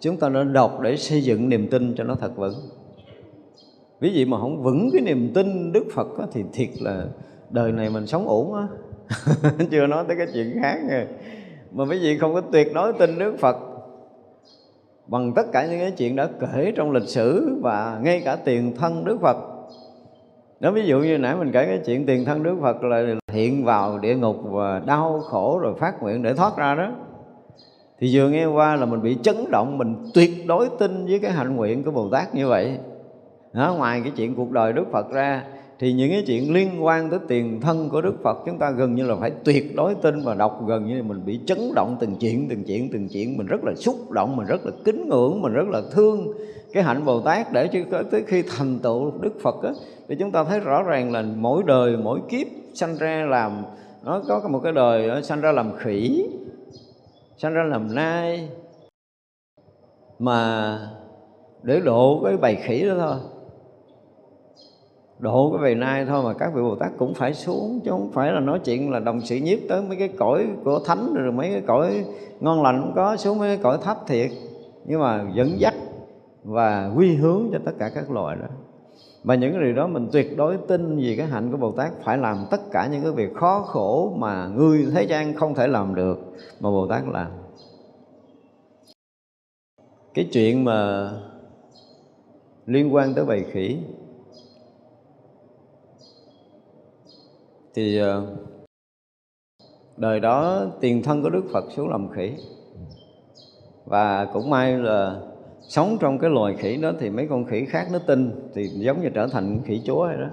chúng 0.00 0.16
ta 0.16 0.28
nên 0.28 0.52
đọc 0.52 0.80
để 0.80 0.96
xây 0.96 1.22
dựng 1.22 1.48
niềm 1.48 1.68
tin 1.70 1.94
cho 1.96 2.04
nó 2.04 2.14
thật 2.14 2.36
vững. 2.36 2.54
Ví 4.00 4.12
dụ 4.12 4.26
mà 4.26 4.38
không 4.38 4.62
vững 4.62 4.90
cái 4.92 5.02
niềm 5.02 5.30
tin 5.34 5.72
đức 5.72 5.84
phật 5.92 6.18
đó, 6.18 6.26
thì 6.32 6.44
thiệt 6.52 6.68
là 6.80 7.04
đời 7.50 7.72
này 7.72 7.90
mình 7.90 8.06
sống 8.06 8.28
ổn 8.28 8.54
á. 8.54 8.66
Chưa 9.70 9.86
nói 9.86 10.04
tới 10.08 10.16
cái 10.16 10.26
chuyện 10.34 10.58
khác 10.62 10.78
rồi 10.90 11.06
mà 11.72 11.84
quý 11.84 11.98
vị 11.98 12.18
không 12.18 12.34
có 12.34 12.40
tuyệt 12.40 12.74
đối 12.74 12.92
tin 12.92 13.18
Đức 13.18 13.36
Phật. 13.38 13.56
Bằng 15.06 15.32
tất 15.32 15.46
cả 15.52 15.66
những 15.66 15.80
cái 15.80 15.90
chuyện 15.90 16.16
đã 16.16 16.28
kể 16.40 16.72
trong 16.76 16.92
lịch 16.92 17.08
sử 17.08 17.58
và 17.62 18.00
ngay 18.02 18.22
cả 18.24 18.36
tiền 18.36 18.76
thân 18.76 19.04
Đức 19.04 19.20
Phật. 19.20 19.36
Đó 20.60 20.70
ví 20.70 20.86
dụ 20.86 20.98
như 20.98 21.18
nãy 21.18 21.36
mình 21.36 21.52
kể 21.52 21.66
cái 21.66 21.80
chuyện 21.86 22.06
tiền 22.06 22.24
thân 22.24 22.42
Đức 22.42 22.56
Phật 22.62 22.82
là 22.82 23.14
hiện 23.32 23.64
vào 23.64 23.98
địa 23.98 24.16
ngục 24.16 24.36
và 24.42 24.82
đau 24.86 25.20
khổ 25.20 25.58
rồi 25.58 25.74
phát 25.78 26.02
nguyện 26.02 26.22
để 26.22 26.34
thoát 26.34 26.56
ra 26.56 26.74
đó 26.74 26.92
thì 27.98 28.10
vừa 28.12 28.28
nghe 28.28 28.46
qua 28.46 28.76
là 28.76 28.86
mình 28.86 29.02
bị 29.02 29.16
chấn 29.22 29.50
động 29.50 29.78
mình 29.78 29.96
tuyệt 30.14 30.46
đối 30.46 30.68
tin 30.78 31.06
với 31.06 31.18
cái 31.18 31.30
hạnh 31.30 31.56
nguyện 31.56 31.84
của 31.84 31.90
Bồ 31.90 32.08
Tát 32.10 32.34
như 32.34 32.48
vậy. 32.48 32.78
Đó, 33.52 33.74
ngoài 33.78 34.00
cái 34.04 34.12
chuyện 34.16 34.34
cuộc 34.34 34.50
đời 34.50 34.72
Đức 34.72 34.84
Phật 34.92 35.10
ra 35.10 35.44
thì 35.78 35.92
những 35.92 36.10
cái 36.10 36.22
chuyện 36.26 36.52
liên 36.52 36.84
quan 36.84 37.10
tới 37.10 37.18
tiền 37.28 37.60
thân 37.60 37.88
của 37.88 38.00
Đức 38.00 38.14
Phật 38.22 38.38
chúng 38.46 38.58
ta 38.58 38.70
gần 38.70 38.94
như 38.94 39.06
là 39.06 39.16
phải 39.20 39.30
tuyệt 39.44 39.76
đối 39.76 39.94
tin 39.94 40.22
và 40.24 40.34
đọc. 40.34 40.66
Gần 40.66 40.86
như 40.86 40.96
là 40.96 41.02
mình 41.02 41.22
bị 41.26 41.40
chấn 41.46 41.58
động 41.74 41.96
từng 42.00 42.16
chuyện 42.20 42.46
từng 42.48 42.64
chuyện 42.64 42.88
từng 42.92 43.08
chuyện. 43.08 43.36
Mình 43.36 43.46
rất 43.46 43.64
là 43.64 43.74
xúc 43.74 44.10
động 44.10 44.36
mình 44.36 44.46
rất 44.46 44.66
là 44.66 44.72
kính 44.84 45.08
ngưỡng 45.08 45.42
mình 45.42 45.52
rất 45.52 45.68
là 45.68 45.82
thương 45.92 46.32
cái 46.72 46.82
hạnh 46.82 47.04
Bồ 47.04 47.20
Tát. 47.20 47.52
Để 47.52 47.68
cho 47.72 48.02
tới 48.10 48.24
khi 48.26 48.42
thành 48.56 48.78
tựu 48.78 49.12
Đức 49.20 49.40
Phật 49.42 49.62
á, 49.62 49.70
thì 50.08 50.16
chúng 50.18 50.30
ta 50.30 50.44
thấy 50.44 50.60
rõ 50.60 50.82
ràng 50.82 51.12
là 51.12 51.22
mỗi 51.36 51.62
đời 51.66 51.96
mỗi 51.96 52.20
kiếp 52.28 52.46
sanh 52.74 52.96
ra 52.96 53.26
làm 53.30 53.64
nó 54.04 54.22
có 54.28 54.48
một 54.48 54.60
cái 54.62 54.72
đời 54.72 55.08
ờ, 55.08 55.22
sanh 55.22 55.40
ra 55.40 55.52
làm 55.52 55.76
khỉ 55.76 56.26
sanh 57.38 57.52
ra 57.52 57.62
làm 57.62 57.94
nai. 57.94 58.48
Mà 60.18 60.78
để 61.62 61.80
độ 61.80 62.20
cái 62.24 62.36
bầy 62.36 62.56
khỉ 62.56 62.84
đó 62.88 62.94
thôi 62.98 63.35
độ 65.18 65.50
cái 65.52 65.60
vị 65.62 65.80
nai 65.80 66.04
thôi 66.04 66.22
mà 66.24 66.34
các 66.34 66.54
vị 66.54 66.62
Bồ 66.62 66.74
Tát 66.74 66.92
cũng 66.98 67.14
phải 67.14 67.34
xuống, 67.34 67.80
chứ 67.84 67.90
không 67.90 68.10
phải 68.12 68.32
là 68.32 68.40
nói 68.40 68.60
chuyện 68.64 68.90
là 68.90 69.00
đồng 69.00 69.20
sự 69.20 69.36
nhiếp 69.36 69.58
tới 69.68 69.82
mấy 69.82 69.96
cái 69.96 70.08
cõi 70.08 70.46
của 70.64 70.80
thánh, 70.84 71.14
rồi 71.14 71.32
mấy 71.32 71.50
cái 71.50 71.62
cõi 71.66 72.04
ngon 72.40 72.62
lành 72.62 72.82
cũng 72.82 72.92
có, 72.94 73.16
xuống 73.16 73.38
mấy 73.38 73.48
cái 73.48 73.62
cõi 73.62 73.78
thấp 73.82 73.96
thiệt. 74.06 74.30
Nhưng 74.84 75.00
mà 75.00 75.26
dẫn 75.34 75.60
dắt 75.60 75.74
và 76.44 76.92
quy 76.96 77.14
hướng 77.16 77.48
cho 77.52 77.58
tất 77.64 77.72
cả 77.78 77.90
các 77.94 78.10
loài 78.10 78.36
đó. 78.36 78.46
Và 79.24 79.34
những 79.34 79.52
cái 79.52 79.62
điều 79.62 79.72
đó 79.72 79.86
mình 79.86 80.08
tuyệt 80.12 80.36
đối 80.36 80.56
tin 80.56 80.96
vì 80.96 81.16
cái 81.16 81.26
hạnh 81.26 81.50
của 81.50 81.56
Bồ 81.56 81.72
Tát 81.72 81.92
phải 82.04 82.18
làm 82.18 82.36
tất 82.50 82.60
cả 82.72 82.88
những 82.92 83.02
cái 83.02 83.12
việc 83.12 83.34
khó 83.34 83.60
khổ 83.60 84.12
mà 84.16 84.48
người 84.48 84.86
thế 84.94 85.02
gian 85.02 85.34
không 85.34 85.54
thể 85.54 85.66
làm 85.66 85.94
được, 85.94 86.18
mà 86.60 86.70
Bồ 86.70 86.86
Tát 86.86 87.02
làm. 87.12 87.30
Cái 90.14 90.28
chuyện 90.32 90.64
mà 90.64 91.10
liên 92.66 92.94
quan 92.94 93.14
tới 93.14 93.24
bầy 93.24 93.44
khỉ 93.52 93.78
thì 97.76 97.98
ờ, 97.98 98.22
đời 99.96 100.20
đó 100.20 100.66
tiền 100.80 101.02
thân 101.02 101.22
của 101.22 101.30
Đức 101.30 101.44
Phật 101.52 101.64
xuống 101.70 101.88
làm 101.88 102.08
khỉ. 102.08 102.32
Và 103.84 104.24
cũng 104.24 104.50
may 104.50 104.78
là 104.78 105.20
sống 105.68 105.96
trong 106.00 106.18
cái 106.18 106.30
loài 106.30 106.54
khỉ 106.58 106.76
đó 106.76 106.92
thì 106.98 107.10
mấy 107.10 107.26
con 107.30 107.44
khỉ 107.44 107.64
khác 107.64 107.88
nó 107.92 107.98
tin, 107.98 108.50
thì 108.54 108.68
giống 108.68 109.02
như 109.02 109.08
trở 109.14 109.26
thành 109.26 109.60
khỉ 109.64 109.82
chúa 109.84 110.06
hay 110.06 110.16
đó. 110.16 110.26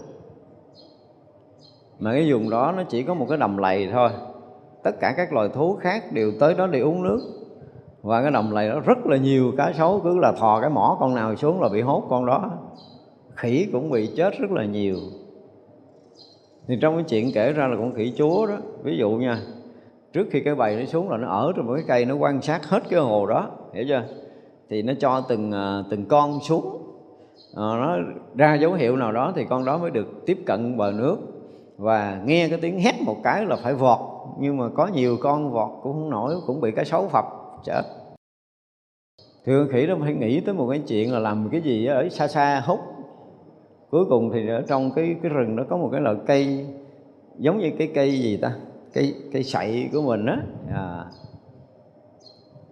Mà 1.99 2.13
cái 2.13 2.31
vùng 2.31 2.49
đó 2.49 2.73
nó 2.77 2.83
chỉ 2.83 3.03
có 3.03 3.13
một 3.13 3.25
cái 3.29 3.37
đầm 3.37 3.57
lầy 3.57 3.89
thôi. 3.91 4.09
Tất 4.83 4.99
cả 4.99 5.13
các 5.17 5.33
loài 5.33 5.49
thú 5.49 5.75
khác 5.75 6.03
đều 6.13 6.31
tới 6.39 6.53
đó 6.53 6.67
để 6.67 6.79
uống 6.79 7.03
nước. 7.03 7.21
Và 8.01 8.21
cái 8.21 8.31
đầm 8.31 8.51
lầy 8.51 8.69
đó 8.69 8.79
rất 8.79 9.05
là 9.05 9.17
nhiều, 9.17 9.51
cá 9.57 9.73
sấu 9.77 10.01
cứ 10.03 10.17
là 10.17 10.31
thò 10.31 10.61
cái 10.61 10.69
mỏ 10.69 10.97
con 10.99 11.15
nào 11.15 11.35
xuống 11.35 11.61
là 11.61 11.69
bị 11.69 11.81
hốt 11.81 12.03
con 12.09 12.25
đó. 12.25 12.51
Khỉ 13.35 13.67
cũng 13.71 13.89
bị 13.89 14.09
chết 14.15 14.33
rất 14.39 14.51
là 14.51 14.65
nhiều 14.65 14.97
thì 16.67 16.77
trong 16.81 16.95
cái 16.95 17.03
chuyện 17.03 17.31
kể 17.33 17.53
ra 17.53 17.67
là 17.67 17.75
con 17.75 17.93
khỉ 17.93 18.13
chúa 18.17 18.45
đó 18.45 18.57
ví 18.83 18.97
dụ 18.97 19.09
nha 19.11 19.39
trước 20.13 20.27
khi 20.31 20.39
cái 20.39 20.55
bầy 20.55 20.75
nó 20.75 20.85
xuống 20.85 21.09
là 21.09 21.17
nó 21.17 21.27
ở 21.27 21.53
trong 21.55 21.67
một 21.67 21.73
cái 21.75 21.83
cây 21.87 22.05
nó 22.05 22.15
quan 22.15 22.41
sát 22.41 22.65
hết 22.65 22.83
cái 22.89 22.99
hồ 22.99 23.25
đó 23.25 23.49
hiểu 23.73 23.85
chưa? 23.87 24.03
Thì 24.69 24.81
nó 24.81 24.93
cho 24.99 25.21
từng 25.21 25.51
à, 25.51 25.83
từng 25.89 26.05
con 26.05 26.39
xuống. 26.39 26.65
À, 27.55 27.61
nó 27.61 27.97
ra 28.35 28.55
dấu 28.55 28.73
hiệu 28.73 28.95
nào 28.95 29.11
đó 29.11 29.33
thì 29.35 29.45
con 29.49 29.65
đó 29.65 29.77
mới 29.77 29.91
được 29.91 30.25
tiếp 30.25 30.37
cận 30.45 30.77
bờ 30.77 30.91
nước. 30.91 31.17
Và 31.77 32.21
nghe 32.25 32.49
cái 32.49 32.59
tiếng 32.61 32.79
hét 32.79 33.01
một 33.01 33.17
cái 33.23 33.45
là 33.45 33.55
phải 33.55 33.73
vọt 33.73 33.99
nhưng 34.39 34.57
mà 34.57 34.69
có 34.75 34.87
nhiều 34.87 35.17
con 35.21 35.51
vọt 35.51 35.69
cũng 35.83 35.93
không 35.93 36.09
nổi 36.09 36.35
cũng 36.47 36.61
bị 36.61 36.71
cái 36.71 36.85
xấu 36.85 37.07
phập 37.07 37.25
chết. 37.65 37.81
Thường 39.45 39.67
khỉ 39.71 39.85
nó 39.87 39.95
phải 40.01 40.13
nghĩ 40.13 40.39
tới 40.39 40.55
một 40.55 40.67
cái 40.69 40.79
chuyện 40.87 41.13
là 41.13 41.19
làm 41.19 41.49
cái 41.51 41.61
gì 41.61 41.85
ở 41.85 42.09
xa 42.09 42.27
xa 42.27 42.63
hút 42.65 42.79
cuối 43.93 44.05
cùng 44.05 44.31
thì 44.33 44.47
ở 44.47 44.63
trong 44.67 44.91
cái 44.95 45.15
cái 45.23 45.29
rừng 45.29 45.55
nó 45.55 45.63
có 45.69 45.77
một 45.77 45.89
cái 45.91 46.01
loại 46.01 46.15
cây 46.27 46.65
giống 47.37 47.59
như 47.59 47.71
cái 47.77 47.91
cây 47.95 48.19
gì 48.19 48.37
ta? 48.37 48.51
Cây 48.93 49.15
cây 49.33 49.43
sậy 49.43 49.89
của 49.93 50.01
mình 50.01 50.25
á. 50.25 50.37
À. 50.73 51.05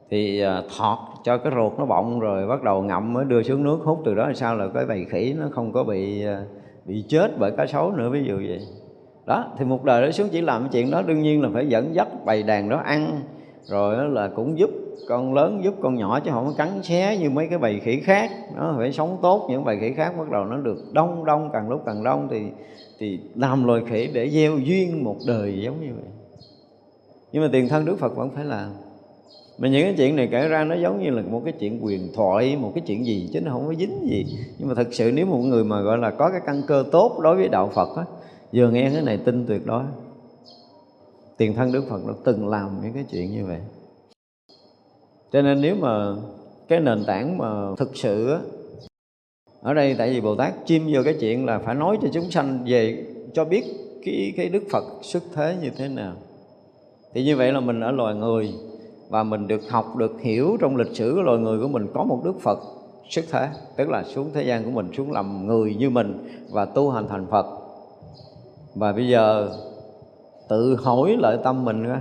thì 0.09 0.41
à, 0.41 0.63
thọt 0.77 0.97
cho 1.23 1.37
cái 1.37 1.53
ruột 1.55 1.79
nó 1.79 1.85
bọng 1.85 2.19
rồi 2.19 2.47
bắt 2.47 2.63
đầu 2.63 2.81
ngậm 2.81 3.13
mới 3.13 3.25
đưa 3.25 3.43
xuống 3.43 3.63
nước 3.63 3.79
hút. 3.83 4.01
Từ 4.05 4.15
đó 4.15 4.31
sao 4.35 4.55
là 4.55 4.67
cái 4.73 4.85
bầy 4.85 5.05
khỉ 5.05 5.35
nó 5.39 5.45
không 5.51 5.71
có 5.71 5.83
bị 5.83 6.25
à, 6.25 6.43
bị 6.85 7.03
chết 7.07 7.31
bởi 7.39 7.51
cá 7.51 7.65
sấu 7.65 7.91
nữa 7.91 8.09
ví 8.09 8.23
dụ 8.23 8.35
vậy. 8.35 8.59
Đó 9.25 9.45
thì 9.57 9.65
một 9.65 9.83
đời 9.83 10.01
đó 10.01 10.11
xuống 10.11 10.29
chỉ 10.31 10.41
làm 10.41 10.61
cái 10.61 10.69
chuyện 10.71 10.91
đó 10.91 11.01
đương 11.01 11.21
nhiên 11.21 11.41
là 11.41 11.49
phải 11.53 11.67
dẫn 11.67 11.95
dắt 11.95 12.07
bầy 12.25 12.43
đàn 12.43 12.69
đó 12.69 12.77
ăn. 12.77 13.21
Rồi 13.63 14.09
là 14.09 14.27
cũng 14.35 14.59
giúp 14.59 14.69
con 15.07 15.33
lớn 15.33 15.61
giúp 15.63 15.73
con 15.81 15.95
nhỏ 15.95 16.19
chứ 16.19 16.31
không 16.33 16.45
có 16.45 16.53
cắn 16.57 16.83
xé 16.83 17.17
như 17.17 17.29
mấy 17.29 17.47
cái 17.47 17.59
bầy 17.59 17.79
khỉ 17.79 17.99
khác. 17.99 18.31
Nó 18.55 18.75
phải 18.77 18.91
sống 18.91 19.17
tốt 19.21 19.47
những 19.49 19.63
bầy 19.63 19.79
khỉ 19.79 19.93
khác, 19.93 20.13
bắt 20.17 20.29
đầu 20.31 20.45
nó 20.45 20.57
được 20.57 20.77
đông 20.93 21.25
đông, 21.25 21.49
càng 21.53 21.69
lúc 21.69 21.81
càng 21.85 22.03
đông 22.03 22.27
thì 22.31 22.41
thì 22.99 23.19
làm 23.35 23.63
loài 23.63 23.81
khỉ 23.89 24.09
để 24.13 24.29
gieo 24.29 24.57
duyên 24.57 25.03
một 25.03 25.17
đời 25.27 25.61
giống 25.61 25.81
như 25.81 25.93
vậy. 25.95 26.11
Nhưng 27.31 27.43
mà 27.43 27.49
tiền 27.51 27.69
thân 27.69 27.85
đức 27.85 27.99
phật 27.99 28.15
vẫn 28.15 28.29
phải 28.29 28.45
làm. 28.45 28.69
Mà 29.57 29.67
những 29.67 29.83
cái 29.83 29.93
chuyện 29.97 30.15
này 30.15 30.27
kể 30.31 30.47
ra 30.47 30.63
nó 30.63 30.75
giống 30.75 31.03
như 31.03 31.09
là 31.09 31.21
một 31.21 31.41
cái 31.45 31.53
chuyện 31.59 31.85
quyền 31.85 32.13
thoại, 32.13 32.55
một 32.55 32.71
cái 32.75 32.83
chuyện 32.87 33.05
gì 33.05 33.29
chứ 33.33 33.41
nó 33.41 33.51
không 33.51 33.67
có 33.67 33.73
dính 33.73 34.07
gì. 34.09 34.25
Nhưng 34.57 34.67
mà 34.67 34.73
thật 34.75 34.87
sự 34.91 35.11
nếu 35.13 35.25
một 35.25 35.37
người 35.37 35.63
mà 35.63 35.81
gọi 35.81 35.97
là 35.97 36.11
có 36.11 36.29
cái 36.31 36.41
căn 36.45 36.61
cơ 36.67 36.83
tốt 36.91 37.19
đối 37.23 37.35
với 37.35 37.49
đạo 37.49 37.71
phật 37.73 37.97
á, 37.97 38.03
vừa 38.53 38.69
nghe 38.69 38.89
cái 38.93 39.01
này 39.01 39.17
tin 39.17 39.45
tuyệt 39.45 39.65
đối. 39.65 39.83
Tiền 41.37 41.53
thân 41.53 41.71
đức 41.71 41.83
phật 41.89 42.07
đã 42.07 42.13
từng 42.23 42.47
làm 42.47 42.79
những 42.83 42.93
cái 42.93 43.05
chuyện 43.11 43.31
như 43.31 43.45
vậy 43.45 43.59
cho 45.31 45.41
nên 45.41 45.61
nếu 45.61 45.75
mà 45.75 46.15
cái 46.67 46.79
nền 46.79 47.05
tảng 47.05 47.37
mà 47.37 47.75
thực 47.77 47.95
sự 47.97 48.31
á, 48.31 48.39
ở 49.61 49.73
đây 49.73 49.95
tại 49.97 50.09
vì 50.09 50.21
bồ 50.21 50.35
tát 50.35 50.53
chim 50.65 50.83
vô 50.93 51.01
cái 51.05 51.15
chuyện 51.19 51.45
là 51.45 51.59
phải 51.59 51.75
nói 51.75 51.97
cho 52.01 52.07
chúng 52.13 52.31
sanh 52.31 52.63
về, 52.67 53.05
cho 53.33 53.45
biết 53.45 53.63
cái 54.05 54.33
cái 54.37 54.49
đức 54.49 54.63
phật 54.71 54.83
xuất 55.01 55.23
thế 55.33 55.55
như 55.61 55.69
thế 55.77 55.87
nào. 55.87 56.13
Thì 57.13 57.23
như 57.23 57.37
vậy 57.37 57.53
là 57.53 57.59
mình 57.59 57.79
ở 57.79 57.91
loài 57.91 58.15
người 58.15 58.53
và 59.09 59.23
mình 59.23 59.47
được 59.47 59.69
học, 59.69 59.95
được 59.97 60.21
hiểu 60.21 60.57
trong 60.59 60.75
lịch 60.75 60.95
sử 60.95 61.13
của 61.15 61.21
loài 61.21 61.39
người 61.39 61.59
của 61.59 61.67
mình 61.67 61.87
có 61.93 62.03
một 62.03 62.21
đức 62.23 62.39
phật 62.41 62.59
xuất 63.09 63.25
thế, 63.31 63.49
tức 63.75 63.89
là 63.89 64.03
xuống 64.03 64.29
thế 64.33 64.43
gian 64.43 64.63
của 64.63 64.71
mình, 64.71 64.93
xuống 64.93 65.11
làm 65.11 65.47
người 65.47 65.75
như 65.75 65.89
mình 65.89 66.27
và 66.51 66.65
tu 66.65 66.89
hành 66.89 67.07
thành 67.07 67.25
phật. 67.31 67.45
Và 68.75 68.91
bây 68.91 69.07
giờ 69.07 69.49
tự 70.49 70.75
hỏi 70.75 71.17
lại 71.19 71.37
tâm 71.43 71.65
mình 71.65 71.87
coi 71.87 71.99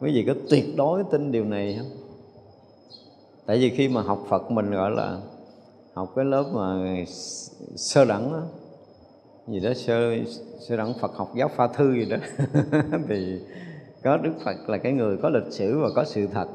quý 0.00 0.12
vị 0.14 0.24
có 0.26 0.34
tuyệt 0.50 0.64
đối 0.76 1.02
tin 1.10 1.32
điều 1.32 1.44
này 1.44 1.76
không? 1.78 1.99
Tại 3.50 3.58
vì 3.58 3.70
khi 3.70 3.88
mà 3.88 4.02
học 4.02 4.18
phật 4.28 4.50
mình 4.50 4.70
gọi 4.70 4.90
là 4.90 5.18
học 5.94 6.12
cái 6.16 6.24
lớp 6.24 6.44
mà 6.54 6.94
sơ 7.76 8.04
đẳng 8.04 8.32
đó, 8.32 8.42
gì 9.48 9.60
đó 9.60 9.70
sơ 9.74 10.14
sơ 10.68 10.76
đẳng 10.76 10.94
phật 11.00 11.14
học 11.14 11.28
giáo 11.36 11.48
pha 11.56 11.66
thư 11.66 11.92
gì 11.92 12.04
đó 12.10 12.16
thì 13.08 13.40
có 14.02 14.16
đức 14.16 14.32
phật 14.44 14.68
là 14.68 14.78
cái 14.78 14.92
người 14.92 15.16
có 15.16 15.28
lịch 15.28 15.52
sử 15.52 15.78
và 15.78 15.88
có 15.94 16.04
sự 16.04 16.26
thật. 16.26 16.48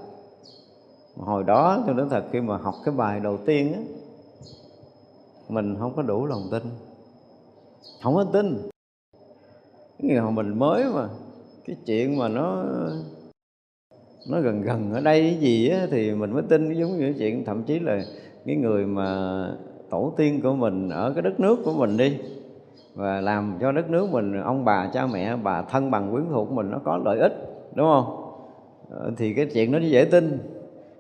Hồi 1.15 1.43
đó 1.43 1.84
tôi 1.85 1.95
nói 1.95 2.07
thật 2.09 2.23
khi 2.31 2.41
mà 2.41 2.57
học 2.57 2.76
cái 2.85 2.95
bài 2.95 3.19
đầu 3.19 3.38
tiên 3.45 3.73
á 3.73 3.80
mình 5.49 5.76
không 5.80 5.95
có 5.95 6.01
đủ 6.01 6.26
lòng 6.26 6.47
tin 6.51 6.63
không 8.03 8.15
có 8.15 8.26
tin. 8.34 8.69
Cái 9.99 10.11
ngày 10.11 10.31
mình 10.31 10.59
mới 10.59 10.84
mà 10.84 11.09
cái 11.65 11.76
chuyện 11.85 12.17
mà 12.17 12.27
nó 12.27 12.63
nó 14.30 14.41
gần 14.41 14.61
gần 14.61 14.93
ở 14.93 15.02
đây 15.02 15.22
cái 15.22 15.35
gì 15.35 15.69
á, 15.69 15.88
thì 15.91 16.11
mình 16.11 16.31
mới 16.31 16.43
tin 16.49 16.73
giống 16.73 16.97
như 16.97 16.99
cái 16.99 17.14
chuyện 17.18 17.45
thậm 17.45 17.64
chí 17.64 17.80
là 17.80 18.03
cái 18.45 18.56
người 18.56 18.85
mà 18.85 19.47
tổ 19.89 20.14
tiên 20.18 20.41
của 20.41 20.53
mình 20.56 20.89
ở 20.89 21.11
cái 21.15 21.22
đất 21.22 21.39
nước 21.39 21.60
của 21.65 21.73
mình 21.73 21.97
đi 21.97 22.18
và 22.95 23.22
làm 23.22 23.57
cho 23.61 23.72
đất 23.72 23.89
nước 23.89 24.10
mình 24.11 24.41
ông 24.41 24.65
bà 24.65 24.89
cha 24.93 25.07
mẹ 25.07 25.35
bà 25.35 25.61
thân 25.61 25.91
bằng 25.91 26.11
quyến 26.11 26.23
thuộc 26.31 26.52
mình 26.52 26.72
nó 26.72 26.80
có 26.84 26.99
lợi 27.06 27.19
ích 27.19 27.34
đúng 27.76 27.85
không? 27.85 28.22
Ờ, 28.89 29.11
thì 29.18 29.34
cái 29.34 29.45
chuyện 29.45 29.72
nó 29.72 29.80
dễ 29.80 30.06
tin. 30.06 30.38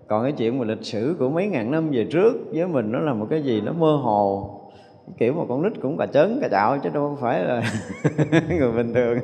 Còn 0.07 0.23
cái 0.23 0.31
chuyện 0.31 0.59
mà 0.59 0.65
lịch 0.65 0.83
sử 0.83 1.15
của 1.19 1.29
mấy 1.29 1.47
ngàn 1.47 1.71
năm 1.71 1.89
về 1.89 2.07
trước 2.11 2.33
với 2.53 2.67
mình 2.67 2.91
nó 2.91 2.99
là 2.99 3.13
một 3.13 3.27
cái 3.29 3.43
gì 3.43 3.61
nó 3.61 3.73
mơ 3.73 3.95
hồ. 3.95 4.51
Kiểu 5.17 5.33
mà 5.33 5.43
con 5.49 5.63
nít 5.63 5.73
cũng 5.81 5.97
cà 5.97 6.05
chớn 6.05 6.39
cà 6.41 6.47
chạo 6.51 6.77
chứ 6.83 6.89
đâu 6.93 7.17
phải 7.21 7.43
là 7.43 7.63
người 8.59 8.71
bình 8.71 8.93
thường. 8.93 9.17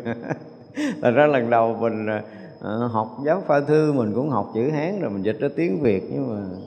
Là 1.02 1.11
ra 1.11 1.28
lần 1.28 1.49
đầu 1.49 1.78
mình 1.82 2.07
à, 2.07 2.23
à, 2.64 2.72
học 2.92 3.18
giáo 3.26 3.44
pha 3.48 3.60
thư 3.62 3.94
mình 3.94 4.14
cũng 4.16 4.30
học 4.30 4.52
chữ 4.54 4.70
hán 4.70 5.00
rồi 5.00 5.10
mình 5.10 5.24
dịch 5.24 5.40
ra 5.40 5.48
tiếng 5.56 5.82
việt 5.82 6.04
nhưng 6.12 6.36
mà 6.36 6.58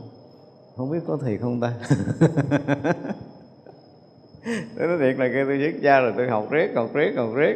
không 0.76 0.90
biết 0.90 0.98
có 1.06 1.16
thiệt 1.16 1.40
không 1.40 1.60
ta? 1.60 1.74
Tôi 4.78 4.86
nói 4.88 4.98
thiệt 4.98 5.18
là 5.18 5.28
khi 5.28 5.40
tôi 5.46 5.58
viết 5.58 5.82
ra 5.82 6.00
rồi 6.00 6.12
tôi 6.16 6.28
học 6.28 6.50
riết 6.50 6.70
học 6.74 6.90
riết 6.94 7.12
học 7.16 7.30
riết. 7.34 7.54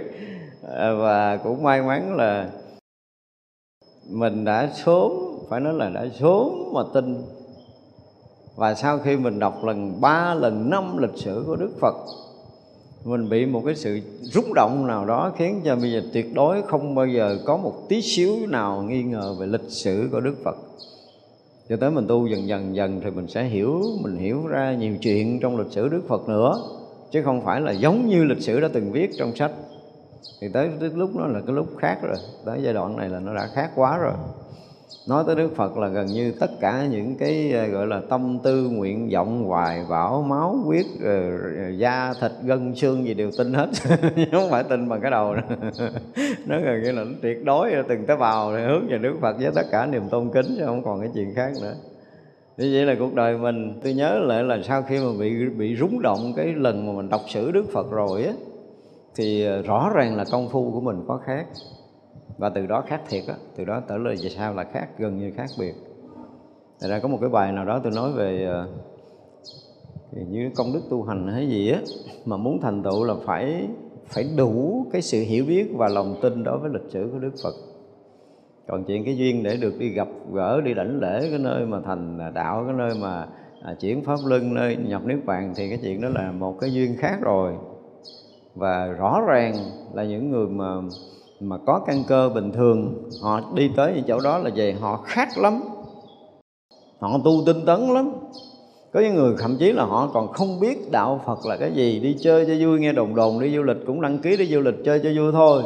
À, 0.69 0.93
và 0.93 1.37
cũng 1.37 1.63
may 1.63 1.83
mắn 1.83 2.17
là 2.17 2.51
mình 4.11 4.45
đã 4.45 4.69
sớm 4.75 5.11
phải 5.49 5.61
nói 5.61 5.75
là 5.75 5.89
đã 5.89 6.07
sớm 6.21 6.73
mà 6.75 6.81
tin. 6.95 7.23
Và 8.57 8.75
sau 8.75 8.99
khi 8.99 9.17
mình 9.17 9.39
đọc 9.39 9.65
lần 9.65 10.01
ba 10.01 10.35
lần 10.35 10.71
năm 10.71 10.99
lịch 10.99 11.17
sử 11.17 11.45
của 11.47 11.57
đức 11.57 11.71
phật 11.81 11.95
mình 13.05 13.29
bị 13.29 13.47
một 13.47 13.63
cái 13.67 13.75
sự 13.75 14.01
rung 14.23 14.55
động 14.55 14.87
nào 14.87 15.05
đó 15.05 15.33
khiến 15.37 15.61
cho 15.65 15.77
bây 15.77 15.93
giờ 15.93 16.03
tuyệt 16.13 16.35
đối 16.35 16.63
không 16.63 16.95
bao 16.95 17.07
giờ 17.07 17.39
có 17.45 17.57
một 17.57 17.75
tí 17.89 18.03
xíu 18.03 18.47
nào 18.47 18.83
nghi 18.83 19.03
ngờ 19.03 19.37
về 19.41 19.47
lịch 19.47 19.71
sử 19.71 20.09
của 20.13 20.21
đức 20.21 20.35
phật. 20.45 20.57
Cho 21.69 21.77
tới 21.77 21.91
mình 21.91 22.07
tu 22.07 22.27
dần 22.27 22.49
dần 22.49 22.77
dần 22.77 23.01
thì 23.05 23.11
mình 23.11 23.29
sẽ 23.29 23.45
hiểu 23.45 23.83
mình 24.01 24.17
hiểu 24.17 24.47
ra 24.47 24.75
nhiều 24.75 24.97
chuyện 25.01 25.41
trong 25.41 25.59
lịch 25.59 25.73
sử 25.73 25.89
Đức 25.89 26.03
Phật 26.09 26.29
nữa 26.29 26.63
chứ 27.11 27.23
không 27.23 27.45
phải 27.45 27.61
là 27.61 27.73
giống 27.73 28.09
như 28.09 28.25
lịch 28.25 28.41
sử 28.41 28.61
đã 28.61 28.69
từng 28.73 28.93
viết 28.93 29.11
trong 29.19 29.37
sách. 29.37 29.51
Thì 30.41 30.49
tới, 30.53 30.71
tới 30.81 30.91
lúc 30.95 31.17
đó 31.17 31.27
là 31.27 31.41
cái 31.47 31.57
lúc 31.57 31.67
khác 31.79 31.99
rồi 32.03 32.17
tới 32.45 32.61
giai 32.63 32.75
đoạn 32.75 32.97
này 32.97 33.09
là 33.09 33.21
nó 33.21 33.35
đã 33.35 33.49
khác 33.55 33.71
quá 33.75 33.99
rồi 33.99 34.13
nói 35.09 35.25
tới 35.27 35.37
Đức 35.37 35.57
Phật 35.57 35.77
là 35.77 35.89
gần 35.89 36.07
như 36.07 36.33
tất 36.41 36.51
cả 36.61 36.87
những 36.91 37.17
cái 37.19 37.53
ờ, 37.53 37.67
gọi 37.67 37.87
là 37.87 38.01
tâm 38.09 38.39
tư, 38.43 38.69
nguyện 38.71 39.11
vọng, 39.13 39.45
hoài 39.45 39.85
bão, 39.91 40.23
máu 40.23 40.57
huyết 40.65 40.87
ờ, 41.05 41.31
da, 41.71 42.15
thịt, 42.21 42.31
gân, 42.43 42.75
xương 42.75 43.05
gì 43.05 43.15
đều 43.15 43.31
tin 43.39 43.55
hết. 43.55 43.69
Không 44.33 44.51
phải 44.51 44.65
tin 44.65 44.89
bằng 44.89 45.01
cái 45.01 45.11
đầu 45.11 45.35
nó 46.47 46.61
gần 46.61 46.83
như 46.83 46.93
là 46.93 47.05
nó 47.05 47.11
tuyệt 47.23 47.45
đối 47.45 47.71
từng 47.89 48.07
tế 48.07 48.17
bào 48.17 48.51
hướng 48.51 48.89
về 48.89 48.99
Đức 48.99 49.15
Phật 49.21 49.37
với 49.39 49.51
tất 49.55 49.67
cả 49.71 49.87
niềm 49.87 50.03
tôn 50.11 50.31
kính 50.35 50.47
chứ 50.59 50.63
không 50.67 50.85
còn 50.85 51.01
cái 51.01 51.11
chuyện 51.15 51.35
khác 51.35 51.53
nữa. 51.63 51.75
Như 52.59 52.71
vậy 52.75 52.87
là 52.87 52.95
cuộc 52.99 53.15
đời 53.15 53.39
mình, 53.39 53.81
tôi 53.85 53.95
nhớ 53.95 54.19
lại 54.19 54.43
là 54.43 54.59
sau 54.63 54.83
khi 54.83 54.99
mà 54.99 55.11
bị 55.21 55.49
bị 55.49 55.77
rúng 55.77 56.03
động 56.03 56.33
cái 56.37 56.47
lần 56.47 56.87
mà 56.87 56.93
mình 56.93 57.09
đọc 57.09 57.21
sử 57.29 57.51
Đức 57.51 57.65
Phật 57.73 57.91
rồi 57.91 58.25
á, 58.25 58.33
thì 59.17 59.45
ờ, 59.45 59.63
rõ 59.63 59.91
ràng 59.95 60.17
là 60.17 60.25
công 60.31 60.49
phu 60.49 60.71
của 60.71 60.81
mình 60.81 61.05
có 61.09 61.21
khác 61.27 61.47
và 62.39 62.49
từ 62.49 62.67
đó 62.67 62.85
khác 62.87 63.01
thiệt 63.09 63.25
á 63.27 63.35
từ 63.57 63.65
đó 63.65 63.83
trở 63.89 63.97
lời 63.97 64.17
về 64.23 64.29
sau 64.29 64.55
là 64.55 64.65
khác 64.65 64.89
gần 64.99 65.19
như 65.19 65.33
khác 65.37 65.51
biệt. 65.59 65.75
Thật 66.81 66.89
ra 66.91 66.99
có 66.99 67.09
một 67.09 67.19
cái 67.21 67.31
bài 67.31 67.53
nào 67.53 67.65
đó 67.65 67.81
tôi 67.83 67.93
nói 67.97 68.13
về 68.13 68.45
ờ, 68.45 68.69
thì 70.13 70.23
như 70.29 70.51
công 70.57 70.73
đức 70.73 70.81
tu 70.91 71.03
hành 71.03 71.29
hay 71.29 71.49
gì 71.49 71.71
á 71.71 71.81
mà 72.25 72.37
muốn 72.37 72.61
thành 72.61 72.83
tựu 72.83 73.05
là 73.05 73.15
phải 73.25 73.69
phải 74.07 74.25
đủ 74.37 74.87
cái 74.93 75.03
sự 75.03 75.23
hiểu 75.23 75.45
biết 75.49 75.69
và 75.77 75.89
lòng 75.89 76.17
tin 76.23 76.45
đối 76.45 76.59
với 76.59 76.71
lịch 76.73 76.91
sử 76.91 77.09
của 77.13 77.19
Đức 77.19 77.33
Phật. 77.43 77.55
Còn 78.69 78.85
chuyện 78.85 79.05
cái 79.05 79.17
duyên 79.17 79.43
để 79.43 79.57
được 79.57 79.79
đi 79.79 79.89
gặp 79.89 80.09
gỡ 80.33 80.61
đi 80.61 80.75
đảnh 80.75 81.01
lễ 81.01 81.29
cái 81.31 81.39
nơi 81.39 81.67
mà 81.67 81.81
thành 81.81 82.19
đạo 82.35 82.65
cái 82.67 82.75
nơi 82.79 82.95
mà 83.01 83.27
à, 83.63 83.75
chuyển 83.81 84.05
pháp 84.05 84.17
luân 84.27 84.55
nơi 84.55 84.77
nhập 84.77 85.03
niết 85.07 85.25
bàn 85.27 85.53
thì 85.57 85.69
cái 85.69 85.79
chuyện 85.83 86.01
đó 86.01 86.09
là 86.09 86.33
một 86.33 86.57
cái 86.61 86.73
duyên 86.73 86.97
khác 86.97 87.19
rồi. 87.21 87.53
Và 88.55 88.87
rõ 88.87 89.21
ràng 89.27 89.55
là 89.95 90.05
những 90.05 90.31
người 90.31 90.47
mà 90.47 90.75
mà 91.41 91.57
có 91.67 91.81
căn 91.87 92.05
cơ 92.09 92.29
bình 92.29 92.53
thường, 92.53 93.11
họ 93.23 93.41
đi 93.55 93.71
tới 93.77 93.93
những 93.95 94.05
chỗ 94.09 94.21
đó 94.21 94.39
là 94.39 94.51
về 94.55 94.73
họ 94.73 95.03
khác 95.07 95.29
lắm. 95.39 95.61
Họ 96.99 97.19
tu 97.25 97.43
tinh 97.47 97.67
tấn 97.67 97.81
lắm. 97.81 98.11
Có 98.93 99.01
những 99.01 99.15
người 99.15 99.35
thậm 99.39 99.57
chí 99.59 99.73
là 99.73 99.85
họ 99.85 100.11
còn 100.15 100.33
không 100.33 100.61
biết 100.61 100.91
đạo 100.91 101.21
Phật 101.27 101.47
là 101.47 101.57
cái 101.57 101.73
gì, 101.73 102.01
đi 102.01 102.17
chơi 102.21 102.47
cho 102.47 102.55
vui, 102.61 102.81
nghe 102.81 102.93
đồn 102.93 103.15
đồn, 103.15 103.41
đi 103.41 103.57
du 103.57 103.63
lịch 103.63 103.77
cũng 103.87 104.01
đăng 104.01 104.19
ký 104.19 104.37
đi 104.37 104.47
du 104.47 104.61
lịch 104.61 104.75
chơi 104.85 105.01
cho 105.05 105.11
vui 105.17 105.33
thôi. 105.33 105.63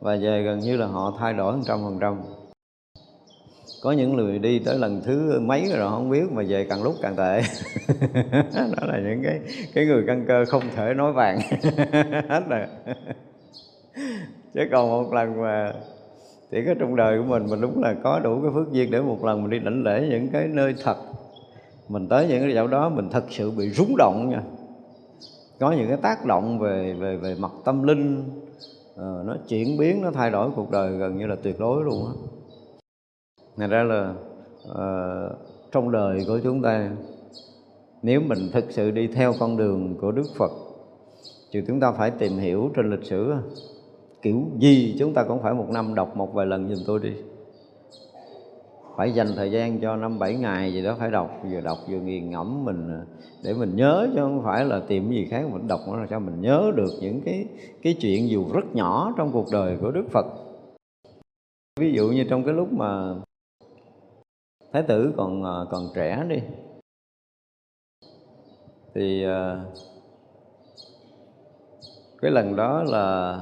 Và 0.00 0.16
về 0.16 0.42
gần 0.42 0.58
như 0.58 0.76
là 0.76 0.86
họ 0.86 1.14
thay 1.18 1.32
đổi 1.32 1.56
một 1.56 1.62
trăm 1.66 1.78
phần 1.84 1.98
trăm. 2.00 2.16
Có 3.82 3.92
những 3.92 4.16
người 4.16 4.38
đi 4.38 4.58
tới 4.58 4.78
lần 4.78 5.02
thứ 5.04 5.40
mấy 5.40 5.64
rồi 5.76 5.90
không 5.90 6.10
biết, 6.10 6.32
mà 6.32 6.42
về 6.48 6.66
càng 6.70 6.82
lúc 6.82 6.94
càng 7.02 7.16
tệ. 7.16 7.40
Đó 8.54 8.86
là 8.86 8.98
những 8.98 9.22
cái 9.24 9.40
cái 9.74 9.86
người 9.86 10.04
căn 10.06 10.24
cơ 10.28 10.44
không 10.48 10.62
thể 10.76 10.94
nói 10.94 11.12
vàng. 11.12 11.38
Hết 12.28 12.42
rồi 12.48 12.66
chứ 14.54 14.60
còn 14.72 14.90
một 14.90 15.12
lần 15.12 15.42
mà 15.42 15.72
thì 16.50 16.64
cái 16.66 16.74
trong 16.78 16.96
đời 16.96 17.18
của 17.18 17.24
mình 17.24 17.46
mình 17.50 17.60
đúng 17.60 17.82
là 17.82 17.94
có 18.02 18.18
đủ 18.18 18.40
cái 18.42 18.50
phước 18.54 18.72
duyên 18.72 18.90
để 18.90 19.00
một 19.00 19.24
lần 19.24 19.42
mình 19.42 19.50
đi 19.50 19.58
đảnh 19.58 19.82
lễ 19.82 20.06
những 20.10 20.28
cái 20.28 20.48
nơi 20.48 20.74
thật. 20.82 20.96
Mình 21.88 22.08
tới 22.08 22.26
những 22.28 22.42
cái 22.42 22.52
chỗ 22.54 22.66
đó 22.66 22.88
mình 22.88 23.08
thật 23.10 23.24
sự 23.30 23.50
bị 23.50 23.70
rúng 23.70 23.96
động 23.96 24.30
nha. 24.30 24.42
Có 25.60 25.72
những 25.72 25.88
cái 25.88 25.96
tác 25.96 26.24
động 26.26 26.58
về 26.58 26.94
về 26.98 27.16
về 27.16 27.36
mặt 27.38 27.50
tâm 27.64 27.82
linh. 27.82 28.24
À, 28.96 29.12
nó 29.24 29.36
chuyển 29.48 29.78
biến 29.78 30.02
nó 30.02 30.10
thay 30.10 30.30
đổi 30.30 30.50
cuộc 30.56 30.70
đời 30.70 30.92
gần 30.92 31.16
như 31.16 31.26
là 31.26 31.36
tuyệt 31.42 31.56
đối 31.58 31.84
luôn 31.84 32.06
á. 32.06 32.12
Thành 33.56 33.70
ra 33.70 33.82
là 33.82 34.14
à, 34.76 34.88
trong 35.72 35.92
đời 35.92 36.24
của 36.26 36.40
chúng 36.44 36.62
ta 36.62 36.90
nếu 38.02 38.20
mình 38.20 38.38
thực 38.52 38.64
sự 38.70 38.90
đi 38.90 39.06
theo 39.06 39.32
con 39.40 39.56
đường 39.56 39.96
của 40.00 40.12
Đức 40.12 40.26
Phật 40.38 40.50
thì 41.52 41.62
chúng 41.66 41.80
ta 41.80 41.92
phải 41.92 42.10
tìm 42.10 42.32
hiểu 42.32 42.70
trên 42.76 42.90
lịch 42.90 43.04
sử 43.04 43.34
kiểu 44.24 44.42
gì 44.58 44.96
chúng 44.98 45.14
ta 45.14 45.24
cũng 45.28 45.42
phải 45.42 45.54
một 45.54 45.66
năm 45.70 45.94
đọc 45.94 46.16
một 46.16 46.34
vài 46.34 46.46
lần 46.46 46.68
giùm 46.68 46.84
tôi 46.86 47.00
đi. 47.00 47.12
Phải 48.96 49.12
dành 49.12 49.26
thời 49.36 49.50
gian 49.50 49.80
cho 49.80 49.96
năm 49.96 50.18
bảy 50.18 50.34
ngày 50.34 50.72
gì 50.72 50.82
đó 50.82 50.96
phải 50.98 51.10
đọc, 51.10 51.40
vừa 51.50 51.60
đọc 51.60 51.78
vừa 51.88 52.00
nghiền 52.00 52.30
ngẫm 52.30 52.64
mình 52.64 52.88
à, 52.90 53.02
để 53.42 53.54
mình 53.54 53.76
nhớ 53.76 54.08
chứ 54.14 54.20
không 54.20 54.42
phải 54.44 54.64
là 54.64 54.80
tìm 54.88 55.10
gì 55.10 55.26
khác 55.30 55.46
mình 55.52 55.68
đọc 55.68 55.80
nó 55.86 55.96
là 55.96 56.06
sao 56.10 56.20
mình 56.20 56.40
nhớ 56.40 56.72
được 56.76 56.90
những 57.00 57.20
cái 57.24 57.46
cái 57.82 57.96
chuyện 58.00 58.28
dù 58.28 58.44
rất 58.52 58.74
nhỏ 58.74 59.14
trong 59.16 59.30
cuộc 59.32 59.46
đời 59.52 59.78
của 59.80 59.90
Đức 59.90 60.04
Phật. 60.10 60.26
Ví 61.80 61.92
dụ 61.92 62.08
như 62.08 62.26
trong 62.30 62.44
cái 62.44 62.54
lúc 62.54 62.72
mà 62.72 63.14
thái 64.72 64.82
tử 64.82 65.12
còn 65.16 65.44
à, 65.44 65.56
còn 65.70 65.88
trẻ 65.94 66.24
đi, 66.28 66.38
thì 68.94 69.24
à, 69.24 69.64
cái 72.22 72.30
lần 72.30 72.56
đó 72.56 72.82
là 72.82 73.38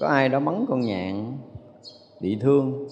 có 0.00 0.06
ai 0.06 0.28
đó 0.28 0.40
bắn 0.40 0.64
con 0.68 0.80
nhạn, 0.80 1.38
bị 2.20 2.38
thương, 2.40 2.88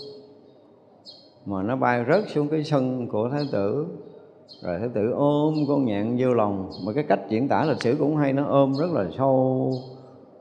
mà 1.47 1.63
nó 1.63 1.77
bay 1.77 2.05
rớt 2.09 2.25
xuống 2.29 2.49
cái 2.49 2.65
sân 2.65 3.09
của 3.09 3.29
thái 3.29 3.43
tử. 3.53 3.87
Rồi 4.63 4.79
thái 4.79 4.89
tử 4.95 5.11
ôm 5.11 5.55
con 5.69 5.85
nhạn 5.85 6.17
vô 6.21 6.35
lòng. 6.35 6.71
Mà 6.87 6.93
cái 6.93 7.05
cách 7.05 7.21
diễn 7.29 7.49
tả 7.49 7.65
lịch 7.65 7.83
sử 7.83 7.97
cũng 7.99 8.17
hay, 8.17 8.33
nó 8.33 8.45
ôm 8.45 8.73
rất 8.79 8.91
là 8.93 9.07
sâu. 9.19 9.73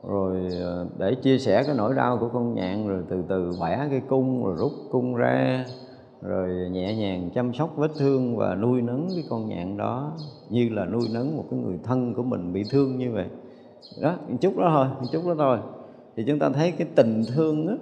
Rồi 0.08 0.48
ờ, 0.62 0.86
để 0.98 1.14
chia 1.14 1.38
sẻ 1.38 1.62
cái 1.66 1.74
nỗi 1.78 1.94
đau 1.94 2.18
của 2.20 2.28
con 2.32 2.54
nhạn, 2.54 2.88
rồi 2.88 3.02
từ 3.08 3.22
từ 3.28 3.52
bẻ 3.62 3.86
cái 3.90 4.00
cung, 4.08 4.44
rồi 4.44 4.56
rút 4.58 4.72
cung 4.90 5.14
ra, 5.14 5.64
rồi 6.22 6.70
nhẹ 6.70 6.96
nhàng 6.96 7.30
chăm 7.34 7.52
sóc 7.54 7.76
vết 7.76 7.90
thương 7.98 8.36
và 8.36 8.54
nuôi 8.54 8.82
nấng 8.82 9.08
cái 9.14 9.24
con 9.30 9.48
nhạn 9.48 9.76
đó, 9.76 10.12
như 10.50 10.68
là 10.68 10.84
nuôi 10.84 11.08
nấng 11.14 11.36
một 11.36 11.44
cái 11.50 11.60
người 11.60 11.78
thân 11.82 12.14
của 12.14 12.22
mình 12.22 12.52
bị 12.52 12.64
thương 12.70 12.98
như 12.98 13.12
vậy. 13.12 13.26
Đó, 14.02 14.14
một 14.28 14.36
chút 14.40 14.56
đó 14.58 14.70
thôi, 14.74 14.86
một 15.00 15.08
chút 15.12 15.22
đó 15.26 15.34
thôi 15.38 15.58
thì 16.16 16.24
chúng 16.26 16.38
ta 16.38 16.50
thấy 16.50 16.70
cái 16.70 16.86
tình 16.94 17.22
thương 17.34 17.66
đó 17.66 17.74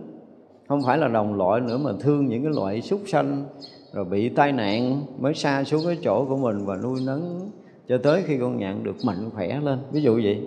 không 0.68 0.82
phải 0.82 0.98
là 0.98 1.09
đồng 1.09 1.34
loại 1.34 1.60
nữa 1.60 1.78
mà 1.78 1.92
thương 2.00 2.26
những 2.26 2.42
cái 2.42 2.52
loại 2.52 2.82
súc 2.82 3.00
sanh, 3.06 3.44
rồi 3.92 4.05
bị 4.05 4.28
tai 4.28 4.52
nạn 4.52 5.02
mới 5.18 5.34
xa 5.34 5.64
xuống 5.64 5.82
cái 5.86 5.98
chỗ 6.02 6.24
của 6.28 6.36
mình 6.36 6.66
và 6.66 6.76
nuôi 6.76 7.00
nấng 7.06 7.50
cho 7.88 7.98
tới 7.98 8.22
khi 8.26 8.38
con 8.38 8.59
nhạn 8.59 8.84
được 8.84 8.96
mạnh 9.05 9.30
khỏe 9.34 9.60
lên. 9.60 9.78
Ví 9.92 10.02
dụ 10.02 10.14
vậy, 10.14 10.42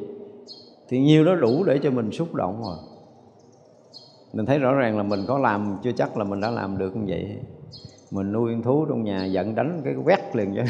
thì 0.90 1.00
nhiêu 1.00 1.26
đó 1.26 1.36
đủ 1.36 1.64
để 1.64 1.80
cho 1.84 1.92
mình 1.92 2.12
xúc 2.12 2.36
động 2.36 2.62
rồi 2.64 2.78
mình 4.34 4.46
thấy 4.46 4.60
rõ 4.60 4.74
ràng 4.74 4.98
là 4.98 5.04
mình 5.04 5.20
có 5.28 5.38
làm, 5.38 5.78
chưa 5.84 5.92
chắc 5.92 6.18
là 6.18 6.24
mình 6.24 6.42
đã 6.42 6.52
làm 6.52 6.78
được 6.78 6.96
như 6.96 7.04
vậy 7.08 7.38
mình 8.12 8.32
nuôi 8.32 8.54
con 8.54 8.64
thú 8.64 8.86
trong 8.90 9.04
nhà 9.04 9.26
giận 9.26 9.56
đánh 9.56 9.82
cái 9.86 9.96
quét 10.06 10.36
liền 10.36 10.56
chứ. 10.56 10.62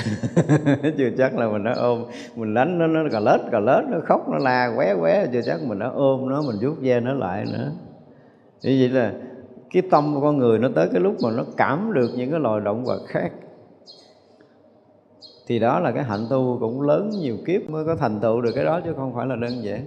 Chưa 0.98 1.10
chắc 1.18 1.38
là 1.38 1.50
mình 1.50 1.64
nó 1.64 1.74
ôm. 1.76 2.04
Mình 2.36 2.54
đánh 2.54 2.80
nó 2.80 2.88
nó 2.88 3.10
cà 3.12 3.20
lết 3.20 3.40
cà 3.52 3.60
lết, 3.60 3.84
nó 3.90 3.98
khóc, 4.06 4.30
nó 4.30 4.38
la 4.38 4.74
qué 4.78 4.96
qué. 5.02 5.28
Chưa 5.34 5.42
chắc 5.46 5.64
mình 5.64 5.80
nó 5.80 5.92
ôm 5.96 6.30
nó, 6.30 6.42
mình 6.42 6.56
vuốt 6.62 6.76
ve 6.82 7.00
nó 7.00 7.14
lại 7.14 7.46
nữa. 7.46 7.72
Như 8.64 8.78
vậy 8.80 8.90
là 8.90 9.14
cái 9.74 9.84
tâm 9.92 10.16
của 10.16 10.22
con 10.22 10.38
người 10.38 10.60
nó 10.60 10.70
tới 10.76 10.90
cái 10.92 11.02
lúc 11.02 11.16
mà 11.24 11.30
nó 11.32 11.44
cảm 11.58 11.94
được 11.94 12.10
những 12.16 12.32
cái 12.32 12.40
loài 12.40 12.62
động 12.62 12.86
vật 12.86 13.02
khác. 13.08 13.32
Thì 15.48 15.60
đó 15.60 15.80
là 15.80 15.92
cái 15.92 16.04
hạnh 16.04 16.26
tu 16.30 16.58
cũng 16.60 16.82
lớn 16.82 17.10
nhiều 17.10 17.38
kiếp 17.46 17.70
mới 17.70 17.86
có 17.86 17.96
thành 17.96 18.20
tựu 18.20 18.42
được 18.42 18.52
cái 18.56 18.66
đó 18.66 18.82
chứ 18.86 18.94
không 18.96 19.14
phải 19.16 19.28
là 19.28 19.36
đơn 19.36 19.64
giản. 19.64 19.86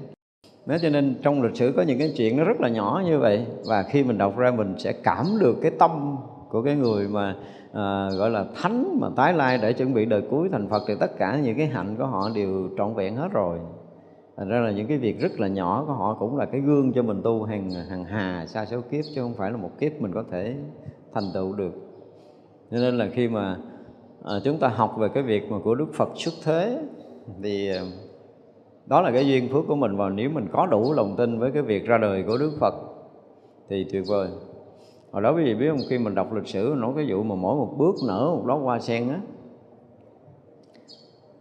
Thế 0.66 0.78
cho 0.82 0.88
nên 0.88 1.14
trong 1.22 1.42
lịch 1.42 1.56
sử 1.56 1.72
có 1.76 1.82
những 1.82 1.98
cái 1.98 2.12
chuyện 2.16 2.36
nó 2.36 2.44
rất 2.44 2.60
là 2.60 2.68
nhỏ 2.68 3.02
như 3.06 3.18
vậy 3.18 3.46
và 3.66 3.82
khi 3.82 4.04
mình 4.04 4.18
đọc 4.18 4.36
ra 4.36 4.50
mình 4.50 4.74
sẽ 4.78 4.92
cảm 4.92 5.26
được 5.40 5.56
cái 5.62 5.70
tâm 5.78 6.16
của 6.54 6.62
cái 6.62 6.76
người 6.76 7.08
mà 7.08 7.36
à, 7.72 8.10
gọi 8.18 8.30
là 8.30 8.44
thánh 8.54 8.98
mà 9.00 9.08
tái 9.16 9.32
lai 9.32 9.58
để 9.62 9.72
chuẩn 9.72 9.94
bị 9.94 10.04
đời 10.04 10.22
cuối 10.30 10.48
thành 10.52 10.68
Phật 10.68 10.82
thì 10.88 10.94
tất 11.00 11.18
cả 11.18 11.40
những 11.44 11.56
cái 11.58 11.66
hạnh 11.66 11.96
của 11.98 12.06
họ 12.06 12.30
đều 12.34 12.68
trọn 12.78 12.94
vẹn 12.94 13.16
hết 13.16 13.28
rồi. 13.32 13.58
Thành 14.36 14.48
ra 14.48 14.60
là 14.60 14.70
những 14.70 14.86
cái 14.86 14.98
việc 14.98 15.20
rất 15.20 15.40
là 15.40 15.48
nhỏ 15.48 15.84
của 15.86 15.92
họ 15.92 16.16
cũng 16.20 16.36
là 16.36 16.44
cái 16.44 16.60
gương 16.60 16.92
cho 16.92 17.02
mình 17.02 17.20
tu 17.24 17.42
hàng 17.42 17.70
hàng 17.70 18.04
hà 18.04 18.46
xa 18.46 18.64
số 18.64 18.80
kiếp 18.90 19.04
chứ 19.14 19.22
không 19.22 19.34
phải 19.34 19.50
là 19.50 19.56
một 19.56 19.70
kiếp 19.78 19.92
mình 20.00 20.12
có 20.12 20.24
thể 20.30 20.54
thành 21.14 21.24
tựu 21.34 21.52
được. 21.52 21.72
Cho 22.70 22.76
nên 22.76 22.98
là 22.98 23.08
khi 23.12 23.28
mà 23.28 23.56
à, 24.24 24.34
chúng 24.44 24.58
ta 24.58 24.68
học 24.68 24.94
về 24.98 25.08
cái 25.14 25.22
việc 25.22 25.50
mà 25.50 25.58
của 25.64 25.74
Đức 25.74 25.94
Phật 25.94 26.08
xuất 26.14 26.34
thế 26.44 26.82
thì 27.42 27.68
à, 27.68 27.82
đó 28.86 29.00
là 29.00 29.10
cái 29.10 29.28
duyên 29.28 29.48
phước 29.52 29.64
của 29.68 29.76
mình 29.76 29.96
và 29.96 30.08
nếu 30.08 30.30
mình 30.30 30.46
có 30.52 30.66
đủ 30.66 30.92
lòng 30.92 31.14
tin 31.16 31.38
với 31.38 31.50
cái 31.50 31.62
việc 31.62 31.86
ra 31.86 31.98
đời 31.98 32.22
của 32.22 32.38
Đức 32.38 32.52
Phật 32.60 32.74
thì 33.68 33.86
tuyệt 33.92 34.02
vời 34.08 34.28
hồi 35.14 35.22
đó 35.22 35.34
quý 35.36 35.44
vị 35.44 35.54
biết 35.54 35.68
không, 35.70 35.80
khi 35.88 35.98
mình 35.98 36.14
đọc 36.14 36.32
lịch 36.32 36.46
sử 36.46 36.74
nói 36.78 36.92
cái 36.96 37.06
vụ 37.08 37.22
mà 37.22 37.34
mỗi 37.34 37.56
một 37.56 37.74
bước 37.78 37.94
nở 38.06 38.32
một 38.36 38.42
đóa 38.46 38.56
hoa 38.56 38.80
sen 38.80 39.08
á. 39.08 39.20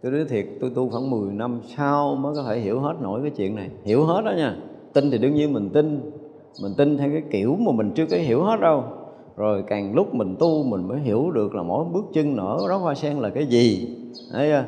Tôi 0.02 0.12
nói 0.12 0.24
thiệt, 0.28 0.46
tôi 0.60 0.70
tu 0.74 0.88
khoảng 0.88 1.10
10 1.10 1.32
năm 1.32 1.60
sau 1.76 2.14
mới 2.14 2.34
có 2.34 2.42
thể 2.42 2.58
hiểu 2.58 2.80
hết 2.80 2.94
nổi 3.00 3.20
cái 3.22 3.30
chuyện 3.30 3.54
này. 3.54 3.70
Hiểu 3.84 4.04
hết 4.04 4.22
đó 4.24 4.32
nha. 4.36 4.56
Tin 4.92 5.10
thì 5.10 5.18
đương 5.18 5.34
nhiên 5.34 5.52
mình 5.52 5.70
tin. 5.70 6.12
Mình 6.62 6.72
tin 6.76 6.96
theo 6.96 7.10
cái 7.10 7.22
kiểu 7.30 7.56
mà 7.60 7.72
mình 7.72 7.92
chưa 7.94 8.06
có 8.06 8.16
hiểu 8.16 8.42
hết 8.42 8.60
đâu. 8.60 8.84
Rồi 9.36 9.64
càng 9.66 9.94
lúc 9.94 10.14
mình 10.14 10.36
tu, 10.38 10.64
mình 10.64 10.88
mới 10.88 11.00
hiểu 11.00 11.30
được 11.30 11.54
là 11.54 11.62
mỗi 11.62 11.84
bước 11.92 12.04
chân 12.12 12.36
nở 12.36 12.58
đó 12.68 12.76
hoa 12.76 12.94
sen 12.94 13.16
là 13.16 13.30
cái 13.30 13.46
gì. 13.46 13.96
Thấy 14.32 14.48
chưa? 14.48 14.64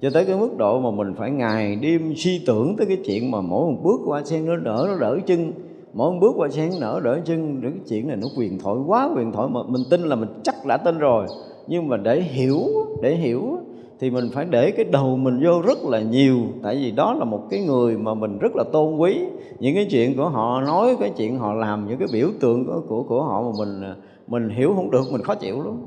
Cho 0.00 0.10
tới 0.14 0.24
cái 0.24 0.36
mức 0.36 0.56
độ 0.56 0.80
mà 0.80 0.90
mình 0.90 1.14
phải 1.18 1.30
ngày 1.30 1.76
đêm 1.76 2.12
suy 2.16 2.44
tưởng 2.46 2.76
tới 2.76 2.86
cái 2.86 2.98
chuyện 3.04 3.30
mà 3.30 3.40
mỗi 3.40 3.72
một 3.72 3.78
bước 3.82 4.00
hoa 4.06 4.24
sen 4.24 4.46
nó 4.46 4.56
nở, 4.56 4.86
nó 4.88 4.98
đỡ 4.98 5.18
chân 5.26 5.52
mỗi 5.92 6.18
bước 6.20 6.32
qua 6.36 6.48
sen 6.48 6.70
nở 6.80 7.00
đỡ 7.04 7.20
chân 7.24 7.60
những 7.60 7.72
cái 7.72 7.80
chuyện 7.88 8.08
này 8.08 8.16
nó 8.16 8.28
quyền 8.36 8.58
thoại 8.58 8.76
quá 8.86 9.10
quyền 9.16 9.32
thoại 9.32 9.48
mà 9.52 9.60
mình 9.68 9.82
tin 9.90 10.02
là 10.02 10.16
mình 10.16 10.28
chắc 10.42 10.54
đã 10.66 10.76
tin 10.76 10.98
rồi. 10.98 11.26
Nhưng 11.66 11.88
mà 11.88 11.96
để 11.96 12.20
hiểu 12.20 12.60
để 13.02 13.14
hiểu 13.14 13.58
thì 14.00 14.10
mình 14.10 14.28
phải 14.32 14.44
để 14.44 14.70
cái 14.70 14.84
đầu 14.84 15.16
mình 15.16 15.40
vô 15.44 15.62
rất 15.66 15.78
là 15.84 16.00
nhiều. 16.00 16.38
Tại 16.62 16.76
vì 16.76 16.90
đó 16.90 17.14
là 17.18 17.24
một 17.24 17.42
cái 17.50 17.60
người 17.60 17.98
mà 17.98 18.14
mình 18.14 18.38
rất 18.38 18.56
là 18.56 18.64
tôn 18.72 18.96
quý. 18.96 19.20
Những 19.58 19.74
cái 19.74 19.86
chuyện 19.90 20.16
của 20.16 20.28
họ 20.28 20.60
nói 20.60 20.96
cái 21.00 21.12
chuyện 21.16 21.38
họ 21.38 21.54
làm 21.54 21.88
những 21.88 21.98
cái 21.98 22.08
biểu 22.12 22.28
tượng 22.40 22.66
của 22.66 22.80
của, 22.88 23.02
của 23.02 23.22
họ 23.22 23.42
mà 23.42 23.48
mình 23.58 23.94
mình 24.26 24.50
hiểu 24.50 24.72
không 24.76 24.90
được 24.90 25.04
mình 25.12 25.22
khó 25.22 25.34
chịu 25.34 25.62
lắm. 25.62 25.86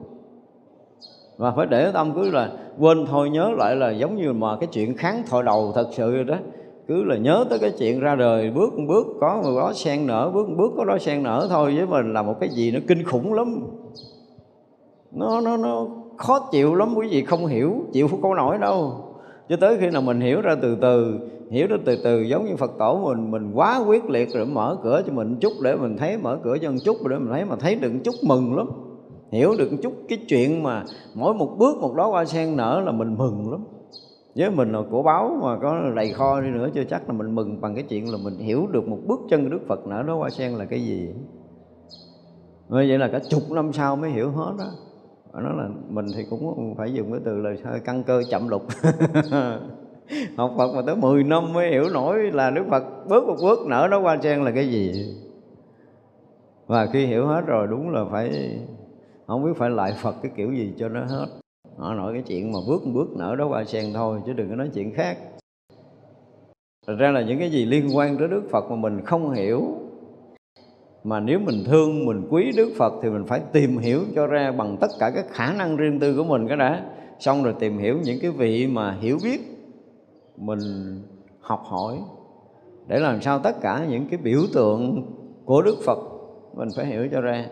Và 1.37 1.51
phải 1.51 1.65
để 1.65 1.91
tâm 1.91 2.11
cứ 2.15 2.29
là 2.29 2.51
quên 2.79 3.05
thôi 3.05 3.29
nhớ 3.29 3.51
lại 3.57 3.75
là 3.75 3.91
giống 3.91 4.15
như 4.15 4.33
mà 4.33 4.57
cái 4.57 4.67
chuyện 4.71 4.97
kháng 4.97 5.23
thọ 5.29 5.41
đầu 5.41 5.71
thật 5.75 5.87
sự 5.91 6.23
đó 6.23 6.35
cứ 6.91 7.03
là 7.03 7.17
nhớ 7.17 7.45
tới 7.49 7.59
cái 7.59 7.71
chuyện 7.79 7.99
ra 7.99 8.15
đời, 8.15 8.51
bước 8.51 8.73
một 8.73 8.85
bước, 8.87 9.07
có 9.21 9.41
một 9.43 9.59
đó 9.59 9.73
sen 9.73 10.07
nở, 10.07 10.31
bước 10.33 10.49
một 10.49 10.55
bước 10.57 10.71
có 10.77 10.85
đó 10.85 10.97
sen 10.97 11.23
nở 11.23 11.47
thôi 11.49 11.73
với 11.75 11.85
mình 11.85 12.13
là 12.13 12.21
một 12.21 12.33
cái 12.39 12.49
gì 12.49 12.71
nó 12.71 12.79
kinh 12.87 13.03
khủng 13.03 13.33
lắm. 13.33 13.63
Nó 15.11 15.41
nó 15.41 15.57
nó 15.57 15.87
khó 16.17 16.39
chịu 16.51 16.75
lắm, 16.75 16.93
quý 16.95 17.07
vị 17.11 17.23
không 17.23 17.45
hiểu, 17.45 17.75
chịu 17.93 18.07
không 18.07 18.21
có 18.21 18.35
nổi 18.35 18.57
đâu. 18.57 18.93
Cho 19.49 19.55
tới 19.61 19.77
khi 19.79 19.89
nào 19.89 20.01
mình 20.01 20.21
hiểu 20.21 20.41
ra 20.41 20.55
từ 20.61 20.77
từ, 20.81 21.19
hiểu 21.51 21.67
ra 21.67 21.77
từ 21.85 21.97
từ, 22.03 22.21
giống 22.21 22.45
như 22.45 22.55
phật 22.55 22.71
tổ 22.79 23.01
mình 23.05 23.31
mình 23.31 23.51
quá 23.53 23.83
quyết 23.87 24.09
liệt 24.09 24.29
rồi 24.33 24.45
mở 24.45 24.77
cửa 24.83 25.01
cho 25.07 25.13
mình 25.13 25.35
chút 25.39 25.53
để 25.63 25.75
mình 25.75 25.97
thấy, 25.97 26.17
mở 26.17 26.39
cửa 26.43 26.57
cho 26.61 26.71
một 26.71 26.77
chút 26.85 26.97
để 27.09 27.17
mình 27.17 27.29
thấy 27.31 27.45
mà 27.45 27.55
thấy 27.55 27.75
được 27.75 27.91
chút 28.03 28.15
mừng 28.23 28.57
lắm. 28.57 28.69
Hiểu 29.31 29.55
được 29.57 29.69
chút 29.83 29.93
cái 30.09 30.17
chuyện 30.27 30.63
mà 30.63 30.83
mỗi 31.15 31.33
một 31.33 31.55
bước 31.57 31.77
một 31.81 31.95
đó 31.95 32.07
hoa 32.07 32.25
sen 32.25 32.57
nở 32.57 32.81
là 32.85 32.91
mình 32.91 33.15
mừng 33.17 33.51
lắm 33.51 33.63
với 34.35 34.51
mình 34.51 34.71
là 34.71 34.79
của 34.91 35.03
báo 35.03 35.39
mà 35.41 35.57
có 35.61 35.91
đầy 35.95 36.13
kho 36.13 36.41
đi 36.41 36.49
nữa 36.49 36.69
chưa 36.73 36.83
chắc 36.83 37.07
là 37.07 37.13
mình 37.13 37.35
mừng 37.35 37.61
bằng 37.61 37.75
cái 37.75 37.83
chuyện 37.83 38.11
là 38.11 38.17
mình 38.23 38.37
hiểu 38.37 38.67
được 38.71 38.87
một 38.87 38.97
bước 39.07 39.19
chân 39.29 39.49
Đức 39.49 39.59
Phật 39.67 39.87
nở 39.87 40.03
đó 40.07 40.15
hoa 40.15 40.29
sen 40.29 40.51
là 40.51 40.65
cái 40.65 40.85
gì. 40.85 41.09
Như 42.69 42.85
vậy 42.87 42.97
là 42.97 43.07
cả 43.07 43.19
chục 43.29 43.51
năm 43.51 43.73
sau 43.73 43.95
mới 43.95 44.09
hiểu 44.09 44.31
hết 44.31 44.53
đó 44.57 44.71
nó 45.33 45.49
là 45.49 45.69
mình 45.89 46.05
thì 46.15 46.25
cũng 46.29 46.75
phải 46.77 46.93
dùng 46.93 47.11
cái 47.11 47.21
từ 47.25 47.37
là 47.37 47.55
hơi 47.63 47.79
căn 47.79 48.03
cơ 48.03 48.23
chậm 48.29 48.47
lục. 48.47 48.61
Học 50.37 50.51
Phật 50.57 50.75
mà 50.75 50.81
tới 50.85 50.95
10 50.95 51.23
năm 51.23 51.53
mới 51.53 51.69
hiểu 51.69 51.83
nổi 51.93 52.31
là 52.33 52.49
Đức 52.49 52.63
Phật 52.69 52.83
bước 53.07 53.27
một 53.27 53.35
bước 53.41 53.59
nở 53.67 53.87
đó 53.91 53.99
hoa 53.99 54.17
sen 54.21 54.43
là 54.43 54.51
cái 54.51 54.69
gì. 54.69 55.15
Và 56.67 56.85
khi 56.85 57.05
hiểu 57.05 57.27
hết 57.27 57.41
rồi 57.45 57.67
đúng 57.67 57.89
là 57.89 58.05
phải, 58.11 58.59
không 59.27 59.43
biết 59.45 59.51
phải 59.57 59.69
lại 59.69 59.93
Phật 60.01 60.15
cái 60.21 60.31
kiểu 60.35 60.53
gì 60.53 60.73
cho 60.77 60.89
nó 60.89 61.01
hết 61.05 61.25
họ 61.77 61.93
nói 61.93 62.13
cái 62.13 62.23
chuyện 62.27 62.51
mà 62.51 62.59
bước 62.67 62.85
một 62.85 62.91
bước 62.93 63.17
nở 63.17 63.35
đó 63.35 63.47
qua 63.47 63.63
sen 63.63 63.93
thôi, 63.93 64.19
chứ 64.25 64.33
đừng 64.33 64.49
có 64.49 64.55
nói 64.55 64.69
chuyện 64.73 64.93
khác. 64.93 65.17
Thật 66.87 66.95
ra 66.99 67.11
là 67.11 67.21
những 67.21 67.39
cái 67.39 67.49
gì 67.49 67.65
liên 67.65 67.97
quan 67.97 68.17
tới 68.17 68.27
Đức 68.27 68.43
Phật 68.51 68.69
mà 68.69 68.75
mình 68.75 69.05
không 69.05 69.31
hiểu, 69.31 69.61
mà 71.03 71.19
nếu 71.19 71.39
mình 71.39 71.63
thương, 71.65 72.05
mình 72.05 72.27
quý 72.29 72.51
Đức 72.57 72.73
Phật 72.77 72.93
thì 73.03 73.09
mình 73.09 73.25
phải 73.25 73.41
tìm 73.51 73.77
hiểu 73.77 74.01
cho 74.15 74.27
ra 74.27 74.51
bằng 74.51 74.77
tất 74.77 74.87
cả 74.99 75.11
các 75.15 75.25
khả 75.29 75.53
năng 75.53 75.77
riêng 75.77 75.99
tư 75.99 76.15
của 76.17 76.23
mình 76.23 76.47
cái 76.47 76.57
đã. 76.57 76.89
Xong 77.19 77.43
rồi 77.43 77.53
tìm 77.59 77.77
hiểu 77.77 77.97
những 78.03 78.19
cái 78.21 78.31
vị 78.31 78.67
mà 78.67 78.97
hiểu 79.01 79.17
biết 79.23 79.41
mình 80.37 80.59
học 81.39 81.63
hỏi, 81.65 81.97
để 82.87 82.99
làm 82.99 83.21
sao 83.21 83.39
tất 83.39 83.61
cả 83.61 83.85
những 83.89 84.07
cái 84.09 84.19
biểu 84.23 84.41
tượng 84.53 85.03
của 85.45 85.61
Đức 85.61 85.75
Phật 85.85 85.99
mình 86.53 86.69
phải 86.75 86.85
hiểu 86.85 87.07
cho 87.11 87.21
ra. 87.21 87.45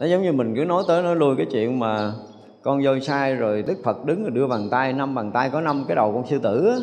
Nó 0.00 0.06
giống 0.06 0.22
như 0.22 0.32
mình 0.32 0.54
cứ 0.56 0.64
nói 0.64 0.84
tới, 0.88 1.02
nói 1.02 1.16
lui 1.16 1.36
cái 1.36 1.46
chuyện 1.50 1.78
mà 1.78 2.12
con 2.68 2.82
voi 2.84 3.00
sai 3.00 3.34
rồi 3.34 3.62
Đức 3.62 3.78
Phật 3.84 4.04
đứng 4.04 4.22
rồi 4.22 4.30
đưa 4.30 4.46
bàn 4.46 4.68
tay 4.70 4.92
năm 4.92 5.14
bàn 5.14 5.32
tay 5.32 5.50
có 5.50 5.60
năm 5.60 5.84
cái 5.88 5.96
đầu 5.96 6.12
con 6.12 6.26
sư 6.26 6.38
tử 6.42 6.68
á. 6.68 6.76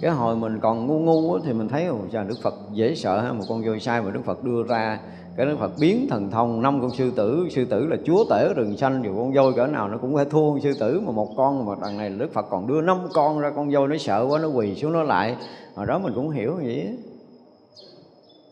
Cái 0.00 0.10
hồi 0.10 0.36
mình 0.36 0.58
còn 0.60 0.86
ngu 0.86 0.98
ngu 0.98 1.34
á, 1.34 1.40
thì 1.44 1.52
mình 1.52 1.68
thấy 1.68 1.86
ồ 1.86 1.98
trời 2.12 2.24
Đức 2.28 2.34
Phật 2.42 2.54
dễ 2.72 2.94
sợ 2.94 3.20
ha 3.20 3.32
một 3.32 3.44
con 3.48 3.64
voi 3.66 3.80
sai 3.80 4.02
mà 4.02 4.10
Đức 4.10 4.20
Phật 4.24 4.44
đưa 4.44 4.62
ra. 4.68 5.00
Cái 5.36 5.46
Đức 5.46 5.56
Phật 5.58 5.72
biến 5.80 6.06
thần 6.10 6.30
thông 6.30 6.62
năm 6.62 6.80
con 6.80 6.90
sư 6.90 7.10
tử 7.16 7.48
sư 7.50 7.64
tử 7.64 7.86
là 7.86 7.96
chúa 8.04 8.24
tể 8.30 8.54
rừng 8.54 8.76
xanh 8.76 9.02
dù 9.04 9.16
con 9.16 9.32
voi 9.32 9.52
cỡ 9.56 9.66
nào 9.66 9.88
nó 9.88 9.98
cũng 9.98 10.14
phải 10.14 10.24
thua 10.24 10.50
con 10.50 10.60
sư 10.60 10.72
tử 10.80 11.00
mà 11.06 11.12
một 11.12 11.28
con 11.36 11.66
mà 11.66 11.72
đằng 11.82 11.98
này 11.98 12.10
Đức 12.10 12.32
Phật 12.32 12.46
còn 12.50 12.66
đưa 12.66 12.80
năm 12.80 12.98
con 13.14 13.38
ra 13.40 13.50
con 13.50 13.70
voi 13.70 13.88
nó 13.88 13.96
sợ 13.96 14.26
quá 14.28 14.38
nó 14.42 14.48
quỳ 14.48 14.74
xuống 14.74 14.92
nó 14.92 15.02
lại. 15.02 15.36
Hồi 15.74 15.86
đó 15.86 15.98
mình 15.98 16.12
cũng 16.14 16.30
hiểu 16.30 16.54
vậy 16.54 16.98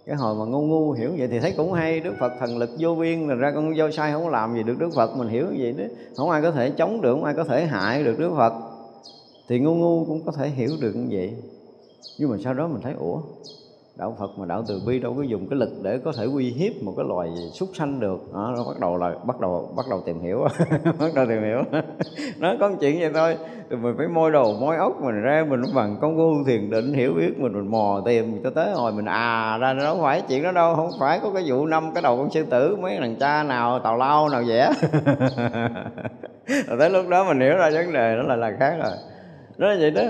cái 0.06 0.16
hồi 0.16 0.34
mà 0.34 0.44
ngu 0.44 0.62
ngu 0.62 0.92
hiểu 0.92 1.12
vậy 1.18 1.28
thì 1.28 1.40
thấy 1.40 1.54
cũng 1.56 1.72
hay. 1.72 2.00
Đức 2.00 2.14
phật 2.20 2.32
thần 2.38 2.58
lực 2.58 2.70
vô 2.78 2.94
biên 2.94 3.28
là 3.28 3.34
ra 3.34 3.52
con 3.54 3.72
vô 3.76 3.90
sai 3.90 4.12
không 4.12 4.28
làm 4.28 4.54
gì 4.54 4.62
được 4.62 4.78
đức 4.78 4.90
phật. 4.94 5.16
Mình 5.16 5.28
hiểu 5.28 5.46
vậy 5.58 5.72
đó. 5.72 5.84
Không 6.16 6.30
ai 6.30 6.42
có 6.42 6.50
thể 6.50 6.70
chống 6.70 7.00
được, 7.00 7.12
không 7.12 7.24
ai 7.24 7.34
có 7.34 7.44
thể 7.44 7.66
hại 7.66 8.04
được 8.04 8.18
đức 8.18 8.32
phật. 8.36 8.52
Thì 9.48 9.58
ngu 9.58 9.74
ngu 9.74 10.04
cũng 10.04 10.22
có 10.26 10.32
thể 10.32 10.48
hiểu 10.48 10.70
được 10.80 10.92
như 10.96 11.06
vậy. 11.10 11.32
Nhưng 12.18 12.30
mà 12.30 12.36
sau 12.44 12.54
đó 12.54 12.68
mình 12.68 12.82
thấy, 12.82 12.92
ủa 12.98 13.20
đạo 13.98 14.16
Phật 14.18 14.38
mà 14.38 14.46
đạo 14.46 14.64
từ 14.68 14.80
bi 14.86 14.98
đâu 14.98 15.14
có 15.16 15.22
dùng 15.22 15.46
cái 15.50 15.58
lực 15.58 15.70
để 15.82 15.98
có 16.04 16.12
thể 16.18 16.24
uy 16.24 16.50
hiếp 16.50 16.82
một 16.82 16.92
cái 16.96 17.06
loài 17.08 17.28
súc 17.52 17.68
sanh 17.74 18.00
được. 18.00 18.18
Đó, 18.34 18.54
nó 18.56 18.64
bắt 18.64 18.80
đầu 18.80 18.96
là 18.96 19.14
bắt 19.24 19.40
đầu 19.40 19.72
bắt 19.76 19.86
đầu 19.90 20.02
tìm 20.06 20.20
hiểu. 20.20 20.46
Bắt 21.00 21.14
đầu 21.14 21.26
tìm 21.26 21.42
hiểu. 21.42 21.62
Nó 22.38 22.54
có 22.60 22.68
một 22.68 22.76
chuyện 22.80 23.00
vậy 23.00 23.10
thôi. 23.14 23.36
Thì 23.70 23.76
mình 23.76 23.94
phải 23.98 24.08
môi 24.08 24.30
đầu 24.30 24.56
môi 24.60 24.76
ốc 24.76 25.02
mình 25.02 25.22
ra 25.22 25.44
mình 25.48 25.62
bằng 25.74 25.96
công 26.00 26.16
phu 26.16 26.44
thiền 26.46 26.70
định 26.70 26.92
hiểu 26.92 27.12
biết 27.14 27.38
mình 27.38 27.52
mình 27.52 27.70
mò 27.70 28.02
tìm 28.04 28.40
cho 28.44 28.50
tới 28.50 28.72
hồi 28.72 28.92
mình 28.92 29.04
à 29.04 29.58
ra 29.58 29.72
nó 29.72 29.84
không 29.84 30.02
phải 30.02 30.22
chuyện 30.28 30.42
đó 30.42 30.52
đâu. 30.52 30.76
Không 30.76 30.90
phải 31.00 31.20
có 31.22 31.30
cái 31.34 31.42
vụ 31.46 31.66
năm 31.66 31.94
cái 31.94 32.02
đầu 32.02 32.16
con 32.16 32.30
sư 32.30 32.44
tử 32.50 32.76
mấy 32.76 32.96
thằng 33.00 33.16
cha 33.20 33.42
nào 33.42 33.78
tào 33.78 33.96
lao 33.96 34.28
nào 34.28 34.42
vẽ 34.48 34.72
rồi 36.66 36.78
tới 36.78 36.90
lúc 36.90 37.08
đó 37.08 37.24
mình 37.24 37.40
hiểu 37.40 37.56
ra 37.56 37.70
vấn 37.70 37.92
đề 37.92 38.16
đó 38.16 38.22
là 38.22 38.36
là 38.36 38.56
khác 38.58 38.76
rồi. 38.82 38.92
Đó 39.56 39.68
là 39.68 39.76
vậy 39.80 39.90
đó 39.90 40.02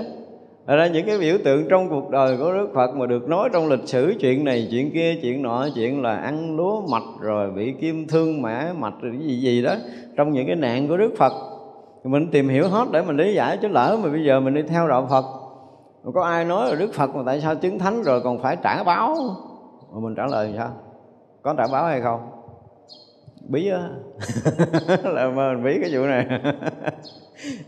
ra 0.75 0.87
những 0.87 1.05
cái 1.05 1.19
biểu 1.19 1.37
tượng 1.43 1.67
trong 1.69 1.89
cuộc 1.89 2.09
đời 2.09 2.37
của 2.37 2.53
Đức 2.53 2.67
Phật 2.73 2.95
mà 2.95 3.05
được 3.05 3.29
nói 3.29 3.49
trong 3.53 3.67
lịch 3.67 3.87
sử 3.87 4.13
chuyện 4.19 4.43
này, 4.43 4.67
chuyện 4.71 4.91
kia, 4.93 5.15
chuyện 5.21 5.41
nọ, 5.41 5.67
chuyện 5.75 6.01
là 6.01 6.15
ăn 6.15 6.55
lúa 6.55 6.81
mạch 6.91 7.21
rồi 7.21 7.51
bị 7.51 7.73
kim 7.81 8.07
thương 8.07 8.41
mã 8.41 8.73
mạch 8.77 8.93
rồi 9.01 9.11
cái 9.19 9.27
gì 9.27 9.41
gì 9.41 9.61
đó 9.61 9.75
trong 10.17 10.33
những 10.33 10.47
cái 10.47 10.55
nạn 10.55 10.87
của 10.87 10.97
Đức 10.97 11.13
Phật. 11.17 11.33
Mình 12.03 12.31
tìm 12.31 12.49
hiểu 12.49 12.67
hết 12.67 12.87
để 12.91 13.01
mình 13.01 13.17
lý 13.17 13.33
giải 13.33 13.57
chứ 13.61 13.67
lỡ 13.67 13.97
mà 14.03 14.09
bây 14.09 14.23
giờ 14.25 14.39
mình 14.39 14.53
đi 14.53 14.61
theo 14.61 14.87
đạo 14.87 15.07
Phật. 15.09 15.25
Mà 16.03 16.11
có 16.13 16.23
ai 16.23 16.45
nói 16.45 16.69
là 16.69 16.75
Đức 16.75 16.93
Phật 16.93 17.15
mà 17.15 17.23
tại 17.25 17.41
sao 17.41 17.55
chứng 17.55 17.79
thánh 17.79 18.03
rồi 18.03 18.21
còn 18.23 18.41
phải 18.41 18.57
trả 18.63 18.83
báo? 18.83 19.15
Mà 19.93 19.99
mình 19.99 20.15
trả 20.15 20.25
lời 20.25 20.53
sao? 20.57 20.69
Có 21.41 21.53
trả 21.57 21.63
báo 21.71 21.85
hay 21.85 22.01
không? 22.01 22.19
Bí 23.49 23.69
á. 23.69 23.89
Là 25.03 25.29
mà 25.29 25.53
mình 25.53 25.63
bí 25.63 25.79
cái 25.81 25.89
vụ 25.93 26.05
này. 26.05 26.27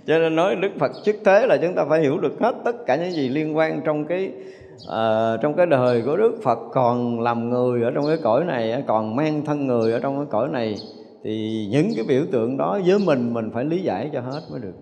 Cho 0.08 0.20
nên 0.20 0.36
nói 0.36 0.56
đức 0.56 0.72
phật 0.80 0.92
chức 1.04 1.16
thế 1.26 1.48
là 1.48 1.58
chúng 1.58 1.76
ta 1.76 1.86
phải 1.90 2.02
hiểu 2.02 2.20
được 2.20 2.40
hết 2.40 2.56
tất 2.66 2.76
cả 2.86 2.96
những 2.96 3.12
gì 3.12 3.30
liên 3.30 3.58
quan 3.58 3.82
trong 3.86 4.06
cái 4.06 4.32
uh, 4.76 5.42
trong 5.42 5.54
cái 5.58 5.66
đời 5.66 6.02
của 6.06 6.18
đức 6.18 6.40
phật. 6.44 6.60
Còn 6.72 7.20
làm 7.20 7.50
người 7.50 7.84
ở 7.84 7.92
trong 7.92 8.06
cái 8.08 8.18
cõi 8.24 8.46
này 8.46 8.84
còn 8.88 9.16
mang 9.16 9.46
thân 9.46 9.68
người 9.68 9.92
ở 9.92 10.00
trong 10.00 10.18
cái 10.18 10.26
cõi 10.30 10.50
này 10.50 10.76
thì 11.24 11.68
những 11.72 11.90
cái 11.96 12.06
biểu 12.08 12.22
tượng 12.32 12.58
đó 12.58 12.80
với 12.86 13.00
mình 13.06 13.34
mình 13.34 13.52
phải 13.54 13.66
lý 13.66 13.82
giải 13.84 14.10
cho 14.14 14.22
hết 14.22 14.42
mới 14.52 14.60
được. 14.60 14.76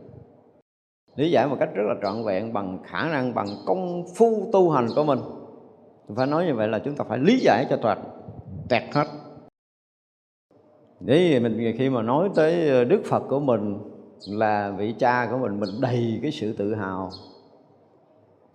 Lý 1.15 1.31
giải 1.31 1.47
một 1.47 1.55
cách 1.59 1.69
rất 1.73 1.83
là 1.87 1.95
trọn 2.03 2.23
vẹn 2.23 2.53
bằng 2.53 2.79
khả 2.85 3.09
năng 3.09 3.33
bằng 3.33 3.47
công 3.65 4.03
phu 4.15 4.49
tu 4.53 4.69
hành 4.69 4.87
của 4.95 5.03
mình. 5.03 5.19
Phải 6.15 6.27
nói 6.27 6.45
như 6.45 6.55
vậy 6.55 6.67
là 6.67 6.79
chúng 6.79 6.95
ta 6.95 7.05
phải 7.09 7.17
lý 7.17 7.39
giải 7.39 7.65
cho 7.69 7.77
toàn 7.81 8.03
tẹt 8.69 8.83
hết 8.93 9.05
để 10.99 11.39
mình 11.39 11.75
khi 11.77 11.89
mà 11.89 12.01
nói 12.01 12.29
tới 12.35 12.69
ờ, 12.69 12.83
đức 12.83 13.01
phật 13.05 13.19
của 13.19 13.39
mình 13.39 13.79
là 14.27 14.71
vị 14.77 14.93
cha 14.99 15.27
của 15.31 15.37
mình 15.37 15.59
mình 15.59 15.69
đầy 15.81 16.19
cái 16.21 16.31
sự 16.31 16.53
tự 16.53 16.75
hào 16.75 17.09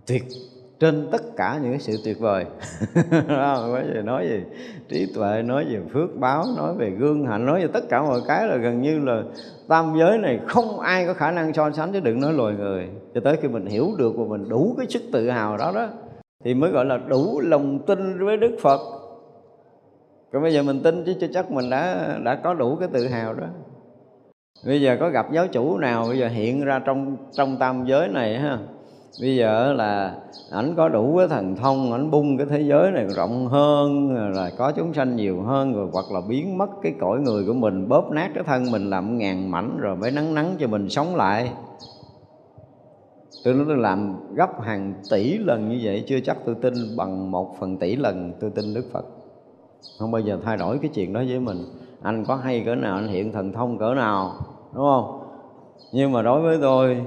tuyệt 0.06 0.22
trên 0.82 1.08
tất 1.12 1.22
cả 1.36 1.58
những 1.62 1.72
cái 1.72 1.80
sự 1.80 1.96
tuyệt 2.04 2.18
vời. 2.20 2.44
Nói 3.28 3.82
gì 3.94 4.00
nói 4.04 4.28
gì 4.28 4.40
trí 4.88 5.06
tuệ, 5.14 5.42
nói 5.42 5.64
về 5.64 5.80
phước 5.92 6.16
báo, 6.16 6.44
nói 6.56 6.74
về 6.78 6.90
gương 6.90 7.26
hạnh, 7.26 7.46
nói 7.46 7.60
về 7.60 7.68
tất 7.72 7.88
cả 7.88 8.02
mọi 8.02 8.20
cái 8.26 8.46
là 8.46 8.56
gần 8.56 8.82
như 8.82 8.98
là 8.98 9.22
tam 9.68 9.94
giới 9.98 10.18
này 10.18 10.40
không 10.46 10.80
ai 10.80 11.06
có 11.06 11.14
khả 11.14 11.30
năng 11.30 11.52
so 11.52 11.70
sánh 11.70 11.92
chứ 11.92 12.00
đừng 12.00 12.20
nói 12.20 12.32
loài 12.32 12.54
người. 12.54 12.88
Cho 13.14 13.20
tới 13.20 13.36
khi 13.42 13.48
mình 13.48 13.66
hiểu 13.66 13.88
được 13.98 14.12
và 14.16 14.24
mình 14.24 14.48
đủ 14.48 14.74
cái 14.78 14.86
sức 14.88 15.02
tự 15.12 15.30
hào 15.30 15.56
đó 15.56 15.72
đó, 15.74 15.88
thì 16.44 16.54
mới 16.54 16.70
gọi 16.70 16.84
là 16.84 16.96
đủ 17.08 17.40
lòng 17.40 17.78
tin 17.86 18.24
với 18.26 18.36
đức 18.36 18.56
phật 18.60 18.80
còn 20.32 20.42
bây 20.42 20.52
giờ 20.54 20.62
mình 20.62 20.80
tin 20.82 21.04
chứ 21.04 21.14
chưa 21.20 21.26
chắc 21.34 21.50
mình 21.50 21.70
đã 21.70 22.16
đã 22.24 22.34
có 22.34 22.54
đủ 22.54 22.76
cái 22.76 22.88
tự 22.92 23.08
hào 23.08 23.34
đó. 23.34 23.46
Bây 24.66 24.80
giờ 24.80 24.96
có 25.00 25.10
gặp 25.10 25.32
giáo 25.32 25.46
chủ 25.46 25.78
nào 25.78 26.06
bây 26.08 26.18
giờ 26.18 26.28
hiện 26.28 26.64
ra 26.64 26.78
trong 26.78 27.16
trong 27.32 27.56
tam 27.56 27.84
giới 27.86 28.08
này 28.08 28.38
ha? 28.38 28.58
Bây 29.20 29.36
giờ 29.36 29.72
là 29.72 30.14
ảnh 30.50 30.74
có 30.76 30.88
đủ 30.88 31.16
cái 31.18 31.28
thần 31.28 31.56
thông, 31.56 31.92
ảnh 31.92 32.10
bung 32.10 32.38
cái 32.38 32.46
thế 32.50 32.60
giới 32.60 32.90
này 32.90 33.06
rộng 33.16 33.46
hơn 33.46 34.14
là 34.34 34.50
có 34.58 34.72
chúng 34.76 34.94
sanh 34.94 35.16
nhiều 35.16 35.42
hơn, 35.42 35.72
rồi 35.74 35.88
hoặc 35.92 36.04
là 36.12 36.20
biến 36.28 36.58
mất 36.58 36.70
cái 36.82 36.94
cõi 37.00 37.20
người 37.20 37.44
của 37.46 37.54
mình, 37.54 37.88
bóp 37.88 38.10
nát 38.10 38.30
cái 38.34 38.44
thân 38.44 38.70
mình 38.70 38.90
làm 38.90 39.18
ngàn 39.18 39.50
mảnh, 39.50 39.76
rồi 39.80 39.96
mới 39.96 40.10
nắng 40.10 40.34
nắng 40.34 40.54
cho 40.58 40.66
mình 40.66 40.88
sống 40.88 41.16
lại. 41.16 41.52
Tôi 43.44 43.54
nói 43.54 43.64
tôi 43.68 43.76
làm 43.76 44.14
gấp 44.34 44.60
hàng 44.60 44.94
tỷ 45.10 45.38
lần 45.38 45.68
như 45.68 45.80
vậy, 45.82 46.04
chưa 46.06 46.20
chắc 46.20 46.36
tôi 46.46 46.54
tin 46.62 46.74
bằng 46.96 47.30
một 47.30 47.56
phần 47.60 47.76
tỷ 47.76 47.96
lần, 47.96 48.32
tôi 48.40 48.50
tin 48.50 48.74
đức 48.74 48.84
phật 48.92 49.04
không 49.98 50.10
bao 50.10 50.20
giờ 50.20 50.38
thay 50.44 50.56
đổi 50.56 50.78
cái 50.78 50.90
chuyện 50.94 51.12
đó 51.12 51.22
với 51.28 51.40
mình. 51.40 51.58
Anh 52.02 52.24
có 52.24 52.36
hay 52.36 52.62
cỡ 52.66 52.74
nào, 52.74 52.94
anh 52.94 53.08
hiện 53.08 53.32
thần 53.32 53.52
thông 53.52 53.78
cỡ 53.78 53.94
nào, 53.94 54.32
đúng 54.74 54.84
không? 54.84 55.18
Nhưng 55.92 56.12
mà 56.12 56.22
đối 56.22 56.42
với 56.42 56.58
tôi, 56.60 57.02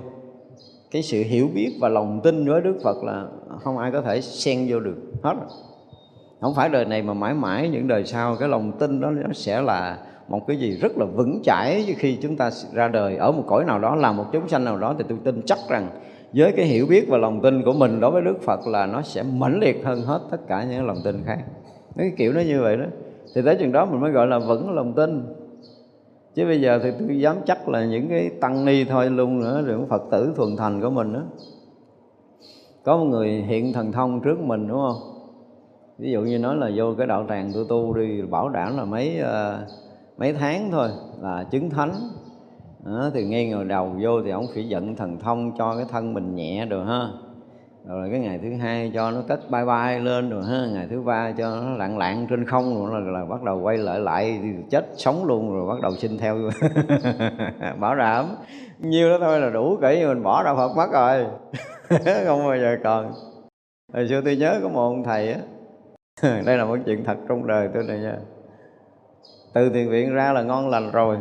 cái 0.91 1.01
sự 1.01 1.23
hiểu 1.23 1.49
biết 1.55 1.77
và 1.81 1.89
lòng 1.89 2.21
tin 2.23 2.47
với 2.47 2.61
Đức 2.61 2.77
Phật 2.83 3.03
là 3.03 3.25
không 3.59 3.77
ai 3.77 3.91
có 3.91 4.01
thể 4.01 4.21
xen 4.21 4.65
vô 4.69 4.79
được 4.79 4.95
hết. 5.23 5.33
Không 6.41 6.53
phải 6.55 6.69
đời 6.69 6.85
này 6.85 7.01
mà 7.01 7.13
mãi 7.13 7.33
mãi 7.33 7.69
những 7.69 7.87
đời 7.87 8.05
sau, 8.05 8.35
cái 8.35 8.49
lòng 8.49 8.71
tin 8.71 9.01
đó 9.01 9.11
nó 9.11 9.33
sẽ 9.33 9.61
là 9.61 9.97
một 10.27 10.47
cái 10.47 10.57
gì 10.57 10.77
rất 10.81 10.97
là 10.97 11.05
vững 11.05 11.41
chãi 11.43 11.95
khi 11.97 12.17
chúng 12.21 12.35
ta 12.35 12.49
ra 12.73 12.87
đời. 12.87 13.17
Ở 13.17 13.31
một 13.31 13.43
cõi 13.47 13.65
nào 13.65 13.79
đó 13.79 13.95
làm 13.95 14.17
một 14.17 14.25
chúng 14.31 14.47
sanh 14.47 14.63
nào 14.63 14.77
đó 14.77 14.95
thì 14.97 15.05
tôi 15.09 15.17
tin 15.23 15.41
chắc 15.45 15.59
rằng 15.69 15.89
với 16.33 16.51
cái 16.51 16.65
hiểu 16.65 16.85
biết 16.89 17.05
và 17.09 17.17
lòng 17.17 17.41
tin 17.41 17.63
của 17.63 17.73
mình 17.73 17.99
đối 17.99 18.11
với 18.11 18.21
Đức 18.21 18.41
Phật 18.41 18.67
là 18.67 18.85
nó 18.85 19.01
sẽ 19.01 19.23
mãnh 19.23 19.59
liệt 19.59 19.85
hơn 19.85 20.01
hết 20.01 20.21
tất 20.31 20.47
cả 20.47 20.63
những 20.63 20.87
lòng 20.87 20.97
tin 21.03 21.23
khác 21.25 21.39
cái 21.97 22.13
kiểu 22.17 22.33
nó 22.33 22.41
như 22.41 22.61
vậy 22.61 22.77
đó. 22.77 22.85
Thì 23.35 23.41
tới 23.45 23.55
chừng 23.59 23.71
đó 23.71 23.85
mình 23.85 24.01
mới 24.01 24.11
gọi 24.11 24.27
là 24.27 24.39
vững 24.39 24.71
lòng 24.71 24.93
tin. 24.93 25.23
Chứ 26.35 26.45
bây 26.45 26.61
giờ 26.61 26.79
thì 26.83 26.91
tôi 26.99 27.19
dám 27.19 27.35
chắc 27.45 27.69
là 27.69 27.85
những 27.85 28.07
cái 28.09 28.29
tăng 28.41 28.65
ni 28.65 28.83
thôi 28.85 29.09
luôn 29.09 29.39
nữa 29.39 29.63
rồi 29.65 29.79
phật 29.89 30.03
tử 30.11 30.33
thuần 30.35 30.55
thành 30.57 30.81
của 30.81 30.89
mình 30.89 31.13
đó. 31.13 31.21
Có 32.83 32.97
một 32.97 33.05
người 33.05 33.29
hiện 33.29 33.73
thần 33.73 33.91
thông 33.91 34.21
trước 34.21 34.39
mình 34.39 34.67
đúng 34.67 34.77
không? 34.77 35.01
Ví 35.97 36.11
dụ 36.11 36.21
như 36.21 36.39
nói 36.39 36.55
là 36.55 36.71
vô 36.75 36.93
cái 36.97 37.07
đạo 37.07 37.25
tràng 37.29 37.51
tôi 37.53 37.65
tu 37.69 37.93
đi 37.93 38.21
bảo 38.21 38.49
đảm 38.49 38.77
là 38.77 38.85
mấy 38.85 39.21
uh, 39.21 39.69
mấy 40.17 40.33
tháng 40.33 40.71
thôi 40.71 40.89
là 41.21 41.43
chứng 41.51 41.69
thánh. 41.69 41.91
Đó, 42.85 43.09
thì 43.13 43.25
ngay 43.25 43.49
ngồi 43.49 43.65
đầu 43.65 43.91
vô 44.01 44.21
thì 44.23 44.31
ông 44.31 44.45
phải 44.53 44.67
giận 44.69 44.95
thần 44.95 45.19
thông 45.19 45.57
cho 45.57 45.75
cái 45.75 45.85
thân 45.89 46.13
mình 46.13 46.35
nhẹ 46.35 46.65
được 46.65 46.83
ha 46.83 47.09
rồi 47.87 48.09
cái 48.11 48.19
ngày 48.19 48.39
thứ 48.43 48.53
hai 48.53 48.91
cho 48.93 49.11
nó 49.11 49.21
cất 49.27 49.49
bay 49.49 49.65
bay 49.65 49.99
lên 49.99 50.29
rồi 50.29 50.43
ha 50.45 50.67
ngày 50.73 50.87
thứ 50.89 51.01
ba 51.01 51.31
cho 51.31 51.61
nó 51.61 51.77
lạng 51.77 51.97
lạng 51.97 52.27
trên 52.29 52.45
không 52.45 52.91
rồi 52.91 53.01
là, 53.01 53.19
là 53.19 53.25
bắt 53.25 53.43
đầu 53.43 53.59
quay 53.59 53.77
lại 53.77 53.99
lại 53.99 54.39
chết 54.69 54.85
sống 54.97 55.25
luôn 55.25 55.53
rồi 55.53 55.67
bắt 55.67 55.81
đầu 55.81 55.91
sinh 55.95 56.17
theo. 56.17 56.37
Bảo 57.79 57.95
đảm. 57.95 58.25
Nhiêu 58.79 59.09
đó 59.09 59.17
thôi 59.21 59.39
là 59.39 59.49
đủ 59.49 59.77
kỹ 59.81 60.05
mình 60.07 60.23
bỏ 60.23 60.43
đạo 60.43 60.55
phật 60.55 60.75
mất 60.75 60.91
rồi. 60.91 61.25
Không 62.25 62.47
bao 62.47 62.57
giờ 62.57 62.77
còn. 62.83 63.13
Hồi 63.93 64.07
xưa 64.07 64.21
tôi 64.25 64.35
nhớ 64.35 64.59
có 64.63 64.69
một 64.69 64.81
ông 64.81 65.03
thầy 65.03 65.33
á. 65.33 65.39
Đây 66.45 66.57
là 66.57 66.65
một 66.65 66.77
chuyện 66.85 67.03
thật 67.03 67.17
trong 67.29 67.47
đời 67.47 67.69
tôi 67.73 67.83
này 67.83 67.99
nha. 67.99 68.17
Từ 69.53 69.69
thiền 69.69 69.89
viện 69.89 70.13
ra 70.13 70.33
là 70.33 70.41
ngon 70.41 70.69
lành 70.69 70.91
rồi. 70.91 71.17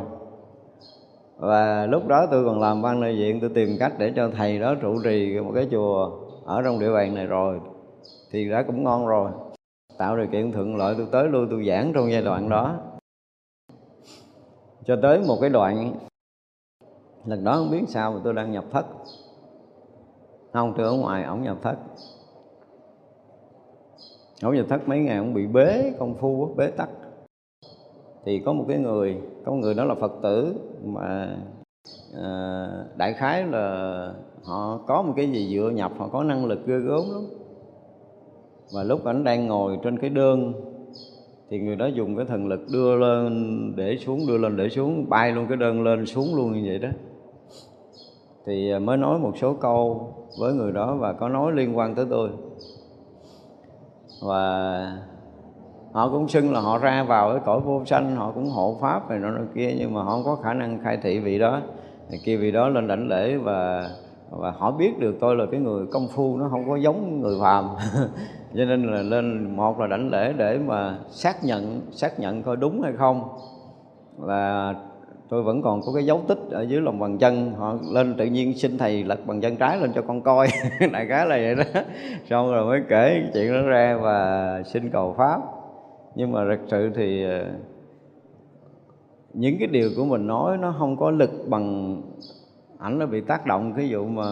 Và 1.36 1.86
lúc 1.86 2.06
đó 2.06 2.26
tôi 2.30 2.44
còn 2.44 2.60
làm 2.60 2.82
văn 2.82 3.00
nội 3.00 3.12
viện 3.12 3.40
tôi 3.40 3.50
tìm 3.54 3.76
cách 3.80 3.92
để 3.98 4.12
cho 4.16 4.30
thầy 4.36 4.58
đó 4.58 4.74
trụ 4.82 5.02
trì 5.04 5.40
một 5.40 5.52
cái 5.54 5.68
chùa 5.70 6.23
ở 6.44 6.62
trong 6.62 6.78
địa 6.78 6.92
bàn 6.92 7.14
này 7.14 7.26
rồi, 7.26 7.60
thì 8.30 8.50
đã 8.50 8.62
cũng 8.62 8.84
ngon 8.84 9.06
rồi. 9.06 9.30
Tạo 9.98 10.16
điều 10.16 10.26
kiện 10.26 10.52
thuận 10.52 10.76
lợi, 10.76 10.94
tôi 10.98 11.06
tới 11.12 11.28
lui, 11.28 11.46
tôi 11.50 11.66
giảng 11.68 11.92
trong 11.94 12.10
giai 12.12 12.22
đoạn 12.22 12.48
đó. 12.48 12.76
Cho 14.84 14.98
tới 15.02 15.20
một 15.26 15.38
cái 15.40 15.50
đoạn, 15.50 15.94
lần 17.26 17.44
đó 17.44 17.56
không 17.56 17.70
biết 17.70 17.84
sao 17.88 18.12
mà 18.12 18.20
tôi 18.24 18.32
đang 18.34 18.52
nhập 18.52 18.64
thất. 18.70 18.86
Không, 20.52 20.74
tôi 20.76 20.86
ở 20.86 20.92
ngoài, 20.92 21.24
ổng 21.24 21.42
nhập 21.42 21.56
thất. 21.62 21.76
Ổng 24.42 24.54
nhập 24.54 24.66
thất 24.68 24.88
mấy 24.88 24.98
ngày, 24.98 25.18
ổng 25.18 25.34
bị 25.34 25.46
bế 25.46 25.92
công 25.98 26.14
phu, 26.14 26.54
bế 26.56 26.70
tắc. 26.70 26.88
Thì 28.24 28.42
có 28.46 28.52
một 28.52 28.64
cái 28.68 28.78
người, 28.78 29.20
có 29.44 29.52
một 29.52 29.58
người 29.62 29.74
đó 29.74 29.84
là 29.84 29.94
phật 29.94 30.12
tử 30.22 30.54
mà 30.84 31.36
à, 32.22 32.66
đại 32.96 33.12
khái 33.12 33.46
là 33.46 34.14
họ 34.44 34.78
có 34.86 35.02
một 35.02 35.12
cái 35.16 35.30
gì 35.30 35.56
dựa 35.56 35.70
nhập 35.70 35.92
họ 35.98 36.08
có 36.08 36.22
năng 36.22 36.46
lực 36.46 36.66
ghê 36.66 36.78
gớm 36.78 37.02
lắm. 37.12 37.22
Và 38.72 38.82
lúc 38.82 39.04
ảnh 39.04 39.24
đang 39.24 39.46
ngồi 39.46 39.78
trên 39.82 39.98
cái 39.98 40.10
đơn 40.10 40.52
thì 41.50 41.58
người 41.58 41.76
đó 41.76 41.86
dùng 41.86 42.16
cái 42.16 42.26
thần 42.26 42.46
lực 42.46 42.60
đưa 42.72 42.96
lên 42.96 43.72
để 43.76 43.96
xuống 43.96 44.26
đưa 44.28 44.38
lên 44.38 44.56
để 44.56 44.68
xuống 44.68 45.08
bay 45.08 45.32
luôn 45.32 45.46
cái 45.48 45.56
đơn 45.56 45.82
lên 45.82 46.06
xuống 46.06 46.34
luôn 46.34 46.52
như 46.52 46.62
vậy 46.66 46.78
đó. 46.78 46.88
Thì 48.46 48.70
ờ, 48.70 48.78
mới 48.78 48.96
nói 48.96 49.18
một 49.18 49.32
số 49.36 49.54
câu 49.54 50.12
với 50.38 50.52
người 50.52 50.72
đó 50.72 50.96
và 51.00 51.12
có 51.12 51.28
nói 51.28 51.52
liên 51.52 51.78
quan 51.78 51.94
tới 51.94 52.06
tôi. 52.10 52.30
Và 54.22 54.98
họ 55.94 56.08
cũng 56.08 56.28
xưng 56.28 56.52
là 56.52 56.60
họ 56.60 56.78
ra 56.78 57.02
vào 57.02 57.30
cái 57.30 57.40
cõi 57.44 57.60
vô 57.60 57.82
sanh, 57.86 58.16
họ 58.16 58.32
cũng 58.34 58.46
hộ 58.46 58.76
pháp 58.80 59.10
này 59.10 59.18
nọ 59.18 59.28
kia, 59.54 59.74
nhưng 59.78 59.94
mà 59.94 60.02
họ 60.02 60.10
không 60.10 60.24
có 60.24 60.36
khả 60.36 60.54
năng 60.54 60.78
khai 60.84 60.98
thị 61.02 61.18
vị 61.18 61.38
đó. 61.38 61.60
Thì 62.10 62.18
kia 62.24 62.36
vị 62.36 62.52
đó 62.52 62.68
lên 62.68 62.88
đảnh 62.88 63.08
lễ 63.08 63.36
và 63.36 63.90
và 64.30 64.50
họ 64.50 64.70
biết 64.70 64.98
được 64.98 65.16
tôi 65.20 65.36
là 65.36 65.44
cái 65.50 65.60
người 65.60 65.86
công 65.86 66.08
phu, 66.08 66.36
nó 66.36 66.48
không 66.50 66.68
có 66.68 66.76
giống 66.76 67.20
người 67.20 67.36
phàm. 67.40 67.68
Cho 68.56 68.64
nên 68.64 68.90
là 68.92 69.02
lên 69.02 69.56
một 69.56 69.80
là 69.80 69.86
đảnh 69.86 70.10
lễ 70.10 70.32
để 70.32 70.58
mà 70.66 70.98
xác 71.08 71.44
nhận 71.44 71.80
xác 71.92 72.20
nhận 72.20 72.42
coi 72.42 72.56
đúng 72.56 72.82
hay 72.82 72.92
không. 72.98 73.28
Là 74.22 74.74
tôi 75.28 75.42
vẫn 75.42 75.62
còn 75.62 75.80
có 75.86 75.92
cái 75.94 76.06
dấu 76.06 76.20
tích 76.28 76.38
ở 76.50 76.62
dưới 76.62 76.80
lòng 76.80 76.98
bàn 76.98 77.18
chân. 77.18 77.52
Họ 77.58 77.74
lên 77.92 78.14
tự 78.18 78.24
nhiên 78.24 78.58
xin 78.58 78.78
thầy 78.78 79.04
lật 79.04 79.26
bàn 79.26 79.40
chân 79.40 79.56
trái 79.56 79.78
lên 79.78 79.92
cho 79.94 80.02
con 80.02 80.22
coi. 80.22 80.48
Đại 80.92 81.06
khái 81.06 81.26
là 81.26 81.36
vậy 81.36 81.54
đó. 81.54 81.80
Xong 82.30 82.52
rồi 82.52 82.66
mới 82.66 82.80
kể 82.88 83.22
chuyện 83.34 83.52
đó 83.52 83.60
ra 83.68 83.98
và 84.02 84.62
xin 84.66 84.90
cầu 84.90 85.14
pháp 85.18 85.40
nhưng 86.14 86.32
mà 86.32 86.44
thật 86.48 86.58
sự 86.70 86.90
thì 86.94 87.24
ờ, 87.24 87.44
những 89.34 89.56
cái 89.58 89.68
điều 89.68 89.90
của 89.96 90.04
mình 90.04 90.26
nói 90.26 90.58
nó 90.58 90.74
không 90.78 90.96
có 90.96 91.10
lực 91.10 91.30
bằng 91.48 91.96
ảnh 92.78 92.98
nó 92.98 93.06
bị 93.06 93.20
tác 93.20 93.46
động. 93.46 93.72
Cái 93.76 93.88
vụ 93.92 94.04
mà 94.04 94.24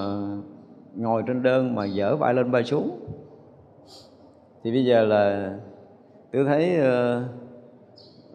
ngồi 0.94 1.22
trên 1.26 1.42
đơn 1.42 1.74
mà 1.74 1.84
dở 1.84 2.16
vai 2.16 2.34
lên 2.34 2.52
bay 2.52 2.64
xuống. 2.64 2.90
Thì 4.62 4.70
bây 4.70 4.84
giờ 4.84 5.04
là 5.04 5.54
tôi 6.32 6.44
thấy 6.44 6.78
uh, 6.78 7.22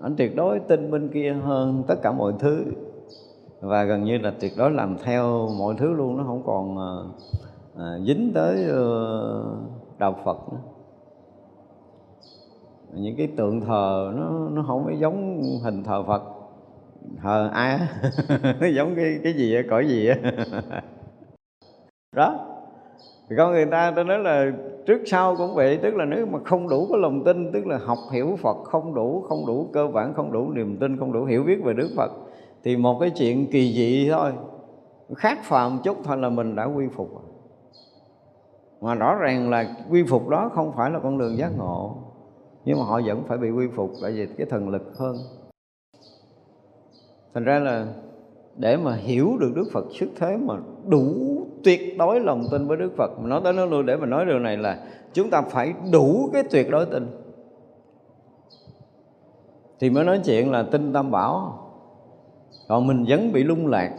ảnh 0.01 0.15
tuyệt 0.17 0.35
đối 0.35 0.59
tin 0.59 0.91
bên 0.91 1.09
kia 1.13 1.33
hơn 1.33 1.83
tất 1.87 1.95
cả 2.03 2.11
mọi 2.11 2.33
thứ. 2.39 2.65
Và 3.61 3.83
gần 3.83 4.03
như 4.03 4.17
là 4.17 4.33
tuyệt 4.39 4.51
đối 4.57 4.71
làm 4.71 4.97
theo 5.03 5.49
mọi 5.59 5.75
thứ 5.77 5.93
luôn. 5.93 6.17
Nó 6.17 6.23
không 6.23 6.43
còn 6.45 6.75
uh, 6.75 8.07
dính 8.07 8.31
tới 8.33 8.65
uh, 8.71 9.99
đạo 9.99 10.15
Phật 10.25 10.37
nữa 10.51 10.59
những 12.99 13.15
cái 13.15 13.27
tượng 13.27 13.61
thờ 13.61 14.13
nó 14.15 14.49
nó 14.51 14.63
không 14.67 14.85
có 14.85 14.91
giống 14.91 15.41
hình 15.63 15.83
thờ 15.83 16.03
Phật. 16.07 16.23
Thờ 17.21 17.49
ai 17.53 17.79
nó 18.59 18.67
giống 18.67 18.95
cái 18.95 19.19
cái 19.23 19.33
gì 19.33 19.55
á, 19.55 19.61
cõi 19.69 19.87
gì 19.87 20.07
á. 20.07 20.15
Đó. 22.15 22.39
Thì 23.29 23.35
con 23.37 23.51
người 23.51 23.65
ta 23.65 23.93
tôi 23.95 24.05
nói 24.05 24.19
là 24.19 24.51
trước 24.85 25.01
sau 25.05 25.35
cũng 25.35 25.55
vậy, 25.55 25.79
tức 25.81 25.95
là 25.95 26.05
nếu 26.05 26.25
mà 26.25 26.39
không 26.45 26.69
đủ 26.69 26.87
có 26.89 26.97
lòng 26.97 27.23
tin, 27.23 27.51
tức 27.51 27.67
là 27.67 27.77
học 27.85 27.97
hiểu 28.11 28.35
Phật 28.41 28.57
không 28.63 28.95
đủ 28.95 29.21
không 29.29 29.45
đủ 29.47 29.69
cơ 29.73 29.87
bản, 29.87 30.13
không 30.13 30.31
đủ 30.31 30.51
niềm 30.51 30.77
tin, 30.77 30.97
không 30.97 31.13
đủ 31.13 31.25
hiểu 31.25 31.43
biết 31.43 31.63
về 31.63 31.73
Đức 31.73 31.89
Phật, 31.97 32.11
thì 32.63 32.77
một 32.77 32.97
cái 32.99 33.09
chuyện 33.09 33.47
kỳ 33.51 33.73
dị 33.73 34.09
thôi. 34.11 34.31
Khác 35.15 35.39
phàm 35.43 35.79
chút 35.83 35.97
thôi 36.03 36.17
là 36.17 36.29
mình 36.29 36.55
đã 36.55 36.65
quy 36.65 36.87
phục 36.95 37.27
mà 38.81 38.95
rõ 38.95 39.15
ràng 39.15 39.49
là 39.49 39.75
quy 39.89 40.03
phục 40.03 40.29
đó 40.29 40.49
không 40.53 40.71
phải 40.75 40.91
là 40.91 40.99
con 40.99 41.17
đường 41.17 41.37
giác 41.37 41.51
ngộ 41.57 41.95
nhưng 42.67 42.79
mà 42.79 42.85
họ 42.85 43.01
vẫn 43.05 43.23
phải 43.27 43.37
bị 43.37 43.49
quy 43.49 43.67
phục, 43.67 43.93
tại 44.01 44.11
vì 44.11 44.27
cái 44.37 44.47
thần 44.49 44.69
lực 44.69 44.97
hơn. 44.97 45.17
Thành 47.33 47.43
ra 47.43 47.59
là 47.59 47.87
để 48.55 48.77
mà 48.77 48.95
hiểu 48.95 49.37
được 49.39 49.51
Đức 49.55 49.65
Phật 49.71 49.85
sức 49.99 50.09
thế 50.15 50.37
mà 50.37 50.53
đủ 50.87 51.13
tuyệt 51.63 51.97
đối 51.97 52.19
lòng 52.19 52.43
tin 52.51 52.67
với 52.67 52.77
Đức 52.77 52.91
Phật, 52.97 53.11
mà 53.19 53.29
nói 53.29 53.41
tới 53.43 53.53
nó 53.53 53.65
luôn 53.65 53.85
để 53.85 53.95
mà 53.95 54.05
nói 54.05 54.25
điều 54.25 54.39
này 54.39 54.57
là 54.57 54.87
chúng 55.13 55.29
ta 55.29 55.41
phải 55.41 55.73
đủ 55.91 56.29
cái 56.33 56.43
tuyệt 56.51 56.67
đối 56.69 56.85
tin. 56.85 57.07
Thì 59.79 59.89
mới 59.89 60.03
nói 60.05 60.21
chuyện 60.25 60.51
là 60.51 60.63
tin 60.63 60.93
tam 60.93 61.11
bảo. 61.11 61.63
Còn 62.67 62.87
mình 62.87 63.05
vẫn 63.07 63.31
bị 63.31 63.43
lung 63.43 63.67
lạc 63.67 63.95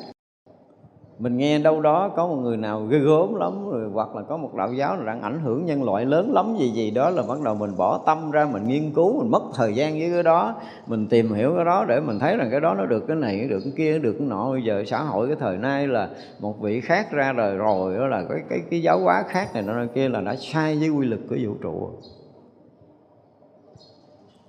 mình 1.19 1.36
nghe 1.36 1.59
đâu 1.59 1.81
đó 1.81 2.09
có 2.16 2.27
một 2.27 2.36
người 2.36 2.57
nào 2.57 2.82
ghê 2.82 2.99
gớm 2.99 3.35
lắm, 3.35 3.70
rồi 3.70 3.90
hoặc 3.93 4.16
là 4.16 4.23
có 4.23 4.36
một 4.36 4.55
đạo 4.55 4.73
giáo 4.73 4.97
nào 4.97 5.07
đang 5.07 5.23
ảnh 5.23 5.40
hưởng 5.40 5.65
nhân 5.65 5.82
loại 5.82 6.07
lớn 6.07 6.32
lắm 6.32 6.57
gì 6.59 6.69
gì 6.69 6.90
đó 6.90 7.11
là 7.11 7.23
bắt 7.28 7.40
đầu 7.45 7.55
mình 7.55 7.77
bỏ 7.77 8.01
tâm 8.07 8.31
ra, 8.31 8.49
mình 8.53 8.66
nghiên 8.66 8.93
cứu, 8.95 9.20
mình 9.20 9.31
mất 9.31 9.43
thời 9.55 9.74
gian 9.74 9.93
với 9.99 10.11
cái 10.12 10.23
đó. 10.23 10.55
Mình 10.86 11.07
tìm 11.09 11.32
hiểu 11.32 11.53
cái 11.57 11.65
đó 11.65 11.85
để 11.89 12.01
mình 12.01 12.19
thấy 12.19 12.36
rằng 12.36 12.49
cái 12.51 12.61
đó 12.61 12.74
nó 12.74 12.86
được, 12.86 13.05
cái 13.09 13.16
này 13.16 13.49
được, 13.49 13.61
cái 13.65 13.73
kia 13.77 13.99
được, 13.99 14.12
cái 14.19 14.28
nọ. 14.28 14.51
Bây 14.51 14.62
giờ 14.62 14.85
xã 14.86 14.99
hội 14.99 15.27
cái 15.27 15.36
thời 15.40 15.57
nay 15.57 15.86
là 15.86 16.09
một 16.40 16.61
vị 16.61 16.81
khác 16.81 17.12
ra 17.12 17.32
đời 17.32 17.57
rồi, 17.57 17.99
đó 17.99 18.07
là 18.07 18.24
cái 18.28 18.39
cái 18.49 18.61
cái 18.70 18.82
giáo 18.82 19.01
hóa 19.01 19.24
khác 19.28 19.49
này 19.55 19.62
nọ 19.62 19.73
kia 19.95 20.09
là 20.09 20.20
đã 20.20 20.36
sai 20.36 20.77
với 20.77 20.89
quy 20.89 21.07
luật 21.07 21.20
của 21.31 21.36
vũ 21.43 21.55
trụ. 21.62 21.90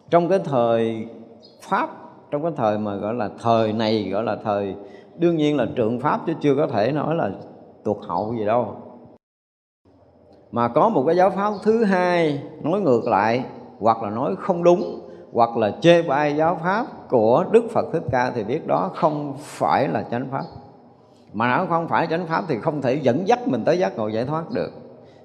Trong 0.10 0.30
cái 0.30 0.40
thời 0.40 1.08
pháp, 1.62 1.90
trong 2.32 2.44
cái 2.44 2.52
thời 2.58 2.78
mà 2.78 2.96
gọi 2.96 3.14
là 3.14 3.30
thời 3.42 3.74
này, 3.74 4.10
gọi 4.12 4.24
là 4.24 4.38
thời 4.44 4.76
đương 5.20 5.38
nhiên 5.38 5.58
là 5.58 5.66
trượng 5.78 6.00
pháp 6.00 6.20
chứ 6.28 6.34
chưa 6.42 6.56
có 6.56 6.68
thể 6.68 6.92
nói 6.92 7.16
là 7.16 7.30
tuột 7.84 7.98
hậu 8.08 8.34
gì 8.34 8.46
đâu. 8.46 8.76
Mà 10.52 10.68
có 10.68 10.90
một 10.90 11.04
cái 11.08 11.16
giáo 11.16 11.30
pháp 11.30 11.54
thứ 11.64 11.84
hai 11.84 12.44
nói 12.64 12.82
ngược 12.82 13.08
lại, 13.08 13.46
hoặc 13.80 14.04
là 14.04 14.10
nói 14.10 14.36
không 14.40 14.64
đúng, 14.64 15.00
hoặc 15.34 15.58
là 15.58 15.72
chê 15.82 16.02
bai 16.02 16.36
giáo 16.36 16.60
pháp 16.64 16.86
của 17.10 17.46
Đức 17.52 17.64
Phật 17.72 17.86
Thích 17.94 18.04
Ca 18.12 18.32
thì 18.36 18.44
biết 18.44 18.68
đó 18.68 18.92
không 18.96 19.34
phải 19.40 19.88
là 19.88 20.04
chánh 20.12 20.28
pháp. 20.32 20.44
Mà 21.34 21.58
nếu 21.58 21.68
không 21.68 21.88
phải 21.88 22.08
chánh 22.08 22.28
pháp 22.28 22.44
thì 22.48 22.60
không 22.60 22.82
thể 22.82 22.94
dẫn 22.94 23.28
dắt 23.28 23.48
mình 23.48 23.64
tới 23.66 23.80
giác 23.80 23.98
ngộ 23.98 24.08
giải 24.08 24.26
thoát 24.26 24.52
được 24.52 24.72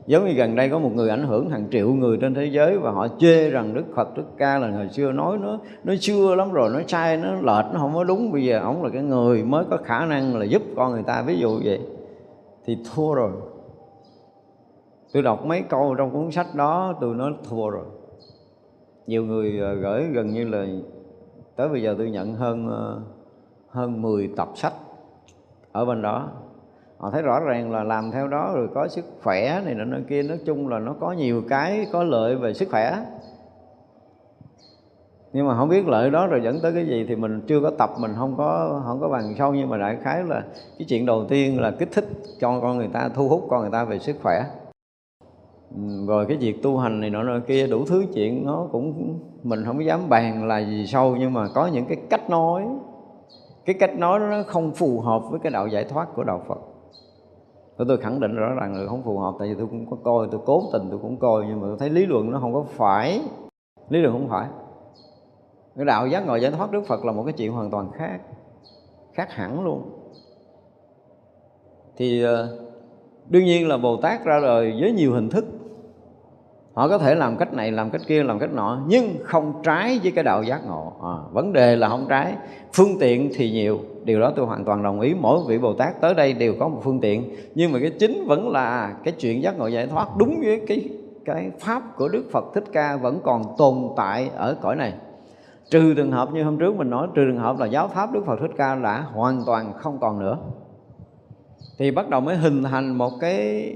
giống 0.07 0.25
như 0.25 0.33
gần 0.33 0.57
đây 0.57 0.71
có 0.71 0.79
một 0.79 0.91
người 0.95 1.11
ảnh 1.11 1.27
hưởng 1.27 1.51
hàng 1.51 1.67
triệu 1.71 1.89
người 1.89 2.19
trên 2.21 2.35
thế 2.35 2.45
giới 2.45 2.79
và 2.79 2.91
họ 2.91 3.09
chê 3.19 3.51
rằng 3.51 3.75
đức 3.75 3.85
phật, 3.95 4.17
đức 4.17 4.25
ca 4.37 4.59
là 4.59 4.71
hồi 4.71 4.89
xưa 4.89 5.13
nói 5.13 5.39
nó 5.39 5.59
nó 5.85 5.95
xưa 6.01 6.35
lắm 6.35 6.53
rồi, 6.53 6.71
nó 6.73 6.81
sai, 6.89 7.17
nó 7.17 7.35
lệch, 7.35 7.73
nó 7.73 7.79
không 7.79 7.95
có 7.95 8.05
đúng. 8.05 8.33
Bây 8.33 8.45
giờ 8.45 8.61
ổng 8.61 8.83
là 8.83 8.91
cái 8.93 9.03
người 9.03 9.43
mới 9.43 9.65
có 9.71 9.77
khả 9.85 10.07
năng 10.07 10.37
là 10.37 10.45
giúp 10.45 10.63
con 10.77 10.93
người 10.93 11.03
ta. 11.03 11.23
Ví 11.27 11.39
dụ 11.39 11.61
vậy, 11.65 11.81
thì 12.65 12.79
thua 12.95 13.15
rồi. 13.15 13.31
Tôi 15.13 15.23
đọc 15.23 15.45
mấy 15.45 15.63
câu 15.63 15.95
trong 15.95 16.11
cuốn 16.11 16.31
sách 16.31 16.55
đó, 16.55 16.95
tôi 17.01 17.15
nói 17.15 17.33
thua 17.49 17.69
rồi. 17.69 17.85
Nhiều 19.07 19.25
người 19.25 19.59
ờ, 19.61 19.75
gửi 19.75 20.05
gần 20.13 20.31
như 20.31 20.49
là 20.49 20.67
tới 21.57 21.69
bây 21.69 21.83
giờ 21.83 21.95
tôi 21.99 22.11
nhận 22.11 22.35
hơn 22.35 22.69
ờ, 22.69 23.01
hơn 23.69 24.03
10 24.03 24.31
tập 24.37 24.49
sách 24.55 24.73
ở 25.73 25.85
bên 25.85 26.03
đó 26.03 26.29
họ 27.05 27.11
thấy 27.11 27.23
rõ 27.23 27.41
ràng 27.41 27.73
là 27.73 27.85
làm 27.85 28.11
theo 28.11 28.29
đó 28.29 28.53
rồi 28.55 28.69
có 28.75 28.89
sức 28.89 29.05
khỏe 29.23 29.63
này 29.65 29.75
nọ 29.75 29.97
kia. 30.09 30.23
Nói 30.23 30.39
chung 30.47 30.69
là 30.69 30.79
nó 30.79 30.95
có 31.01 31.13
nhiều 31.13 31.43
cái 31.49 31.87
có 31.93 32.05
lợi 32.05 32.37
về 32.37 32.55
sức 32.55 32.69
khỏe. 32.71 32.97
Nhưng 35.33 35.47
mà 35.47 35.57
không 35.57 35.69
biết 35.69 35.89
lợi 35.89 36.11
đó 36.11 36.27
rồi 36.27 36.41
dẫn 36.45 36.61
tới 36.63 36.73
cái 36.73 36.87
gì 36.87 37.05
thì 37.09 37.17
mình 37.17 37.41
chưa 37.47 37.61
có 37.61 37.71
tập, 37.79 37.91
mình 37.99 38.11
không 38.17 38.35
có 38.37 38.83
không 38.87 39.01
có 39.01 39.09
bằng 39.09 39.35
sâu. 39.39 39.55
Nhưng 39.55 39.69
mà 39.69 39.79
đại 39.79 39.97
khái 40.03 40.25
là 40.25 40.43
cái 40.79 40.87
chuyện 40.89 41.07
đầu 41.07 41.25
tiên 41.29 41.61
là 41.61 41.71
kích 41.71 41.93
thích 41.93 42.09
cho 42.41 42.61
con 42.61 42.77
người 42.77 42.89
ta, 42.93 43.09
thu 43.15 43.29
hút 43.29 43.47
con 43.51 43.61
người 43.61 43.71
ta 43.71 43.85
về 43.85 43.99
sức 43.99 44.17
khỏe. 44.23 44.45
Ừ, 45.77 46.07
rồi 46.09 46.27
cái 46.27 46.37
việc 46.37 46.63
tu 46.63 46.79
hành 46.79 47.01
này 47.01 47.11
nọ 47.11 47.23
nọ 47.23 47.39
kia, 47.47 47.67
đủ 47.67 47.85
thứ 47.87 48.05
chuyện 48.15 48.47
nó 48.47 48.69
cũng, 48.73 49.19
mình 49.43 49.65
không 49.65 49.85
dám 49.85 50.09
bàn 50.09 50.49
là 50.49 50.59
gì 50.59 50.87
sâu. 50.87 51.17
Nhưng 51.19 51.33
mà 51.33 51.49
có 51.55 51.67
những 51.67 51.87
cái 51.87 51.97
cách 52.11 52.31
nói. 52.31 52.63
Cái 53.65 53.75
cách 53.81 53.99
nói 53.99 54.21
đó 54.21 54.27
nó 54.27 54.43
không 54.47 54.73
phù 54.75 55.01
hợp 55.01 55.23
với 55.31 55.41
cái 55.43 55.53
đạo 55.53 55.67
giải 55.67 55.85
thoát 55.85 56.09
của 56.15 56.25
đạo 56.25 56.43
Phật 56.49 56.59
tôi, 57.77 57.87
tôi 57.89 57.97
khẳng 57.97 58.21
định 58.21 58.35
rõ 58.35 58.55
ràng 58.61 58.75
là 58.75 58.87
không 58.89 59.03
phù 59.03 59.19
hợp 59.19 59.35
tại 59.39 59.49
vì 59.49 59.55
tôi 59.55 59.67
cũng 59.67 59.91
có 59.91 59.97
coi 60.05 60.29
tôi 60.31 60.41
cố 60.45 60.63
tình 60.73 60.83
tôi 60.91 60.99
cũng 61.03 61.19
coi 61.19 61.45
nhưng 61.49 61.61
mà 61.61 61.67
tôi 61.67 61.77
thấy 61.79 61.91
lý 61.91 62.07
luận 62.07 62.31
nó 62.31 62.39
không 62.41 62.55
có 62.55 62.65
phải 62.69 63.21
lý 63.89 64.01
luận 64.01 64.13
không 64.13 64.29
phải. 64.29 64.49
Cái 65.77 65.85
đạo 65.85 66.07
giác 66.07 66.27
ngộ 66.27 66.37
giải 66.37 66.51
thoát 66.51 66.71
Đức 66.71 66.87
Phật 66.87 67.05
là 67.05 67.13
một 67.13 67.23
cái 67.25 67.33
chuyện 67.33 67.53
hoàn 67.53 67.71
toàn 67.71 67.91
khác 67.93 68.21
khác 69.13 69.33
hẳn 69.33 69.65
luôn. 69.65 69.83
Thì 71.97 72.23
ờ, 72.23 72.59
đương 73.29 73.45
nhiên 73.45 73.69
là 73.69 73.77
Bồ 73.77 73.97
Tát 73.97 74.25
ra 74.25 74.41
đời 74.41 74.77
với 74.81 74.93
nhiều 74.93 75.13
hình 75.13 75.31
thức 75.31 75.45
họ 76.75 76.89
có 76.89 76.99
thể 76.99 77.15
làm 77.15 77.37
cách 77.37 77.53
này 77.53 77.73
làm 77.73 77.91
cách 77.91 78.01
kia 78.07 78.23
làm 78.23 78.39
cách 78.39 78.51
nọ 78.53 78.83
nhưng 78.87 79.17
không 79.23 79.53
trái 79.63 80.01
với 80.03 80.13
cái 80.13 80.25
đạo 80.25 80.43
giác 80.43 80.61
ngộ. 80.67 80.93
À, 81.03 81.15
vấn 81.33 81.53
đề 81.53 81.77
là 81.77 81.89
không 81.89 82.07
trái. 82.09 82.35
Phương 82.73 82.99
tiện 83.01 83.31
thì 83.35 83.51
nhiều 83.51 83.79
điều 84.05 84.21
đó 84.21 84.33
tôi 84.37 84.47
hoàn 84.47 84.65
toàn 84.65 84.83
đồng 84.83 85.01
ý. 85.01 85.15
Mỗi 85.15 85.39
vị 85.49 85.59
bồ 85.59 85.73
tát 85.73 86.01
tới 86.01 86.15
đây 86.15 86.33
đều 86.33 86.55
có 86.61 86.69
một 86.69 86.81
phương 86.85 87.01
tiện. 87.01 87.37
Nhưng 87.55 87.73
mà 87.73 87.79
cái 87.79 87.91
chính 87.91 88.25
vẫn 88.27 88.49
là 88.49 88.95
cái 89.05 89.15
chuyện 89.19 89.43
giác 89.43 89.59
ngộ 89.59 89.67
giải 89.67 89.87
thoát. 89.87 90.09
Đúng 90.17 90.41
với 90.45 90.61
cái 90.67 90.89
cái 91.25 91.51
pháp 91.61 91.83
của 91.97 92.09
đức 92.09 92.25
phật 92.33 92.45
thích 92.55 92.65
ca 92.73 92.97
vẫn 92.97 93.21
còn 93.25 93.43
tồn 93.59 93.75
tại 93.97 94.31
ở 94.37 94.57
cõi 94.61 94.77
này. 94.77 94.93
Trừ 95.71 95.95
trường 95.95 96.13
hợp 96.13 96.33
như 96.33 96.45
hôm 96.45 96.59
trước 96.59 96.77
mình 96.77 96.91
nói 96.91 97.09
trừ 97.15 97.25
trường 97.27 97.39
hợp 97.39 97.59
là 97.59 97.67
giáo 97.67 97.89
pháp 97.89 98.13
đức 98.13 98.27
phật 98.27 98.37
thích 98.41 98.51
ca 98.57 98.75
đã 98.75 99.01
hoàn 99.01 99.43
toàn 99.47 99.73
không 99.73 99.99
còn 100.01 100.19
nữa. 100.19 100.39
Thì 101.79 101.91
bắt 101.91 102.09
đầu 102.09 102.21
mới 102.21 102.37
hình 102.37 102.63
thành 102.63 102.99
một 102.99 103.13
cái 103.21 103.73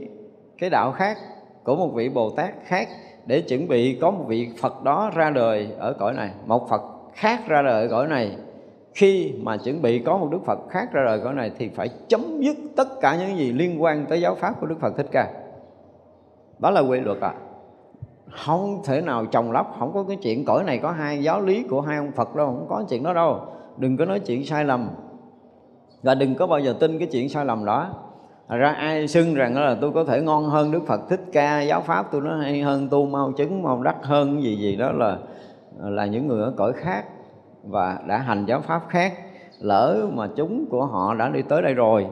cái 0.59 0.71
đạo 0.71 0.93
khác 0.93 1.17
của 1.69 1.77
một 1.77 1.89
vị 1.95 2.09
Bồ 2.09 2.31
Tát 2.31 2.55
khác 2.65 2.89
để 3.27 3.41
chuẩn 3.41 3.69
bị 3.69 3.99
có 4.01 4.11
một 4.11 4.25
vị 4.27 4.49
Phật 4.61 4.85
đó 4.85 5.11
ra 5.15 5.31
đời 5.31 5.69
ở 5.79 5.93
cõi 5.93 6.15
này, 6.15 6.31
một 6.47 6.69
Phật 6.69 6.83
khác 7.13 7.41
ra 7.49 7.63
đời 7.63 7.83
ở 7.83 7.89
cõi 7.89 8.09
này. 8.09 8.37
Khi 8.95 9.33
mà 9.43 9.57
chuẩn 9.57 9.83
bị 9.83 9.99
có 9.99 10.19
một 10.19 10.29
Đức 10.31 10.45
Phật 10.45 10.59
khác 10.69 10.93
ra 10.93 11.03
đời 11.07 11.21
cõi 11.25 11.35
này 11.35 11.51
thì 11.59 11.69
phải 11.69 11.89
chấm 12.09 12.41
dứt 12.41 12.57
tất 12.77 12.89
cả 13.01 13.17
những 13.17 13.39
gì 13.39 13.53
liên 13.53 13.83
quan 13.83 14.07
tới 14.09 14.21
giáo 14.21 14.35
pháp 14.35 14.61
của 14.61 14.67
Đức 14.67 14.81
Phật 14.81 14.97
Thích 14.97 15.07
Ca. 15.13 15.33
Đó 16.59 16.71
là 16.71 16.81
quy 16.81 17.01
luật 17.01 17.21
à 17.21 17.35
không 18.31 18.81
thể 18.85 19.01
nào 19.01 19.27
trồng 19.27 19.53
lấp, 19.53 19.67
không 19.79 19.93
có 19.95 20.05
cái 20.09 20.17
chuyện 20.17 20.45
cõi 20.45 20.65
này 20.65 20.79
có 20.79 20.91
hai 20.91 21.23
giáo 21.23 21.41
lý 21.41 21.63
của 21.63 21.81
hai 21.81 21.97
ông 21.97 22.13
Phật 22.13 22.37
đâu, 22.37 22.47
không 22.47 22.67
có 22.69 22.85
chuyện 22.89 23.03
đó 23.03 23.13
đâu. 23.13 23.41
Đừng 23.77 23.97
có 23.97 24.05
nói 24.05 24.21
chuyện 24.21 24.45
sai 24.45 24.65
lầm. 24.65 24.91
Và 26.03 26.15
đừng 26.15 26.35
có 26.35 26.47
bao 26.47 26.61
giờ 26.61 26.75
tin 26.81 26.99
cái 26.99 27.09
chuyện 27.13 27.29
sai 27.29 27.45
lầm 27.45 27.65
đó 27.65 27.91
ra 28.57 28.69
ai 28.69 29.09
xưng 29.09 29.35
rằng 29.35 29.55
là 29.55 29.77
tôi 29.81 29.93
có 29.93 30.05
thể 30.05 30.21
ngon 30.21 30.45
hơn 30.45 30.71
Đức 30.71 30.87
Phật 30.87 31.01
Thích 31.09 31.21
Ca 31.33 31.63
giáo 31.63 31.81
pháp 31.81 32.07
tôi 32.13 32.21
nó 32.21 32.37
hay 32.37 32.63
hơn 32.63 32.89
tu 32.89 33.07
mau 33.07 33.33
chứng 33.33 33.63
mau 33.63 33.83
đắc 33.83 33.97
hơn 34.03 34.43
gì 34.43 34.57
gì 34.57 34.77
đó 34.77 34.93
là 34.93 35.19
là 35.79 36.07
những 36.07 36.27
người 36.27 36.43
ở 36.43 36.53
cõi 36.57 36.73
khác 36.73 37.05
và 37.65 37.99
đã 38.07 38.19
hành 38.19 38.45
giáo 38.47 38.61
pháp 38.61 38.83
khác. 38.89 39.13
Lỡ 39.61 40.09
mà 40.13 40.29
chúng 40.37 40.67
của 40.71 40.87
họ 40.87 41.15
đã 41.15 41.29
đi 41.29 41.43
tới 41.43 41.63
đây 41.63 41.75
rồi 41.75 42.07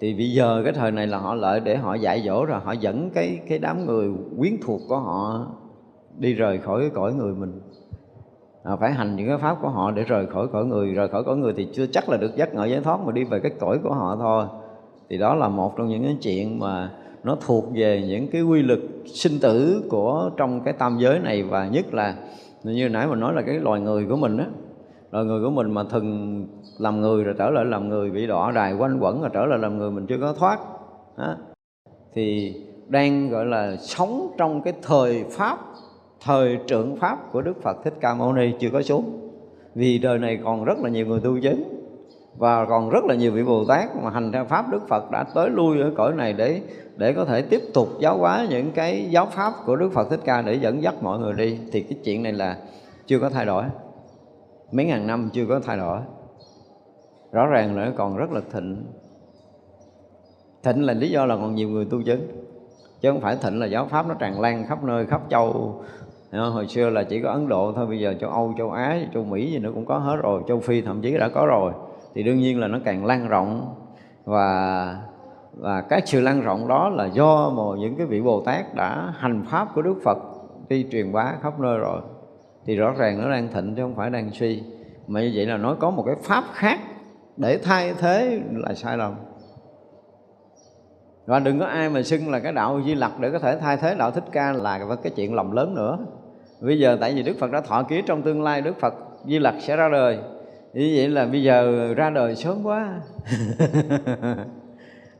thì 0.00 0.14
bây 0.14 0.32
giờ 0.32 0.60
cái 0.64 0.72
thời 0.72 0.90
này 0.90 1.06
là 1.06 1.18
họ 1.18 1.34
lợi 1.34 1.60
để 1.60 1.76
họ 1.76 1.94
dạy 1.94 2.22
dỗ 2.26 2.44
rồi 2.44 2.60
họ 2.64 2.72
dẫn 2.72 3.10
cái 3.14 3.40
cái 3.48 3.58
đám 3.58 3.86
người 3.86 4.10
quyến 4.38 4.52
thuộc 4.62 4.80
của 4.88 4.98
họ 4.98 5.46
đi 6.18 6.34
rời 6.34 6.58
khỏi 6.58 6.80
cái 6.80 6.90
cõi 6.90 7.12
người 7.12 7.34
mình. 7.34 7.60
À, 8.64 8.76
phải 8.76 8.92
hành 8.92 9.16
những 9.16 9.28
cái 9.28 9.38
pháp 9.38 9.56
của 9.62 9.68
họ 9.68 9.90
để 9.90 10.02
rời 10.02 10.26
khỏi 10.26 10.46
cõi 10.52 10.64
người 10.64 10.94
rời 10.94 11.08
khỏi 11.08 11.24
cõi 11.24 11.36
người 11.36 11.52
thì 11.56 11.68
chưa 11.72 11.86
chắc 11.86 12.08
là 12.08 12.16
được 12.16 12.36
giác 12.36 12.54
ngộ 12.54 12.64
giải 12.64 12.80
thoát 12.80 13.00
mà 13.00 13.12
đi 13.12 13.24
về 13.24 13.40
cái 13.40 13.52
cõi 13.60 13.78
của 13.82 13.94
họ 13.94 14.16
thôi 14.20 14.44
thì 15.10 15.18
đó 15.18 15.34
là 15.34 15.48
một 15.48 15.76
trong 15.76 15.88
những 15.88 16.02
cái 16.02 16.16
chuyện 16.22 16.58
mà 16.58 16.90
nó 17.24 17.36
thuộc 17.46 17.64
về 17.74 18.04
những 18.08 18.28
cái 18.28 18.42
quy 18.42 18.62
luật 18.62 18.78
sinh 19.06 19.38
tử 19.40 19.82
của 19.90 20.30
trong 20.36 20.60
cái 20.64 20.74
tam 20.74 20.98
giới 20.98 21.18
này 21.18 21.42
và 21.42 21.68
nhất 21.68 21.94
là 21.94 22.14
như 22.62 22.88
nãy 22.88 23.06
mình 23.06 23.20
nói 23.20 23.34
là 23.34 23.42
cái 23.42 23.54
loài 23.54 23.80
người 23.80 24.06
của 24.06 24.16
mình 24.16 24.36
á. 24.38 24.46
Loài 25.10 25.24
người 25.24 25.44
của 25.44 25.50
mình 25.50 25.70
mà 25.70 25.84
thường 25.84 26.46
làm 26.78 27.00
người 27.00 27.24
rồi 27.24 27.34
trở 27.38 27.50
lại 27.50 27.64
làm 27.64 27.88
người, 27.88 28.10
bị 28.10 28.26
đọa 28.26 28.52
đài 28.52 28.74
quanh 28.74 28.98
quẩn 29.00 29.20
rồi 29.20 29.30
trở 29.32 29.46
lại 29.46 29.58
làm 29.58 29.78
người, 29.78 29.90
mình 29.90 30.06
chưa 30.06 30.18
có 30.20 30.32
thoát 30.32 30.58
đó. 31.18 31.36
thì 32.14 32.54
đang, 32.88 33.30
gọi 33.30 33.46
là, 33.46 33.76
sống 33.76 34.34
trong 34.38 34.62
cái 34.62 34.74
thời 34.82 35.24
pháp, 35.30 35.58
thời 36.24 36.58
trượng 36.66 36.96
pháp 36.96 37.32
của 37.32 37.42
Đức 37.42 37.62
Phật 37.62 37.76
Thích 37.84 37.94
Ca 38.00 38.14
Mâu 38.14 38.32
Ni 38.32 38.52
chưa 38.60 38.70
có 38.72 38.82
xuống. 38.82 39.30
Vì 39.74 39.98
đời 39.98 40.18
này 40.18 40.38
còn 40.44 40.64
rất 40.64 40.78
là 40.78 40.88
nhiều 40.88 41.06
người 41.06 41.20
tu 41.20 41.40
chứng 41.42 41.79
và 42.40 42.64
còn 42.64 42.90
rất 42.90 43.04
là 43.04 43.14
nhiều 43.14 43.32
vị 43.32 43.42
Bồ 43.42 43.64
Tát 43.64 43.96
mà 44.02 44.10
hành 44.10 44.32
theo 44.32 44.44
pháp 44.44 44.70
Đức 44.70 44.88
Phật 44.88 45.10
đã 45.10 45.24
tới 45.34 45.50
lui 45.50 45.80
ở 45.80 45.92
cõi 45.96 46.14
này 46.14 46.32
để 46.32 46.60
để 46.96 47.12
có 47.12 47.24
thể 47.24 47.42
tiếp 47.42 47.60
tục 47.74 47.88
giáo 48.00 48.18
hóa 48.18 48.46
những 48.50 48.70
cái 48.72 49.10
giáo 49.10 49.26
pháp 49.26 49.52
của 49.66 49.76
Đức 49.76 49.92
Phật 49.92 50.10
Thích 50.10 50.20
Ca 50.24 50.42
để 50.42 50.54
dẫn 50.54 50.82
dắt 50.82 50.94
mọi 51.02 51.18
người 51.18 51.32
đi. 51.32 51.58
Thì 51.72 51.82
cái 51.82 51.98
chuyện 52.04 52.22
này 52.22 52.32
là 52.32 52.56
chưa 53.06 53.18
có 53.18 53.30
thay 53.30 53.46
đổi. 53.46 53.64
Mấy 54.72 54.86
ngàn 54.86 55.06
năm 55.06 55.30
chưa 55.32 55.46
có 55.46 55.60
thay 55.60 55.76
đổi. 55.76 56.00
Rõ 57.32 57.46
ràng 57.46 57.76
là 57.76 57.84
nó 57.84 57.90
còn 57.96 58.16
rất 58.16 58.30
là 58.30 58.40
thịnh. 58.52 58.84
Thịnh 60.62 60.86
là 60.86 60.92
lý 60.92 61.10
do 61.10 61.26
là 61.26 61.36
còn 61.36 61.54
nhiều 61.54 61.68
người 61.68 61.84
tu 61.84 62.02
chứng. 62.02 62.26
Chứ 63.00 63.10
không 63.10 63.20
phải 63.20 63.36
thịnh 63.36 63.58
là 63.58 63.66
giáo 63.66 63.86
pháp 63.86 64.08
nó 64.08 64.14
tràn 64.14 64.40
lan 64.40 64.66
khắp 64.68 64.84
nơi, 64.84 65.06
khắp 65.06 65.20
châu. 65.30 65.74
Hồi 66.32 66.66
xưa 66.66 66.90
là 66.90 67.02
chỉ 67.02 67.22
có 67.22 67.30
Ấn 67.30 67.48
Độ 67.48 67.72
thôi, 67.76 67.86
bây 67.86 68.00
giờ 68.00 68.14
châu 68.20 68.30
Âu, 68.30 68.54
châu 68.58 68.70
Á, 68.70 68.98
châu 69.14 69.24
Mỹ 69.24 69.52
gì 69.52 69.58
nữa 69.58 69.70
cũng 69.74 69.86
có 69.86 69.98
hết 69.98 70.16
rồi, 70.22 70.42
châu 70.48 70.60
Phi 70.60 70.82
thậm 70.82 71.02
chí 71.02 71.18
đã 71.18 71.28
có 71.28 71.46
rồi 71.46 71.72
thì 72.14 72.22
đương 72.22 72.38
nhiên 72.38 72.60
là 72.60 72.68
nó 72.68 72.78
càng 72.84 73.04
lan 73.04 73.28
rộng. 73.28 73.74
Và 74.24 74.96
và 75.52 75.80
cái 75.80 76.02
sự 76.04 76.20
lan 76.20 76.40
rộng 76.40 76.68
đó 76.68 76.88
là 76.88 77.06
do 77.06 77.50
một, 77.50 77.76
những 77.78 77.96
cái 77.96 78.06
vị 78.06 78.20
Bồ 78.20 78.42
Tát 78.44 78.74
đã 78.74 79.12
hành 79.16 79.44
pháp 79.46 79.68
của 79.74 79.82
Đức 79.82 79.94
Phật 80.04 80.18
đi 80.68 80.86
truyền 80.90 81.12
bá 81.12 81.34
khắp 81.42 81.60
nơi 81.60 81.78
rồi. 81.78 82.00
Thì 82.66 82.76
rõ 82.76 82.92
ràng 82.98 83.22
nó 83.22 83.30
đang 83.30 83.48
thịnh 83.48 83.74
chứ 83.74 83.82
không 83.82 83.96
phải 83.96 84.10
đang 84.10 84.30
suy. 84.30 84.62
Mà 85.06 85.20
như 85.20 85.32
vậy 85.34 85.46
là 85.46 85.56
nói 85.56 85.76
có 85.78 85.90
một 85.90 86.02
cái 86.06 86.14
pháp 86.22 86.44
khác 86.52 86.78
để 87.36 87.58
thay 87.58 87.94
thế 87.98 88.40
là 88.52 88.74
sai 88.74 88.96
lầm. 88.96 89.14
Và 91.26 91.38
đừng 91.38 91.58
có 91.58 91.66
ai 91.66 91.90
mà 91.90 92.02
xưng 92.02 92.30
là 92.30 92.38
cái 92.38 92.52
đạo 92.52 92.80
di 92.86 92.94
lặc 92.94 93.12
để 93.20 93.30
có 93.30 93.38
thể 93.38 93.58
thay 93.58 93.76
thế 93.76 93.94
đạo 93.94 94.10
thích 94.10 94.24
ca 94.32 94.52
là 94.52 94.96
cái 95.02 95.12
chuyện 95.16 95.34
lầm 95.34 95.50
lớn 95.50 95.74
nữa. 95.74 95.98
Bây 96.60 96.78
giờ 96.78 96.98
tại 97.00 97.14
vì 97.14 97.22
đức 97.22 97.36
phật 97.38 97.50
đã 97.50 97.60
thọ 97.60 97.82
ký 97.82 98.02
trong 98.06 98.22
tương 98.22 98.42
lai 98.42 98.60
đức 98.60 98.76
phật 98.80 98.94
di 99.26 99.38
lặc 99.38 99.54
sẽ 99.58 99.76
ra 99.76 99.88
đời 99.88 100.18
như 100.72 100.92
vậy 100.96 101.08
là 101.08 101.26
bây 101.26 101.42
giờ 101.42 101.94
ra 101.94 102.10
đời 102.10 102.36
sớm 102.36 102.56
quá. 102.64 103.00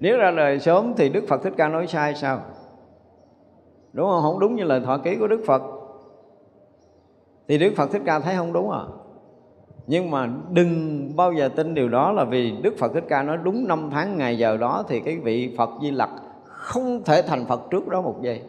Nếu 0.00 0.18
ra 0.18 0.30
đời 0.30 0.60
sớm 0.60 0.94
thì 0.96 1.08
đức 1.08 1.24
phật 1.28 1.42
thích 1.42 1.52
ca 1.56 1.68
nói 1.68 1.86
sai 1.86 2.14
sao? 2.14 2.40
Đúng 3.92 4.10
không? 4.10 4.22
Không 4.22 4.38
đúng 4.38 4.56
như 4.56 4.64
lời 4.64 4.80
thọ 4.84 4.98
ký 4.98 5.16
của 5.16 5.26
đức 5.26 5.40
phật. 5.46 5.62
Thì 7.48 7.58
đức 7.58 7.72
phật 7.76 7.90
thích 7.92 8.02
ca 8.06 8.20
thấy 8.20 8.36
không 8.36 8.52
đúng 8.52 8.70
à? 8.70 8.80
Nhưng 9.86 10.10
mà 10.10 10.28
đừng 10.50 11.12
bao 11.16 11.32
giờ 11.32 11.48
tin 11.48 11.74
điều 11.74 11.88
đó 11.88 12.12
là 12.12 12.24
vì 12.24 12.50
đức 12.62 12.74
phật 12.78 12.92
thích 12.94 13.04
ca 13.08 13.22
nói 13.22 13.38
đúng 13.42 13.68
năm 13.68 13.88
tháng 13.92 14.16
ngày 14.16 14.38
giờ 14.38 14.56
đó 14.56 14.84
thì 14.88 15.00
cái 15.00 15.16
vị 15.16 15.54
phật 15.58 15.70
di 15.82 15.90
lặc 15.90 16.10
không 16.44 17.02
thể 17.04 17.22
thành 17.22 17.46
phật 17.46 17.60
trước 17.70 17.88
đó 17.88 18.00
một 18.00 18.22
giây. 18.22 18.42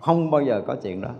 Không 0.00 0.30
bao 0.30 0.42
giờ 0.42 0.62
có 0.66 0.76
chuyện 0.82 1.00
đó 1.00 1.10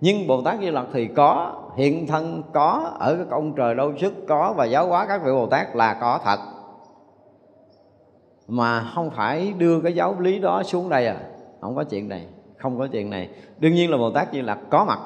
nhưng 0.00 0.26
bồ 0.26 0.42
tát 0.42 0.60
di 0.60 0.70
lặc 0.70 0.86
thì 0.92 1.06
có, 1.06 1.52
hiện 1.76 2.06
thân 2.06 2.42
có, 2.52 2.92
ở 2.98 3.16
cái 3.16 3.26
ông 3.30 3.54
trời 3.54 3.74
đâu 3.74 3.92
sức 3.96 4.14
có 4.28 4.54
và 4.56 4.64
giáo 4.64 4.86
hóa 4.86 5.06
các 5.06 5.22
vị 5.24 5.32
bồ 5.32 5.46
tát 5.46 5.76
là 5.76 5.94
có 6.00 6.20
thật. 6.24 6.38
Mà 8.48 8.84
không 8.94 9.10
phải 9.10 9.52
đưa 9.58 9.80
cái 9.80 9.94
giáo 9.94 10.14
lý 10.18 10.38
đó 10.38 10.62
xuống 10.62 10.88
đây 10.88 11.06
à 11.06 11.16
không 11.60 11.76
có 11.76 11.84
chuyện 11.84 12.08
này, 12.08 12.26
không 12.56 12.78
có 12.78 12.86
chuyện 12.86 13.10
này. 13.10 13.28
Đương 13.58 13.74
nhiên 13.74 13.90
là 13.90 13.96
bồ 13.96 14.10
tát 14.10 14.32
di 14.32 14.42
lặc 14.42 14.58
có 14.70 14.84
mặt 14.84 14.98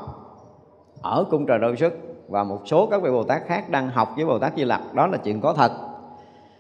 ở 1.03 1.25
cung 1.31 1.47
trời 1.47 1.59
đâu 1.59 1.77
sức 1.77 1.93
và 2.29 2.45
một 2.45 2.61
số 2.66 2.87
các 2.87 3.03
vị 3.03 3.11
bồ 3.11 3.25
tát 3.25 3.43
khác 3.47 3.71
đang 3.71 3.89
học 3.89 4.12
với 4.16 4.25
bồ 4.25 4.39
tát 4.39 4.53
di 4.57 4.65
lặc, 4.65 4.81
đó 4.95 5.07
là 5.07 5.19
chuyện 5.19 5.41
có 5.41 5.53
thật. 5.53 5.73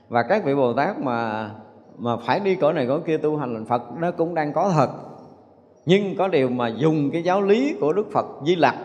Và 0.08 0.22
các 0.22 0.44
vị 0.44 0.54
bồ 0.54 0.72
tát 0.72 0.98
mà 0.98 1.50
mà 1.98 2.16
phải 2.16 2.40
đi 2.40 2.54
cõi 2.54 2.72
này 2.72 2.86
cõi 2.86 3.00
kia 3.06 3.16
tu 3.16 3.36
hành 3.36 3.54
lành 3.54 3.64
phật, 3.64 3.82
nó 3.98 4.10
cũng 4.10 4.34
đang 4.34 4.52
có 4.52 4.70
thật 4.74 4.90
nhưng 5.86 6.16
có 6.16 6.28
điều 6.28 6.48
mà 6.48 6.68
dùng 6.68 7.10
cái 7.10 7.22
giáo 7.22 7.42
lý 7.42 7.76
của 7.80 7.92
đức 7.92 8.06
phật 8.12 8.26
di 8.46 8.56
lặc 8.56 8.76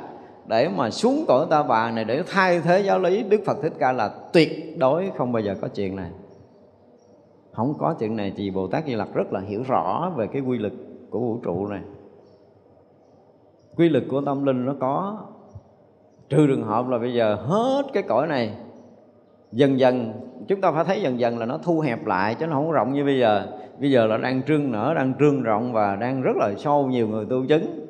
để 0.48 0.70
mà 0.78 0.90
xuống 0.90 1.26
cõi 1.28 1.46
ta 1.50 1.64
bà 1.64 1.92
này 1.92 2.06
để 2.06 2.24
thay 2.28 2.60
thế 2.60 2.80
giáo 2.80 3.00
lý 3.00 3.24
đức 3.24 3.42
phật 3.46 3.58
thích 3.62 3.74
ca 3.80 3.92
là 3.92 4.12
tuyệt 4.34 4.78
đối 4.78 5.12
không 5.18 5.32
bao 5.32 5.42
giờ 5.42 5.56
có 5.62 5.68
chuyện 5.68 5.96
này. 5.96 6.10
Không 7.52 7.74
có 7.80 7.96
chuyện 8.00 8.16
này 8.16 8.34
thì 8.36 8.52
bồ 8.52 8.68
tát 8.68 8.86
di 8.86 8.96
lặc 8.96 9.08
rất 9.14 9.34
là 9.34 9.40
hiểu 9.40 9.64
rõ 9.68 10.12
về 10.16 10.28
cái 10.28 10.42
quy 10.42 10.58
luật 10.58 10.74
của 11.10 11.20
vũ 11.20 11.40
trụ 11.44 11.68
này. 11.68 11.82
Quy 13.76 13.90
lực 13.90 14.04
của 14.10 14.22
tâm 14.22 14.46
linh 14.46 14.66
nó 14.66 14.74
có, 14.80 15.18
trừ 16.30 16.48
trường 16.48 16.64
hợp 16.64 16.88
là 16.88 16.98
bây 16.98 17.14
giờ 17.14 17.36
hết 17.36 17.84
cái 17.94 18.04
cõi 18.04 18.28
này, 18.28 18.54
dần 19.52 19.80
dần, 19.80 20.14
chúng 20.48 20.62
ta 20.62 20.72
phải 20.72 20.84
thấy 20.84 21.02
dần 21.02 21.20
dần 21.20 21.38
là 21.38 21.46
nó 21.46 21.58
thu 21.58 21.80
hẹp 21.80 22.06
lại 22.06 22.36
chứ 22.36 22.48
nó 22.48 22.54
không 22.54 22.72
rộng 22.72 22.94
như 22.94 23.06
bây 23.06 23.20
giờ 23.20 23.59
bây 23.80 23.92
giờ 23.92 24.08
là 24.08 24.18
đang 24.18 24.42
trương 24.44 24.72
nở, 24.72 24.94
đang 24.96 25.14
trương 25.20 25.44
rộng 25.44 25.74
và 25.74 25.96
đang 25.96 26.22
rất 26.22 26.36
là 26.36 26.52
sâu, 26.58 26.88
nhiều 26.88 27.08
người 27.08 27.26
tu 27.30 27.46
chứng. 27.46 27.86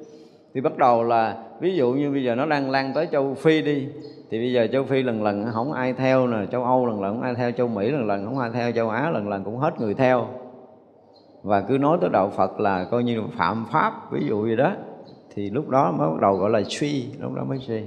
Thì 0.53 0.61
bắt 0.61 0.77
đầu 0.77 1.03
là, 1.03 1.43
ví 1.59 1.75
dụ 1.75 1.93
như 1.93 2.11
bây 2.11 2.23
giờ 2.23 2.35
nó 2.35 2.45
đang 2.45 2.71
lan 2.71 2.91
tới 2.95 3.07
châu 3.11 3.33
phi 3.33 3.61
đi, 3.61 3.87
thì 4.29 4.39
bây 4.39 4.53
giờ 4.53 4.67
châu 4.71 4.83
phi 4.83 5.03
lần 5.03 5.23
lần 5.23 5.45
không 5.53 5.73
ai 5.73 5.93
theo 5.93 6.27
nè, 6.27 6.37
châu 6.51 6.63
âu 6.63 6.85
lần 6.85 7.01
lần 7.01 7.15
không 7.15 7.23
ai 7.23 7.35
theo, 7.35 7.51
châu 7.51 7.67
mỹ 7.67 7.91
lần 7.91 8.07
lần 8.07 8.25
không 8.25 8.39
ai 8.39 8.49
theo, 8.53 8.71
châu 8.71 8.89
á 8.89 9.09
lần 9.09 9.29
lần 9.29 9.43
cũng 9.43 9.57
hết 9.57 9.81
người 9.81 9.93
theo. 9.93 10.27
Và 11.43 11.61
cứ 11.61 11.77
nói 11.77 11.97
tới 12.01 12.09
đạo 12.09 12.29
phật 12.29 12.59
là 12.59 12.87
coi 12.91 13.03
như 13.03 13.21
phạm 13.37 13.65
pháp, 13.71 13.93
ví 14.11 14.25
dụ 14.27 14.45
gì 14.45 14.55
đó. 14.55 14.71
Thì 15.35 15.49
lúc 15.49 15.69
đó 15.69 15.91
mới 15.97 16.09
bắt 16.09 16.21
đầu 16.21 16.35
gọi 16.35 16.49
là 16.49 16.61
suy, 16.67 17.05
lúc 17.21 17.33
đó 17.33 17.43
mới 17.43 17.59
suy. 17.59 17.81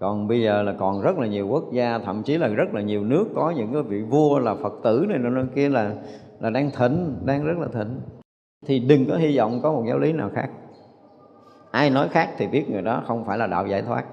Còn 0.00 0.28
bây 0.28 0.42
giờ 0.42 0.62
là 0.62 0.74
còn 0.78 1.02
rất 1.02 1.18
là 1.18 1.26
nhiều 1.26 1.48
quốc 1.48 1.64
gia, 1.72 1.98
thậm 1.98 2.22
chí 2.22 2.36
là 2.36 2.48
rất 2.48 2.74
là 2.74 2.80
nhiều 2.80 3.04
nước 3.04 3.26
có 3.34 3.50
những 3.56 3.72
cái 3.72 3.82
vị 3.82 4.02
vua 4.02 4.38
là 4.38 4.54
phật 4.54 4.72
tử 4.82 5.06
này 5.08 5.18
nọ 5.18 5.42
kia 5.54 5.68
là 5.68 5.92
là 6.44 6.50
đang 6.50 6.70
thịnh 6.70 7.16
đang 7.24 7.44
rất 7.44 7.58
là 7.58 7.68
thịnh 7.72 8.00
thì 8.66 8.78
đừng 8.78 9.06
có 9.10 9.16
hy 9.16 9.36
vọng 9.36 9.60
có 9.62 9.72
một 9.72 9.84
giáo 9.88 9.98
lý 9.98 10.12
nào 10.12 10.30
khác. 10.34 10.50
Ai 11.70 11.90
nói 11.90 12.08
khác 12.08 12.30
thì 12.36 12.46
biết 12.46 12.70
người 12.70 12.82
đó 12.82 13.02
không 13.06 13.24
phải 13.24 13.38
là 13.38 13.46
đạo 13.46 13.66
giải 13.66 13.82
thoát. 13.82 14.04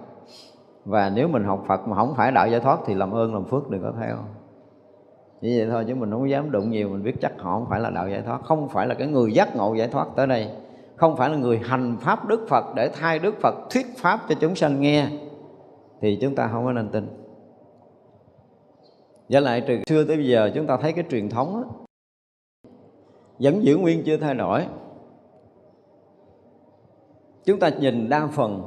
Và 0.86 1.10
nếu 1.10 1.28
mình 1.28 1.44
học 1.44 1.64
Phật 1.68 1.88
mà 1.88 1.96
không 1.96 2.14
phải 2.16 2.32
đạo 2.32 2.48
giải 2.48 2.60
thoát 2.60 2.80
thì 2.86 2.94
làm 2.94 3.12
ơn 3.12 3.34
làm 3.34 3.46
phước 3.46 3.70
đừng 3.70 3.82
có 3.82 3.94
theo. 4.00 4.16
Như 5.42 5.56
vậy 5.58 5.68
thôi 5.72 5.86
chứ 5.88 5.96
mình 5.96 6.12
không 6.12 6.30
dám 6.30 6.52
đụng 6.52 6.70
nhiều 6.70 6.90
mình 6.90 7.04
biết 7.04 7.22
chắc 7.22 7.32
họ 7.38 7.60
không 7.60 7.70
phải 7.70 7.80
là 7.80 7.90
đạo 7.90 8.10
giải 8.10 8.22
thoát. 8.22 8.42
Không 8.44 8.70
phải 8.70 8.88
là 8.88 8.96
cái 8.96 9.08
người 9.08 9.34
giác 9.34 9.56
ngộ 9.56 9.74
giải 9.74 9.88
thoát 9.88 10.08
tới 10.16 10.28
đây. 10.28 10.50
Không 10.96 11.18
phải 11.18 11.30
là 11.30 11.38
người 11.38 11.60
hành 11.64 11.98
pháp 12.00 12.28
Đức 12.28 12.46
Phật 12.50 12.66
để 12.76 12.90
thay 12.94 13.20
Đức 13.20 13.36
Phật 13.42 13.56
thuyết 13.70 13.86
pháp 13.98 14.20
cho 14.30 14.36
chúng 14.40 14.56
sanh 14.56 14.82
nghe 14.82 15.08
thì 16.02 16.18
chúng 16.22 16.36
ta 16.36 16.48
không 16.48 16.66
có 16.66 16.74
nên 16.74 16.90
tin. 16.90 17.08
Giả 19.30 19.40
lại 19.40 19.64
từ 19.68 19.80
xưa 19.88 20.04
tới 20.04 20.18
bây 20.18 20.28
giờ 20.28 20.52
chúng 20.56 20.68
ta 20.68 20.78
thấy 20.78 20.94
cái 20.94 21.06
truyền 21.10 21.30
thống 21.30 21.64
đó, 21.64 21.81
vẫn 23.42 23.64
giữ 23.64 23.78
nguyên 23.78 24.04
chưa 24.04 24.18
thay 24.18 24.36
đổi. 24.36 24.66
Chúng 27.46 27.60
ta 27.60 27.70
nhìn 27.70 28.10
đa 28.10 28.28
phần. 28.28 28.62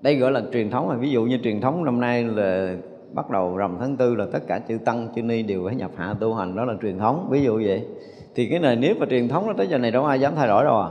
Đây 0.00 0.16
gọi 0.16 0.32
là 0.32 0.42
truyền 0.52 0.70
thống. 0.70 0.98
Ví 1.00 1.10
dụ 1.10 1.24
như 1.24 1.38
truyền 1.42 1.60
thống 1.60 1.84
năm 1.84 2.00
nay 2.00 2.24
là 2.24 2.76
bắt 3.12 3.30
đầu 3.30 3.56
rằm 3.56 3.76
tháng 3.80 3.96
tư 3.96 4.14
là 4.14 4.26
tất 4.32 4.46
cả 4.46 4.60
chư 4.68 4.78
tăng 4.78 5.08
chư 5.14 5.22
ni 5.22 5.42
đều 5.42 5.64
phải 5.66 5.74
nhập 5.74 5.90
hạ 5.96 6.14
tu 6.20 6.34
hành. 6.34 6.56
Đó 6.56 6.64
là 6.64 6.74
truyền 6.82 6.98
thống. 6.98 7.28
Ví 7.30 7.42
dụ 7.42 7.62
vậy. 7.66 7.86
Thì 8.34 8.48
cái 8.50 8.58
này 8.58 8.76
nếu 8.76 8.94
mà 9.00 9.06
truyền 9.10 9.28
thống 9.28 9.46
nó 9.46 9.52
tới 9.52 9.66
giờ 9.66 9.78
này 9.78 9.90
đâu 9.90 10.04
ai 10.04 10.20
dám 10.20 10.34
thay 10.36 10.48
đổi 10.48 10.64
đâu 10.64 10.80
à. 10.80 10.90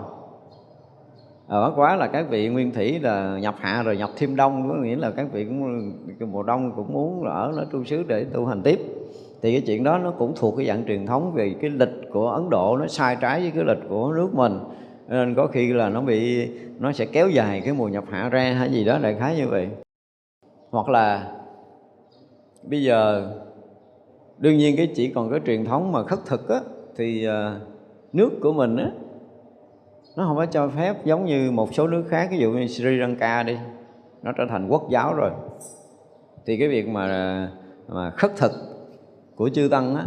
Ở 1.47 1.71
à, 1.71 1.75
quá 1.75 1.95
là 1.95 2.07
các 2.07 2.29
vị 2.29 2.49
nguyên 2.49 2.71
thủy 2.71 2.99
là 2.99 3.39
nhập 3.39 3.55
hạ 3.59 3.83
rồi 3.83 3.97
nhập 3.97 4.09
thêm 4.17 4.35
đông. 4.35 4.69
Có 4.69 4.75
nghĩa 4.75 4.95
là 4.95 5.11
các 5.11 5.27
vị 5.31 5.45
cũng 5.45 6.31
mùa 6.31 6.43
đông 6.43 6.71
cũng 6.75 6.93
muốn 6.93 7.23
ở 7.23 7.53
nó 7.57 7.63
tu 7.71 7.83
xứ 7.83 8.03
để 8.07 8.25
tu 8.33 8.45
hành 8.45 8.61
tiếp 8.61 8.79
thì 9.45 9.51
cái 9.51 9.61
chuyện 9.61 9.83
đó 9.83 9.97
nó 9.97 10.11
cũng 10.11 10.33
thuộc 10.35 10.57
cái 10.57 10.67
dạng 10.67 10.85
truyền 10.87 11.05
thống 11.05 11.31
về 11.33 11.55
cái 11.61 11.69
lịch 11.69 11.89
của 12.11 12.29
Ấn 12.29 12.49
Độ, 12.49 12.77
nó 12.77 12.87
sai 12.87 13.17
trái 13.21 13.41
với 13.41 13.51
cái 13.51 13.63
lịch 13.63 13.89
của 13.89 14.13
nước 14.13 14.29
mình. 14.33 14.59
Nên 15.07 15.35
có 15.35 15.47
khi 15.47 15.73
là 15.73 15.89
nó 15.89 16.01
bị, 16.01 16.49
nó 16.79 16.91
sẽ 16.91 17.05
kéo 17.05 17.29
dài 17.29 17.61
cái 17.61 17.73
mùa 17.73 17.87
nhập 17.87 18.03
hạ 18.11 18.29
ra 18.29 18.53
hay 18.53 18.71
gì 18.71 18.85
đó, 18.85 18.99
đại 19.01 19.15
khái 19.19 19.35
như 19.35 19.47
vậy. 19.47 19.67
Hoặc 20.69 20.89
là 20.89 21.31
bây 22.63 22.83
giờ, 22.83 23.31
đương 24.37 24.57
nhiên 24.57 24.75
cái 24.77 24.91
chỉ 24.95 25.09
còn 25.09 25.31
cái 25.31 25.39
truyền 25.45 25.65
thống 25.65 25.91
mà 25.91 26.03
khất 26.03 26.19
thực 26.25 26.49
á, 26.49 26.59
thì 26.95 27.25
ờ, 27.25 27.59
nước 28.13 28.31
của 28.41 28.53
mình 28.53 28.77
á, 28.77 28.91
nó 30.15 30.25
không 30.27 30.37
có 30.37 30.45
cho 30.45 30.69
phép 30.69 31.05
giống 31.05 31.25
như 31.25 31.51
một 31.51 31.73
số 31.73 31.87
nước 31.87 32.03
khác. 32.09 32.27
Ví 32.31 32.37
dụ 32.37 32.51
như 32.51 32.67
Sri 32.67 32.95
Lanka 32.95 33.43
đi, 33.43 33.57
nó 34.23 34.31
trở 34.37 34.43
thành 34.49 34.67
quốc 34.69 34.89
giáo 34.89 35.13
rồi. 35.13 35.31
Thì 36.45 36.57
cái 36.57 36.67
việc 36.67 36.87
mà 36.87 37.49
mà 37.87 38.11
khất 38.11 38.31
thực 38.37 38.51
của 39.35 39.49
chư 39.49 39.67
tăng 39.71 39.95
á 39.95 40.05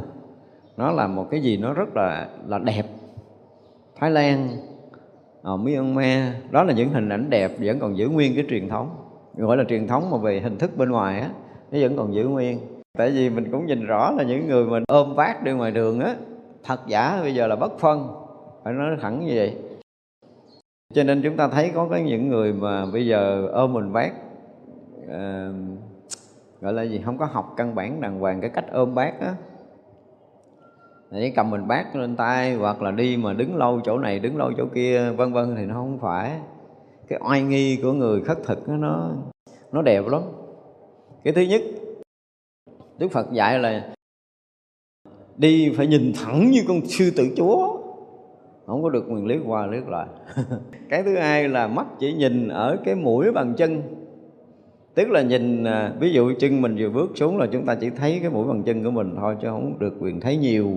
nó 0.77 0.93
là 0.93 1.07
một 1.07 1.27
cái 1.31 1.41
gì 1.41 1.57
nó 1.57 1.73
rất 1.73 1.97
là 1.97 2.29
là 2.47 2.59
đẹp. 2.59 2.83
Thái 3.97 4.11
Lan 4.11 4.49
ở 5.43 5.57
Myanmar 5.57 6.35
đó 6.51 6.63
là 6.63 6.73
những 6.73 6.89
hình 6.89 7.09
ảnh 7.09 7.31
đẹp 7.31 7.53
vẫn 7.59 7.79
còn 7.79 7.99
giữ 7.99 8.09
nguyên 8.09 8.35
cái 8.35 8.45
truyền 8.51 8.69
thống. 8.69 8.91
Gọi 9.37 9.57
là 9.57 9.65
truyền 9.69 9.87
thống 9.87 10.11
mà 10.11 10.19
về 10.19 10.41
hình 10.41 10.59
thức 10.59 10.71
bên 10.77 10.91
ngoài 10.91 11.21
á 11.21 11.31
nó 11.71 11.79
vẫn 11.81 11.97
còn 11.97 12.15
giữ 12.15 12.29
nguyên. 12.29 12.59
Tại 12.99 13.11
vì 13.11 13.31
mình 13.31 13.51
cũng 13.53 13.67
nhìn 13.67 13.87
rõ 13.87 14.11
là 14.11 14.23
những 14.23 14.47
người 14.47 14.65
mình 14.65 14.85
ôm 14.89 15.15
vác 15.15 15.43
đi 15.43 15.53
ngoài 15.53 15.71
đường 15.71 16.01
á 16.01 16.15
thật 16.65 16.81
giả 16.87 17.19
bây 17.23 17.35
giờ 17.35 17.47
là 17.47 17.57
bất 17.57 17.79
phân. 17.79 18.09
Phải 18.65 18.73
nói 18.73 18.97
thẳng 19.01 19.27
như 19.27 19.33
vậy. 19.35 19.57
Cho 20.95 21.05
nên 21.05 21.23
chúng 21.23 21.37
ta 21.37 21.49
thấy 21.49 21.71
có 21.75 21.89
cái 21.91 22.03
những 22.03 22.29
người 22.29 22.53
mà 22.53 22.87
bây 22.93 23.07
giờ 23.07 23.49
ôm 23.53 23.73
mình 23.73 23.93
vác 23.93 24.13
uh, 25.05 25.55
gọi 26.61 26.73
là 26.73 26.83
gì? 26.83 27.01
Không 27.05 27.19
có 27.19 27.27
học 27.27 27.55
căn 27.57 27.75
bản 27.75 28.01
đàng 28.01 28.21
hoàng 28.21 28.41
cái 28.41 28.51
cách 28.51 28.65
ôm 28.73 28.95
bát 28.95 29.21
á. 29.21 29.35
Chỉ 31.11 31.31
cầm 31.31 31.51
mình 31.51 31.69
bát 31.69 31.97
lên 31.97 32.17
tay, 32.17 32.55
hoặc 32.55 32.83
là 32.83 32.91
đi 32.91 33.17
mà 33.17 33.33
đứng 33.33 33.57
lâu 33.57 33.81
chỗ 33.85 33.99
này, 33.99 34.19
đứng 34.19 34.37
lâu 34.37 34.53
chỗ 34.57 34.67
kia, 34.75 35.11
vân 35.11 35.33
vân, 35.33 35.57
thì 35.57 35.65
nó 35.65 35.75
không 35.75 35.99
phải. 35.99 36.41
Cái 37.09 37.21
oai 37.29 37.43
nghi 37.43 37.79
của 37.83 37.93
người 37.93 38.21
khất 38.21 38.39
thực 38.45 38.69
nó 38.69 39.11
nó 39.73 39.83
đẹp 39.83 40.07
lắm. 40.07 40.23
Cái 41.25 41.33
thứ 41.33 41.43
nhất, 41.43 41.63
đức 42.99 43.09
phật 43.13 43.33
dạy 43.33 43.59
là 43.59 43.95
đi 45.37 45.73
phải 45.77 45.87
nhìn 45.87 46.13
thẳng 46.15 46.51
như 46.51 46.61
con 46.69 46.81
sư 46.87 47.13
tử 47.17 47.29
chúa. 47.37 47.79
Không 48.67 48.83
có 48.83 48.91
được 48.91 49.05
quyền 49.09 49.27
liếc 49.27 49.41
qua 49.47 49.67
liếc 49.67 49.89
lại. 49.89 50.07
Cái 50.89 51.03
thứ 51.03 51.17
hai 51.17 51.49
là 51.49 51.67
mắt 51.67 51.87
chỉ 51.99 52.13
nhìn 52.13 52.49
ở 52.49 52.77
cái 52.85 52.95
mũi 52.95 53.33
bằng 53.33 53.55
chân 53.57 53.83
tức 54.99 55.11
là 55.11 55.23
nhìn 55.23 55.65
à, 55.65 55.93
ví 56.01 56.13
dụ 56.13 56.33
chân 56.39 56.63
mình 56.63 56.77
vừa 56.79 56.91
bước 56.91 57.11
xuống 57.15 57.39
là 57.39 57.47
chúng 57.47 57.67
ta 57.67 57.75
chỉ 57.75 57.91
thấy 57.91 58.19
cái 58.23 58.31
mũi 58.31 58.49
bằng 58.49 58.63
chân 58.63 58.85
của 58.85 58.91
mình 58.91 59.15
thôi 59.17 59.37
chứ 59.43 59.49
không 59.51 59.79
được 59.79 59.95
quyền 60.01 60.21
thấy 60.21 60.37
nhiều. 60.37 60.71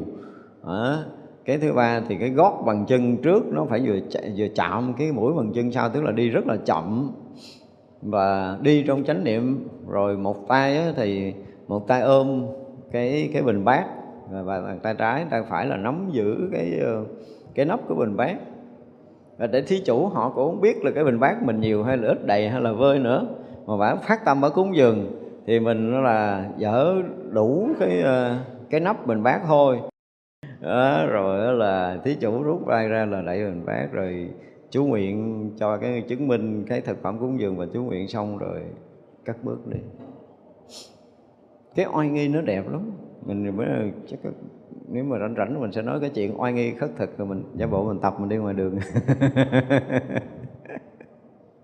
À, 0.68 0.98
cái 1.46 1.58
thứ 1.58 1.74
ba 1.74 2.02
thì 2.08 2.18
cái 2.20 2.30
gót 2.30 2.64
bằng 2.66 2.86
chân 2.86 3.18
trước 3.18 3.44
nó 3.54 3.66
phải 3.66 3.80
vừa 3.80 4.00
vừa 4.38 4.48
chạm 4.56 4.94
cái 4.98 5.12
mũi 5.12 5.34
bằng 5.34 5.54
chân 5.54 5.72
sau 5.72 5.90
tức 5.90 6.04
là 6.04 6.12
đi 6.12 6.30
rất 6.30 6.48
là 6.48 6.56
chậm. 6.66 7.12
Và 8.02 8.58
đi 8.62 8.84
trong 8.84 9.04
chánh 9.04 9.24
niệm 9.24 9.68
rồi 9.88 10.18
một 10.18 10.48
tay 10.48 10.94
thì 10.96 11.34
một 11.68 11.88
tay 11.88 12.02
ôm 12.02 12.46
cái 12.92 13.30
cái 13.34 13.44
bình 13.44 13.66
bát 13.66 13.86
và 14.32 14.62
bàn 14.62 14.80
tay 14.84 14.96
trái 14.98 15.26
tay 15.30 15.44
phải 15.50 15.66
là 15.66 15.78
nắm 15.78 16.10
giữ 16.12 16.50
cái 16.52 16.80
ờ, 16.82 17.06
cái 17.56 17.66
nắp 17.66 17.88
của 17.88 17.96
bình 17.96 18.18
bát. 18.18 18.36
Và 19.38 19.48
để 19.48 19.62
thí 19.62 19.82
chủ 19.86 20.08
họ 20.08 20.30
cũng 20.30 20.52
không 20.52 20.62
biết 20.62 20.86
là 20.86 20.92
cái 20.92 21.04
bình 21.04 21.20
bát 21.20 21.44
mình 21.44 21.60
nhiều 21.60 21.84
hay 21.84 21.98
là 21.98 22.08
ít 22.08 22.26
đầy 22.26 22.50
hay 22.50 22.62
là 22.62 22.72
vơi 22.72 23.00
nữa 23.00 23.28
mà 23.66 23.78
bản 23.78 23.98
phát 24.02 24.26
tâm 24.26 24.42
ở 24.46 24.50
cúng 24.50 24.76
dường 24.76 25.12
thì 25.48 25.60
mình 25.60 25.92
nó 25.92 26.02
là 26.02 26.50
dở 26.58 26.96
đủ 27.32 27.70
cái 27.80 28.02
ờ, 28.02 28.38
cái 28.70 28.80
nắp 28.80 29.08
mình 29.08 29.24
bát 29.24 29.42
thôi. 29.48 29.80
Đó, 30.62 31.06
rồi 31.08 31.54
là 31.54 31.98
thí 32.04 32.16
chủ 32.16 32.44
rút 32.44 32.66
vai 32.66 32.88
ra 32.88 33.06
là 33.06 33.22
đẩy 33.22 33.40
mình 33.40 33.66
bát 33.66 33.88
rồi 33.92 34.30
chú 34.70 34.86
nguyện 34.86 35.50
cho 35.60 35.78
cái 35.78 36.02
chứng 36.08 36.28
minh 36.28 36.64
cái 36.68 36.82
thực 36.82 37.02
phẩm 37.02 37.20
cúng 37.20 37.40
dường 37.40 37.58
và 37.58 37.66
chú 37.74 37.84
nguyện 37.84 38.08
xong 38.08 38.38
rồi 38.38 38.62
cắt 39.26 39.36
bước 39.44 39.68
đi. 39.68 39.80
Cái 41.76 41.86
oai 41.94 42.10
nghi 42.10 42.28
nó 42.28 42.42
đẹp 42.42 42.70
lắm. 42.72 42.92
Mình 43.26 43.58
mới 43.58 43.68
chắc 44.08 44.20
nếu 44.88 45.04
mà 45.04 45.20
rảnh 45.20 45.36
rảnh 45.38 45.62
mình 45.62 45.72
sẽ 45.72 45.82
nói 45.82 46.00
cái 46.00 46.10
chuyện 46.10 46.42
oai 46.42 46.54
nghi 46.54 46.72
khất 46.72 46.92
thực 46.98 47.18
rồi 47.18 47.28
mình 47.28 47.44
giả 47.56 47.68
bộ 47.68 47.84
mình 47.84 48.00
tập 48.00 48.16
mình 48.20 48.30
đi 48.30 48.38
ngoài 48.38 48.54
đường. 48.54 48.80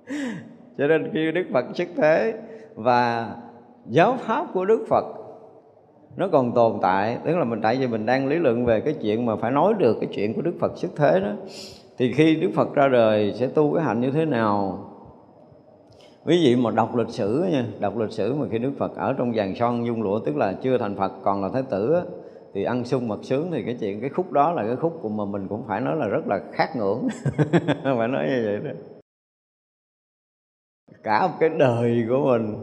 cho 0.78 0.88
nên 0.88 1.10
khi 1.14 1.32
đức 1.32 1.46
phật 1.54 1.66
xuất 1.74 1.88
thế 1.98 2.34
và 2.76 3.36
giáo 3.86 4.18
pháp 4.20 4.46
của 4.54 4.66
đức 4.66 4.86
phật 4.90 5.06
nó 6.18 6.28
còn 6.32 6.54
tồn 6.54 6.74
tại 6.82 7.18
tức 7.26 7.38
là 7.38 7.44
mình 7.44 7.62
tại 7.62 7.76
vì 7.76 7.88
mình 7.88 8.06
đang 8.06 8.28
lý 8.28 8.36
luận 8.36 8.66
về 8.66 8.82
cái 8.82 8.94
chuyện 9.02 9.26
mà 9.26 9.36
phải 9.36 9.52
nói 9.52 9.74
được 9.78 9.98
cái 10.02 10.10
chuyện 10.14 10.34
của 10.34 10.42
đức 10.42 10.54
phật 10.60 10.72
xuất 10.78 10.92
thế 10.96 11.20
đó 11.20 11.32
thì 11.98 12.14
khi 12.14 12.36
đức 12.36 12.50
phật 12.56 12.76
ra 12.76 12.88
đời 12.88 13.34
sẽ 13.34 13.48
tu 13.48 13.74
cái 13.74 13.84
hạnh 13.84 14.02
như 14.02 14.12
thế 14.12 14.26
nào? 14.26 14.84
Quý 16.26 16.40
vị 16.44 16.56
mà 16.56 16.72
đọc 16.72 16.96
lịch 16.96 17.10
sử 17.10 17.46
nha 17.52 17.66
đọc 17.80 17.98
lịch 17.98 18.12
sử 18.12 18.34
mà 18.34 18.46
khi 18.52 18.58
đức 18.58 18.72
phật 18.78 18.96
ở 18.96 19.14
trong 19.18 19.32
vàng 19.36 19.56
son 19.56 19.86
dung 19.86 20.02
lụa 20.02 20.20
tức 20.20 20.36
là 20.36 20.54
chưa 20.54 20.78
thành 20.78 20.96
phật 20.96 21.12
còn 21.24 21.42
là 21.42 21.50
thái 21.54 21.64
tử 21.70 21.94
á, 21.94 22.02
thì 22.54 22.64
ăn 22.64 22.84
sung 22.84 23.08
mật 23.08 23.20
sướng 23.24 23.52
thì 23.52 23.64
cái 23.64 23.78
chuyện 23.80 24.02
cái 24.02 24.10
khúc 24.10 24.32
đó 24.32 24.52
là 24.52 24.64
cái 24.64 24.76
khúc 24.76 25.06
mà 25.06 25.26
mình 25.26 25.48
cũng 25.48 25.64
phải 25.68 25.82
nói 25.82 25.96
là 25.96 26.08
rất 26.08 26.28
là 26.28 26.40
khát 26.52 26.76
ngưỡng. 26.76 27.08
Phải 27.84 28.08
nói 28.08 28.28
như 28.30 28.42
vậy 28.46 28.60
đó 28.64 28.72
cả 31.04 31.28
một 31.28 31.34
cái 31.40 31.50
đời 31.50 32.06
của 32.10 32.20
mình. 32.26 32.56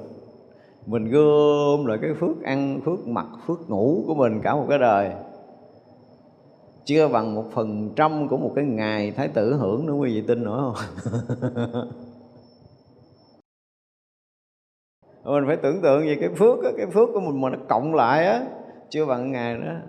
Mình 0.87 1.11
gom 1.11 1.87
lại 1.87 1.99
cái 2.03 2.11
phước 2.21 2.43
ăn 2.43 2.81
phước 2.85 3.09
mặc 3.09 3.27
phước 3.47 3.71
ngủ 3.71 4.05
của 4.07 4.15
mình 4.15 4.41
cả 4.43 4.55
một 4.55 4.67
cái 4.69 4.79
đời. 4.79 5.11
Chưa 6.85 7.09
bằng 7.09 7.35
một 7.35 7.45
phần 7.53 7.91
trăm 7.97 8.29
của 8.29 8.37
một 8.37 8.53
cái 8.57 8.65
ngày 8.65 9.11
thái 9.11 9.29
tử 9.29 9.55
hưởng 9.55 9.87
nữa 9.87 9.93
quý 9.93 10.15
vị 10.15 10.25
tin 10.27 10.45
nữa 10.45 10.73
không? 10.75 10.75
Mình 15.25 15.45
phải 15.47 15.57
tưởng 15.57 15.83
tượng 15.83 16.07
về 16.07 16.17
cái 16.21 16.29
phước 16.39 16.65
á, 16.65 16.71
cái 16.77 16.87
phước 16.87 17.09
của 17.13 17.21
mình 17.21 17.41
mà 17.41 17.51
nó 17.51 17.59
cộng 17.69 17.95
lại 17.95 18.27
á 18.27 18.47
chưa 18.91 19.07
bằng 19.07 19.33
ngày 19.33 19.57
nữa. 19.59 19.81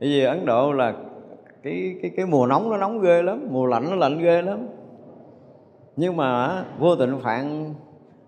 Bởi 0.00 0.08
vì 0.08 0.24
ấn 0.24 0.46
độ 0.46 0.72
là 0.72 0.94
cái 1.62 1.98
cái 2.02 2.10
cái 2.16 2.26
mùa 2.26 2.46
nóng 2.46 2.70
nó 2.70 2.76
nóng 2.76 3.00
ghê 3.00 3.22
lắm 3.22 3.48
mùa 3.50 3.66
lạnh 3.66 3.90
nó 3.90 3.96
lạnh 3.96 4.18
ghê 4.22 4.42
lắm 4.42 4.66
nhưng 5.98 6.16
mà 6.16 6.64
vô 6.78 6.96
tịnh 6.96 7.18
phạn 7.22 7.74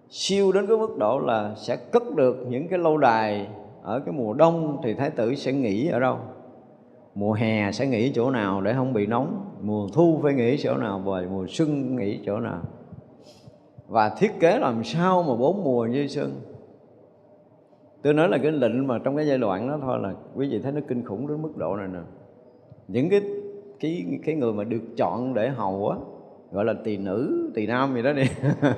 siêu 0.09 0.53
đến 0.53 0.67
cái 0.67 0.77
mức 0.77 0.99
độ 0.99 1.19
là 1.19 1.55
sẽ 1.57 1.77
cất 1.77 2.03
được 2.17 2.47
những 2.49 2.69
cái 2.69 2.79
lâu 2.79 2.99
đài 2.99 3.49
ở 3.83 4.01
cái 4.01 4.15
mùa 4.15 4.35
đông 4.35 4.81
thì 4.83 4.95
thái 4.95 5.11
tử 5.11 5.35
sẽ 5.35 5.53
nghỉ 5.53 5.89
ở 5.89 6.01
đâu? 6.01 6.19
Mùa 7.15 7.33
hè 7.33 7.73
sẽ 7.73 7.87
nghỉ 7.87 8.13
chỗ 8.15 8.31
nào 8.31 8.61
để 8.61 8.75
không 8.75 8.93
bị 8.93 9.07
nóng? 9.07 9.45
Mùa 9.63 9.89
thu 9.93 10.21
phải 10.23 10.35
nghỉ 10.35 10.57
chỗ 10.63 10.77
nào 10.77 10.99
và 11.05 11.23
mùa 11.31 11.47
xuân 11.49 11.97
nghỉ 11.97 12.21
chỗ 12.27 12.41
nào? 12.41 12.61
Và 13.89 14.09
thiết 14.09 14.41
kế 14.41 14.59
làm 14.59 14.85
sao 14.85 15.23
mà 15.23 15.35
bốn 15.35 15.65
mùa 15.65 15.87
như 15.87 16.07
xuân 16.09 16.33
tôi 18.03 18.15
nói 18.15 18.29
là 18.29 18.39
cái 18.39 18.53
lệnh 18.53 18.87
mà 18.87 18.99
trong 19.05 19.17
cái 19.17 19.27
giai 19.27 19.39
đoạn 19.39 19.69
đó 19.69 19.79
thôi 19.83 19.99
là 20.03 20.15
quý 20.35 20.49
vị 20.49 20.61
thấy 20.63 20.73
nó 20.73 20.81
kinh 20.89 21.05
khủng 21.05 21.29
đến 21.29 21.43
mức 21.43 21.57
độ 21.57 21.77
này 21.77 21.89
nè. 21.89 22.01
Những 22.89 23.11
cái 23.11 23.21
cái 23.81 24.07
cái 24.25 24.35
người 24.35 24.53
mà 24.53 24.65
được 24.65 24.83
chọn 24.97 25.35
để 25.35 25.49
hầu 25.49 25.89
á 25.89 25.97
gọi 26.52 26.64
là 26.64 26.74
tỳ 26.85 26.97
nữ, 26.97 27.51
tỳ 27.55 27.66
nam 27.66 27.94
gì 27.94 28.02
đó 28.02 28.12
đi. 28.12 28.24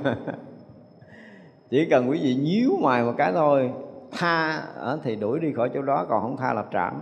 Chỉ 1.70 1.86
cần 1.90 2.10
quý 2.10 2.20
vị 2.22 2.34
nhíu 2.34 2.70
mày 2.82 3.04
một 3.04 3.14
cái 3.18 3.32
thôi, 3.32 3.70
tha 4.10 4.62
ờ, 4.76 4.98
thì 5.02 5.16
đuổi 5.16 5.40
đi 5.40 5.52
khỏi 5.52 5.70
chỗ 5.74 5.82
đó, 5.82 6.06
còn 6.08 6.22
không 6.22 6.36
tha 6.36 6.52
là 6.52 6.64
trảm. 6.72 7.00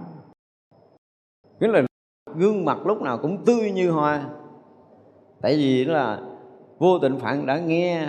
Nghĩa 1.60 1.68
là 1.68 1.82
gương 2.34 2.64
mặt 2.64 2.86
lúc 2.86 3.02
nào 3.02 3.18
cũng 3.18 3.44
tươi 3.44 3.70
như 3.70 3.90
hoa. 3.90 4.24
Tại 5.42 5.56
vì 5.56 5.84
là 5.84 6.20
vô 6.78 6.98
tình 6.98 7.18
phạn 7.18 7.47
đã 7.47 7.59
nghe 7.59 8.09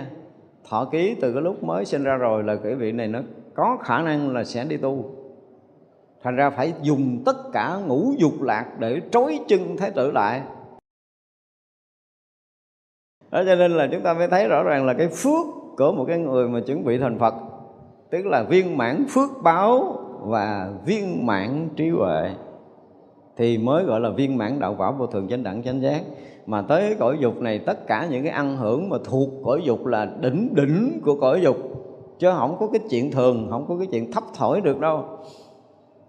thọ 0.68 0.84
ký 0.84 1.16
từ 1.20 1.32
cái 1.32 1.42
lúc 1.42 1.62
mới 1.62 1.84
sinh 1.84 2.02
ra 2.04 2.16
rồi 2.16 2.42
là 2.42 2.56
cái 2.56 2.74
vị 2.74 2.92
này 2.92 3.08
nó 3.08 3.20
có 3.54 3.78
khả 3.82 4.02
năng 4.02 4.30
là 4.30 4.44
sẽ 4.44 4.64
đi 4.64 4.76
tu. 4.76 5.10
Thành 6.22 6.36
ra 6.36 6.50
phải 6.50 6.72
dùng 6.82 7.22
tất 7.26 7.36
cả 7.52 7.78
ngũ 7.86 8.12
dục 8.18 8.42
lạc 8.42 8.66
để 8.78 9.00
trói 9.10 9.40
chân 9.48 9.76
thái 9.76 9.90
tử 9.90 10.10
lại 10.10 10.42
đó, 13.32 13.42
cho 13.46 13.54
nên 13.54 13.72
là 13.72 13.88
chúng 13.92 14.02
ta 14.02 14.14
mới 14.14 14.28
thấy 14.28 14.48
rõ 14.48 14.62
ràng 14.62 14.86
là 14.86 14.94
cái 14.94 15.08
phước 15.08 15.46
của 15.76 15.92
một 15.92 16.04
cái 16.08 16.18
người 16.18 16.48
mà 16.48 16.60
chuẩn 16.60 16.84
bị 16.84 16.98
thành 16.98 17.18
phật, 17.18 17.34
tức 18.10 18.26
là 18.26 18.42
viên 18.42 18.76
mãn 18.76 19.04
phước 19.10 19.30
báo 19.42 19.96
và 20.20 20.70
viên 20.86 21.26
mãn 21.26 21.68
trí 21.76 21.88
huệ, 21.88 22.30
thì 23.36 23.58
mới 23.58 23.84
gọi 23.84 24.00
là 24.00 24.10
viên 24.10 24.38
mãn 24.38 24.60
đạo 24.60 24.74
quả 24.78 24.90
vô 24.90 25.06
thường 25.06 25.28
chánh 25.28 25.42
đẳng 25.42 25.62
chánh 25.62 25.80
giác. 25.80 26.00
Mà 26.46 26.62
tới 26.62 26.96
cõi 26.98 27.16
dục 27.20 27.40
này, 27.40 27.58
tất 27.58 27.86
cả 27.86 28.06
những 28.10 28.22
cái 28.22 28.32
ăn 28.32 28.56
hưởng 28.56 28.88
mà 28.88 28.96
thuộc 29.04 29.28
cõi 29.44 29.60
dục 29.64 29.86
là 29.86 30.08
đỉnh 30.20 30.54
đỉnh 30.54 31.00
của 31.04 31.14
cõi 31.20 31.40
dục, 31.40 31.56
chứ 32.18 32.30
không 32.38 32.56
có 32.58 32.68
cái 32.72 32.80
chuyện 32.90 33.10
thường, 33.10 33.46
không 33.50 33.64
có 33.68 33.76
cái 33.78 33.86
chuyện 33.90 34.12
thấp 34.12 34.24
thổi 34.34 34.60
được 34.60 34.80
đâu. 34.80 35.04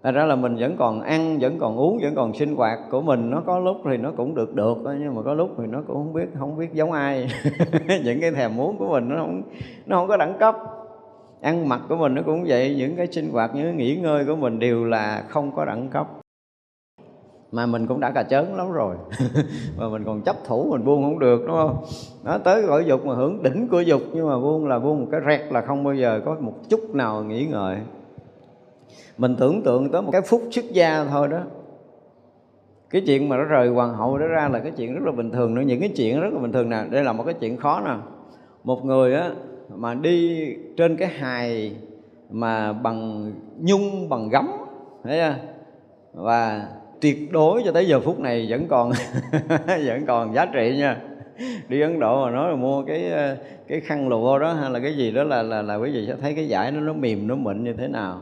Thật 0.04 0.10
ra 0.10 0.24
là 0.24 0.36
mình 0.36 0.56
vẫn 0.56 0.76
còn 0.76 1.00
ăn, 1.00 1.38
vẫn 1.40 1.58
còn 1.58 1.76
uống, 1.76 1.98
vẫn 2.02 2.14
còn 2.14 2.34
sinh 2.34 2.56
hoạt 2.56 2.78
của 2.90 3.00
mình. 3.00 3.30
Nó 3.30 3.42
có 3.46 3.58
lúc 3.58 3.76
thì 3.84 3.96
nó 3.96 4.12
cũng 4.16 4.34
được 4.34 4.54
được 4.54 4.76
Nhưng 4.84 5.14
mà 5.14 5.22
có 5.22 5.34
lúc 5.34 5.50
thì 5.58 5.64
nó 5.66 5.82
cũng 5.86 5.96
không 5.96 6.12
biết 6.12 6.26
không 6.38 6.56
biết 6.56 6.72
giống 6.72 6.92
ai. 6.92 7.28
Những 8.04 8.20
cái 8.20 8.30
thèm 8.30 8.56
muốn 8.56 8.78
của 8.78 8.88
mình 8.88 9.08
nó 9.08 9.16
không, 9.16 9.42
nó 9.86 9.96
không 9.96 10.08
có 10.08 10.16
đẳng 10.16 10.38
cấp. 10.38 10.56
Ăn 11.40 11.68
mặc 11.68 11.80
của 11.88 11.96
mình 11.96 12.14
nó 12.14 12.22
cũng 12.22 12.44
vậy 12.46 12.74
Những 12.78 12.96
cái 12.96 13.06
sinh 13.06 13.30
hoạt, 13.30 13.54
những 13.54 13.64
cái 13.64 13.74
nghỉ 13.74 13.96
ngơi 13.96 14.24
của 14.24 14.36
mình 14.36 14.58
đều 14.58 14.84
là 14.84 15.24
không 15.28 15.52
có 15.56 15.64
đẳng 15.64 15.88
cấp. 15.88 16.06
Mà 17.52 17.66
mình 17.66 17.86
cũng 17.86 18.00
đã 18.00 18.10
cà 18.10 18.22
chớn 18.22 18.56
lắm 18.56 18.72
rồi. 18.72 18.96
Mà 19.78 19.88
mình 19.88 20.04
còn 20.04 20.20
chấp 20.20 20.36
thủ 20.46 20.68
mình 20.70 20.84
buông 20.84 21.02
không 21.02 21.18
được 21.18 21.40
đúng 21.46 21.56
không? 21.56 21.84
Nó 22.24 22.38
tới 22.38 22.64
cõi 22.66 22.84
dục 22.86 23.06
mà 23.06 23.14
hưởng 23.14 23.42
đỉnh 23.42 23.68
của 23.68 23.80
dục 23.80 24.02
nhưng 24.12 24.28
mà 24.28 24.38
buông 24.38 24.66
là 24.66 24.78
buông 24.78 25.00
một 25.00 25.08
cái 25.10 25.20
rẹt 25.26 25.52
là 25.52 25.60
không 25.60 25.84
bao 25.84 25.94
giờ 25.94 26.20
có 26.24 26.36
một 26.40 26.54
chút 26.70 26.94
nào 26.94 27.24
nghĩ 27.24 27.46
ngợi 27.46 27.76
mình 29.18 29.36
tưởng 29.38 29.62
tượng 29.62 29.90
tới 29.90 30.02
một 30.02 30.10
cái 30.12 30.22
phút 30.22 30.42
xuất 30.50 30.64
gia 30.72 31.04
thôi 31.04 31.28
đó. 31.28 31.40
Cái 32.90 33.02
chuyện 33.06 33.28
mà 33.28 33.36
nó 33.36 33.44
rời 33.44 33.68
hoàng 33.68 33.94
hậu 33.94 34.18
đó 34.18 34.26
ra 34.26 34.48
là 34.52 34.58
cái 34.58 34.72
chuyện 34.76 34.94
rất 34.94 35.00
là 35.04 35.12
bình 35.12 35.30
thường 35.30 35.54
nữa. 35.54 35.62
Những 35.62 35.80
cái 35.80 35.88
chuyện 35.96 36.20
rất 36.20 36.32
là 36.32 36.38
bình 36.38 36.52
thường 36.52 36.70
nè. 36.70 36.84
Đây 36.90 37.04
là 37.04 37.12
một 37.12 37.22
cái 37.24 37.34
chuyện 37.34 37.56
khó 37.56 37.80
nè. 37.84 37.94
Một 38.64 38.84
người 38.84 39.14
á, 39.14 39.30
mà 39.74 39.94
đi 39.94 40.48
trên 40.76 40.96
cái 40.96 41.08
hài 41.08 41.76
mà 42.30 42.72
bằng 42.72 43.32
nhung, 43.58 44.08
bằng 44.08 44.28
gấm, 44.28 44.48
thấy 45.04 45.18
chưa? 45.18 45.34
Và 46.12 46.68
tuyệt 47.00 47.32
đối 47.32 47.62
cho 47.64 47.72
tới 47.72 47.86
giờ 47.86 48.00
phút 48.00 48.20
này 48.20 48.46
vẫn 48.48 48.66
còn 48.68 48.92
vẫn 49.86 50.06
còn 50.06 50.34
giá 50.34 50.46
trị 50.46 50.76
nha. 50.78 51.00
Đi 51.68 51.80
Ấn 51.80 52.00
Độ 52.00 52.24
mà 52.24 52.30
nói 52.30 52.50
là 52.50 52.56
mua 52.56 52.84
cái 52.84 53.12
cái 53.68 53.80
khăn 53.80 54.08
lụa 54.08 54.38
đó 54.38 54.52
hay 54.52 54.70
là 54.70 54.80
cái 54.80 54.96
gì 54.96 55.10
đó 55.10 55.24
là 55.24 55.42
là 55.42 55.62
là 55.62 55.74
quý 55.76 55.90
vị 55.90 56.04
sẽ 56.06 56.16
thấy 56.20 56.34
cái 56.34 56.46
vải 56.48 56.72
nó 56.72 56.80
nó 56.80 56.92
mềm, 56.92 57.26
nó 57.26 57.34
mịn 57.34 57.64
như 57.64 57.72
thế 57.72 57.88
nào 57.88 58.20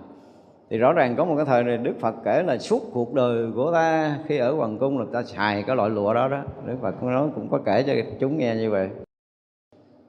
thì 0.73 0.79
rõ 0.79 0.93
ràng 0.93 1.17
có 1.17 1.25
một 1.25 1.37
cái 1.37 1.45
thời 1.45 1.65
này 1.65 1.77
Đức 1.77 1.95
Phật 2.01 2.15
kể 2.25 2.43
là 2.43 2.59
suốt 2.59 2.83
cuộc 2.93 3.15
đời 3.15 3.47
của 3.55 3.73
ta 3.73 4.19
khi 4.27 4.39
ở 4.39 4.55
hoàng 4.55 4.79
cung 4.79 4.99
là 4.99 5.05
ta 5.13 5.23
xài 5.23 5.63
cái 5.63 5.77
loại 5.77 5.91
lụa 5.91 6.15
đó 6.15 6.29
đó. 6.29 6.43
Đức 6.67 6.77
Phật 6.83 6.95
cũng 7.01 7.13
nói 7.13 7.29
cũng 7.35 7.49
có 7.51 7.59
kể 7.65 7.83
cho 7.83 7.93
chúng 8.21 8.39
nghe 8.39 8.55
như 8.55 8.71
vậy. 8.71 8.89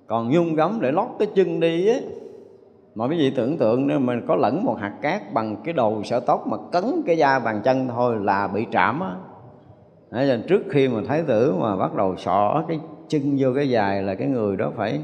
Còn 0.07 0.29
nhung 0.29 0.55
gấm 0.55 0.79
để 0.81 0.91
lót 0.91 1.07
cái 1.19 1.27
chân 1.35 1.59
đi 1.59 1.87
á 1.87 1.99
mà 2.95 3.07
quý 3.07 3.17
vị 3.17 3.33
tưởng 3.35 3.57
tượng 3.57 3.87
nếu 3.87 3.99
mình 3.99 4.21
có 4.27 4.35
lẫn 4.35 4.63
một 4.63 4.77
hạt 4.79 4.93
cát 5.01 5.33
bằng 5.33 5.55
cái 5.63 5.73
đầu 5.73 6.03
sở 6.03 6.19
tóc 6.19 6.47
mà 6.47 6.57
cấn 6.71 6.83
cái 7.05 7.17
da 7.17 7.39
bàn 7.39 7.61
chân 7.63 7.87
thôi 7.87 8.15
là 8.21 8.47
bị 8.47 8.65
trảm 8.71 8.99
á. 8.99 9.15
Đấy, 10.11 10.43
trước 10.47 10.61
khi 10.69 10.87
mà 10.87 11.01
thái 11.07 11.23
tử 11.27 11.55
mà 11.59 11.75
bắt 11.75 11.95
đầu 11.95 12.15
sọ 12.17 12.63
cái 12.67 12.79
chân 13.13 13.35
vô 13.39 13.49
cái 13.55 13.69
dài 13.69 14.01
là 14.01 14.15
cái 14.15 14.27
người 14.27 14.55
đó 14.57 14.71
phải 14.77 14.99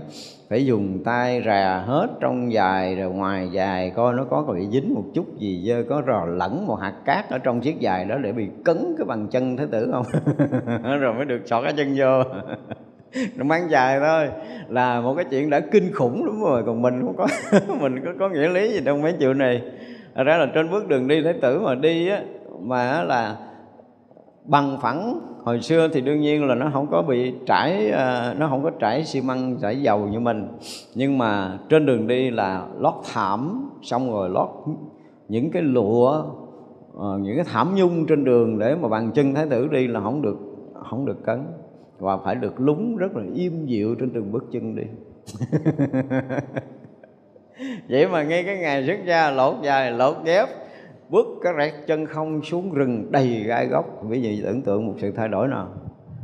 phải 0.50 0.66
dùng 0.66 1.04
tay 1.06 1.44
rà 1.46 1.84
hết 1.86 2.08
trong 2.20 2.54
dài, 2.54 2.96
rồi 2.96 3.12
ngoài 3.12 3.50
dài 3.52 3.92
coi 3.96 4.14
nó 4.14 4.24
có 4.24 4.42
bị 4.42 4.68
dính 4.72 4.94
một 4.94 5.04
chút 5.14 5.38
gì 5.38 5.64
dơ, 5.68 5.84
có 5.90 6.02
rò 6.08 6.26
lẫn 6.26 6.68
một 6.68 6.76
hạt 6.76 6.94
cát 7.06 7.30
ở 7.30 7.38
trong 7.38 7.62
chiếc 7.62 7.80
dài 7.80 8.06
đó 8.06 8.16
để 8.18 8.32
bị 8.32 8.48
cấn 8.66 8.96
cái 8.98 9.06
bàn 9.06 9.28
chân 9.32 9.58
thế 9.58 9.66
tử 9.72 9.92
không? 9.92 10.06
Rồi 11.00 11.14
mới 11.14 11.26
được 11.26 11.42
sọ 11.46 11.62
cái 11.62 11.74
chân 11.78 11.96
vô. 11.98 12.24
Nó 13.36 13.44
mang 13.44 13.70
dài 13.70 14.00
thôi. 14.00 14.28
Là 14.70 15.02
một 15.02 15.14
cái 15.16 15.26
chuyện 15.30 15.50
đã 15.50 15.60
kinh 15.60 15.94
khủng 15.94 16.26
lắm 16.26 16.42
rồi, 16.42 16.64
còn 16.66 16.82
mình 16.82 17.02
không 17.02 17.16
có, 17.18 17.28
mình 17.82 18.06
có 18.06 18.12
có 18.20 18.30
nghĩa 18.30 18.50
lý 18.50 18.74
gì 18.74 18.82
trong 18.86 19.02
mấy 19.02 19.14
chuyện 19.20 19.38
này. 19.38 19.62
Thật 20.16 20.24
ra 20.24 20.38
là 20.38 20.46
trên 20.54 20.72
bước 20.72 20.88
đường 20.88 21.08
đi 21.08 21.22
thế 21.24 21.34
tử 21.42 21.60
mà 21.60 21.76
đi 21.76 22.10
á, 22.10 22.22
mà 22.62 23.04
là 23.04 23.36
bằng 24.50 24.78
phẳng. 24.82 25.20
Hồi 25.44 25.62
xưa 25.62 25.88
thì 25.94 26.02
đương 26.02 26.22
nhiên 26.22 26.46
là 26.46 26.56
nó 26.56 26.70
không 26.74 26.88
có 26.92 27.02
bị 27.02 27.34
trải 27.46 27.90
ờ, 27.90 28.36
nó 28.38 28.48
không 28.48 28.64
có 28.64 28.70
trải 28.80 29.06
xi 29.06 29.22
măng, 29.22 29.58
trải 29.62 29.82
dầu 29.82 30.08
như 30.08 30.20
mình. 30.20 30.48
Nhưng 30.96 31.18
mà 31.18 31.60
trên 31.70 31.86
đường 31.86 32.08
đi 32.08 32.30
là 32.30 32.68
lót 32.80 32.94
thảm, 33.14 33.70
xong 33.82 34.12
rồi 34.12 34.30
lót 34.30 34.50
những 35.28 35.52
cái 35.52 35.62
lụa 35.62 36.24
ờ, 36.98 37.18
những 37.22 37.36
cái 37.36 37.46
thảm 37.52 37.76
nhung 37.76 38.06
trên 38.06 38.24
đường 38.24 38.60
để 38.60 38.76
mà 38.76 38.88
bàn 38.88 39.12
chân 39.12 39.34
thái 39.34 39.46
tử 39.50 39.68
đi 39.68 39.88
là 39.88 40.00
không 40.00 40.22
được 40.22 40.38
không 40.90 41.06
được 41.06 41.24
cấn. 41.26 41.44
Và 42.00 42.18
phải 42.18 42.36
được 42.36 42.60
lúng 42.60 42.98
rất 42.98 43.16
là 43.16 43.24
im 43.36 43.66
dịu 43.66 43.96
trên 43.96 44.10
từng 44.10 44.32
bước 44.32 44.46
chân 44.52 44.76
đi. 44.76 44.84
Vậy 47.90 48.08
mà 48.08 48.24
ngay 48.24 48.44
cái 48.44 48.58
ngày 48.58 48.88
xuất 48.88 48.98
gia, 49.06 49.32
lột 49.32 49.56
dài, 49.64 49.92
lột 49.92 50.16
dép 50.26 50.50
bước 51.10 51.28
cái 51.42 51.54
rẹt 51.58 51.74
chân 51.88 52.06
không 52.06 52.42
xuống 52.42 52.74
rừng 52.74 53.12
đầy 53.12 53.28
gai 53.28 53.68
góc. 53.68 53.86
Quý 54.10 54.22
vị 54.22 54.42
tưởng 54.44 54.62
tượng 54.62 54.88
một 54.88 54.94
sự 54.98 55.12
thay 55.12 55.28
đổi 55.28 55.48
nào. 55.48 55.68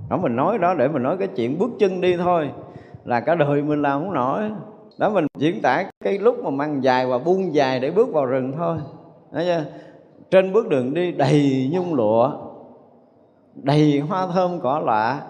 Đó, 0.10 0.18
mình 0.18 0.36
nói 0.36 0.58
đó 0.58 0.74
để 0.74 0.88
mình 0.88 1.04
nói 1.04 1.18
cái 1.18 1.28
chuyện 1.28 1.58
bước 1.60 1.72
chân 1.80 2.02
đi 2.02 2.18
thôi. 2.18 2.50
Là 3.06 3.20
cả 3.20 3.36
đời 3.36 3.62
mình 3.62 3.82
làm 3.82 4.02
không 4.02 4.14
nổi. 4.14 4.42
Đó, 5.00 5.10
mình 5.10 5.26
diễn 5.38 5.62
tả 5.62 5.84
cái 6.04 6.20
lúc 6.20 6.44
mà 6.44 6.50
mang 6.50 6.84
dài 6.84 7.06
và 7.06 7.18
buông 7.18 7.56
dài 7.56 7.80
để 7.80 7.92
bước 7.92 8.14
vào 8.14 8.26
rừng 8.26 8.54
thôi. 8.58 8.78
Đó 9.32 9.42
chưa? 9.46 9.64
trên 10.32 10.54
bước 10.54 10.70
đường 10.70 10.94
đi 10.94 11.12
đầy 11.12 11.70
nhung 11.74 11.94
lụa, 11.94 12.32
đầy 13.56 14.00
hoa 14.00 14.28
thơm 14.34 14.60
cỏ 14.60 14.80
lạ, 14.80 15.22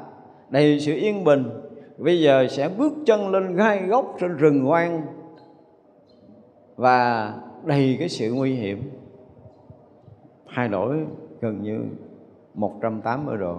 đầy 0.50 0.80
sự 0.80 0.94
yên 0.94 1.24
bình. 1.24 1.44
Bây 1.98 2.22
giờ 2.22 2.48
sẽ 2.50 2.70
bước 2.70 2.94
chân 3.06 3.32
lên 3.32 3.56
gai 3.56 3.82
gốc 3.82 4.16
trên 4.20 4.38
rừng 4.38 4.66
hoang 4.66 5.02
và 6.76 7.34
đầy 7.66 7.96
cái 8.00 8.10
sự 8.10 8.34
nguy 8.34 8.54
hiểm 8.56 8.92
thay 10.56 10.68
đổi 10.68 10.98
gần 11.42 11.62
như 11.62 11.80
180 12.54 13.38
độ. 13.38 13.56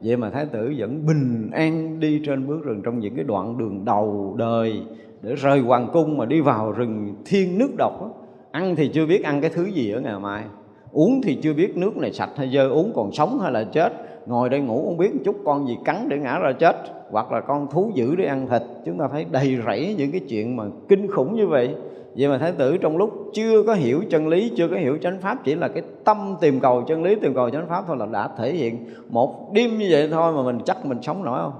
Vậy 0.00 0.16
mà 0.16 0.30
thái 0.30 0.46
tử 0.46 0.74
vẫn 0.78 1.06
bình 1.06 1.50
an 1.52 2.00
đi 2.00 2.22
trên 2.26 2.46
bước 2.46 2.64
rừng 2.64 2.80
trong 2.84 2.98
những 2.98 3.14
cái 3.14 3.24
đoạn 3.24 3.58
đường 3.58 3.84
đầu 3.84 4.34
đời 4.38 4.82
để 5.22 5.34
rời 5.34 5.60
hoàng 5.60 5.88
cung 5.92 6.16
mà 6.16 6.24
đi 6.26 6.40
vào 6.40 6.72
rừng 6.72 7.14
thiên 7.24 7.58
nước 7.58 7.70
độc 7.78 7.92
đó. 8.00 8.10
ăn 8.50 8.76
thì 8.76 8.90
chưa 8.94 9.06
biết 9.06 9.24
ăn 9.24 9.40
cái 9.40 9.50
thứ 9.54 9.64
gì 9.64 9.90
ở 9.90 10.00
ngày 10.00 10.18
mai. 10.20 10.44
Uống 10.92 11.20
thì 11.22 11.38
chưa 11.42 11.54
biết 11.54 11.76
nước 11.76 11.96
này 11.96 12.12
sạch 12.12 12.30
hay 12.36 12.50
dơ 12.54 12.68
uống 12.68 12.92
còn 12.94 13.12
sống 13.12 13.38
hay 13.42 13.52
là 13.52 13.64
chết. 13.64 13.92
Ngồi 14.26 14.48
đây 14.48 14.60
ngủ 14.60 14.84
không 14.84 14.96
biết 14.96 15.10
chút 15.24 15.36
con 15.44 15.66
gì 15.66 15.76
cắn 15.84 16.08
để 16.08 16.18
ngã 16.18 16.38
ra 16.38 16.52
chết. 16.52 16.76
Hoặc 17.10 17.32
là 17.32 17.40
con 17.40 17.66
thú 17.70 17.90
dữ 17.94 18.16
để 18.16 18.24
ăn 18.24 18.46
thịt 18.50 18.62
chúng 18.84 18.98
ta 18.98 19.08
thấy 19.12 19.26
đầy 19.30 19.58
rẫy 19.66 19.94
những 19.98 20.12
cái 20.12 20.20
chuyện 20.28 20.56
mà 20.56 20.64
kinh 20.88 21.06
khủng 21.10 21.34
như 21.34 21.46
vậy 21.46 21.74
vậy 22.16 22.28
mà 22.28 22.38
thái 22.38 22.52
tử 22.52 22.76
trong 22.76 22.96
lúc 22.96 23.30
chưa 23.32 23.62
có 23.62 23.74
hiểu 23.74 24.02
chân 24.10 24.28
lý 24.28 24.52
chưa 24.56 24.68
có 24.68 24.76
hiểu 24.76 24.98
chánh 25.02 25.20
pháp 25.20 25.44
chỉ 25.44 25.54
là 25.54 25.68
cái 25.68 25.82
tâm 26.04 26.36
tìm 26.40 26.60
cầu 26.60 26.82
chân 26.82 27.02
lý 27.02 27.14
tìm 27.14 27.34
cầu 27.34 27.50
chánh 27.50 27.68
pháp 27.68 27.84
thôi 27.86 27.96
là 27.96 28.06
đã 28.06 28.28
thể 28.38 28.52
hiện 28.52 28.86
một 29.08 29.52
đêm 29.52 29.78
như 29.78 29.88
vậy 29.90 30.08
thôi 30.10 30.32
mà 30.32 30.42
mình 30.42 30.58
chắc 30.64 30.86
mình 30.86 31.02
sống 31.02 31.24
nổi 31.24 31.38
không? 31.42 31.52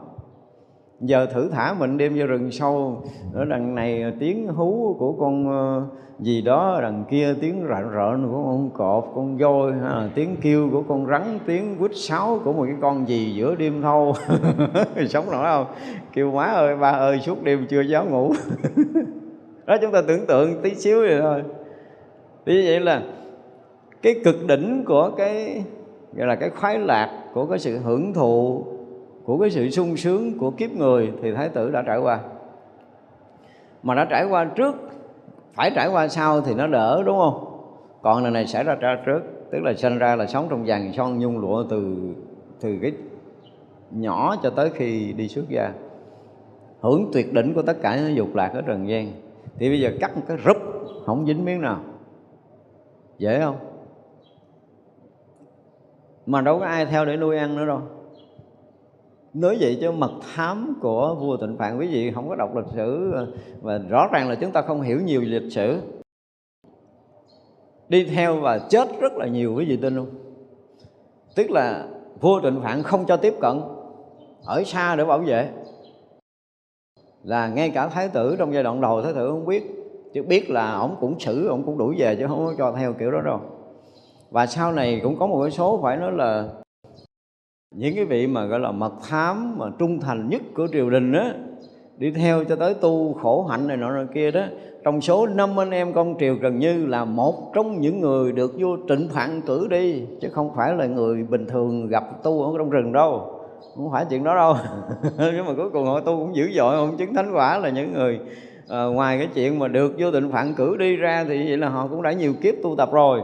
Giờ 1.01 1.27
thử 1.27 1.49
thả 1.49 1.75
mình 1.79 1.99
đem 1.99 2.15
vô 2.17 2.27
rừng 2.27 2.51
sâu 2.51 3.03
ở 3.35 3.45
đằng 3.45 3.75
này 3.75 4.13
tiếng 4.21 4.49
hú 4.49 4.97
của 4.99 5.13
con 5.13 5.51
ờ, 5.51 5.83
gì 6.19 6.43
đó 6.43 6.79
đằng 6.83 7.05
kia 7.11 7.35
tiếng 7.41 7.65
rợn 7.65 7.91
rợn 7.91 8.29
của 8.31 8.43
con 8.45 8.71
cọp 8.71 9.13
con 9.15 9.37
voi 9.39 9.73
ha, 9.73 10.09
tiếng 10.15 10.37
kêu 10.43 10.69
của 10.73 10.83
con 10.89 11.07
rắn 11.07 11.39
tiếng 11.47 11.79
quýt 11.79 11.91
sáo 11.95 12.41
của 12.45 12.53
một 12.53 12.65
cái 12.65 12.77
con 12.81 13.09
gì 13.09 13.35
giữa 13.35 13.55
đêm 13.55 13.83
thâu. 13.83 14.15
Sống 15.09 15.31
nổi 15.31 15.45
không? 15.45 15.67
Kêu 16.13 16.33
má 16.33 16.45
ơi 16.45 16.77
ba 16.77 16.91
ơi 16.91 17.21
suốt 17.21 17.43
đêm 17.43 17.67
chưa 17.71 17.81
dám 17.81 18.11
ngủ. 18.11 18.33
đó, 19.67 19.77
chúng 19.83 19.93
ta 19.93 20.03
tưởng 20.07 20.27
tượng 20.27 20.63
tí 20.63 20.75
xíu 20.75 21.01
vậy 21.01 21.19
thôi. 21.21 21.43
Thì 22.47 22.67
vậy 22.67 22.81
là 22.81 23.03
cái 24.03 24.15
cực 24.25 24.47
đỉnh 24.47 24.85
của 24.87 25.11
cái, 25.17 25.65
gọi 26.17 26.27
là 26.27 26.35
cái 26.35 26.51
khoái 26.51 26.79
lạc 26.79 27.25
của 27.35 27.47
cái 27.47 27.59
sự 27.59 27.79
hưởng 27.79 28.13
thụ, 28.15 28.65
của 29.25 29.39
cái 29.39 29.51
sự 29.51 29.71
sung 29.71 29.97
sướng 29.97 30.39
của 30.39 30.51
kiếp 30.51 30.71
người 30.71 31.13
thì 31.23 31.33
thái 31.33 31.49
tử 31.49 31.71
đã 31.71 31.83
trải 31.87 31.99
qua. 31.99 32.21
Mà 33.83 33.95
đã 33.95 34.05
trải 34.05 34.25
qua 34.31 34.45
trước, 34.45 34.75
phải 35.55 35.71
trải 35.75 35.89
qua 35.89 36.09
sau 36.09 36.41
thì 36.41 36.55
nó 36.55 36.67
đỡ, 36.67 37.03
đúng 37.07 37.19
không? 37.19 37.51
Còn 38.03 38.25
lần 38.25 38.33
này 38.33 38.47
xảy 38.47 38.65
ra 38.65 38.75
ra 38.75 38.99
trước, 39.07 39.21
tức 39.51 39.59
là 39.63 39.75
sinh 39.75 39.99
ra 39.99 40.17
là 40.17 40.27
sống 40.27 40.47
trong 40.51 40.65
vàng 40.67 40.93
son 40.93 41.19
nhung 41.19 41.39
lụa 41.39 41.65
từ 41.71 41.97
từ 42.61 42.79
cái 42.83 42.93
nhỏ 43.91 44.37
cho 44.43 44.51
tới 44.51 44.71
khi 44.75 45.13
đi 45.13 45.29
xuất 45.29 45.49
gia. 45.49 45.73
Hưởng 46.81 47.11
tuyệt 47.13 47.33
đỉnh 47.33 47.55
của 47.55 47.63
tất 47.63 47.77
cả 47.83 47.97
những 47.97 48.17
dục 48.17 48.35
lạc 48.35 48.51
ở 48.55 48.63
trần 48.63 48.89
gian 48.89 49.13
thì 49.59 49.69
bây 49.69 49.81
giờ 49.81 49.91
cắt 50.01 50.17
một 50.17 50.23
cái 50.29 50.37
rúp, 50.45 50.57
không 51.07 51.27
dính 51.27 51.45
miếng 51.45 51.61
nào. 51.61 51.81
Dễ 53.19 53.41
không? 53.41 53.57
Mà 56.27 56.41
đâu 56.41 56.59
có 56.59 56.67
ai 56.67 56.87
theo 56.87 57.05
để 57.05 57.17
nuôi 57.17 57.37
ăn 57.37 57.57
nữa 57.57 57.67
đâu. 57.67 57.81
Nói 59.35 59.57
vậy 59.61 59.79
chứ 59.81 59.91
mật 59.91 60.13
thám 60.35 60.79
của 60.81 61.15
vua 61.15 61.37
tịnh 61.37 61.57
phạn 61.59 61.79
quý 61.79 61.87
vị 61.87 62.11
không 62.15 62.29
có 62.29 62.37
đọc 62.37 62.57
lịch 62.57 62.75
sử, 62.75 63.15
và 63.63 63.79
rõ 63.79 64.09
ràng 64.13 64.29
là 64.29 64.35
chúng 64.35 64.53
ta 64.53 64.63
không 64.63 64.81
hiểu 64.81 65.01
nhiều 65.01 65.21
lịch 65.21 65.53
sử. 65.53 65.81
Đi 67.89 68.05
theo 68.05 68.41
và 68.41 68.59
chết 68.59 68.89
rất 69.01 69.13
là 69.13 69.27
nhiều, 69.27 69.55
quý 69.55 69.65
vị 69.65 69.77
tin 69.77 69.97
không? 69.97 70.11
Tức 71.35 71.51
là 71.51 71.89
vua 72.21 72.41
tịnh 72.41 72.61
phạn 72.63 72.83
không 72.83 73.05
cho 73.07 73.17
tiếp 73.17 73.35
cận, 73.41 73.61
ở 74.45 74.63
xa 74.65 74.97
để 74.97 75.05
bảo 75.05 75.19
vệ 75.19 75.51
là 77.25 77.49
ngay 77.49 77.71
cả 77.71 77.89
thái 77.89 78.09
tử 78.09 78.37
trong 78.39 78.55
giai 78.55 78.63
đoạn 78.63 78.81
đầu 78.81 79.03
thái 79.03 79.13
tử 79.13 79.31
không 79.31 79.47
biết, 79.47 79.63
chứ 80.15 80.23
biết 80.23 80.51
là 80.51 80.75
ổng 80.75 80.97
cũng 81.01 81.21
xử, 81.21 81.49
ổng 81.49 81.63
cũng 81.63 81.79
đuổi 81.79 81.95
về 81.99 82.17
chứ 82.17 82.27
không 82.29 82.47
có 82.47 82.55
cho 82.59 82.73
theo 82.73 82.93
kiểu 82.93 83.11
đó 83.11 83.21
đâu. 83.21 83.41
Và 84.31 84.47
sau 84.47 84.73
này 84.73 85.01
cũng 85.03 85.19
có 85.19 85.27
một 85.27 85.43
cái 85.43 85.51
số 85.51 85.81
phải 85.83 85.97
nói 85.97 86.13
là 86.13 86.49
những 87.75 87.95
cái 87.95 88.05
vị 88.05 88.27
mà 88.27 88.45
gọi 88.45 88.61
là 88.61 88.73
mật 88.73 88.93
thám 89.09 89.59
mà 89.59 89.67
trung 89.79 90.01
thành 90.01 90.29
nhất 90.29 90.43
của 90.57 90.67
triều 90.73 90.91
đình 90.91 91.13
á, 91.13 91.35
đi 91.99 92.11
theo 92.11 92.45
cho 92.45 92.57
tới 92.57 92.75
tu 92.75 93.15
khổ 93.15 93.45
hạnh 93.45 93.69
này 93.69 93.77
nọ 93.77 93.91
nọ 93.91 94.05
kia 94.15 94.31
đó, 94.31 94.43
trong 94.85 95.01
số 95.01 95.27
năm 95.27 95.61
anh 95.61 95.71
em 95.71 95.93
con 95.93 96.15
triều 96.19 96.35
gần 96.35 96.59
như 96.59 96.87
là 96.87 97.05
một 97.05 97.53
trong 97.55 97.81
những 97.81 98.01
người 98.01 98.33
được 98.33 98.55
vua 98.59 98.77
trịnh 98.89 99.09
phạn 99.09 99.41
cử 99.47 99.67
đi, 99.71 100.03
chứ 100.21 100.29
không 100.33 100.51
phải 100.57 100.75
là 100.75 100.87
người 100.87 101.23
bình 101.23 101.47
thường 101.47 101.89
gặp 101.89 102.05
tu 102.23 102.43
ở 102.43 102.59
trong 102.59 102.71
rừng 102.71 102.93
đâu 102.93 103.34
không 103.77 103.93
phải 103.93 104.05
chuyện 104.11 104.25
đó 104.25 104.35
đâu. 104.35 104.57
Nhưng 105.35 105.47
mà 105.47 105.53
cuối 105.57 105.71
cùng 105.71 105.87
họ 105.87 106.01
tu 106.01 106.17
cũng 106.17 106.37
dữ 106.37 106.51
dội 106.55 106.77
không 106.77 106.97
chứng 106.97 107.15
thánh 107.15 107.33
quả 107.35 107.59
là 107.59 107.69
những 107.69 107.93
người 107.93 108.21
à, 108.69 108.85
ngoài 108.85 109.19
cái 109.19 109.29
chuyện 109.35 109.59
mà 109.59 109.69
được 109.69 109.95
vô 109.99 110.11
tình 110.11 110.33
phản 110.33 110.55
cử 110.55 110.77
đi 110.77 110.97
ra 110.97 111.25
thì 111.29 111.49
vậy 111.49 111.57
là 111.57 111.69
họ 111.69 111.87
cũng 111.87 112.03
đã 112.03 112.13
nhiều 112.13 112.35
kiếp 112.43 112.55
tu 112.63 112.77
tập 112.77 112.89
rồi. 112.93 113.21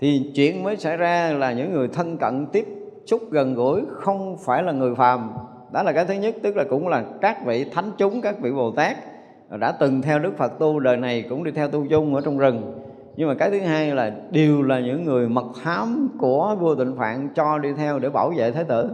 Thì 0.00 0.32
chuyện 0.34 0.62
mới 0.62 0.76
xảy 0.76 0.96
ra 0.96 1.32
là 1.32 1.52
những 1.52 1.72
người 1.72 1.88
thân 1.88 2.16
cận 2.16 2.46
tiếp 2.52 2.66
xúc 3.06 3.20
gần 3.30 3.54
gũi 3.54 3.82
không 3.90 4.36
phải 4.44 4.62
là 4.62 4.72
người 4.72 4.94
phàm. 4.94 5.30
Đó 5.72 5.82
là 5.82 5.92
cái 5.92 6.04
thứ 6.04 6.14
nhất 6.14 6.34
tức 6.42 6.56
là 6.56 6.64
cũng 6.70 6.88
là 6.88 7.04
các 7.20 7.46
vị 7.46 7.64
thánh 7.64 7.90
chúng 7.98 8.20
các 8.20 8.40
vị 8.40 8.50
bồ 8.52 8.70
tát 8.70 8.96
đã 9.58 9.72
từng 9.72 10.02
theo 10.02 10.18
đức 10.18 10.32
phật 10.38 10.58
tu 10.58 10.80
đời 10.80 10.96
này 10.96 11.24
cũng 11.28 11.44
đi 11.44 11.50
theo 11.50 11.68
tu 11.68 11.84
dung 11.84 12.14
ở 12.14 12.20
trong 12.20 12.38
rừng. 12.38 12.80
Nhưng 13.16 13.28
mà 13.28 13.34
cái 13.34 13.50
thứ 13.50 13.60
hai 13.60 13.94
là 13.94 14.12
đều 14.30 14.62
là 14.62 14.80
những 14.80 15.04
người 15.04 15.28
mật 15.28 15.46
thám 15.64 16.08
của 16.18 16.56
vua 16.60 16.74
tịnh 16.74 16.96
phạn 16.98 17.28
cho 17.34 17.58
đi 17.58 17.72
theo 17.72 17.98
để 17.98 18.08
bảo 18.08 18.32
vệ 18.36 18.50
thái 18.50 18.64
tử 18.64 18.90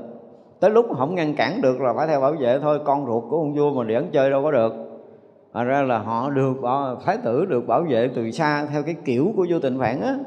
tới 0.60 0.70
lúc 0.70 0.86
không 0.98 1.14
ngăn 1.14 1.34
cản 1.34 1.60
được 1.60 1.80
là 1.80 1.92
phải 1.96 2.06
theo 2.06 2.20
bảo 2.20 2.32
vệ 2.32 2.58
thôi. 2.58 2.80
Con 2.84 3.06
ruột 3.06 3.24
của 3.30 3.36
ông 3.36 3.54
vua 3.54 3.70
mà 3.70 3.84
để 3.84 4.02
chơi 4.12 4.30
đâu 4.30 4.42
có 4.42 4.50
được. 4.50 4.72
Mà 5.52 5.64
ra 5.64 5.82
là 5.82 5.98
họ 5.98 6.30
được 6.30 6.54
thái 7.04 7.18
tử 7.24 7.44
được 7.44 7.66
bảo 7.66 7.82
vệ 7.88 8.10
từ 8.14 8.30
xa 8.30 8.66
theo 8.66 8.82
cái 8.82 8.96
kiểu 9.04 9.32
của 9.36 9.46
vua 9.50 9.58
tịnh 9.58 9.78
phạn 9.78 10.00
á. 10.00 10.18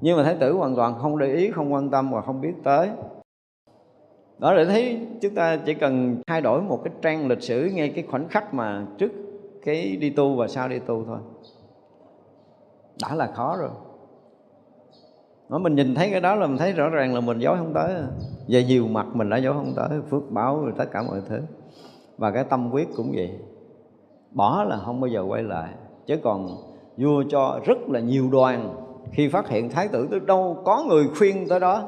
Nhưng 0.00 0.16
mà 0.16 0.22
thái 0.22 0.34
tử 0.40 0.52
hoàn 0.52 0.76
toàn 0.76 0.94
không 0.98 1.18
để 1.18 1.34
ý, 1.34 1.50
không 1.50 1.72
quan 1.72 1.90
tâm 1.90 2.10
và 2.10 2.20
không 2.20 2.40
biết 2.40 2.52
tới. 2.64 2.88
Đó 4.38 4.54
để 4.56 4.64
thấy 4.64 5.00
chúng 5.20 5.34
ta 5.34 5.56
chỉ 5.56 5.74
cần 5.74 6.16
thay 6.26 6.40
đổi 6.40 6.62
một 6.62 6.80
cái 6.84 6.92
trang 7.02 7.28
lịch 7.28 7.42
sử 7.42 7.70
ngay 7.74 7.88
cái 7.88 8.04
khoảnh 8.10 8.28
khắc 8.28 8.54
mà 8.54 8.86
trước 8.98 9.12
cái 9.64 9.96
đi 9.96 10.10
tu 10.10 10.36
và 10.36 10.48
sau 10.48 10.68
đi 10.68 10.78
tu 10.78 11.04
thôi. 11.06 11.18
Đã 13.02 13.14
là 13.14 13.26
khó 13.26 13.56
rồi 13.56 13.70
nó 15.48 15.58
mình 15.58 15.74
nhìn 15.74 15.94
thấy 15.94 16.10
cái 16.10 16.20
đó 16.20 16.34
là 16.34 16.46
mình 16.46 16.58
thấy 16.58 16.72
rõ 16.72 16.88
ràng 16.88 17.14
là 17.14 17.20
mình 17.20 17.38
dối 17.38 17.56
không 17.56 17.74
tới. 17.74 17.94
Về 18.48 18.64
nhiều 18.64 18.88
mặt 18.88 19.06
mình 19.12 19.30
đã 19.30 19.36
dối 19.36 19.54
không 19.54 19.72
tới, 19.76 20.00
phước 20.10 20.30
báo 20.30 20.60
rồi 20.60 20.72
tất 20.78 20.84
cả 20.92 21.02
mọi 21.02 21.20
thứ. 21.28 21.40
Và 22.18 22.30
cái 22.30 22.44
tâm 22.44 22.70
quyết 22.72 22.88
cũng 22.96 23.12
vậy. 23.14 23.30
Bỏ 24.30 24.64
là 24.64 24.76
không 24.76 25.00
bao 25.00 25.08
giờ 25.08 25.24
quay 25.28 25.42
lại. 25.42 25.68
Chứ 26.06 26.16
còn 26.22 26.48
vua 26.96 27.24
cho 27.28 27.60
rất 27.64 27.78
là 27.88 28.00
nhiều 28.00 28.28
đoàn. 28.32 28.74
Khi 29.12 29.28
phát 29.28 29.48
hiện 29.48 29.70
thái 29.70 29.88
tử 29.88 30.08
tới 30.10 30.20
đâu, 30.20 30.56
có 30.64 30.84
người 30.88 31.04
khuyên 31.18 31.48
tới 31.48 31.60
đó. 31.60 31.82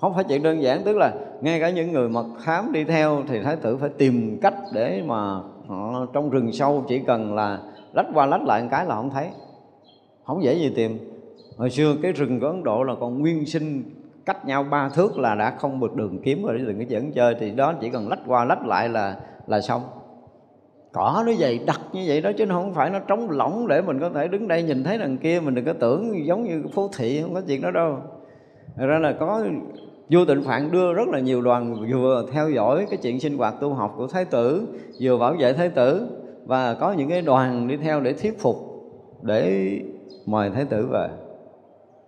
Không 0.00 0.14
phải 0.14 0.24
chuyện 0.24 0.42
đơn 0.42 0.62
giản, 0.62 0.82
tức 0.84 0.96
là 0.96 1.14
ngay 1.40 1.60
cả 1.60 1.70
những 1.70 1.92
người 1.92 2.08
mật 2.08 2.26
khám 2.40 2.72
đi 2.72 2.84
theo 2.84 3.22
thì 3.28 3.42
thái 3.42 3.56
tử 3.56 3.76
phải 3.76 3.90
tìm 3.98 4.38
cách 4.42 4.54
để 4.74 5.02
mà 5.06 5.40
họ 5.66 6.06
trong 6.12 6.30
rừng 6.30 6.52
sâu 6.52 6.84
chỉ 6.88 6.98
cần 6.98 7.34
là 7.34 7.58
lách 7.92 8.06
qua 8.14 8.26
lách 8.26 8.42
lại 8.42 8.62
một 8.62 8.68
cái 8.70 8.86
là 8.86 8.94
không 8.94 9.10
thấy. 9.10 9.30
Không 10.24 10.42
dễ 10.42 10.54
gì 10.54 10.72
tìm 10.76 11.09
hồi 11.60 11.70
xưa 11.70 11.96
cái 12.02 12.12
rừng 12.12 12.40
của 12.40 12.46
ấn 12.46 12.62
độ 12.62 12.82
là 12.82 12.94
còn 13.00 13.18
nguyên 13.18 13.46
sinh 13.46 13.82
cách 14.26 14.46
nhau 14.46 14.64
ba 14.70 14.88
thước 14.88 15.18
là 15.18 15.34
đã 15.34 15.50
không 15.58 15.80
được 15.80 15.96
đường 15.96 16.18
kiếm 16.22 16.44
rồi, 16.44 16.58
đừng 16.58 16.78
có 16.78 16.84
dẫn 16.88 17.12
chơi. 17.12 17.34
Thì 17.40 17.50
đó 17.50 17.74
chỉ 17.80 17.90
cần 17.90 18.08
lách 18.08 18.18
qua 18.26 18.44
lách 18.44 18.66
lại 18.66 18.88
là 18.88 19.16
là 19.46 19.60
xong. 19.60 19.82
Cỏ 20.92 21.22
nó 21.26 21.32
dày, 21.32 21.60
đặc 21.66 21.80
như 21.92 22.04
vậy 22.06 22.20
đó, 22.20 22.30
chứ 22.38 22.46
nó 22.46 22.54
không 22.54 22.74
phải 22.74 22.90
nó 22.90 22.98
trống 22.98 23.30
lỏng 23.30 23.68
để 23.68 23.82
mình 23.82 24.00
có 24.00 24.10
thể 24.10 24.28
đứng 24.28 24.48
đây 24.48 24.62
nhìn 24.62 24.84
thấy 24.84 24.98
đằng 24.98 25.18
kia. 25.18 25.40
Mình 25.40 25.54
đừng 25.54 25.64
có 25.64 25.72
tưởng 25.72 26.26
giống 26.26 26.44
như 26.44 26.62
phố 26.74 26.90
thị, 26.96 27.22
không 27.22 27.34
có 27.34 27.40
chuyện 27.46 27.62
đó 27.62 27.70
đâu. 27.70 27.96
Thật 28.76 28.86
ra 28.86 28.98
là 28.98 29.12
có 29.12 29.44
vua 30.10 30.24
tịnh 30.24 30.42
phạn 30.42 30.70
đưa 30.70 30.92
rất 30.92 31.08
là 31.08 31.20
nhiều 31.20 31.42
đoàn 31.42 31.86
vừa 31.92 32.26
theo 32.32 32.50
dõi 32.50 32.86
cái 32.90 32.98
chuyện 33.02 33.20
sinh 33.20 33.38
hoạt 33.38 33.54
tu 33.60 33.74
học 33.74 33.94
của 33.96 34.06
thái 34.06 34.24
tử, 34.24 34.66
vừa 35.00 35.18
bảo 35.18 35.34
vệ 35.38 35.52
thái 35.52 35.68
tử. 35.68 36.08
Và 36.46 36.74
có 36.74 36.92
những 36.92 37.08
cái 37.08 37.22
đoàn 37.22 37.68
đi 37.68 37.76
theo 37.76 38.00
để 38.00 38.12
thuyết 38.12 38.40
phục, 38.40 38.56
để 39.22 39.70
mời 40.26 40.50
thái 40.50 40.64
tử 40.64 40.88
về 40.92 41.08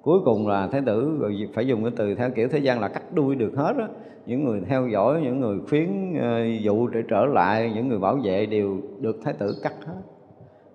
cuối 0.03 0.21
cùng 0.25 0.49
là 0.49 0.69
thái 0.69 0.83
tử 0.87 1.21
phải 1.55 1.67
dùng 1.67 1.83
cái 1.83 1.93
từ 1.97 2.15
theo 2.15 2.31
kiểu 2.31 2.49
thế 2.49 2.59
gian 2.59 2.81
là 2.81 2.89
cắt 2.89 3.03
đuôi 3.15 3.35
được 3.35 3.53
hết 3.57 3.77
á. 3.79 3.89
Những 4.27 4.45
người 4.45 4.61
theo 4.69 4.89
dõi, 4.89 5.21
những 5.23 5.41
người 5.41 5.59
khuyến 5.69 6.15
ờ, 6.21 6.45
dụ 6.61 6.87
để 6.87 7.03
trở 7.09 7.25
lại, 7.25 7.73
những 7.75 7.89
người 7.89 7.99
bảo 7.99 8.19
vệ 8.25 8.47
đều 8.47 8.77
được 9.01 9.17
thái 9.25 9.35
tử 9.35 9.55
cắt 9.63 9.75
hết. 9.87 10.03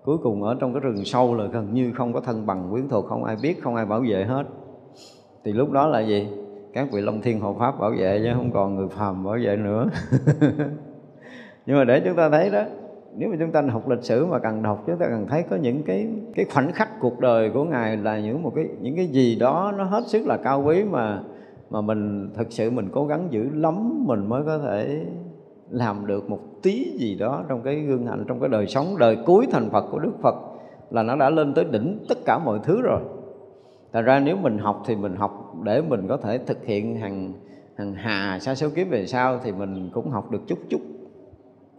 Cuối 0.04 0.18
cùng 0.18 0.44
ở 0.44 0.56
trong 0.60 0.74
cái 0.74 0.80
rừng 0.80 1.06
sâu 1.06 1.36
là 1.36 1.46
gần 1.46 1.74
như 1.74 1.92
không 1.92 2.14
có 2.14 2.20
thân 2.20 2.46
bằng 2.46 2.68
quyến 2.72 2.90
thuộc, 2.90 3.06
không 3.06 3.24
ai 3.24 3.36
biết, 3.42 3.62
không 3.62 3.76
ai 3.76 3.86
bảo 3.86 4.04
vệ 4.10 4.24
hết. 4.24 4.44
Thì 5.44 5.54
lúc 5.54 5.72
đó 5.72 5.88
là 5.88 6.00
gì? 6.00 6.28
Các 6.74 6.88
vị 6.92 7.02
long 7.02 7.22
thiên 7.22 7.40
hộ 7.40 7.56
pháp 7.60 7.80
bảo 7.80 7.92
vệ 7.98 8.22
chứ 8.24 8.30
không 8.34 8.52
còn 8.52 8.76
người 8.76 8.88
phàm 8.88 9.24
bảo 9.24 9.38
vệ 9.44 9.56
nữa. 9.56 9.88
Nhưng 11.66 11.78
mà 11.78 11.84
để 11.84 12.02
chúng 12.06 12.16
ta 12.16 12.30
thấy 12.30 12.50
đó 12.50 12.64
nếu 13.18 13.30
mà 13.30 13.36
chúng 13.40 13.52
ta 13.52 13.62
học 13.62 13.90
lịch 13.90 14.04
sử 14.04 14.26
mà 14.26 14.40
cần 14.40 14.64
đọc 14.64 14.84
chúng 14.88 14.98
ta 14.98 15.06
cần 15.10 15.28
thấy 15.30 15.44
có 15.50 15.56
những 15.56 15.84
cái 15.84 16.08
cái 16.36 16.46
khoảnh 16.46 16.72
khắc 16.72 17.00
cuộc 17.00 17.20
đời 17.20 17.50
của 17.50 17.64
ngài 17.64 17.98
là 17.98 18.20
những 18.20 18.44
một 18.44 18.52
cái, 18.56 18.68
những 18.82 18.96
cái 18.96 19.08
gì 19.08 19.36
đó 19.36 19.74
nó 19.78 19.84
hết 19.84 20.04
sức 20.08 20.28
là 20.28 20.38
cao 20.38 20.64
quý 20.66 20.84
mà 20.84 21.24
mà 21.70 21.82
mình 21.82 22.30
thực 22.34 22.52
sự 22.52 22.72
mình 22.72 22.90
cố 22.92 23.06
gắng 23.06 23.28
giữ 23.32 23.50
lắm, 23.54 24.04
mình 24.08 24.30
mới 24.30 24.44
có 24.44 24.58
thể 24.58 25.06
làm 25.70 26.08
được 26.08 26.30
một 26.30 26.40
tí 26.64 26.98
gì 26.98 27.16
đó 27.16 27.44
trong 27.48 27.62
cái 27.62 27.76
gương 27.76 28.06
hạnh, 28.08 28.24
trong 28.28 28.40
cái 28.40 28.50
đời 28.50 28.68
sống, 28.68 28.98
đời 29.00 29.18
cuối 29.26 29.48
thành 29.52 29.70
Phật 29.70 29.86
của 29.92 30.00
Đức 30.00 30.14
Phật, 30.22 30.36
là 30.90 31.04
nó 31.04 31.16
đã 31.16 31.30
lên 31.30 31.54
tới 31.54 31.66
đỉnh 31.66 32.00
tất 32.10 32.18
cả 32.26 32.40
mọi 32.46 32.60
thứ 32.64 32.82
rồi. 32.82 33.02
Thật 33.94 34.02
ra 34.02 34.20
nếu 34.20 34.38
mình 34.38 34.58
học 34.58 34.84
thì 34.86 34.96
mình 34.96 35.16
học 35.16 35.56
để 35.64 35.82
mình 35.82 36.08
có 36.08 36.18
thể 36.18 36.38
thực 36.38 36.66
hiện 36.66 36.96
hàng 36.96 37.34
hàng 37.76 37.94
hà, 37.94 38.40
sa 38.40 38.56
số 38.56 38.70
kiếp 38.76 38.90
về 38.90 39.06
sau 39.06 39.40
thì 39.44 39.52
mình 39.52 39.90
cũng 39.94 40.10
học 40.10 40.32
được 40.32 40.42
chút 40.48 40.60
chút 40.70 40.82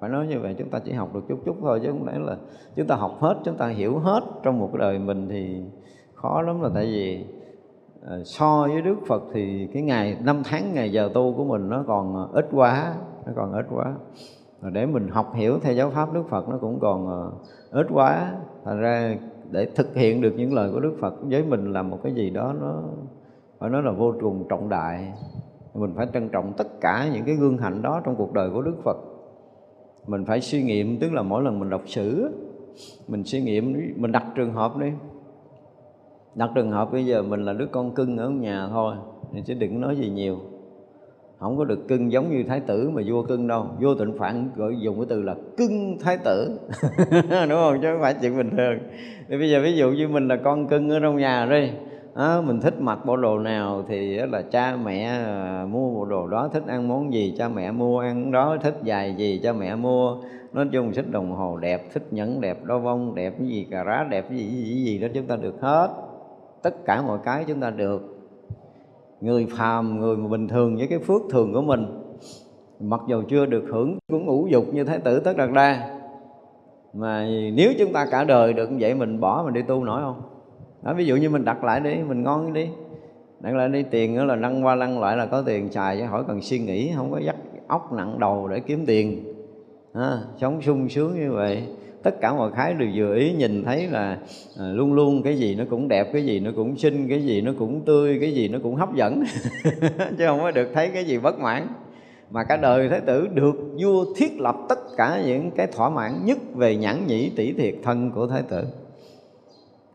phải 0.00 0.10
nói 0.10 0.26
như 0.26 0.40
vậy 0.40 0.54
chúng 0.58 0.70
ta 0.70 0.78
chỉ 0.78 0.92
học 0.92 1.14
được 1.14 1.20
chút 1.28 1.38
chút 1.44 1.56
thôi 1.60 1.80
chứ 1.82 1.90
không 1.90 2.06
lẽ 2.06 2.18
là 2.18 2.36
chúng 2.76 2.86
ta 2.86 2.94
học 2.94 3.16
hết 3.20 3.36
chúng 3.44 3.56
ta 3.56 3.68
hiểu 3.68 3.98
hết 3.98 4.20
trong 4.42 4.58
một 4.58 4.70
cái 4.72 4.78
đời 4.78 4.98
mình 4.98 5.28
thì 5.28 5.62
khó 6.14 6.42
lắm 6.42 6.60
là 6.60 6.70
tại 6.74 6.84
vì 6.84 7.24
uh, 8.00 8.26
so 8.26 8.66
với 8.72 8.82
Đức 8.82 8.96
Phật 9.06 9.22
thì 9.32 9.68
cái 9.72 9.82
ngày 9.82 10.16
năm 10.24 10.42
tháng 10.44 10.74
ngày 10.74 10.92
giờ 10.92 11.10
tu 11.14 11.34
của 11.36 11.44
mình 11.44 11.68
nó 11.68 11.84
còn 11.86 12.32
ít 12.32 12.48
quá 12.52 12.94
nó 13.26 13.32
còn 13.36 13.52
ít 13.52 13.66
quá. 13.70 13.94
Và 14.60 14.70
để 14.70 14.86
mình 14.86 15.08
học 15.08 15.32
hiểu 15.34 15.58
theo 15.58 15.74
giáo 15.74 15.90
pháp 15.90 16.12
Đức 16.12 16.22
Phật 16.28 16.48
nó 16.48 16.58
cũng 16.60 16.78
còn 16.80 17.06
uh, 17.06 17.34
ít 17.70 17.86
quá. 17.90 18.32
Thành 18.64 18.80
ra 18.80 19.16
để 19.50 19.68
thực 19.74 19.94
hiện 19.94 20.20
được 20.20 20.34
những 20.36 20.54
lời 20.54 20.70
của 20.72 20.80
Đức 20.80 20.96
Phật 21.00 21.14
với 21.22 21.44
mình 21.44 21.72
là 21.72 21.82
một 21.82 21.98
cái 22.02 22.14
gì 22.14 22.30
đó 22.30 22.54
nó 22.60 22.82
phải 23.58 23.70
nói 23.70 23.82
là 23.82 23.92
vô 23.92 24.14
cùng 24.20 24.46
trọng 24.48 24.68
đại. 24.68 25.12
Mình 25.74 25.92
phải 25.96 26.06
trân 26.12 26.28
trọng 26.28 26.52
tất 26.56 26.80
cả 26.80 27.08
những 27.12 27.24
cái 27.24 27.34
gương 27.34 27.58
hạnh 27.58 27.82
đó 27.82 28.00
trong 28.04 28.16
cuộc 28.16 28.32
đời 28.32 28.50
của 28.50 28.62
đức 28.62 28.76
phật 28.84 28.96
mình 30.08 30.24
phải 30.24 30.40
suy 30.40 30.62
nghiệm, 30.62 30.98
tức 30.98 31.12
là 31.12 31.22
mỗi 31.22 31.42
lần 31.42 31.58
mình 31.58 31.70
đọc 31.70 31.82
sử, 31.86 32.30
mình 33.08 33.24
suy 33.24 33.40
nghiệm, 33.40 33.92
mình 33.96 34.12
đặt 34.12 34.24
trường 34.34 34.52
hợp 34.52 34.76
đi. 34.76 34.86
Đặt 36.34 36.50
trường 36.54 36.70
hợp 36.70 36.92
bây 36.92 37.06
giờ 37.06 37.22
mình 37.22 37.44
là 37.44 37.52
đứa 37.52 37.66
con 37.66 37.94
cưng 37.94 38.16
ở 38.16 38.30
nhà 38.30 38.68
thôi, 38.70 38.94
thì 39.32 39.42
chứ 39.46 39.54
đừng 39.54 39.80
nói 39.80 39.96
gì 39.96 40.08
nhiều. 40.08 40.38
Không 41.38 41.56
có 41.58 41.64
được 41.64 41.88
cưng 41.88 42.12
giống 42.12 42.30
như 42.30 42.44
thái 42.48 42.60
tử 42.60 42.90
mà 42.90 43.02
vua 43.06 43.22
cưng 43.22 43.46
đâu. 43.46 43.66
Vua 43.80 43.94
tịnh 43.94 44.18
phạn 44.18 44.50
gọi, 44.56 44.76
dùng 44.80 44.96
cái 44.96 45.06
từ 45.08 45.22
là 45.22 45.34
cưng 45.56 45.98
thái 46.00 46.18
tử. 46.24 46.58
Đúng 47.20 47.48
không? 47.48 47.78
Chứ 47.82 47.88
không 47.92 48.00
phải 48.00 48.14
chuyện 48.22 48.36
bình 48.36 48.50
thường. 48.50 48.78
Thì 49.28 49.38
bây 49.38 49.50
giờ 49.50 49.60
ví 49.62 49.76
dụ 49.76 49.90
như 49.90 50.08
mình 50.08 50.28
là 50.28 50.36
con 50.36 50.68
cưng 50.68 50.90
ở 50.90 51.00
trong 51.00 51.16
nhà 51.16 51.46
đi 51.50 51.70
à, 52.18 52.40
mình 52.40 52.60
thích 52.60 52.80
mặc 52.80 52.98
bộ 53.06 53.16
đồ 53.16 53.38
nào 53.38 53.82
thì 53.88 54.16
là 54.16 54.42
cha 54.42 54.76
mẹ 54.84 55.04
à, 55.04 55.66
mua 55.70 55.94
bộ 55.94 56.04
đồ 56.04 56.26
đó 56.26 56.48
thích 56.52 56.62
ăn 56.66 56.88
món 56.88 57.12
gì 57.12 57.34
cha 57.38 57.48
mẹ 57.48 57.70
mua 57.70 57.98
ăn 57.98 58.32
đó 58.32 58.56
thích 58.62 58.78
dài 58.82 59.14
gì 59.18 59.40
cha 59.42 59.52
mẹ 59.52 59.76
mua. 59.76 60.16
Nói 60.52 60.66
chung 60.72 60.92
thích 60.92 61.10
đồng 61.10 61.32
hồ 61.32 61.56
đẹp 61.56 61.92
thích 61.92 62.06
nhẫn 62.10 62.40
đẹp 62.40 62.64
đo 62.64 62.78
vong 62.78 63.14
đẹp 63.14 63.34
cái 63.38 63.48
gì 63.48 63.66
cà 63.70 63.84
rá 63.84 64.06
đẹp 64.10 64.26
cái 64.28 64.38
gì, 64.38 64.44
cái 64.44 64.56
gì 64.56 64.84
gì 64.84 64.98
đó 64.98 65.08
chúng 65.14 65.26
ta 65.26 65.36
được 65.36 65.60
hết. 65.60 65.90
Tất 66.62 66.84
cả 66.84 67.02
mọi 67.02 67.18
cái 67.24 67.44
chúng 67.48 67.60
ta 67.60 67.70
được. 67.70 68.30
Người 69.20 69.46
phàm 69.50 70.00
người 70.00 70.16
mà 70.16 70.28
bình 70.28 70.48
thường 70.48 70.76
với 70.76 70.86
cái 70.86 70.98
phước 70.98 71.22
thường 71.30 71.52
của 71.52 71.62
mình 71.62 71.86
mặc 72.80 73.00
dù 73.08 73.22
chưa 73.28 73.46
được 73.46 73.64
hưởng 73.68 73.98
cũng 74.08 74.26
ngũ 74.26 74.46
dục 74.46 74.64
như 74.72 74.84
thái 74.84 74.98
tử 74.98 75.20
tất 75.20 75.36
đạt 75.36 75.50
đa. 75.54 75.98
Mà 76.94 77.26
nếu 77.54 77.72
chúng 77.78 77.92
ta 77.92 78.06
cả 78.10 78.24
đời 78.24 78.52
được 78.52 78.70
như 78.70 78.76
vậy 78.80 78.94
mình 78.94 79.20
bỏ 79.20 79.42
mình 79.44 79.54
đi 79.54 79.62
tu 79.62 79.84
nổi 79.84 80.00
không? 80.02 80.22
Đó, 80.82 80.94
ví 80.94 81.06
dụ 81.06 81.16
như 81.16 81.30
mình 81.30 81.44
đặt 81.44 81.64
lại 81.64 81.80
đi 81.80 81.94
mình 82.08 82.22
ngon 82.22 82.52
đi. 82.52 82.68
Đặt 83.40 83.54
lại 83.54 83.68
đi 83.68 83.82
tiền 83.90 84.14
nữa 84.14 84.24
là 84.24 84.36
lăn 84.36 84.64
qua 84.64 84.74
lăn 84.74 85.00
lại 85.00 85.16
là 85.16 85.26
có 85.26 85.42
tiền 85.42 85.72
xài 85.72 85.98
chứ 85.98 86.04
hỏi 86.04 86.24
cần 86.28 86.42
suy 86.42 86.58
nghĩ 86.58 86.92
không 86.96 87.10
có 87.10 87.18
dắt 87.18 87.36
óc 87.66 87.92
nặng 87.92 88.18
đầu 88.20 88.48
để 88.48 88.60
kiếm 88.60 88.86
tiền. 88.86 89.34
À, 89.92 90.18
sống 90.40 90.62
sung 90.62 90.88
sướng 90.88 91.14
như 91.14 91.32
vậy. 91.32 91.62
Tất 92.02 92.20
cả 92.20 92.34
mọi 92.34 92.52
khái 92.52 92.74
đều 92.74 92.88
vừa 92.94 93.14
ý 93.14 93.32
nhìn 93.32 93.64
thấy 93.64 93.86
là 93.86 94.18
à, 94.58 94.64
luôn 94.72 94.92
luôn 94.92 95.22
cái 95.22 95.38
gì 95.38 95.54
nó 95.54 95.64
cũng 95.70 95.88
đẹp 95.88 96.12
cái 96.12 96.24
gì 96.24 96.40
nó 96.40 96.50
cũng 96.56 96.76
xinh 96.76 97.08
cái 97.08 97.24
gì 97.24 97.40
nó 97.40 97.52
cũng 97.58 97.80
tươi 97.84 98.18
cái 98.20 98.34
gì 98.34 98.48
nó 98.48 98.58
cũng 98.62 98.74
hấp 98.74 98.94
dẫn. 98.94 99.22
Chứ 100.18 100.26
không 100.26 100.40
có 100.40 100.50
được 100.50 100.68
thấy 100.74 100.90
cái 100.94 101.04
gì 101.04 101.18
bất 101.18 101.38
mãn. 101.38 101.66
Mà 102.30 102.44
cả 102.44 102.56
đời 102.56 102.88
thái 102.88 103.00
tử 103.00 103.28
được 103.34 103.74
vua 103.82 104.04
thiết 104.16 104.40
lập 104.40 104.56
tất 104.68 104.78
cả 104.96 105.22
những 105.26 105.50
cái 105.50 105.66
thỏa 105.66 105.90
mãn 105.90 106.12
nhất 106.24 106.38
về 106.54 106.76
nhãn 106.76 107.06
nhĩ 107.06 107.30
tỷ 107.36 107.52
thiệt 107.52 107.74
thân 107.82 108.10
của 108.10 108.26
thái 108.26 108.42
tử 108.42 108.64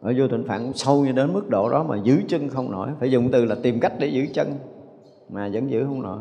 ở 0.04 0.14
vô 0.18 0.28
thịnh 0.28 0.44
phạn 0.48 0.72
sâu 0.74 1.06
như 1.06 1.12
đến 1.12 1.34
mức 1.34 1.50
độ 1.50 1.70
đó 1.70 1.84
mà 1.84 1.98
giữ 2.04 2.22
chân 2.28 2.50
không 2.50 2.72
nổi. 2.72 2.90
Phải 3.00 3.12
dùng 3.12 3.30
từ 3.32 3.46
là 3.46 3.56
tìm 3.64 3.80
cách 3.80 3.94
để 4.00 4.08
giữ 4.08 4.26
chân, 4.34 4.48
mà 5.30 5.50
vẫn 5.54 5.70
giữ 5.70 5.86
không 5.86 6.02
nổi. 6.02 6.20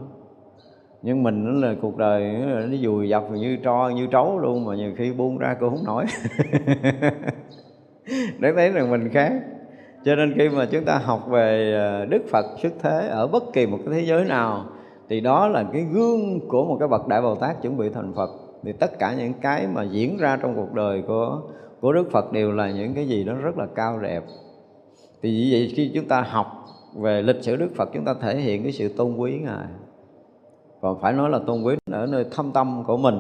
Nhưng 1.03 1.23
mình 1.23 1.45
nó 1.45 1.69
là 1.69 1.75
cuộc 1.83 1.97
đời, 1.97 2.35
nó 2.69 2.77
dùi 2.83 3.09
dập 3.09 3.25
như 3.31 3.57
tro, 3.65 3.89
như 3.89 4.07
trấu 4.07 4.39
luôn 4.39 4.65
mà 4.65 4.77
nhiều 4.77 4.93
khi 4.97 5.13
buông 5.13 5.39
ra 5.39 5.57
cô 5.61 5.71
không 5.71 5.85
nổi. 5.85 6.05
Để 8.39 8.53
thấy 8.57 8.73
rằng 8.73 8.91
mình 8.91 9.09
khác. 9.09 9.33
Cho 10.05 10.15
nên 10.15 10.35
khi 10.39 10.49
mà 10.49 10.67
chúng 10.67 10.85
ta 10.85 10.99
học 10.99 11.27
về 11.29 11.75
à, 11.79 12.05
đức 12.05 12.23
phật, 12.31 12.47
xuất 12.63 12.73
thế 12.83 13.09
ở 13.09 13.27
bất 13.27 13.43
kỳ 13.53 13.67
một 13.67 13.79
cái 13.85 13.95
thế 13.95 14.01
giới 14.07 14.25
nào, 14.25 14.65
thì 15.09 15.21
đó 15.21 15.49
là 15.49 15.65
cái 15.73 15.83
gương 15.93 16.49
của 16.49 16.65
một 16.65 16.77
cái 16.81 16.89
bậc 16.89 17.09
đại 17.09 17.23
bồ 17.23 17.35
tát 17.35 17.63
chuẩn 17.63 17.77
bị 17.77 17.89
thành 17.95 18.13
phật. 18.17 18.31
Thì 18.65 18.73
tất 18.73 18.99
cả 18.99 19.15
những 19.19 19.33
cái 19.41 19.67
mà 19.67 19.83
diễn 19.83 20.17
ra 20.17 20.39
trong 20.43 20.55
cuộc 20.57 20.73
đời 20.73 21.03
của 21.07 21.41
của 21.83 21.93
đức 21.93 22.11
phật 22.11 22.33
đều 22.33 22.53
là 22.53 22.71
những 22.71 22.95
cái 22.95 23.09
gì 23.09 23.25
đó 23.25 23.35
rất 23.35 23.59
là 23.59 23.67
cao 23.75 23.99
đẹp. 23.99 24.23
Thì 25.23 25.31
vì 25.31 25.53
vậy 25.53 25.73
khi 25.77 25.91
chúng 25.95 26.09
ta 26.09 26.21
học 26.21 26.47
về 26.95 27.23
lịch 27.23 27.43
sử 27.43 27.57
đức 27.57 27.69
phật 27.77 27.91
chúng 27.95 28.05
ta 28.05 28.15
thể 28.21 28.37
hiện 28.37 28.63
cái 28.63 28.73
sự 28.73 28.89
tôn 28.89 29.17
quý 29.17 29.39
ngài. 29.39 29.67
Còn 30.81 31.01
phải 31.01 31.13
nói 31.13 31.31
là 31.31 31.39
tôn 31.47 31.63
quý 31.63 31.75
ở 31.91 32.07
nơi 32.07 32.25
thâm 32.31 32.53
tâm 32.53 32.85
của 32.87 32.97
mình. 32.97 33.15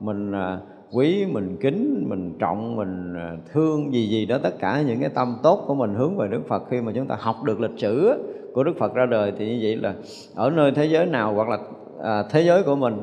Mình 0.00 0.32
à, 0.32 0.60
quý 0.92 1.26
mình 1.26 1.56
kính 1.60 2.04
mình 2.08 2.32
trọng 2.38 2.76
mình 2.76 3.14
à, 3.16 3.36
thương 3.52 3.92
gì 3.92 4.08
gì 4.08 4.26
đó 4.26 4.38
tất 4.42 4.58
cả 4.58 4.82
những 4.82 5.00
cái 5.00 5.08
tâm 5.08 5.36
tốt 5.42 5.64
của 5.66 5.74
mình 5.74 5.94
hướng 5.94 6.16
về 6.16 6.28
đức 6.28 6.42
phật. 6.48 6.62
Khi 6.70 6.80
mà 6.80 6.92
chúng 6.94 7.06
ta 7.06 7.16
học 7.20 7.36
được 7.44 7.60
lịch 7.60 7.78
sử 7.78 8.12
của 8.54 8.64
đức 8.64 8.76
phật 8.78 8.94
ra 8.94 9.06
đời 9.06 9.32
thì 9.38 9.48
như 9.48 9.58
vậy 9.62 9.76
là 9.76 9.94
ở 10.34 10.50
nơi 10.50 10.72
thế 10.72 10.86
giới 10.86 11.06
nào 11.06 11.34
hoặc 11.34 11.48
là 11.48 11.58
à, 12.02 12.22
thế 12.30 12.42
giới 12.42 12.62
của 12.62 12.76
mình 12.76 12.94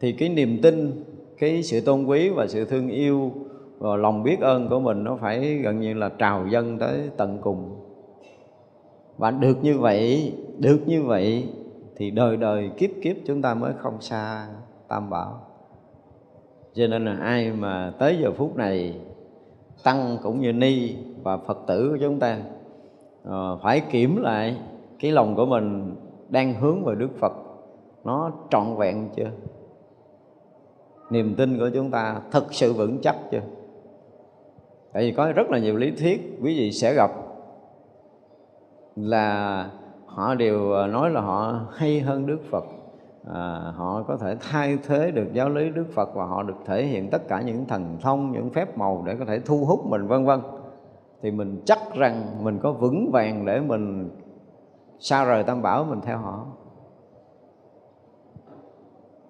thì 0.00 0.12
cái 0.12 0.28
niềm 0.28 0.58
tin 0.62 1.04
cái 1.38 1.62
sự 1.62 1.80
tôn 1.80 2.04
quý 2.04 2.28
và 2.28 2.46
sự 2.46 2.64
thương 2.64 2.88
yêu 2.88 3.32
và 3.78 3.96
lòng 3.96 4.22
biết 4.22 4.40
ơn 4.40 4.68
của 4.68 4.80
mình 4.80 5.04
nó 5.04 5.16
phải 5.16 5.54
gần 5.54 5.80
như 5.80 5.94
là 5.94 6.08
trào 6.08 6.46
dân 6.46 6.78
tới 6.78 7.10
tận 7.16 7.38
cùng. 7.42 7.80
Và 9.16 9.30
được 9.30 9.58
như 9.62 9.78
vậy, 9.78 10.34
được 10.58 10.78
như 10.86 11.02
vậy 11.02 11.48
thì 11.96 12.10
đời 12.10 12.36
đời 12.36 12.70
kiếp 12.76 12.90
kiếp 13.02 13.16
chúng 13.26 13.42
ta 13.42 13.54
mới 13.54 13.72
không 13.78 14.00
xa 14.00 14.46
tam 14.88 15.10
bảo. 15.10 15.40
Cho 16.74 16.86
nên 16.86 17.04
là 17.04 17.16
ai 17.20 17.52
mà 17.52 17.92
tới 17.98 18.18
giờ 18.22 18.32
phút 18.32 18.56
này, 18.56 19.00
tăng 19.84 20.18
cũng 20.22 20.40
như 20.40 20.52
ni 20.52 20.96
và 21.22 21.36
phật 21.36 21.58
tử 21.66 21.88
của 21.90 21.98
chúng 22.00 22.18
ta 22.18 22.38
ờ, 23.24 23.58
phải 23.62 23.80
kiểm 23.80 24.16
lại 24.22 24.56
cái 24.98 25.12
lòng 25.12 25.34
của 25.36 25.46
mình 25.46 25.96
đang 26.28 26.54
hướng 26.54 26.84
về 26.84 26.94
đức 26.94 27.10
phật, 27.18 27.32
nó 28.04 28.32
trọn 28.50 28.76
vẹn 28.76 29.08
chưa? 29.16 29.30
Niềm 31.10 31.34
tin 31.34 31.58
của 31.58 31.70
chúng 31.74 31.90
ta 31.90 32.20
thực 32.30 32.54
sự 32.54 32.72
vững 32.72 32.98
chắc 33.02 33.16
chưa? 33.30 33.42
Tại 34.94 35.02
vì 35.02 35.12
có 35.12 35.32
rất 35.32 35.50
là 35.50 35.58
nhiều 35.58 35.76
lý 35.76 35.90
thuyết 35.90 36.38
quý 36.42 36.58
vị 36.58 36.72
sẽ 36.72 36.94
gặp 36.94 37.10
là 38.96 39.70
họ 40.06 40.34
đều 40.34 40.72
à, 40.72 40.86
nói 40.86 41.10
là 41.10 41.20
họ 41.20 41.60
hay 41.72 42.00
hơn 42.00 42.26
Đức 42.26 42.38
Phật. 42.50 42.64
À, 43.32 43.72
họ 43.76 44.02
có 44.02 44.16
thể 44.16 44.36
thay 44.40 44.78
thế 44.86 45.10
được 45.10 45.26
giáo 45.32 45.48
lý 45.48 45.70
Đức 45.70 45.84
Phật 45.94 46.14
và 46.14 46.24
họ 46.24 46.42
được 46.42 46.54
thể 46.66 46.82
hiện 46.82 47.10
tất 47.10 47.28
cả 47.28 47.40
những 47.40 47.66
thần 47.66 47.98
thông 48.00 48.32
những 48.32 48.50
phép 48.50 48.78
màu 48.78 49.02
để 49.06 49.16
có 49.18 49.24
thể 49.24 49.40
thu 49.40 49.64
hút 49.64 49.86
mình 49.86 50.06
vân 50.06 50.24
vân. 50.24 50.40
Thì 51.22 51.30
mình 51.30 51.62
chắc 51.64 51.78
rằng 51.94 52.44
mình 52.44 52.58
có 52.62 52.72
vững 52.72 53.10
vàng 53.12 53.46
để 53.46 53.60
mình 53.60 54.10
xa 54.98 55.24
rời 55.24 55.42
tam 55.42 55.62
bảo 55.62 55.84
mình 55.84 56.00
theo 56.00 56.18
họ. 56.18 56.46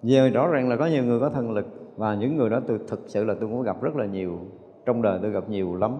Giờ 0.03 0.29
rõ 0.29 0.47
ràng 0.47 0.69
là 0.69 0.75
có 0.75 0.85
nhiều 0.85 1.03
người 1.03 1.19
có 1.19 1.29
thần 1.29 1.51
lực 1.51 1.65
và 1.97 2.15
những 2.15 2.37
người 2.37 2.49
đó 2.49 2.59
tôi 2.67 2.79
thực 2.87 2.99
sự 3.07 3.23
là 3.23 3.33
tôi 3.39 3.49
cũng 3.49 3.63
gặp 3.63 3.81
rất 3.81 3.95
là 3.95 4.05
nhiều 4.05 4.39
trong 4.85 5.01
đời 5.01 5.19
tôi 5.21 5.31
gặp 5.31 5.49
nhiều 5.49 5.75
lắm. 5.75 5.97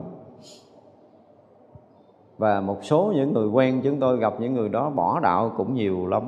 Và 2.37 2.61
một 2.61 2.77
số 2.81 3.13
những 3.15 3.33
người 3.33 3.47
quen 3.47 3.81
chúng 3.83 3.99
tôi 3.99 4.17
gặp 4.17 4.33
những 4.39 4.53
người 4.53 4.69
đó 4.69 4.89
bỏ 4.89 5.19
đạo 5.19 5.53
cũng 5.57 5.73
nhiều 5.73 6.07
lắm. 6.07 6.23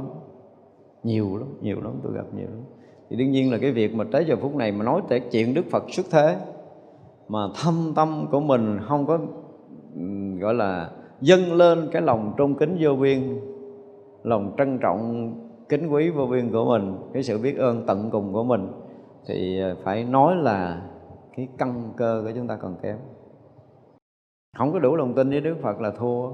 Nhiều 1.04 1.38
lắm 1.38 1.48
nhiều 1.62 1.78
lắm, 1.84 1.94
tôi 2.04 2.14
gặp 2.14 2.26
nhiều 2.36 2.48
lắm. 2.50 2.64
Thì 3.10 3.16
đương 3.16 3.32
nhiên 3.32 3.52
là 3.52 3.58
cái 3.58 3.72
việc 3.72 3.96
mà 3.96 4.04
tới 4.12 4.26
giờ 4.26 4.36
phút 4.36 4.56
này 4.56 4.72
mà 4.72 4.86
nói 4.86 5.02
tới 5.10 5.20
chuyện 5.20 5.54
Đức 5.54 5.66
Phật 5.72 5.84
xuất 5.90 6.06
thế, 6.12 6.38
mà 7.28 7.40
thâm 7.64 7.94
tâm 7.96 8.28
của 8.32 8.40
mình 8.40 8.80
không 8.88 9.06
có 9.06 9.20
gọi 10.40 10.54
là 10.54 10.92
dâng 11.22 11.54
lên 11.54 11.90
cái 11.92 12.02
lòng 12.02 12.34
trung 12.38 12.56
kính 12.56 12.78
vô 12.80 12.96
biên, 12.96 13.40
lòng 14.24 14.56
trân 14.58 14.80
trọng, 14.80 15.34
kính 15.70 15.88
quý 15.88 16.10
vô 16.10 16.26
biên 16.26 16.52
của 16.52 16.66
mình, 16.66 16.96
cái 17.14 17.24
sự 17.24 17.38
biết 17.38 17.58
ơn 17.58 17.86
tận 17.86 18.10
cùng 18.12 18.34
của 18.34 18.44
mình, 18.44 18.68
thì 19.28 19.60
ờ, 19.60 19.76
phải 19.84 20.04
nói 20.04 20.36
là 20.36 20.82
cái 21.38 21.48
căn 21.58 21.94
cơ 21.98 22.22
của 22.26 22.32
chúng 22.36 22.48
ta 22.48 22.56
còn 22.56 22.76
kém. 22.82 22.98
Không 24.58 24.74
có 24.74 24.80
đủ 24.80 24.96
lòng 24.96 25.14
tin 25.14 25.30
với 25.30 25.42
Đức 25.42 25.56
Phật 25.62 25.82
là 25.82 25.92
thua. 25.92 26.30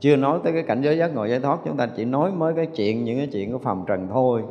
Chưa 0.00 0.16
nói 0.16 0.40
tới 0.44 0.52
cái 0.52 0.62
cảnh 0.62 0.82
giới 0.82 0.98
giác 0.98 1.14
ngộ 1.14 1.24
giải 1.24 1.40
thoát, 1.40 1.58
chúng 1.64 1.76
ta 1.76 1.88
chỉ 1.96 2.04
nói 2.04 2.32
mới 2.32 2.54
cái 2.54 2.66
chuyện, 2.66 3.04
những 3.04 3.18
cái 3.18 3.26
chuyện 3.32 3.52
của 3.52 3.58
phàm 3.58 3.84
trần 3.86 4.08
thôi, 4.08 4.42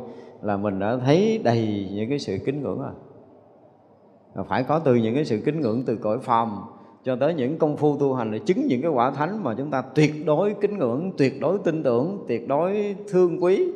là 0.42 0.56
mình 0.56 0.78
đã 0.78 0.96
thấy 1.04 1.40
đầy 1.44 1.88
những 1.94 2.08
cái 2.08 2.18
sự 2.18 2.38
kính 2.44 2.62
ngưỡng 2.62 2.80
rồi. 2.80 4.44
Phải 4.48 4.64
có 4.64 4.78
từ 4.78 4.94
những 4.94 5.14
cái 5.14 5.24
sự 5.24 5.42
kính 5.44 5.60
ngưỡng 5.60 5.82
từ 5.86 5.96
cõi 5.96 6.18
phàm 6.18 6.58
cho 7.04 7.16
tới 7.16 7.34
những 7.34 7.58
công 7.58 7.76
phu 7.76 7.96
tu 7.96 8.14
hành 8.14 8.30
để 8.32 8.38
chứng 8.38 8.66
những 8.66 8.82
cái 8.82 8.90
quả 8.90 9.10
thánh 9.10 9.44
mà 9.44 9.54
chúng 9.58 9.70
ta 9.70 9.82
tuyệt 9.82 10.12
đối 10.26 10.54
kính 10.60 10.78
ngưỡng, 10.78 11.12
tuyệt 11.18 11.40
đối 11.40 11.58
tin 11.58 11.82
tưởng, 11.82 12.24
tuyệt 12.28 12.48
đối 12.48 12.96
thương 13.10 13.44
quý, 13.44 13.72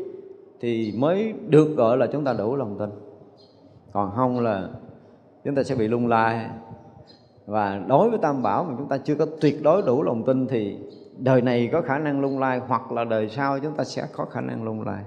thì 0.60 0.94
mới 0.98 1.32
được 1.48 1.76
gọi 1.76 1.96
là 1.96 2.06
chúng 2.06 2.24
ta 2.24 2.32
đủ 2.32 2.56
lòng 2.56 2.78
tin. 2.78 2.90
Còn 3.92 4.10
không 4.16 4.40
là 4.40 4.68
chúng 5.44 5.54
ta 5.54 5.62
sẽ 5.62 5.74
bị 5.74 5.88
lung 5.88 6.06
lai. 6.06 6.50
Và 7.46 7.82
đối 7.88 8.10
với 8.10 8.18
tam 8.18 8.42
bảo 8.42 8.64
mà 8.64 8.74
chúng 8.78 8.88
ta 8.88 8.98
chưa 8.98 9.14
có 9.14 9.26
tuyệt 9.40 9.62
đối 9.62 9.82
đủ 9.82 10.02
lòng 10.02 10.24
tin 10.24 10.46
thì 10.46 10.78
đời 11.18 11.42
này 11.42 11.68
có 11.72 11.82
khả 11.82 11.98
năng 11.98 12.20
lung 12.20 12.38
lai, 12.38 12.60
hoặc 12.68 12.92
là 12.92 13.04
đời 13.04 13.28
sau 13.28 13.58
chúng 13.58 13.74
ta 13.74 13.84
sẽ 13.84 14.06
có 14.12 14.24
khả 14.24 14.40
năng 14.40 14.64
lung 14.64 14.86
lai. 14.86 15.04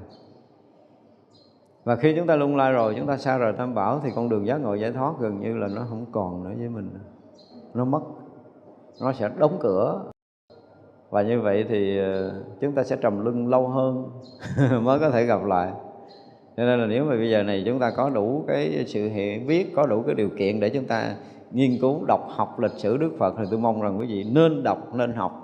Và 1.84 1.96
khi 1.96 2.14
chúng 2.16 2.28
ta 2.28 2.36
lung 2.36 2.56
lai 2.56 2.72
rồi, 2.72 2.96
chúng 2.98 3.08
ta 3.08 3.18
xa 3.18 3.38
rời 3.38 3.54
tam 3.54 3.76
bảo 3.76 4.02
thì 4.04 4.10
con 4.16 4.30
đường 4.30 4.48
giác 4.48 4.58
ngộ 4.58 4.74
giải 4.74 4.92
thoát 4.92 5.14
gần 5.20 5.40
như 5.40 5.58
là 5.58 5.68
nó 5.76 5.86
không 5.90 6.06
còn 6.12 6.44
nữa 6.44 6.54
với 6.58 6.70
mình. 6.70 6.90
Nó 7.74 7.86
mất. 7.86 8.02
Nó 9.02 9.14
sẽ 9.14 9.30
đóng 9.38 9.58
cửa. 9.60 10.12
Và 11.10 11.22
như 11.22 11.42
vậy 11.42 11.66
thì 11.70 12.00
ờ, 12.00 12.44
chúng 12.62 12.74
ta 12.74 12.84
sẽ 12.84 12.96
trầm 12.96 13.26
lưng 13.26 13.48
lâu 13.48 13.68
hơn, 13.68 14.10
mới 14.84 15.00
có 15.00 15.10
thể 15.10 15.26
gặp 15.26 15.46
lại 15.46 15.72
cho 16.58 16.64
nên 16.66 16.80
là 16.80 16.86
nếu 16.86 17.06
mà 17.06 17.16
bây 17.16 17.30
giờ 17.30 17.44
này 17.44 17.64
chúng 17.66 17.80
ta 17.80 17.92
có 17.98 18.10
đủ 18.10 18.46
cái 18.48 18.84
sự 18.88 19.10
hiểu 19.10 19.40
biết 19.48 19.68
có 19.76 19.86
đủ 19.86 20.04
cái 20.06 20.16
điều 20.16 20.30
kiện 20.30 20.60
để 20.60 20.70
chúng 20.70 20.86
ta 20.86 21.16
nghiên 21.52 21.78
cứu 21.82 22.06
đọc 22.06 22.28
học 22.30 22.60
lịch 22.60 22.72
sử 22.72 22.98
Đức 22.98 23.12
Phật 23.20 23.34
thì 23.38 23.44
tôi 23.52 23.60
mong 23.60 23.82
rằng 23.82 24.00
quý 24.00 24.06
vị 24.08 24.26
nên 24.32 24.64
đọc 24.64 24.96
nên 24.96 25.14
học. 25.14 25.44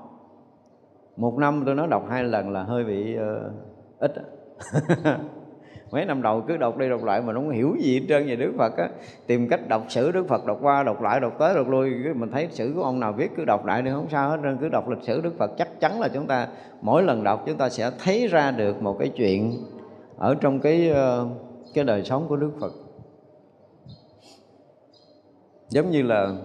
Một 1.18 1.38
năm 1.38 1.64
tôi 1.66 1.76
nói 1.76 1.88
đọc 1.88 2.06
hai 2.10 2.24
lần 2.24 2.50
là 2.50 2.64
hơi 2.64 2.84
bị 2.84 3.18
uh, 3.18 3.52
ít 4.00 4.12
mấy 5.92 6.06
năm 6.06 6.22
đầu 6.22 6.44
cứ 6.48 6.58
đọc 6.58 6.78
đi 6.78 6.90
đọc 6.90 7.04
lại 7.04 7.22
mà 7.22 7.34
không 7.34 7.50
hiểu 7.50 7.76
gì 7.80 8.00
hết 8.00 8.06
trơn 8.10 8.28
về 8.28 8.36
Đức 8.36 8.54
Phật 8.58 8.78
á. 8.78 8.90
Tìm 9.28 9.50
cách 9.50 9.68
đọc 9.68 9.86
sử 9.90 10.12
Đức 10.12 10.28
Phật 10.28 10.46
đọc 10.46 10.58
qua 10.62 10.84
đọc 10.84 11.02
lại 11.02 11.20
đọc 11.20 11.34
tới 11.40 11.56
đọc 11.56 11.70
lui 11.70 11.90
mình 12.16 12.32
thấy 12.32 12.48
sử 12.52 12.74
của 12.76 12.84
ông 12.84 13.00
nào 13.00 13.14
viết 13.14 13.32
cứ 13.38 13.46
đọc 13.46 13.66
lại 13.66 13.82
đi 13.82 13.92
không 13.92 14.10
sao 14.10 14.30
hết 14.30 14.38
trơn 14.44 14.58
cứ 14.58 14.70
đọc 14.70 14.90
lịch 14.90 15.04
sử 15.04 15.22
Đức 15.22 15.34
Phật. 15.38 15.52
Chắc 15.58 15.80
chắn 15.80 16.02
là 16.02 16.08
chúng 16.14 16.28
ta 16.28 16.48
mỗi 16.82 17.04
lần 17.04 17.24
đọc 17.24 17.44
chúng 17.48 17.58
ta 17.58 17.70
sẽ 17.70 17.92
thấy 18.04 18.28
ra 18.28 18.52
được 18.52 18.82
một 18.82 18.96
cái 19.00 19.10
chuyện 19.16 19.52
ở 20.18 20.36
trong 20.36 20.60
cái 20.60 20.90
ờ, 20.90 21.28
cái 21.74 21.84
đời 21.84 22.04
sống 22.04 22.26
của 22.30 22.36
Đức 22.36 22.52
Phật. 22.60 22.74
Giống 25.70 25.92
như 25.92 26.02
là, 26.02 26.36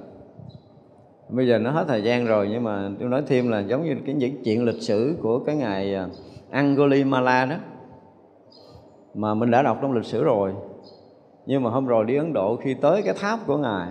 bây 1.28 1.48
giờ 1.48 1.58
nó 1.58 1.70
hết 1.70 1.84
thời 1.88 2.02
gian 2.02 2.26
rồi 2.26 2.48
nhưng 2.50 2.64
mà 2.64 2.90
tôi 3.00 3.08
nói 3.08 3.22
thêm 3.26 3.48
là 3.48 3.60
giống 3.60 3.84
như 3.84 3.96
cái 4.06 4.14
những 4.14 4.42
chuyện 4.44 4.64
lịch 4.64 4.82
sử 4.82 5.16
của 5.22 5.38
cái 5.38 5.56
ngày 5.56 5.94
ờ, 5.94 6.08
Angulimala 6.50 7.44
đó. 7.44 7.56
Mà 9.14 9.34
mình 9.34 9.50
đã 9.50 9.62
đọc 9.62 9.78
trong 9.82 9.92
lịch 9.92 10.04
sử 10.04 10.24
rồi. 10.24 10.54
Nhưng 11.46 11.62
mà 11.62 11.70
hôm 11.70 11.86
rồi 11.86 12.04
đi 12.04 12.16
Ấn 12.16 12.32
Độ, 12.32 12.56
khi 12.56 12.74
tới 12.74 13.02
cái 13.02 13.14
tháp 13.20 13.46
của 13.46 13.56
ngài, 13.56 13.88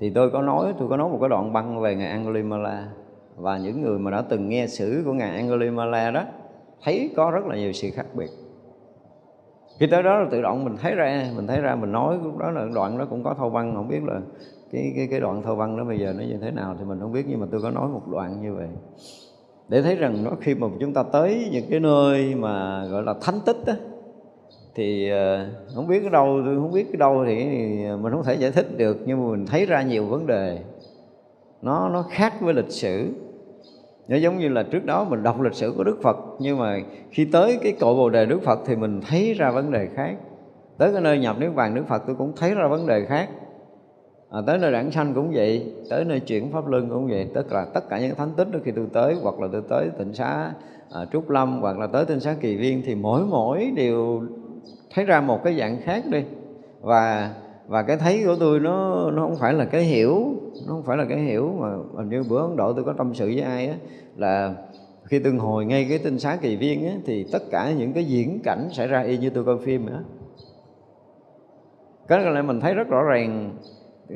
thì 0.00 0.10
tôi 0.10 0.30
có 0.30 0.42
nói, 0.42 0.74
tôi 0.78 0.88
có 0.88 0.96
nói 0.96 1.08
một 1.08 1.18
cái 1.20 1.28
đoạn 1.28 1.52
băng 1.52 1.80
về 1.80 1.94
ngài 1.94 2.10
Angulimala 2.10 2.88
và 3.36 3.58
những 3.58 3.82
người 3.82 3.98
mà 3.98 4.10
đã 4.10 4.22
từng 4.28 4.48
nghe 4.48 4.66
sử 4.66 5.02
của 5.04 5.12
ngài 5.12 5.30
Angulimala 5.30 6.10
đó, 6.10 6.22
thấy 6.82 7.10
có 7.16 7.30
rất 7.30 7.46
là 7.46 7.56
nhiều 7.56 7.72
sự 7.72 7.88
khác 7.94 8.06
biệt 8.14 8.30
khi 9.78 9.86
tới 9.86 10.02
đó 10.02 10.18
là 10.18 10.28
tự 10.30 10.42
động 10.42 10.64
mình 10.64 10.76
thấy 10.76 10.94
ra, 10.94 11.30
mình 11.36 11.46
thấy 11.46 11.60
ra, 11.60 11.74
mình 11.74 11.92
nói, 11.92 12.18
lúc 12.24 12.38
đó 12.38 12.50
là 12.50 12.66
đoạn 12.74 12.98
đó 12.98 13.06
cũng 13.10 13.22
có 13.24 13.34
thâu 13.38 13.50
văn, 13.50 13.72
không 13.74 13.88
biết 13.88 14.02
là 14.04 14.20
cái 14.72 14.92
cái 14.96 15.08
cái 15.10 15.20
đoạn 15.20 15.42
thâu 15.42 15.56
văn 15.56 15.76
đó 15.76 15.84
bây 15.84 15.98
giờ 15.98 16.12
nó 16.16 16.24
như 16.24 16.38
thế 16.40 16.50
nào 16.50 16.76
thì 16.78 16.84
mình 16.84 17.00
không 17.00 17.12
biết, 17.12 17.24
nhưng 17.28 17.40
mà 17.40 17.46
tôi 17.50 17.60
có 17.62 17.70
nói 17.70 17.88
một 17.88 18.02
đoạn 18.12 18.42
như 18.42 18.54
vậy. 18.54 18.68
Để 19.68 19.82
thấy 19.82 19.96
rằng 19.96 20.24
nó 20.24 20.30
khi 20.40 20.54
mà 20.54 20.66
chúng 20.80 20.92
ta 20.92 21.02
tới 21.02 21.48
những 21.52 21.64
cái 21.70 21.80
nơi 21.80 22.34
mà 22.34 22.86
gọi 22.86 23.02
là 23.02 23.14
thánh 23.22 23.40
tích 23.46 23.56
á, 23.66 23.74
thì 24.74 25.10
ờ, 25.10 25.48
không 25.74 25.86
biết 25.86 26.00
cái 26.00 26.10
đâu, 26.10 26.40
tôi 26.44 26.56
không 26.56 26.72
biết 26.72 26.84
cái 26.92 26.98
đâu 26.98 27.24
thì 27.26 27.44
mình 28.00 28.12
không 28.12 28.24
thể 28.24 28.34
giải 28.34 28.50
thích 28.50 28.76
được, 28.76 28.96
nhưng 29.06 29.22
mà 29.24 29.30
mình 29.36 29.46
thấy 29.46 29.66
ra 29.66 29.82
nhiều 29.82 30.06
vấn 30.06 30.26
đề. 30.26 30.58
Nó 31.62 31.88
nó 31.88 32.02
khác 32.10 32.34
với 32.40 32.54
lịch 32.54 32.70
sử 32.70 33.08
nó 34.08 34.16
giống 34.16 34.38
như 34.38 34.48
là 34.48 34.62
trước 34.62 34.84
đó 34.84 35.04
mình 35.04 35.22
đọc 35.22 35.40
lịch 35.40 35.54
sử 35.54 35.72
của 35.76 35.84
Đức 35.84 35.98
Phật 36.02 36.16
nhưng 36.38 36.58
mà 36.58 36.78
khi 37.10 37.24
tới 37.24 37.58
cái 37.62 37.72
cội 37.72 37.94
bồ 37.94 38.10
đề 38.10 38.26
Đức 38.26 38.42
Phật 38.42 38.60
thì 38.66 38.76
mình 38.76 39.00
thấy 39.08 39.34
ra 39.34 39.50
vấn 39.50 39.70
đề 39.70 39.88
khác. 39.94 40.16
Tới 40.78 40.92
cái 40.92 41.02
nơi 41.02 41.18
nhập 41.18 41.36
niết 41.40 41.54
bàn 41.54 41.74
Đức 41.74 41.82
Phật 41.88 42.02
tôi 42.06 42.16
cũng 42.16 42.32
thấy 42.36 42.54
ra 42.54 42.68
vấn 42.68 42.86
đề 42.86 43.04
khác. 43.04 43.28
À, 44.30 44.40
tới 44.46 44.58
nơi 44.58 44.72
đảng 44.72 44.90
sanh 44.90 45.14
cũng 45.14 45.30
vậy 45.34 45.74
tới 45.90 46.04
nơi 46.04 46.20
chuyển 46.20 46.52
pháp 46.52 46.66
luân 46.68 46.88
cũng 46.88 47.06
vậy 47.06 47.28
tức 47.34 47.52
là 47.52 47.66
tất 47.74 47.88
cả 47.88 48.00
những 48.00 48.14
thánh 48.14 48.30
tích 48.36 48.48
đó 48.52 48.58
khi 48.64 48.70
tôi 48.70 48.86
tới 48.92 49.16
hoặc 49.22 49.40
là 49.40 49.48
tôi 49.52 49.62
tới 49.68 49.88
tịnh 49.98 50.12
xá 50.14 50.52
à, 50.90 51.00
trúc 51.12 51.30
lâm 51.30 51.60
hoặc 51.60 51.78
là 51.78 51.86
tới 51.86 52.04
tịnh 52.04 52.20
xá 52.20 52.36
kỳ 52.40 52.56
viên 52.56 52.82
thì 52.86 52.94
mỗi 52.94 53.24
mỗi 53.24 53.72
đều 53.76 54.22
thấy 54.94 55.04
ra 55.04 55.20
một 55.20 55.44
cái 55.44 55.58
dạng 55.58 55.80
khác 55.82 56.04
đi. 56.10 56.24
Và 56.80 57.34
và 57.66 57.82
cái 57.82 57.96
thấy 57.96 58.22
của 58.26 58.36
tôi 58.40 58.60
nó 58.60 59.10
nó 59.10 59.22
không 59.22 59.36
phải 59.36 59.54
là 59.54 59.64
cái 59.64 59.82
hiểu, 59.82 60.34
nó 60.66 60.72
không 60.72 60.82
phải 60.82 60.96
là 60.96 61.04
cái 61.04 61.18
hiểu 61.18 61.54
mà 61.60 61.68
hình 61.96 62.08
như 62.08 62.22
bữa 62.28 62.42
ấn 62.42 62.56
độ 62.56 62.72
tôi 62.72 62.84
có 62.84 62.92
tâm 62.92 63.14
sự 63.14 63.26
với 63.26 63.40
ai 63.40 63.68
á, 63.68 63.74
là 64.16 64.54
khi 65.04 65.18
tương 65.18 65.38
hồi 65.38 65.64
ngay 65.64 65.86
cái 65.88 65.98
tinh 65.98 66.18
xá 66.18 66.36
kỳ 66.36 66.56
viên 66.56 66.86
á, 66.86 66.92
thì 67.06 67.26
tất 67.32 67.42
cả 67.50 67.72
những 67.78 67.92
cái 67.92 68.04
diễn 68.04 68.40
cảnh 68.44 68.68
xảy 68.72 68.86
ra 68.86 69.00
y 69.00 69.18
như 69.18 69.30
tôi 69.30 69.44
coi 69.44 69.58
phim 69.58 69.86
nữa 69.86 70.02
cái 72.08 72.18
này 72.18 72.42
mình 72.42 72.60
thấy 72.60 72.74
rất 72.74 72.88
rõ 72.88 73.02
ràng 73.02 73.50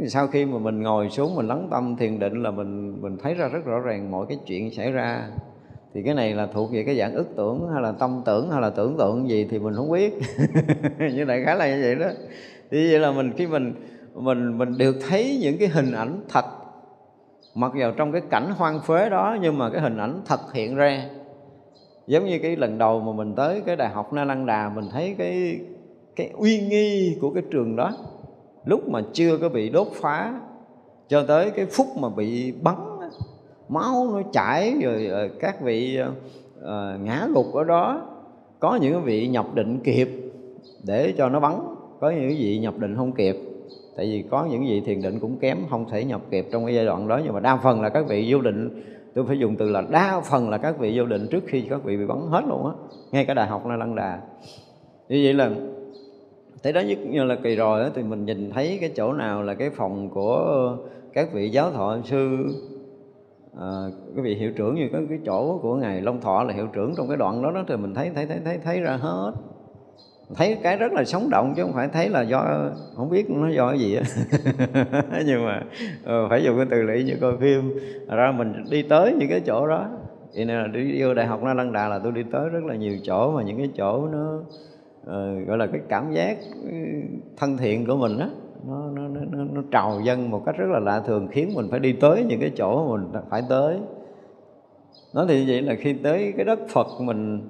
sau 0.07 0.27
khi 0.27 0.45
mà 0.45 0.59
mình 0.59 0.83
ngồi 0.83 1.11
xuống 1.11 1.35
mình 1.35 1.49
lắng 1.49 1.69
tâm 1.71 1.97
thiền 1.97 2.19
định 2.19 2.43
là 2.43 2.51
mình 2.51 3.03
mình 3.03 3.17
thấy 3.23 3.35
ra 3.35 3.49
rất 3.49 3.65
rõ 3.65 3.79
ràng 3.79 4.11
mọi 4.11 4.27
cái 4.29 4.39
chuyện 4.47 4.71
xảy 4.71 4.93
ra. 4.93 5.29
Thì 5.95 6.03
cái 6.03 6.15
này 6.15 6.35
là 6.35 6.47
thuộc 6.47 6.73
về 6.73 6.83
cái 6.85 6.99
dạng 6.99 7.15
ức 7.15 7.29
tưởng 7.37 7.69
hay 7.73 7.83
là 7.83 7.93
tâm 7.93 8.23
tưởng 8.27 8.51
hay 8.51 8.61
là 8.61 8.71
tưởng 8.71 8.97
tượng 8.99 9.29
gì 9.29 9.47
thì 9.51 9.59
mình 9.59 9.75
không 9.75 9.91
biết. 9.91 10.15
Như 10.99 11.25
đại 11.25 11.43
khái 11.45 11.57
là 11.57 11.77
như 11.77 11.83
vậy 11.83 11.95
đó 11.95 12.07
thì 12.71 12.91
vậy 12.91 12.99
là 12.99 13.13
mình 13.13 13.33
khi 13.37 13.47
mình 13.47 13.75
mình 14.15 14.59
mình 14.59 14.79
được 14.79 14.97
thấy 15.09 15.39
những 15.43 15.59
cái 15.59 15.69
hình 15.69 15.93
ảnh 15.93 16.21
thật 16.29 16.45
mặc 17.55 17.73
vào 17.75 17.93
trong 17.93 18.13
cái 18.13 18.23
cảnh 18.31 18.51
hoang 18.57 18.81
phế 18.81 19.11
đó 19.11 19.37
nhưng 19.41 19.59
mà 19.59 19.71
cái 19.71 19.81
hình 19.81 19.97
ảnh 19.97 20.21
thật 20.27 20.41
hiện 20.53 20.77
ra. 20.77 21.05
Giống 22.07 22.27
như 22.27 22.39
cái 22.43 22.57
lần 22.57 22.79
đầu 22.79 23.01
mà 23.01 23.13
mình 23.13 23.35
tới 23.35 23.63
cái 23.67 23.77
đại 23.77 23.89
học 23.89 24.13
Na 24.13 24.25
Lăng 24.25 24.47
Đà 24.47 24.69
mình 24.75 24.85
thấy 24.93 25.15
cái 25.19 25.61
cái 26.17 26.31
uy 26.35 26.61
nghi 26.61 27.19
của 27.21 27.31
cái 27.31 27.43
trường 27.51 27.77
đó 27.77 27.93
lúc 28.65 28.89
mà 28.89 29.01
chưa 29.13 29.39
có 29.39 29.49
bị 29.49 29.69
đốt 29.69 29.89
phá 29.95 30.41
cho 31.09 31.23
tới 31.23 31.51
cái 31.51 31.67
phút 31.67 31.87
mà 31.97 32.09
bị 32.09 32.53
bắn 32.53 32.77
máu 33.69 34.11
nó 34.13 34.23
chảy 34.33 34.75
rồi 34.83 35.07
ờ, 35.07 35.29
các 35.41 35.61
vị 35.61 36.01
uh, 36.59 37.01
ngã 37.01 37.29
gục 37.35 37.55
ở 37.55 37.65
đó 37.65 38.03
có 38.61 38.77
những 38.77 39.03
vị 39.03 39.29
nhập 39.29 39.47
định 39.55 39.81
kịp 39.85 40.09
để 40.83 41.15
cho 41.19 41.29
nó 41.29 41.41
bắn 41.41 41.70
có 42.01 42.11
những 42.11 42.29
vị 42.29 42.59
nhập 42.59 42.79
định 42.79 42.97
không 42.97 43.13
kịp. 43.13 43.37
Tại 43.97 44.07
vì 44.07 44.25
có 44.31 44.47
những 44.51 44.67
vị 44.67 44.81
thiền 44.81 45.03
định 45.03 45.21
cũng 45.21 45.39
kém 45.39 45.59
không 45.71 45.89
thể 45.91 46.05
nhập 46.05 46.21
kịp 46.31 46.47
trong 46.53 46.67
cái 46.67 46.75
giai 46.75 46.85
đoạn 46.85 47.09
đó. 47.09 47.21
Nhưng 47.25 47.35
mà 47.35 47.41
đa 47.41 47.57
phần 47.57 47.83
là 47.83 47.89
các 47.89 48.09
vị 48.09 48.27
vô 48.29 48.41
định. 48.41 48.83
Tôi 49.15 49.25
phải 49.27 49.39
dùng 49.39 49.57
từ 49.57 49.71
là 49.71 49.83
đa 49.91 50.21
phần 50.21 50.51
là 50.51 50.59
các 50.59 50.79
vị 50.79 50.99
vô 50.99 51.05
định 51.05 51.27
trước 51.31 51.45
khi 51.47 51.61
các 51.61 51.85
vị 51.85 51.97
bị 51.97 52.07
bắn 52.07 52.19
hết 52.29 52.45
luôn 52.49 52.67
á. 52.67 52.73
Ngay 53.13 53.25
cả 53.25 53.35
đại 53.35 53.47
học 53.47 53.67
na 53.67 53.77
lăng 53.77 53.95
đà. 53.95 54.21
Như 55.09 55.21
vậy 55.25 55.35
là 55.35 55.51
thế 56.63 56.73
đó 56.73 56.81
nhất 56.81 56.99
như 57.11 57.25
là 57.25 57.37
kỳ 57.43 57.57
rồi 57.57 57.83
đó, 57.83 57.89
thì 57.95 58.03
mình 58.03 58.25
nhìn 58.25 58.51
thấy 58.51 58.79
cái 58.81 58.91
chỗ 58.97 59.13
nào 59.13 59.43
là 59.43 59.55
cái 59.55 59.71
phòng 59.71 60.11
của 60.11 60.77
các 61.13 61.33
vị 61.33 61.49
giáo 61.49 61.71
thọ 61.71 61.99
sư. 62.05 62.47
À, 63.61 63.67
cái 64.15 64.25
vị 64.25 64.35
hiệu 64.35 64.53
trưởng 64.53 64.75
như 64.75 64.89
cái 64.93 65.03
cái 65.09 65.19
chỗ 65.27 65.59
của 65.63 65.77
ngài 65.77 66.01
Long 66.01 66.21
Thọ 66.21 66.43
là 66.45 66.55
hiệu 66.55 66.67
trưởng 66.73 66.95
trong 66.97 67.09
cái 67.09 67.17
đoạn 67.17 67.43
đó 67.43 67.51
đó 67.51 67.65
thì 67.69 67.77
mình 67.77 67.95
thấy 67.95 68.11
thấy 68.15 68.27
thấy 68.27 68.39
thấy 68.45 68.59
thấy 68.59 68.81
ra 68.81 68.97
hết 68.97 69.33
thấy 70.35 70.59
cái 70.63 70.77
rất 70.77 70.93
là 70.93 71.05
sống 71.05 71.31
động 71.31 71.53
chứ 71.57 71.63
không 71.63 71.73
phải 71.73 71.89
thấy 71.89 72.09
là 72.09 72.23
do 72.23 72.71
không 72.97 73.11
biết 73.11 73.31
nó 73.31 73.49
do 73.49 73.69
cái 73.69 73.79
gì 73.79 73.95
á. 73.95 74.03
Nhưng 75.27 75.45
mà 75.45 75.63
ờ, 76.05 76.29
phải 76.29 76.45
dùng 76.45 76.57
cái 76.57 76.67
từ 76.71 76.83
lý 76.83 77.05
như 77.05 77.17
coi 77.21 77.37
phim. 77.41 77.73
Ra 78.09 78.33
mình 78.33 78.65
đi 78.71 78.83
tới 78.83 79.15
những 79.19 79.29
cái 79.29 79.41
chỗ 79.41 79.67
đó 79.67 79.89
thì 80.35 80.45
nên 80.45 80.63
là 80.63 80.67
đi 80.67 81.03
vô 81.03 81.15
đại 81.15 81.27
học 81.27 81.43
na 81.43 81.55
lăng 81.55 81.73
đà 81.73 81.89
là 81.89 81.99
tôi 81.99 82.13
đi 82.13 82.23
tới 82.33 82.49
rất 82.49 82.65
là 82.65 82.75
nhiều 82.75 82.99
chỗ 83.03 83.33
mà 83.37 83.43
những 83.43 83.59
cái 83.59 83.71
chỗ 83.77 84.09
nó 84.09 84.43
uh, 85.01 85.49
gọi 85.49 85.59
là 85.59 85.67
cái 85.67 85.81
cảm 85.89 86.13
giác 86.13 86.37
ừ, 86.65 86.71
thân 87.37 87.57
thiện 87.57 87.87
của 87.87 87.97
mình 87.97 88.19
á 88.19 88.29
nó, 88.67 88.91
nó, 88.95 89.09
nó, 89.09 89.21
nó, 89.31 89.45
nó 89.53 89.63
trào 89.71 90.01
dân 90.05 90.31
một 90.31 90.43
cách 90.47 90.57
rất 90.59 90.67
là 90.71 90.79
lạ 90.79 91.03
thường 91.07 91.29
khiến 91.31 91.51
mình 91.55 91.67
phải 91.71 91.81
đi 91.81 91.93
tới 91.93 92.25
những 92.29 92.41
cái 92.41 92.51
chỗ 92.57 92.97
mình 92.97 93.23
phải 93.31 93.43
tới. 93.49 93.79
Nói 95.15 95.27
thì 95.29 95.45
vậy 95.49 95.63
là 95.63 95.75
khi 95.75 95.93
tới 95.93 96.33
cái 96.37 96.45
đất 96.45 96.59
Phật 96.69 96.87
mình 97.01 97.41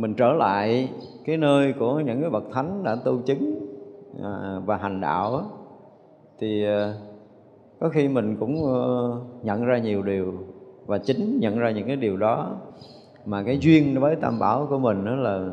mình 0.00 0.14
trở 0.14 0.32
lại 0.32 0.90
cái 1.24 1.36
nơi 1.36 1.72
của 1.72 2.00
những 2.00 2.20
cái 2.20 2.30
bậc 2.30 2.44
thánh 2.52 2.84
đã 2.84 2.96
tu 3.04 3.20
chứng 3.26 3.68
à, 4.22 4.60
và 4.66 4.76
hành 4.76 5.00
đạo 5.00 5.42
thì 6.38 6.64
à, 6.64 6.94
có 7.80 7.88
khi 7.88 8.08
mình 8.08 8.36
cũng 8.36 8.64
ờ, 8.74 9.16
nhận 9.42 9.64
ra 9.64 9.78
nhiều 9.78 10.02
điều 10.02 10.34
và 10.86 10.98
chính 10.98 11.40
nhận 11.40 11.58
ra 11.58 11.70
những 11.70 11.86
cái 11.86 11.96
điều 11.96 12.16
đó. 12.16 12.56
Mà 13.24 13.42
cái 13.42 13.58
duyên 13.58 14.00
với 14.00 14.16
tam 14.16 14.38
bảo 14.38 14.66
của 14.70 14.78
mình 14.78 15.04
nó 15.04 15.14
là 15.16 15.46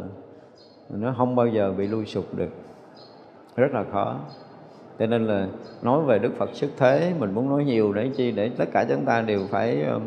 nó 0.90 1.16
không 1.18 1.36
bao 1.36 1.48
giờ 1.48 1.74
bị 1.78 1.88
lui 1.88 2.06
sụp 2.06 2.36
được. 2.36 2.50
Rất 3.56 3.72
là 3.74 3.84
khó. 3.92 4.16
Cho 5.00 5.06
nên 5.06 5.26
là 5.26 5.48
nói 5.82 6.04
về 6.04 6.20
đức 6.20 6.32
phật 6.38 6.50
xuất 6.54 6.70
thế 6.78 7.14
mình 7.20 7.34
muốn 7.34 7.50
nói 7.50 7.66
nhiều 7.66 7.94
để 7.94 8.10
chi 8.16 8.32
để 8.32 8.50
tất 8.50 8.66
cả 8.74 8.86
chúng 8.90 9.06
ta 9.06 9.22
đều 9.22 9.40
phải 9.50 9.82
ờ, 9.82 10.00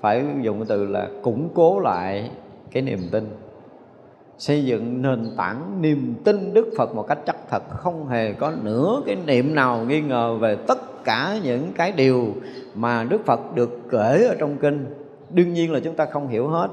phải 0.00 0.24
dùng 0.42 0.58
cái 0.58 0.66
từ 0.68 0.86
là 0.86 1.08
củng 1.22 1.48
cố 1.54 1.80
lại 1.80 2.30
cái 2.70 2.82
niềm 2.82 3.00
tin 3.10 3.24
xây 4.38 4.64
dựng 4.64 5.02
nền 5.02 5.26
tảng 5.36 5.82
niềm 5.82 6.14
tin 6.24 6.54
Đức 6.54 6.70
Phật 6.76 6.94
một 6.94 7.06
cách 7.08 7.18
chắc 7.26 7.36
thật, 7.50 7.62
không 7.70 8.08
hề 8.08 8.32
có 8.32 8.52
nửa 8.62 9.02
cái 9.06 9.16
niệm 9.26 9.54
nào 9.54 9.84
nghi 9.84 10.00
ngờ 10.00 10.36
về 10.40 10.56
tất 10.56 11.04
cả 11.04 11.38
những 11.44 11.72
cái 11.76 11.92
điều 11.92 12.26
mà 12.74 13.04
Đức 13.04 13.24
Phật 13.24 13.54
được 13.54 13.80
kể 13.90 14.26
ở 14.28 14.34
trong 14.38 14.56
kinh. 14.56 14.86
Đương 15.30 15.52
nhiên 15.52 15.72
là 15.72 15.80
chúng 15.80 15.94
ta 15.94 16.06
không 16.06 16.28
hiểu 16.28 16.48
hết, 16.48 16.68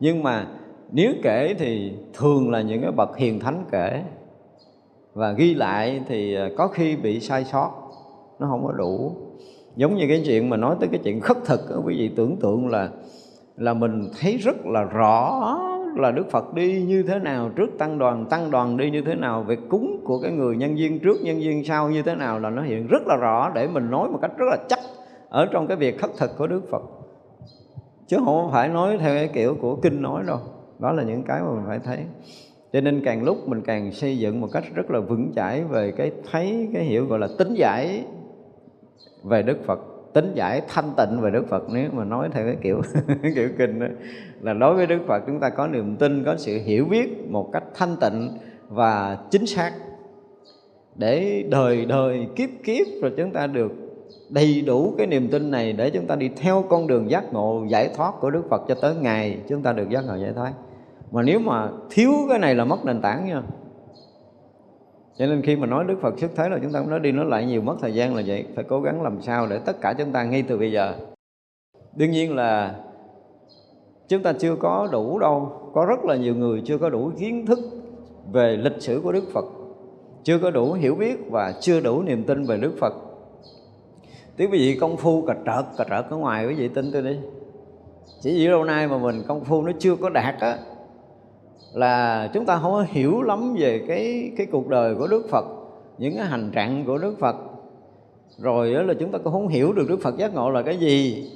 nhưng 0.00 0.22
mà 0.22 0.46
nếu 0.92 1.12
kể 1.22 1.54
thì 1.58 1.92
thường 2.14 2.50
là 2.50 2.62
những 2.62 2.82
cái 2.82 2.92
bậc 2.92 3.16
hiền 3.16 3.40
thánh 3.40 3.64
kể. 3.70 4.02
Và 5.14 5.32
ghi 5.32 5.54
lại 5.54 6.00
thì 6.08 6.34
à, 6.34 6.48
có 6.56 6.68
khi 6.68 6.96
bị 6.96 7.20
sai 7.20 7.44
sót, 7.44 7.70
nó 8.38 8.46
không 8.50 8.64
có 8.66 8.72
đủ. 8.72 9.12
Giống 9.76 9.96
như 9.96 10.04
cái 10.08 10.22
chuyện 10.26 10.50
mà 10.50 10.56
nói 10.56 10.76
tới 10.80 10.88
cái 10.92 11.00
chuyện 11.04 11.20
khất 11.20 11.36
thực 11.44 11.60
quý 11.84 11.94
vị 11.98 12.10
tưởng 12.16 12.36
tượng 12.36 12.68
là 12.68 12.88
là 13.56 13.74
mình 13.74 14.10
thấy 14.20 14.36
rất 14.36 14.66
là 14.66 14.82
rõ 14.82 15.40
là 15.96 16.10
Đức 16.10 16.30
Phật 16.30 16.54
đi 16.54 16.82
như 16.82 17.02
thế 17.02 17.18
nào, 17.18 17.50
trước 17.56 17.78
tăng 17.78 17.98
đoàn 17.98 18.26
tăng 18.30 18.50
đoàn 18.50 18.76
đi 18.76 18.90
như 18.90 19.02
thế 19.02 19.14
nào 19.14 19.42
việc 19.42 19.58
cúng 19.68 20.00
của 20.04 20.20
cái 20.20 20.32
người 20.32 20.56
nhân 20.56 20.74
viên 20.74 20.98
trước, 20.98 21.16
nhân 21.22 21.38
viên 21.38 21.64
sau 21.64 21.90
như 21.90 22.02
thế 22.02 22.14
nào 22.14 22.38
là 22.38 22.50
nó 22.50 22.62
hiện 22.62 22.86
rất 22.86 23.02
là 23.06 23.16
rõ 23.16 23.52
để 23.54 23.68
mình 23.68 23.90
nói 23.90 24.08
một 24.08 24.18
cách 24.22 24.30
rất 24.36 24.46
là 24.50 24.56
chắc 24.68 24.78
ở 25.28 25.46
trong 25.52 25.66
cái 25.66 25.76
việc 25.76 26.00
khất 26.00 26.10
thực 26.18 26.30
của 26.38 26.46
Đức 26.46 26.62
Phật. 26.70 26.82
Chứ 28.06 28.16
không 28.24 28.50
phải 28.52 28.68
nói 28.68 28.98
theo 28.98 29.14
cái 29.14 29.28
kiểu 29.28 29.56
của 29.60 29.76
kinh 29.76 30.02
nói 30.02 30.22
đâu, 30.26 30.38
đó 30.78 30.92
là 30.92 31.02
những 31.02 31.22
cái 31.22 31.40
mà 31.40 31.54
mình 31.54 31.64
phải 31.66 31.78
thấy. 31.78 31.98
Cho 32.72 32.80
nên 32.80 33.02
càng 33.04 33.22
lúc 33.22 33.48
mình 33.48 33.60
càng 33.60 33.92
xây 33.92 34.18
dựng 34.18 34.40
một 34.40 34.48
cách 34.52 34.64
rất 34.74 34.90
là 34.90 35.00
vững 35.00 35.32
chãi 35.36 35.64
về 35.64 35.92
cái 35.96 36.10
thấy, 36.30 36.68
cái 36.74 36.84
hiểu 36.84 37.06
gọi 37.06 37.18
là 37.18 37.28
tính 37.38 37.54
giải 37.54 38.04
về 39.24 39.42
Đức 39.42 39.58
Phật 39.66 39.80
tính 40.14 40.32
giải 40.34 40.62
thanh 40.68 40.92
tịnh 40.96 41.20
về 41.20 41.30
Đức 41.30 41.48
Phật, 41.48 41.62
nếu 41.72 41.90
mà 41.92 42.04
nói 42.04 42.28
theo 42.32 42.44
cái 42.44 42.56
kiểu 42.62 42.82
kiểu 43.34 43.48
kinh 43.58 43.80
đó, 43.80 43.86
là 44.40 44.52
đối 44.52 44.74
với 44.74 44.86
Đức 44.86 45.00
Phật 45.06 45.22
chúng 45.26 45.40
ta 45.40 45.48
có 45.48 45.66
niềm 45.66 45.96
tin, 45.96 46.24
có 46.24 46.36
sự 46.36 46.58
hiểu 46.64 46.84
biết 46.84 47.30
một 47.30 47.50
cách 47.52 47.64
thanh 47.74 47.96
tịnh 48.00 48.30
và 48.68 49.18
chính 49.30 49.46
xác. 49.46 49.72
Để 50.96 51.44
đời 51.50 51.84
đời 51.84 52.26
kiếp 52.36 52.50
kiếp 52.64 52.86
rồi 53.02 53.12
chúng 53.16 53.30
ta 53.30 53.46
được 53.46 53.72
đầy 54.28 54.62
đủ 54.66 54.94
cái 54.98 55.06
niềm 55.06 55.28
tin 55.28 55.50
này 55.50 55.72
để 55.72 55.90
chúng 55.90 56.06
ta 56.06 56.16
đi 56.16 56.30
theo 56.36 56.64
con 56.68 56.86
đường 56.86 57.10
giác 57.10 57.32
ngộ, 57.32 57.64
giải 57.68 57.90
thoát 57.96 58.14
của 58.20 58.30
Đức 58.30 58.42
Phật 58.50 58.62
cho 58.68 58.74
tới 58.74 58.94
ngày 58.94 59.38
chúng 59.48 59.62
ta 59.62 59.72
được 59.72 59.88
giác 59.90 60.04
ngộ 60.06 60.16
giải 60.16 60.32
thoát. 60.36 60.52
Mà 61.12 61.22
nếu 61.22 61.38
mà 61.38 61.68
thiếu 61.90 62.12
cái 62.28 62.38
này 62.38 62.54
là 62.54 62.64
mất 62.64 62.84
nền 62.84 63.00
tảng 63.00 63.26
nha 63.26 63.42
cho 65.18 65.26
nên 65.26 65.42
khi 65.42 65.56
mà 65.56 65.66
nói 65.66 65.84
Đức 65.84 65.98
Phật 66.00 66.18
xuất 66.18 66.30
thế 66.36 66.48
là 66.48 66.58
chúng 66.62 66.72
ta 66.72 66.80
cũng 66.80 66.90
nói 66.90 67.00
đi 67.00 67.12
nói 67.12 67.24
lại 67.24 67.46
nhiều 67.46 67.60
mất 67.62 67.76
thời 67.80 67.94
gian 67.94 68.14
là 68.14 68.22
vậy. 68.26 68.44
Phải 68.54 68.64
cố 68.64 68.80
gắng 68.80 69.02
làm 69.02 69.22
sao 69.22 69.46
để 69.46 69.58
tất 69.58 69.80
cả 69.80 69.94
chúng 69.98 70.12
ta 70.12 70.24
ngay 70.24 70.44
từ 70.48 70.58
bây 70.58 70.72
giờ. 70.72 70.94
Đương 71.96 72.10
nhiên 72.10 72.36
là 72.36 72.74
chúng 74.08 74.22
ta 74.22 74.32
chưa 74.32 74.56
có 74.56 74.88
đủ 74.92 75.18
đâu. 75.18 75.52
Có 75.74 75.84
rất 75.84 76.04
là 76.04 76.16
nhiều 76.16 76.34
người 76.34 76.62
chưa 76.66 76.78
có 76.78 76.90
đủ 76.90 77.10
kiến 77.18 77.46
thức 77.46 77.58
về 78.32 78.56
lịch 78.56 78.82
sử 78.82 79.00
của 79.04 79.12
Đức 79.12 79.24
Phật. 79.32 79.44
Chưa 80.22 80.38
có 80.38 80.50
đủ 80.50 80.72
hiểu 80.72 80.94
biết 80.94 81.16
và 81.30 81.54
chưa 81.60 81.80
đủ 81.80 82.02
niềm 82.02 82.24
tin 82.24 82.44
về 82.44 82.56
Đức 82.56 82.72
Phật. 82.80 82.94
Tiếng 84.36 84.50
quý 84.50 84.58
vị 84.58 84.78
công 84.80 84.96
phu 84.96 85.22
cà 85.26 85.34
trợt 85.34 85.64
cà 85.76 85.84
trợt 85.90 86.10
ở 86.10 86.16
ngoài 86.16 86.46
quý 86.46 86.54
vị 86.54 86.68
tin 86.68 86.92
tôi 86.92 87.02
đi. 87.02 87.16
Chỉ 88.20 88.30
vì 88.30 88.46
lâu 88.46 88.64
nay 88.64 88.88
mà 88.88 88.98
mình 88.98 89.22
công 89.28 89.44
phu 89.44 89.62
nó 89.62 89.72
chưa 89.78 89.96
có 89.96 90.08
đạt 90.08 90.34
á. 90.40 90.58
Là 91.74 92.28
chúng 92.34 92.46
ta 92.46 92.58
không 92.58 92.84
hiểu 92.88 93.22
lắm 93.22 93.54
về 93.58 93.84
cái 93.88 94.32
cái 94.36 94.46
cuộc 94.46 94.68
đời 94.68 94.94
của 94.94 95.06
Đức 95.06 95.26
Phật, 95.30 95.44
Những 95.98 96.16
cái 96.16 96.26
hành 96.26 96.50
trạng 96.54 96.84
của 96.86 96.98
Đức 96.98 97.18
Phật. 97.18 97.36
Rồi 98.38 98.74
đó 98.74 98.82
là 98.82 98.94
chúng 98.94 99.10
ta 99.10 99.18
cũng 99.18 99.32
không 99.32 99.48
hiểu 99.48 99.72
được 99.72 99.88
Đức 99.88 100.00
Phật 100.02 100.16
giác 100.16 100.34
ngộ 100.34 100.50
là 100.50 100.62
cái 100.62 100.76
gì. 100.76 101.30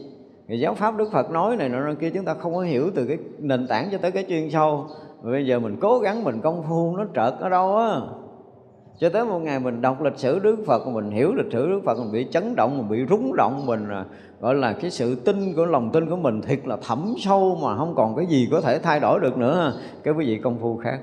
Người 0.48 0.60
giáo 0.60 0.74
pháp 0.74 0.96
Đức 0.96 1.12
Phật 1.12 1.30
nói 1.30 1.56
này 1.56 1.68
nọ 1.68 1.94
kia, 2.00 2.10
chúng 2.10 2.24
ta 2.24 2.34
không 2.34 2.54
có 2.54 2.60
hiểu 2.60 2.90
từ 2.94 3.06
cái 3.06 3.18
nền 3.38 3.66
tảng 3.66 3.88
cho 3.92 3.98
tới 3.98 4.10
cái 4.10 4.24
chuyên 4.28 4.50
sâu. 4.50 4.86
Bây 5.22 5.46
giờ 5.46 5.58
mình 5.58 5.76
cố 5.80 5.98
gắng 5.98 6.24
mình 6.24 6.40
công 6.40 6.62
phu, 6.68 6.96
nó 6.96 7.04
trợt 7.04 7.40
ở 7.40 7.48
đâu 7.48 7.76
á? 7.76 8.00
Cho 8.98 9.08
tới 9.08 9.24
một 9.24 9.38
ngày 9.38 9.60
mình 9.60 9.80
đọc 9.80 10.02
lịch 10.02 10.16
sử 10.18 10.38
Đức 10.38 10.56
Phật, 10.66 10.86
mình 10.86 11.10
hiểu 11.10 11.34
lịch 11.34 11.52
sử 11.52 11.68
Đức 11.68 11.80
Phật, 11.84 11.98
mình 11.98 12.12
bị 12.12 12.26
chấn 12.30 12.54
động, 12.56 12.78
mình 12.78 12.88
bị 12.88 13.06
rúng 13.10 13.36
động, 13.36 13.66
mình 13.66 13.88
à, 13.88 14.04
gọi 14.40 14.54
là 14.54 14.72
cái 14.72 14.90
sự 14.90 15.14
tin 15.14 15.54
của, 15.56 15.64
lòng 15.64 15.90
tin 15.92 16.10
của 16.10 16.16
mình 16.16 16.42
thiệt 16.42 16.60
là 16.64 16.76
thẩm 16.76 17.14
sâu 17.18 17.58
mà 17.62 17.76
không 17.76 17.94
còn 17.96 18.16
cái 18.16 18.26
gì 18.26 18.48
có 18.50 18.60
thể 18.60 18.78
thay 18.78 19.00
đổi 19.00 19.20
được 19.20 19.38
nữa. 19.38 19.72
Cái 20.02 20.14
quý 20.14 20.26
vị 20.26 20.40
công 20.44 20.58
phu 20.58 20.76
khác. 20.76 20.98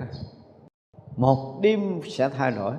Một 1.18 1.60
đêm 1.62 1.80
sẽ 2.04 2.30
thay 2.30 2.52
đổi. 2.52 2.74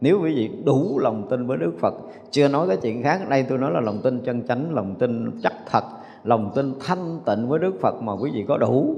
Nếu 0.00 0.20
quý 0.22 0.34
vị 0.34 0.50
đủ 0.64 0.98
lòng 0.98 1.26
tin 1.30 1.46
với 1.46 1.58
Đức 1.58 1.72
Phật, 1.80 1.94
chưa 2.30 2.48
nói 2.48 2.68
cái 2.68 2.76
chuyện 2.76 3.02
khác, 3.02 3.28
đây 3.28 3.42
tôi 3.48 3.58
nói 3.58 3.70
là 3.72 3.80
lòng 3.80 4.00
tin 4.02 4.20
chân 4.20 4.46
chánh, 4.46 4.74
lòng 4.74 4.94
tin 4.98 5.40
chắc 5.42 5.52
thật, 5.70 5.84
lòng 6.24 6.50
tin 6.54 6.74
thanh 6.80 7.20
tịnh 7.26 7.48
với 7.48 7.58
Đức 7.58 7.74
Phật 7.80 8.02
mà 8.02 8.12
quý 8.12 8.30
vị 8.34 8.44
có 8.48 8.58
đủ 8.58 8.96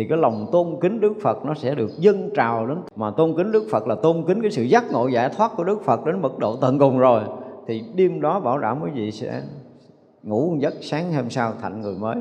thì 0.00 0.06
cái 0.08 0.18
lòng 0.18 0.46
tôn 0.52 0.66
kính 0.80 1.00
Đức 1.00 1.12
Phật 1.22 1.44
nó 1.44 1.54
sẽ 1.54 1.74
được 1.74 1.90
dâng 1.98 2.30
trào 2.34 2.66
đến 2.66 2.78
mà 2.96 3.10
tôn 3.10 3.34
kính 3.36 3.52
Đức 3.52 3.66
Phật 3.70 3.86
là 3.86 3.94
tôn 3.94 4.24
kính 4.28 4.42
cái 4.42 4.50
sự 4.50 4.62
giác 4.62 4.92
ngộ 4.92 5.08
giải 5.08 5.30
thoát 5.36 5.52
của 5.56 5.64
Đức 5.64 5.82
Phật 5.84 6.06
đến 6.06 6.22
mức 6.22 6.38
độ 6.38 6.56
tận 6.56 6.78
cùng 6.78 6.98
rồi. 6.98 7.22
Thì 7.66 7.84
đêm 7.94 8.20
đó 8.20 8.40
bảo 8.40 8.58
đảm 8.58 8.80
quý 8.82 8.90
vị 8.94 9.10
sẽ 9.10 9.42
ngủ 10.22 10.50
một 10.50 10.56
giấc 10.60 10.74
sáng 10.80 11.12
hôm 11.12 11.30
sau 11.30 11.52
thành 11.62 11.80
người 11.80 11.94
mới. 11.94 12.16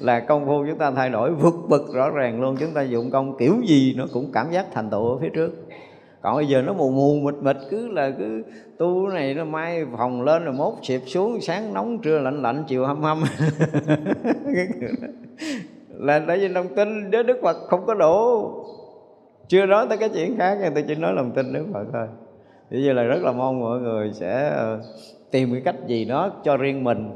Là 0.00 0.20
công 0.20 0.46
phu 0.46 0.64
chúng 0.68 0.78
ta 0.78 0.90
thay 0.90 1.10
đổi 1.10 1.34
vượt 1.34 1.54
bực 1.68 1.94
rõ 1.94 2.10
ràng 2.10 2.40
luôn. 2.40 2.56
Chúng 2.60 2.74
ta 2.74 2.82
dụng 2.82 3.10
công 3.10 3.36
kiểu 3.38 3.54
gì 3.64 3.94
nó 3.96 4.04
cũng 4.12 4.32
cảm 4.32 4.50
giác 4.50 4.66
thành 4.72 4.90
tựu 4.90 5.08
ở 5.08 5.18
phía 5.20 5.30
trước. 5.34 5.66
Còn 6.22 6.36
bây 6.36 6.46
giờ 6.46 6.62
nó 6.62 6.72
mù 6.72 6.90
mù, 6.90 7.14
mịt 7.14 7.34
mịt, 7.42 7.56
cứ 7.70 7.88
là 7.88 8.10
cứ 8.18 8.42
tu 8.78 9.08
này 9.08 9.34
nó 9.34 9.44
mai 9.44 9.84
phòng 9.98 10.22
lên 10.22 10.44
rồi 10.44 10.54
mốt 10.54 10.74
xịp 10.82 11.02
xuống, 11.06 11.40
sáng 11.40 11.74
nóng 11.74 11.98
trưa 11.98 12.18
lạnh 12.18 12.42
lạnh, 12.42 12.64
chiều 12.68 12.86
hâm 12.86 13.02
hâm 13.02 13.24
là 15.98 16.22
tại 16.26 16.38
vì 16.38 16.48
lòng 16.48 16.66
tin 16.76 17.10
với 17.10 17.22
đức 17.22 17.38
phật 17.42 17.56
không 17.68 17.86
có 17.86 17.94
đủ. 17.94 18.50
Chưa 19.48 19.66
nói 19.66 19.86
tới 19.88 19.98
cái 19.98 20.08
chuyện 20.08 20.36
khác 20.38 20.58
tôi 20.74 20.84
chỉ 20.88 20.94
nói 20.94 21.12
lòng 21.14 21.30
tin 21.30 21.52
đức 21.52 21.66
phật 21.72 21.84
thôi. 21.92 22.06
Bây 22.70 22.84
giờ 22.84 22.92
là 22.92 23.02
rất 23.02 23.22
là 23.22 23.32
mong 23.32 23.60
mọi 23.60 23.80
người 23.80 24.10
sẽ 24.12 24.48
ờ, 24.48 24.80
tìm 25.30 25.52
cái 25.52 25.60
cách 25.64 25.86
gì 25.86 26.04
đó 26.04 26.30
cho 26.44 26.56
riêng 26.56 26.84
mình. 26.84 27.10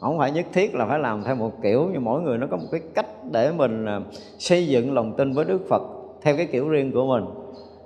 Không 0.00 0.18
phải 0.18 0.30
nhất 0.30 0.46
thiết 0.52 0.74
là 0.74 0.86
phải 0.86 0.98
làm 0.98 1.24
theo 1.24 1.34
một 1.34 1.62
kiểu, 1.62 1.88
nhưng 1.92 2.04
mỗi 2.04 2.22
người 2.22 2.38
nó 2.38 2.46
có 2.50 2.56
một 2.56 2.68
cái 2.72 2.80
cách 2.94 3.06
để 3.32 3.52
mình 3.52 3.86
ờ, 3.86 4.02
xây 4.38 4.68
dựng 4.68 4.94
lòng 4.94 5.16
tin 5.16 5.32
với 5.32 5.44
đức 5.44 5.60
phật 5.68 5.82
theo 6.22 6.36
cái 6.36 6.46
kiểu 6.46 6.68
riêng 6.68 6.92
của 6.92 7.06
mình. 7.06 7.24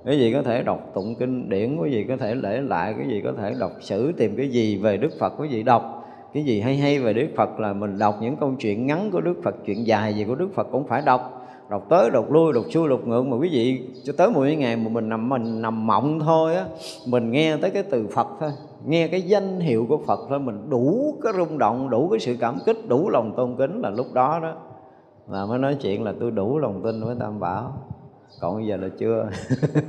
Cái 0.05 0.19
gì 0.19 0.33
có 0.33 0.43
thể 0.43 0.63
đọc 0.63 0.91
tụng 0.95 1.15
kinh 1.19 1.49
điển 1.49 1.77
cái 1.83 1.93
gì 1.93 2.05
có 2.09 2.17
thể 2.17 2.35
để 2.43 2.61
lại 2.61 2.95
cái 2.99 3.09
gì 3.09 3.21
có 3.25 3.33
thể 3.39 3.55
đọc 3.61 3.73
sử, 3.81 4.13
tìm 4.13 4.37
cái 4.37 4.49
gì 4.49 4.79
về 4.79 4.97
đức 4.97 5.11
phật 5.21 5.33
cái 5.39 5.49
gì 5.49 5.63
đọc 5.63 5.96
cái 6.37 6.45
gì 6.45 6.61
hay 6.61 6.77
hay 6.77 6.99
về 6.99 7.13
đức 7.13 7.29
phật 7.37 7.61
là 7.61 7.73
mình 7.73 7.99
đọc 7.99 8.17
những 8.21 8.37
câu 8.37 8.55
chuyện 8.59 8.87
ngắn 8.87 9.11
của 9.11 9.21
đức 9.21 9.35
phật, 9.45 9.55
chuyện 9.67 9.87
dài 9.87 10.15
gì 10.15 10.25
của 10.25 10.35
đức 10.35 10.49
phật 10.55 10.69
cũng 10.73 10.87
phải 10.87 11.03
đọc. 11.07 11.49
Đọc 11.71 11.87
tới, 11.89 12.11
đọc 12.11 12.33
lui, 12.33 12.53
đọc 12.53 12.65
xuôi, 12.71 12.89
đọc 12.89 13.01
ngược. 13.07 13.23
Mà 13.23 13.37
quý 13.37 13.49
vị, 13.53 13.83
cho 14.05 14.13
tới 14.17 14.31
10 14.31 14.57
ngày 14.57 14.77
mà 14.77 14.89
mình 14.89 15.09
nằm 15.09 15.29
mình 15.29 15.63
nằm 15.63 15.87
mộng 15.87 16.21
thôi 16.21 16.57
á, 16.57 16.65
mình 17.07 17.31
nghe 17.31 17.57
tới 17.57 17.71
cái 17.71 17.83
từ 17.83 18.07
phật 18.07 18.27
thôi, 18.41 18.51
nghe 18.87 19.09
cái 19.09 19.23
danh 19.23 19.61
hiệu 19.61 19.87
của 19.89 19.99
phật 20.07 20.21
thôi, 20.29 20.39
mình 20.39 20.71
đủ 20.71 21.15
cái 21.23 21.33
rung 21.37 21.59
động, 21.59 21.91
đủ 21.91 22.09
cái 22.09 22.21
sự 22.21 22.37
cảm 22.41 22.59
kích, 22.67 22.89
đủ 22.89 23.11
lòng 23.11 23.35
tôn 23.37 23.57
kính 23.59 23.81
là 23.81 23.91
lúc 23.91 24.07
đó 24.15 24.41
đó. 24.43 24.55
Mà 25.29 25.47
mới 25.47 25.59
nói 25.59 25.77
chuyện 25.81 26.03
là 26.05 26.15
tôi 26.21 26.31
đủ 26.31 26.59
lòng 26.59 26.83
tin 26.85 27.05
với 27.05 27.17
tam 27.21 27.41
bảo. 27.41 27.73
Còn 28.41 28.57
bây 28.57 28.67
giờ 28.67 28.77
là 28.77 28.89
chưa. 28.99 29.29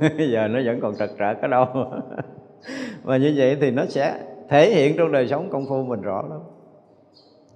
Bây 0.00 0.30
giờ 0.30 0.48
nó 0.48 0.60
vẫn 0.64 0.80
còn 0.82 0.96
trật 0.96 1.10
trợt 1.18 1.42
ở 1.42 1.48
đâu. 1.48 1.66
Và 3.02 3.16
như 3.16 3.34
vậy 3.36 3.56
thì 3.60 3.70
nó 3.70 3.84
sẽ 3.88 4.18
thể 4.48 4.70
hiện 4.70 4.96
trong 4.96 5.12
đời 5.12 5.28
sống 5.28 5.48
công 5.50 5.66
phu 5.68 5.82
mình 5.82 6.00
rõ 6.00 6.22
lắm. 6.30 6.38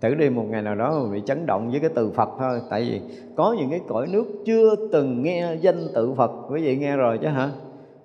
Thử 0.00 0.14
đi, 0.14 0.30
một 0.30 0.44
ngày 0.48 0.62
nào 0.62 0.74
đó 0.74 0.98
mình 1.02 1.12
bị 1.12 1.22
chấn 1.26 1.46
động 1.46 1.70
với 1.70 1.80
cái 1.80 1.90
từ 1.94 2.10
Phật 2.10 2.28
thôi. 2.38 2.60
Tại 2.70 2.80
vì 2.80 3.00
có 3.36 3.56
những 3.58 3.70
cái 3.70 3.80
cõi 3.88 4.06
nước 4.06 4.24
chưa 4.44 4.76
từng 4.92 5.22
nghe 5.22 5.54
danh 5.60 5.88
tự 5.94 6.14
Phật. 6.14 6.30
Quý 6.50 6.62
vị 6.62 6.76
nghe 6.76 6.96
rồi 6.96 7.18
chứ 7.22 7.28
hả? 7.28 7.50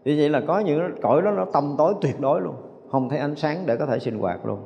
Như 0.06 0.16
vậy 0.18 0.30
là 0.30 0.42
có 0.48 0.60
những 0.60 0.82
cõi 1.02 1.22
đó 1.22 1.32
nó 1.32 1.46
tâm 1.54 1.76
tối 1.78 1.94
tuyệt 2.02 2.20
đối 2.20 2.42
luôn. 2.42 2.56
Không 2.92 3.10
thấy 3.10 3.20
ánh 3.20 3.36
sáng 3.36 3.58
để 3.66 3.76
có 3.76 3.86
thể 3.86 4.00
sinh 4.00 4.20
hoạt 4.20 4.46
luôn. 4.46 4.60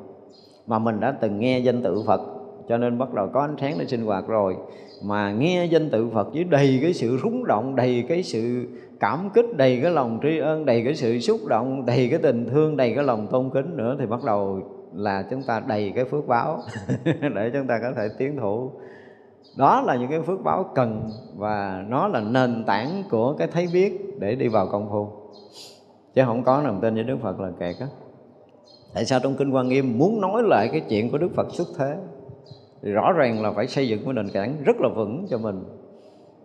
Mà 0.66 0.78
mình 0.78 1.00
đã 1.00 1.16
từng 1.20 1.38
nghe 1.38 1.58
danh 1.58 1.82
tự 1.82 2.02
Phật 2.06 2.20
cho 2.68 2.78
nên 2.78 2.98
bắt 2.98 3.14
đầu 3.14 3.28
có 3.32 3.40
ánh 3.40 3.56
sáng 3.60 3.74
để 3.78 3.86
sinh 3.86 4.04
hoạt 4.04 4.26
rồi. 4.26 4.56
Mà 5.04 5.32
nghe 5.32 5.64
danh 5.64 5.90
tự 5.90 6.08
Phật 6.14 6.28
với 6.32 6.44
đầy 6.44 6.78
cái 6.82 6.92
sự 6.92 7.18
rúng 7.22 7.44
động, 7.44 7.76
đầy 7.76 8.04
cái 8.08 8.22
sự 8.22 8.66
cảm 9.00 9.30
kích, 9.34 9.56
đầy 9.56 9.80
cái 9.82 9.90
lòng 9.90 10.18
tri 10.22 10.38
ân, 10.38 10.64
đầy 10.64 10.84
cái 10.84 10.94
sự 10.94 11.18
xúc 11.18 11.40
động, 11.48 11.86
đầy 11.86 12.08
cái 12.10 12.18
tình 12.22 12.48
thương, 12.50 12.76
đầy 12.76 12.94
cái 12.94 13.04
lòng 13.04 13.26
tôn 13.26 13.50
kính 13.50 13.76
nữa 13.76 13.96
thì 13.98 14.06
bắt 14.06 14.20
đầu 14.26 14.60
là 14.94 15.24
chúng 15.30 15.42
ta 15.42 15.62
đầy 15.66 15.92
cái 15.94 16.04
phước 16.04 16.26
báo 16.26 16.58
để 17.34 17.50
chúng 17.52 17.66
ta 17.66 17.78
có 17.82 17.92
thể 17.96 18.08
tiến 18.18 18.36
thủ. 18.40 18.70
Đó 19.58 19.82
là 19.86 19.96
những 19.96 20.10
cái 20.10 20.22
phước 20.22 20.44
báo 20.44 20.64
cần 20.74 21.10
và 21.36 21.84
nó 21.88 22.08
là 22.08 22.20
nền 22.20 22.64
tảng 22.66 23.02
của 23.10 23.32
cái 23.32 23.48
thấy 23.48 23.68
biết 23.72 24.20
để 24.20 24.34
đi 24.34 24.48
vào 24.48 24.66
công 24.66 24.88
phu. 24.90 25.08
Chứ 26.14 26.22
không 26.26 26.44
có 26.44 26.62
lòng 26.62 26.80
tin 26.80 26.94
với 26.94 27.04
Đức 27.04 27.16
Phật 27.22 27.40
là 27.40 27.50
kẹt 27.60 27.76
á. 27.80 27.86
Tại 28.94 29.04
sao 29.04 29.20
trong 29.22 29.34
kinh 29.34 29.50
Quan 29.50 29.68
Nghiêm 29.68 29.98
muốn 29.98 30.20
nói 30.20 30.42
lại 30.42 30.68
cái 30.72 30.80
chuyện 30.88 31.10
của 31.10 31.18
Đức 31.18 31.28
Phật 31.34 31.46
xuất 31.50 31.68
thế? 31.78 31.96
Thì 32.82 32.90
rõ 32.90 33.12
ràng 33.12 33.42
là 33.42 33.52
phải 33.52 33.66
xây 33.66 33.88
dựng 33.88 34.04
cái 34.04 34.14
nền 34.14 34.30
tảng 34.30 34.56
rất 34.64 34.76
là 34.80 34.88
vững 34.88 35.26
cho 35.30 35.38
mình. 35.38 35.64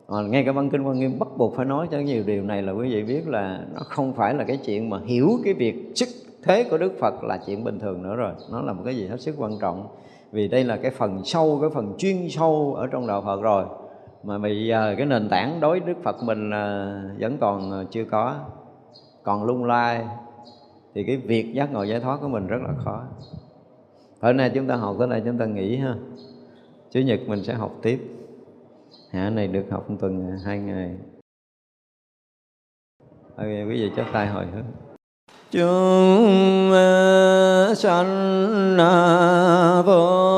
À, 0.07 0.18
ngay 0.22 0.43
cả 0.45 0.51
băng 0.51 0.69
kinh 0.69 0.88
quan 0.88 0.99
nghiêm 0.99 1.19
bắt 1.19 1.27
buộc 1.38 1.55
phải 1.55 1.65
nói 1.65 1.88
cho 1.91 1.99
nhiều 1.99 2.23
điều 2.26 2.43
này 2.43 2.61
là 2.61 2.72
quý 2.72 2.89
vị 2.89 3.03
biết 3.03 3.27
là 3.27 3.65
nó 3.73 3.80
không 3.80 4.14
phải 4.14 4.34
là 4.34 4.43
cái 4.43 4.57
chuyện 4.57 4.89
mà 4.89 4.99
hiểu 5.05 5.30
cái 5.43 5.53
việc 5.53 5.91
sức 5.95 6.09
thế 6.43 6.64
của 6.64 6.77
đức 6.77 6.93
phật 6.99 7.23
là 7.23 7.39
chuyện 7.45 7.64
bình 7.64 7.80
thường 7.80 8.03
nữa 8.03 8.15
rồi. 8.15 8.31
Nó 8.51 8.61
là 8.61 8.73
một 8.73 8.81
cái 8.85 8.95
gì 8.95 9.07
hết 9.07 9.22
sức 9.22 9.35
quan 9.38 9.51
trọng. 9.61 9.88
Vì 10.31 10.47
đây 10.47 10.64
là 10.64 10.77
cái 10.77 10.91
phần 10.91 11.22
sâu 11.23 11.57
cái 11.61 11.69
phần 11.69 11.93
chuyên 11.97 12.30
sâu 12.30 12.76
ở 12.77 12.88
trong 12.88 13.07
đạo 13.07 13.22
phật 13.22 13.41
rồi. 13.41 13.65
Mà 14.23 14.38
bây 14.38 14.65
giờ 14.65 14.95
cái 14.97 15.05
nền 15.05 15.30
tảng 15.30 15.59
đối 15.59 15.80
đức 15.80 15.97
phật 16.03 16.23
mình 16.23 16.51
à, 16.51 17.01
vẫn 17.19 17.38
còn 17.41 17.72
à, 17.72 17.84
chưa 17.91 18.03
có. 18.05 18.35
Còn 19.23 19.43
lung 19.43 19.65
lai 19.65 20.05
thì 20.95 21.03
cái 21.03 21.18
việc 21.18 21.53
giác 21.53 21.73
ngộ 21.73 21.84
giải 21.84 21.99
thoát 21.99 22.18
của 22.22 22.27
mình 22.27 22.47
rất 22.47 22.61
là 22.61 22.73
khó 22.85 23.03
ở 24.19 24.34
nay 24.34 24.52
chúng 24.56 24.68
ta 24.68 24.76
học, 24.76 24.95
tới 24.99 25.07
đây 25.07 25.22
chúng 25.26 25.38
ta 25.38 25.45
nghỉ 25.45 25.77
ha. 25.77 25.95
Chủ 26.91 26.99
nhật 26.99 27.19
mình 27.27 27.44
sẽ 27.44 27.53
học 27.53 27.76
tiếp. 27.81 27.99
Hạ 29.11 29.30
này 29.30 29.48
được 29.48 29.65
học 29.72 29.89
một 29.89 29.98
tuần 29.99 30.38
hai 30.45 30.60
ngày. 30.60 30.95
Ok, 33.35 33.48
quý 33.48 33.65
vị 33.65 33.91
chắp 33.95 34.06
tay 34.14 34.27
hồi 34.27 34.45
hướng. 34.45 34.65
Chúng 35.52 36.72
sanh 37.76 38.77
vô 39.85 40.36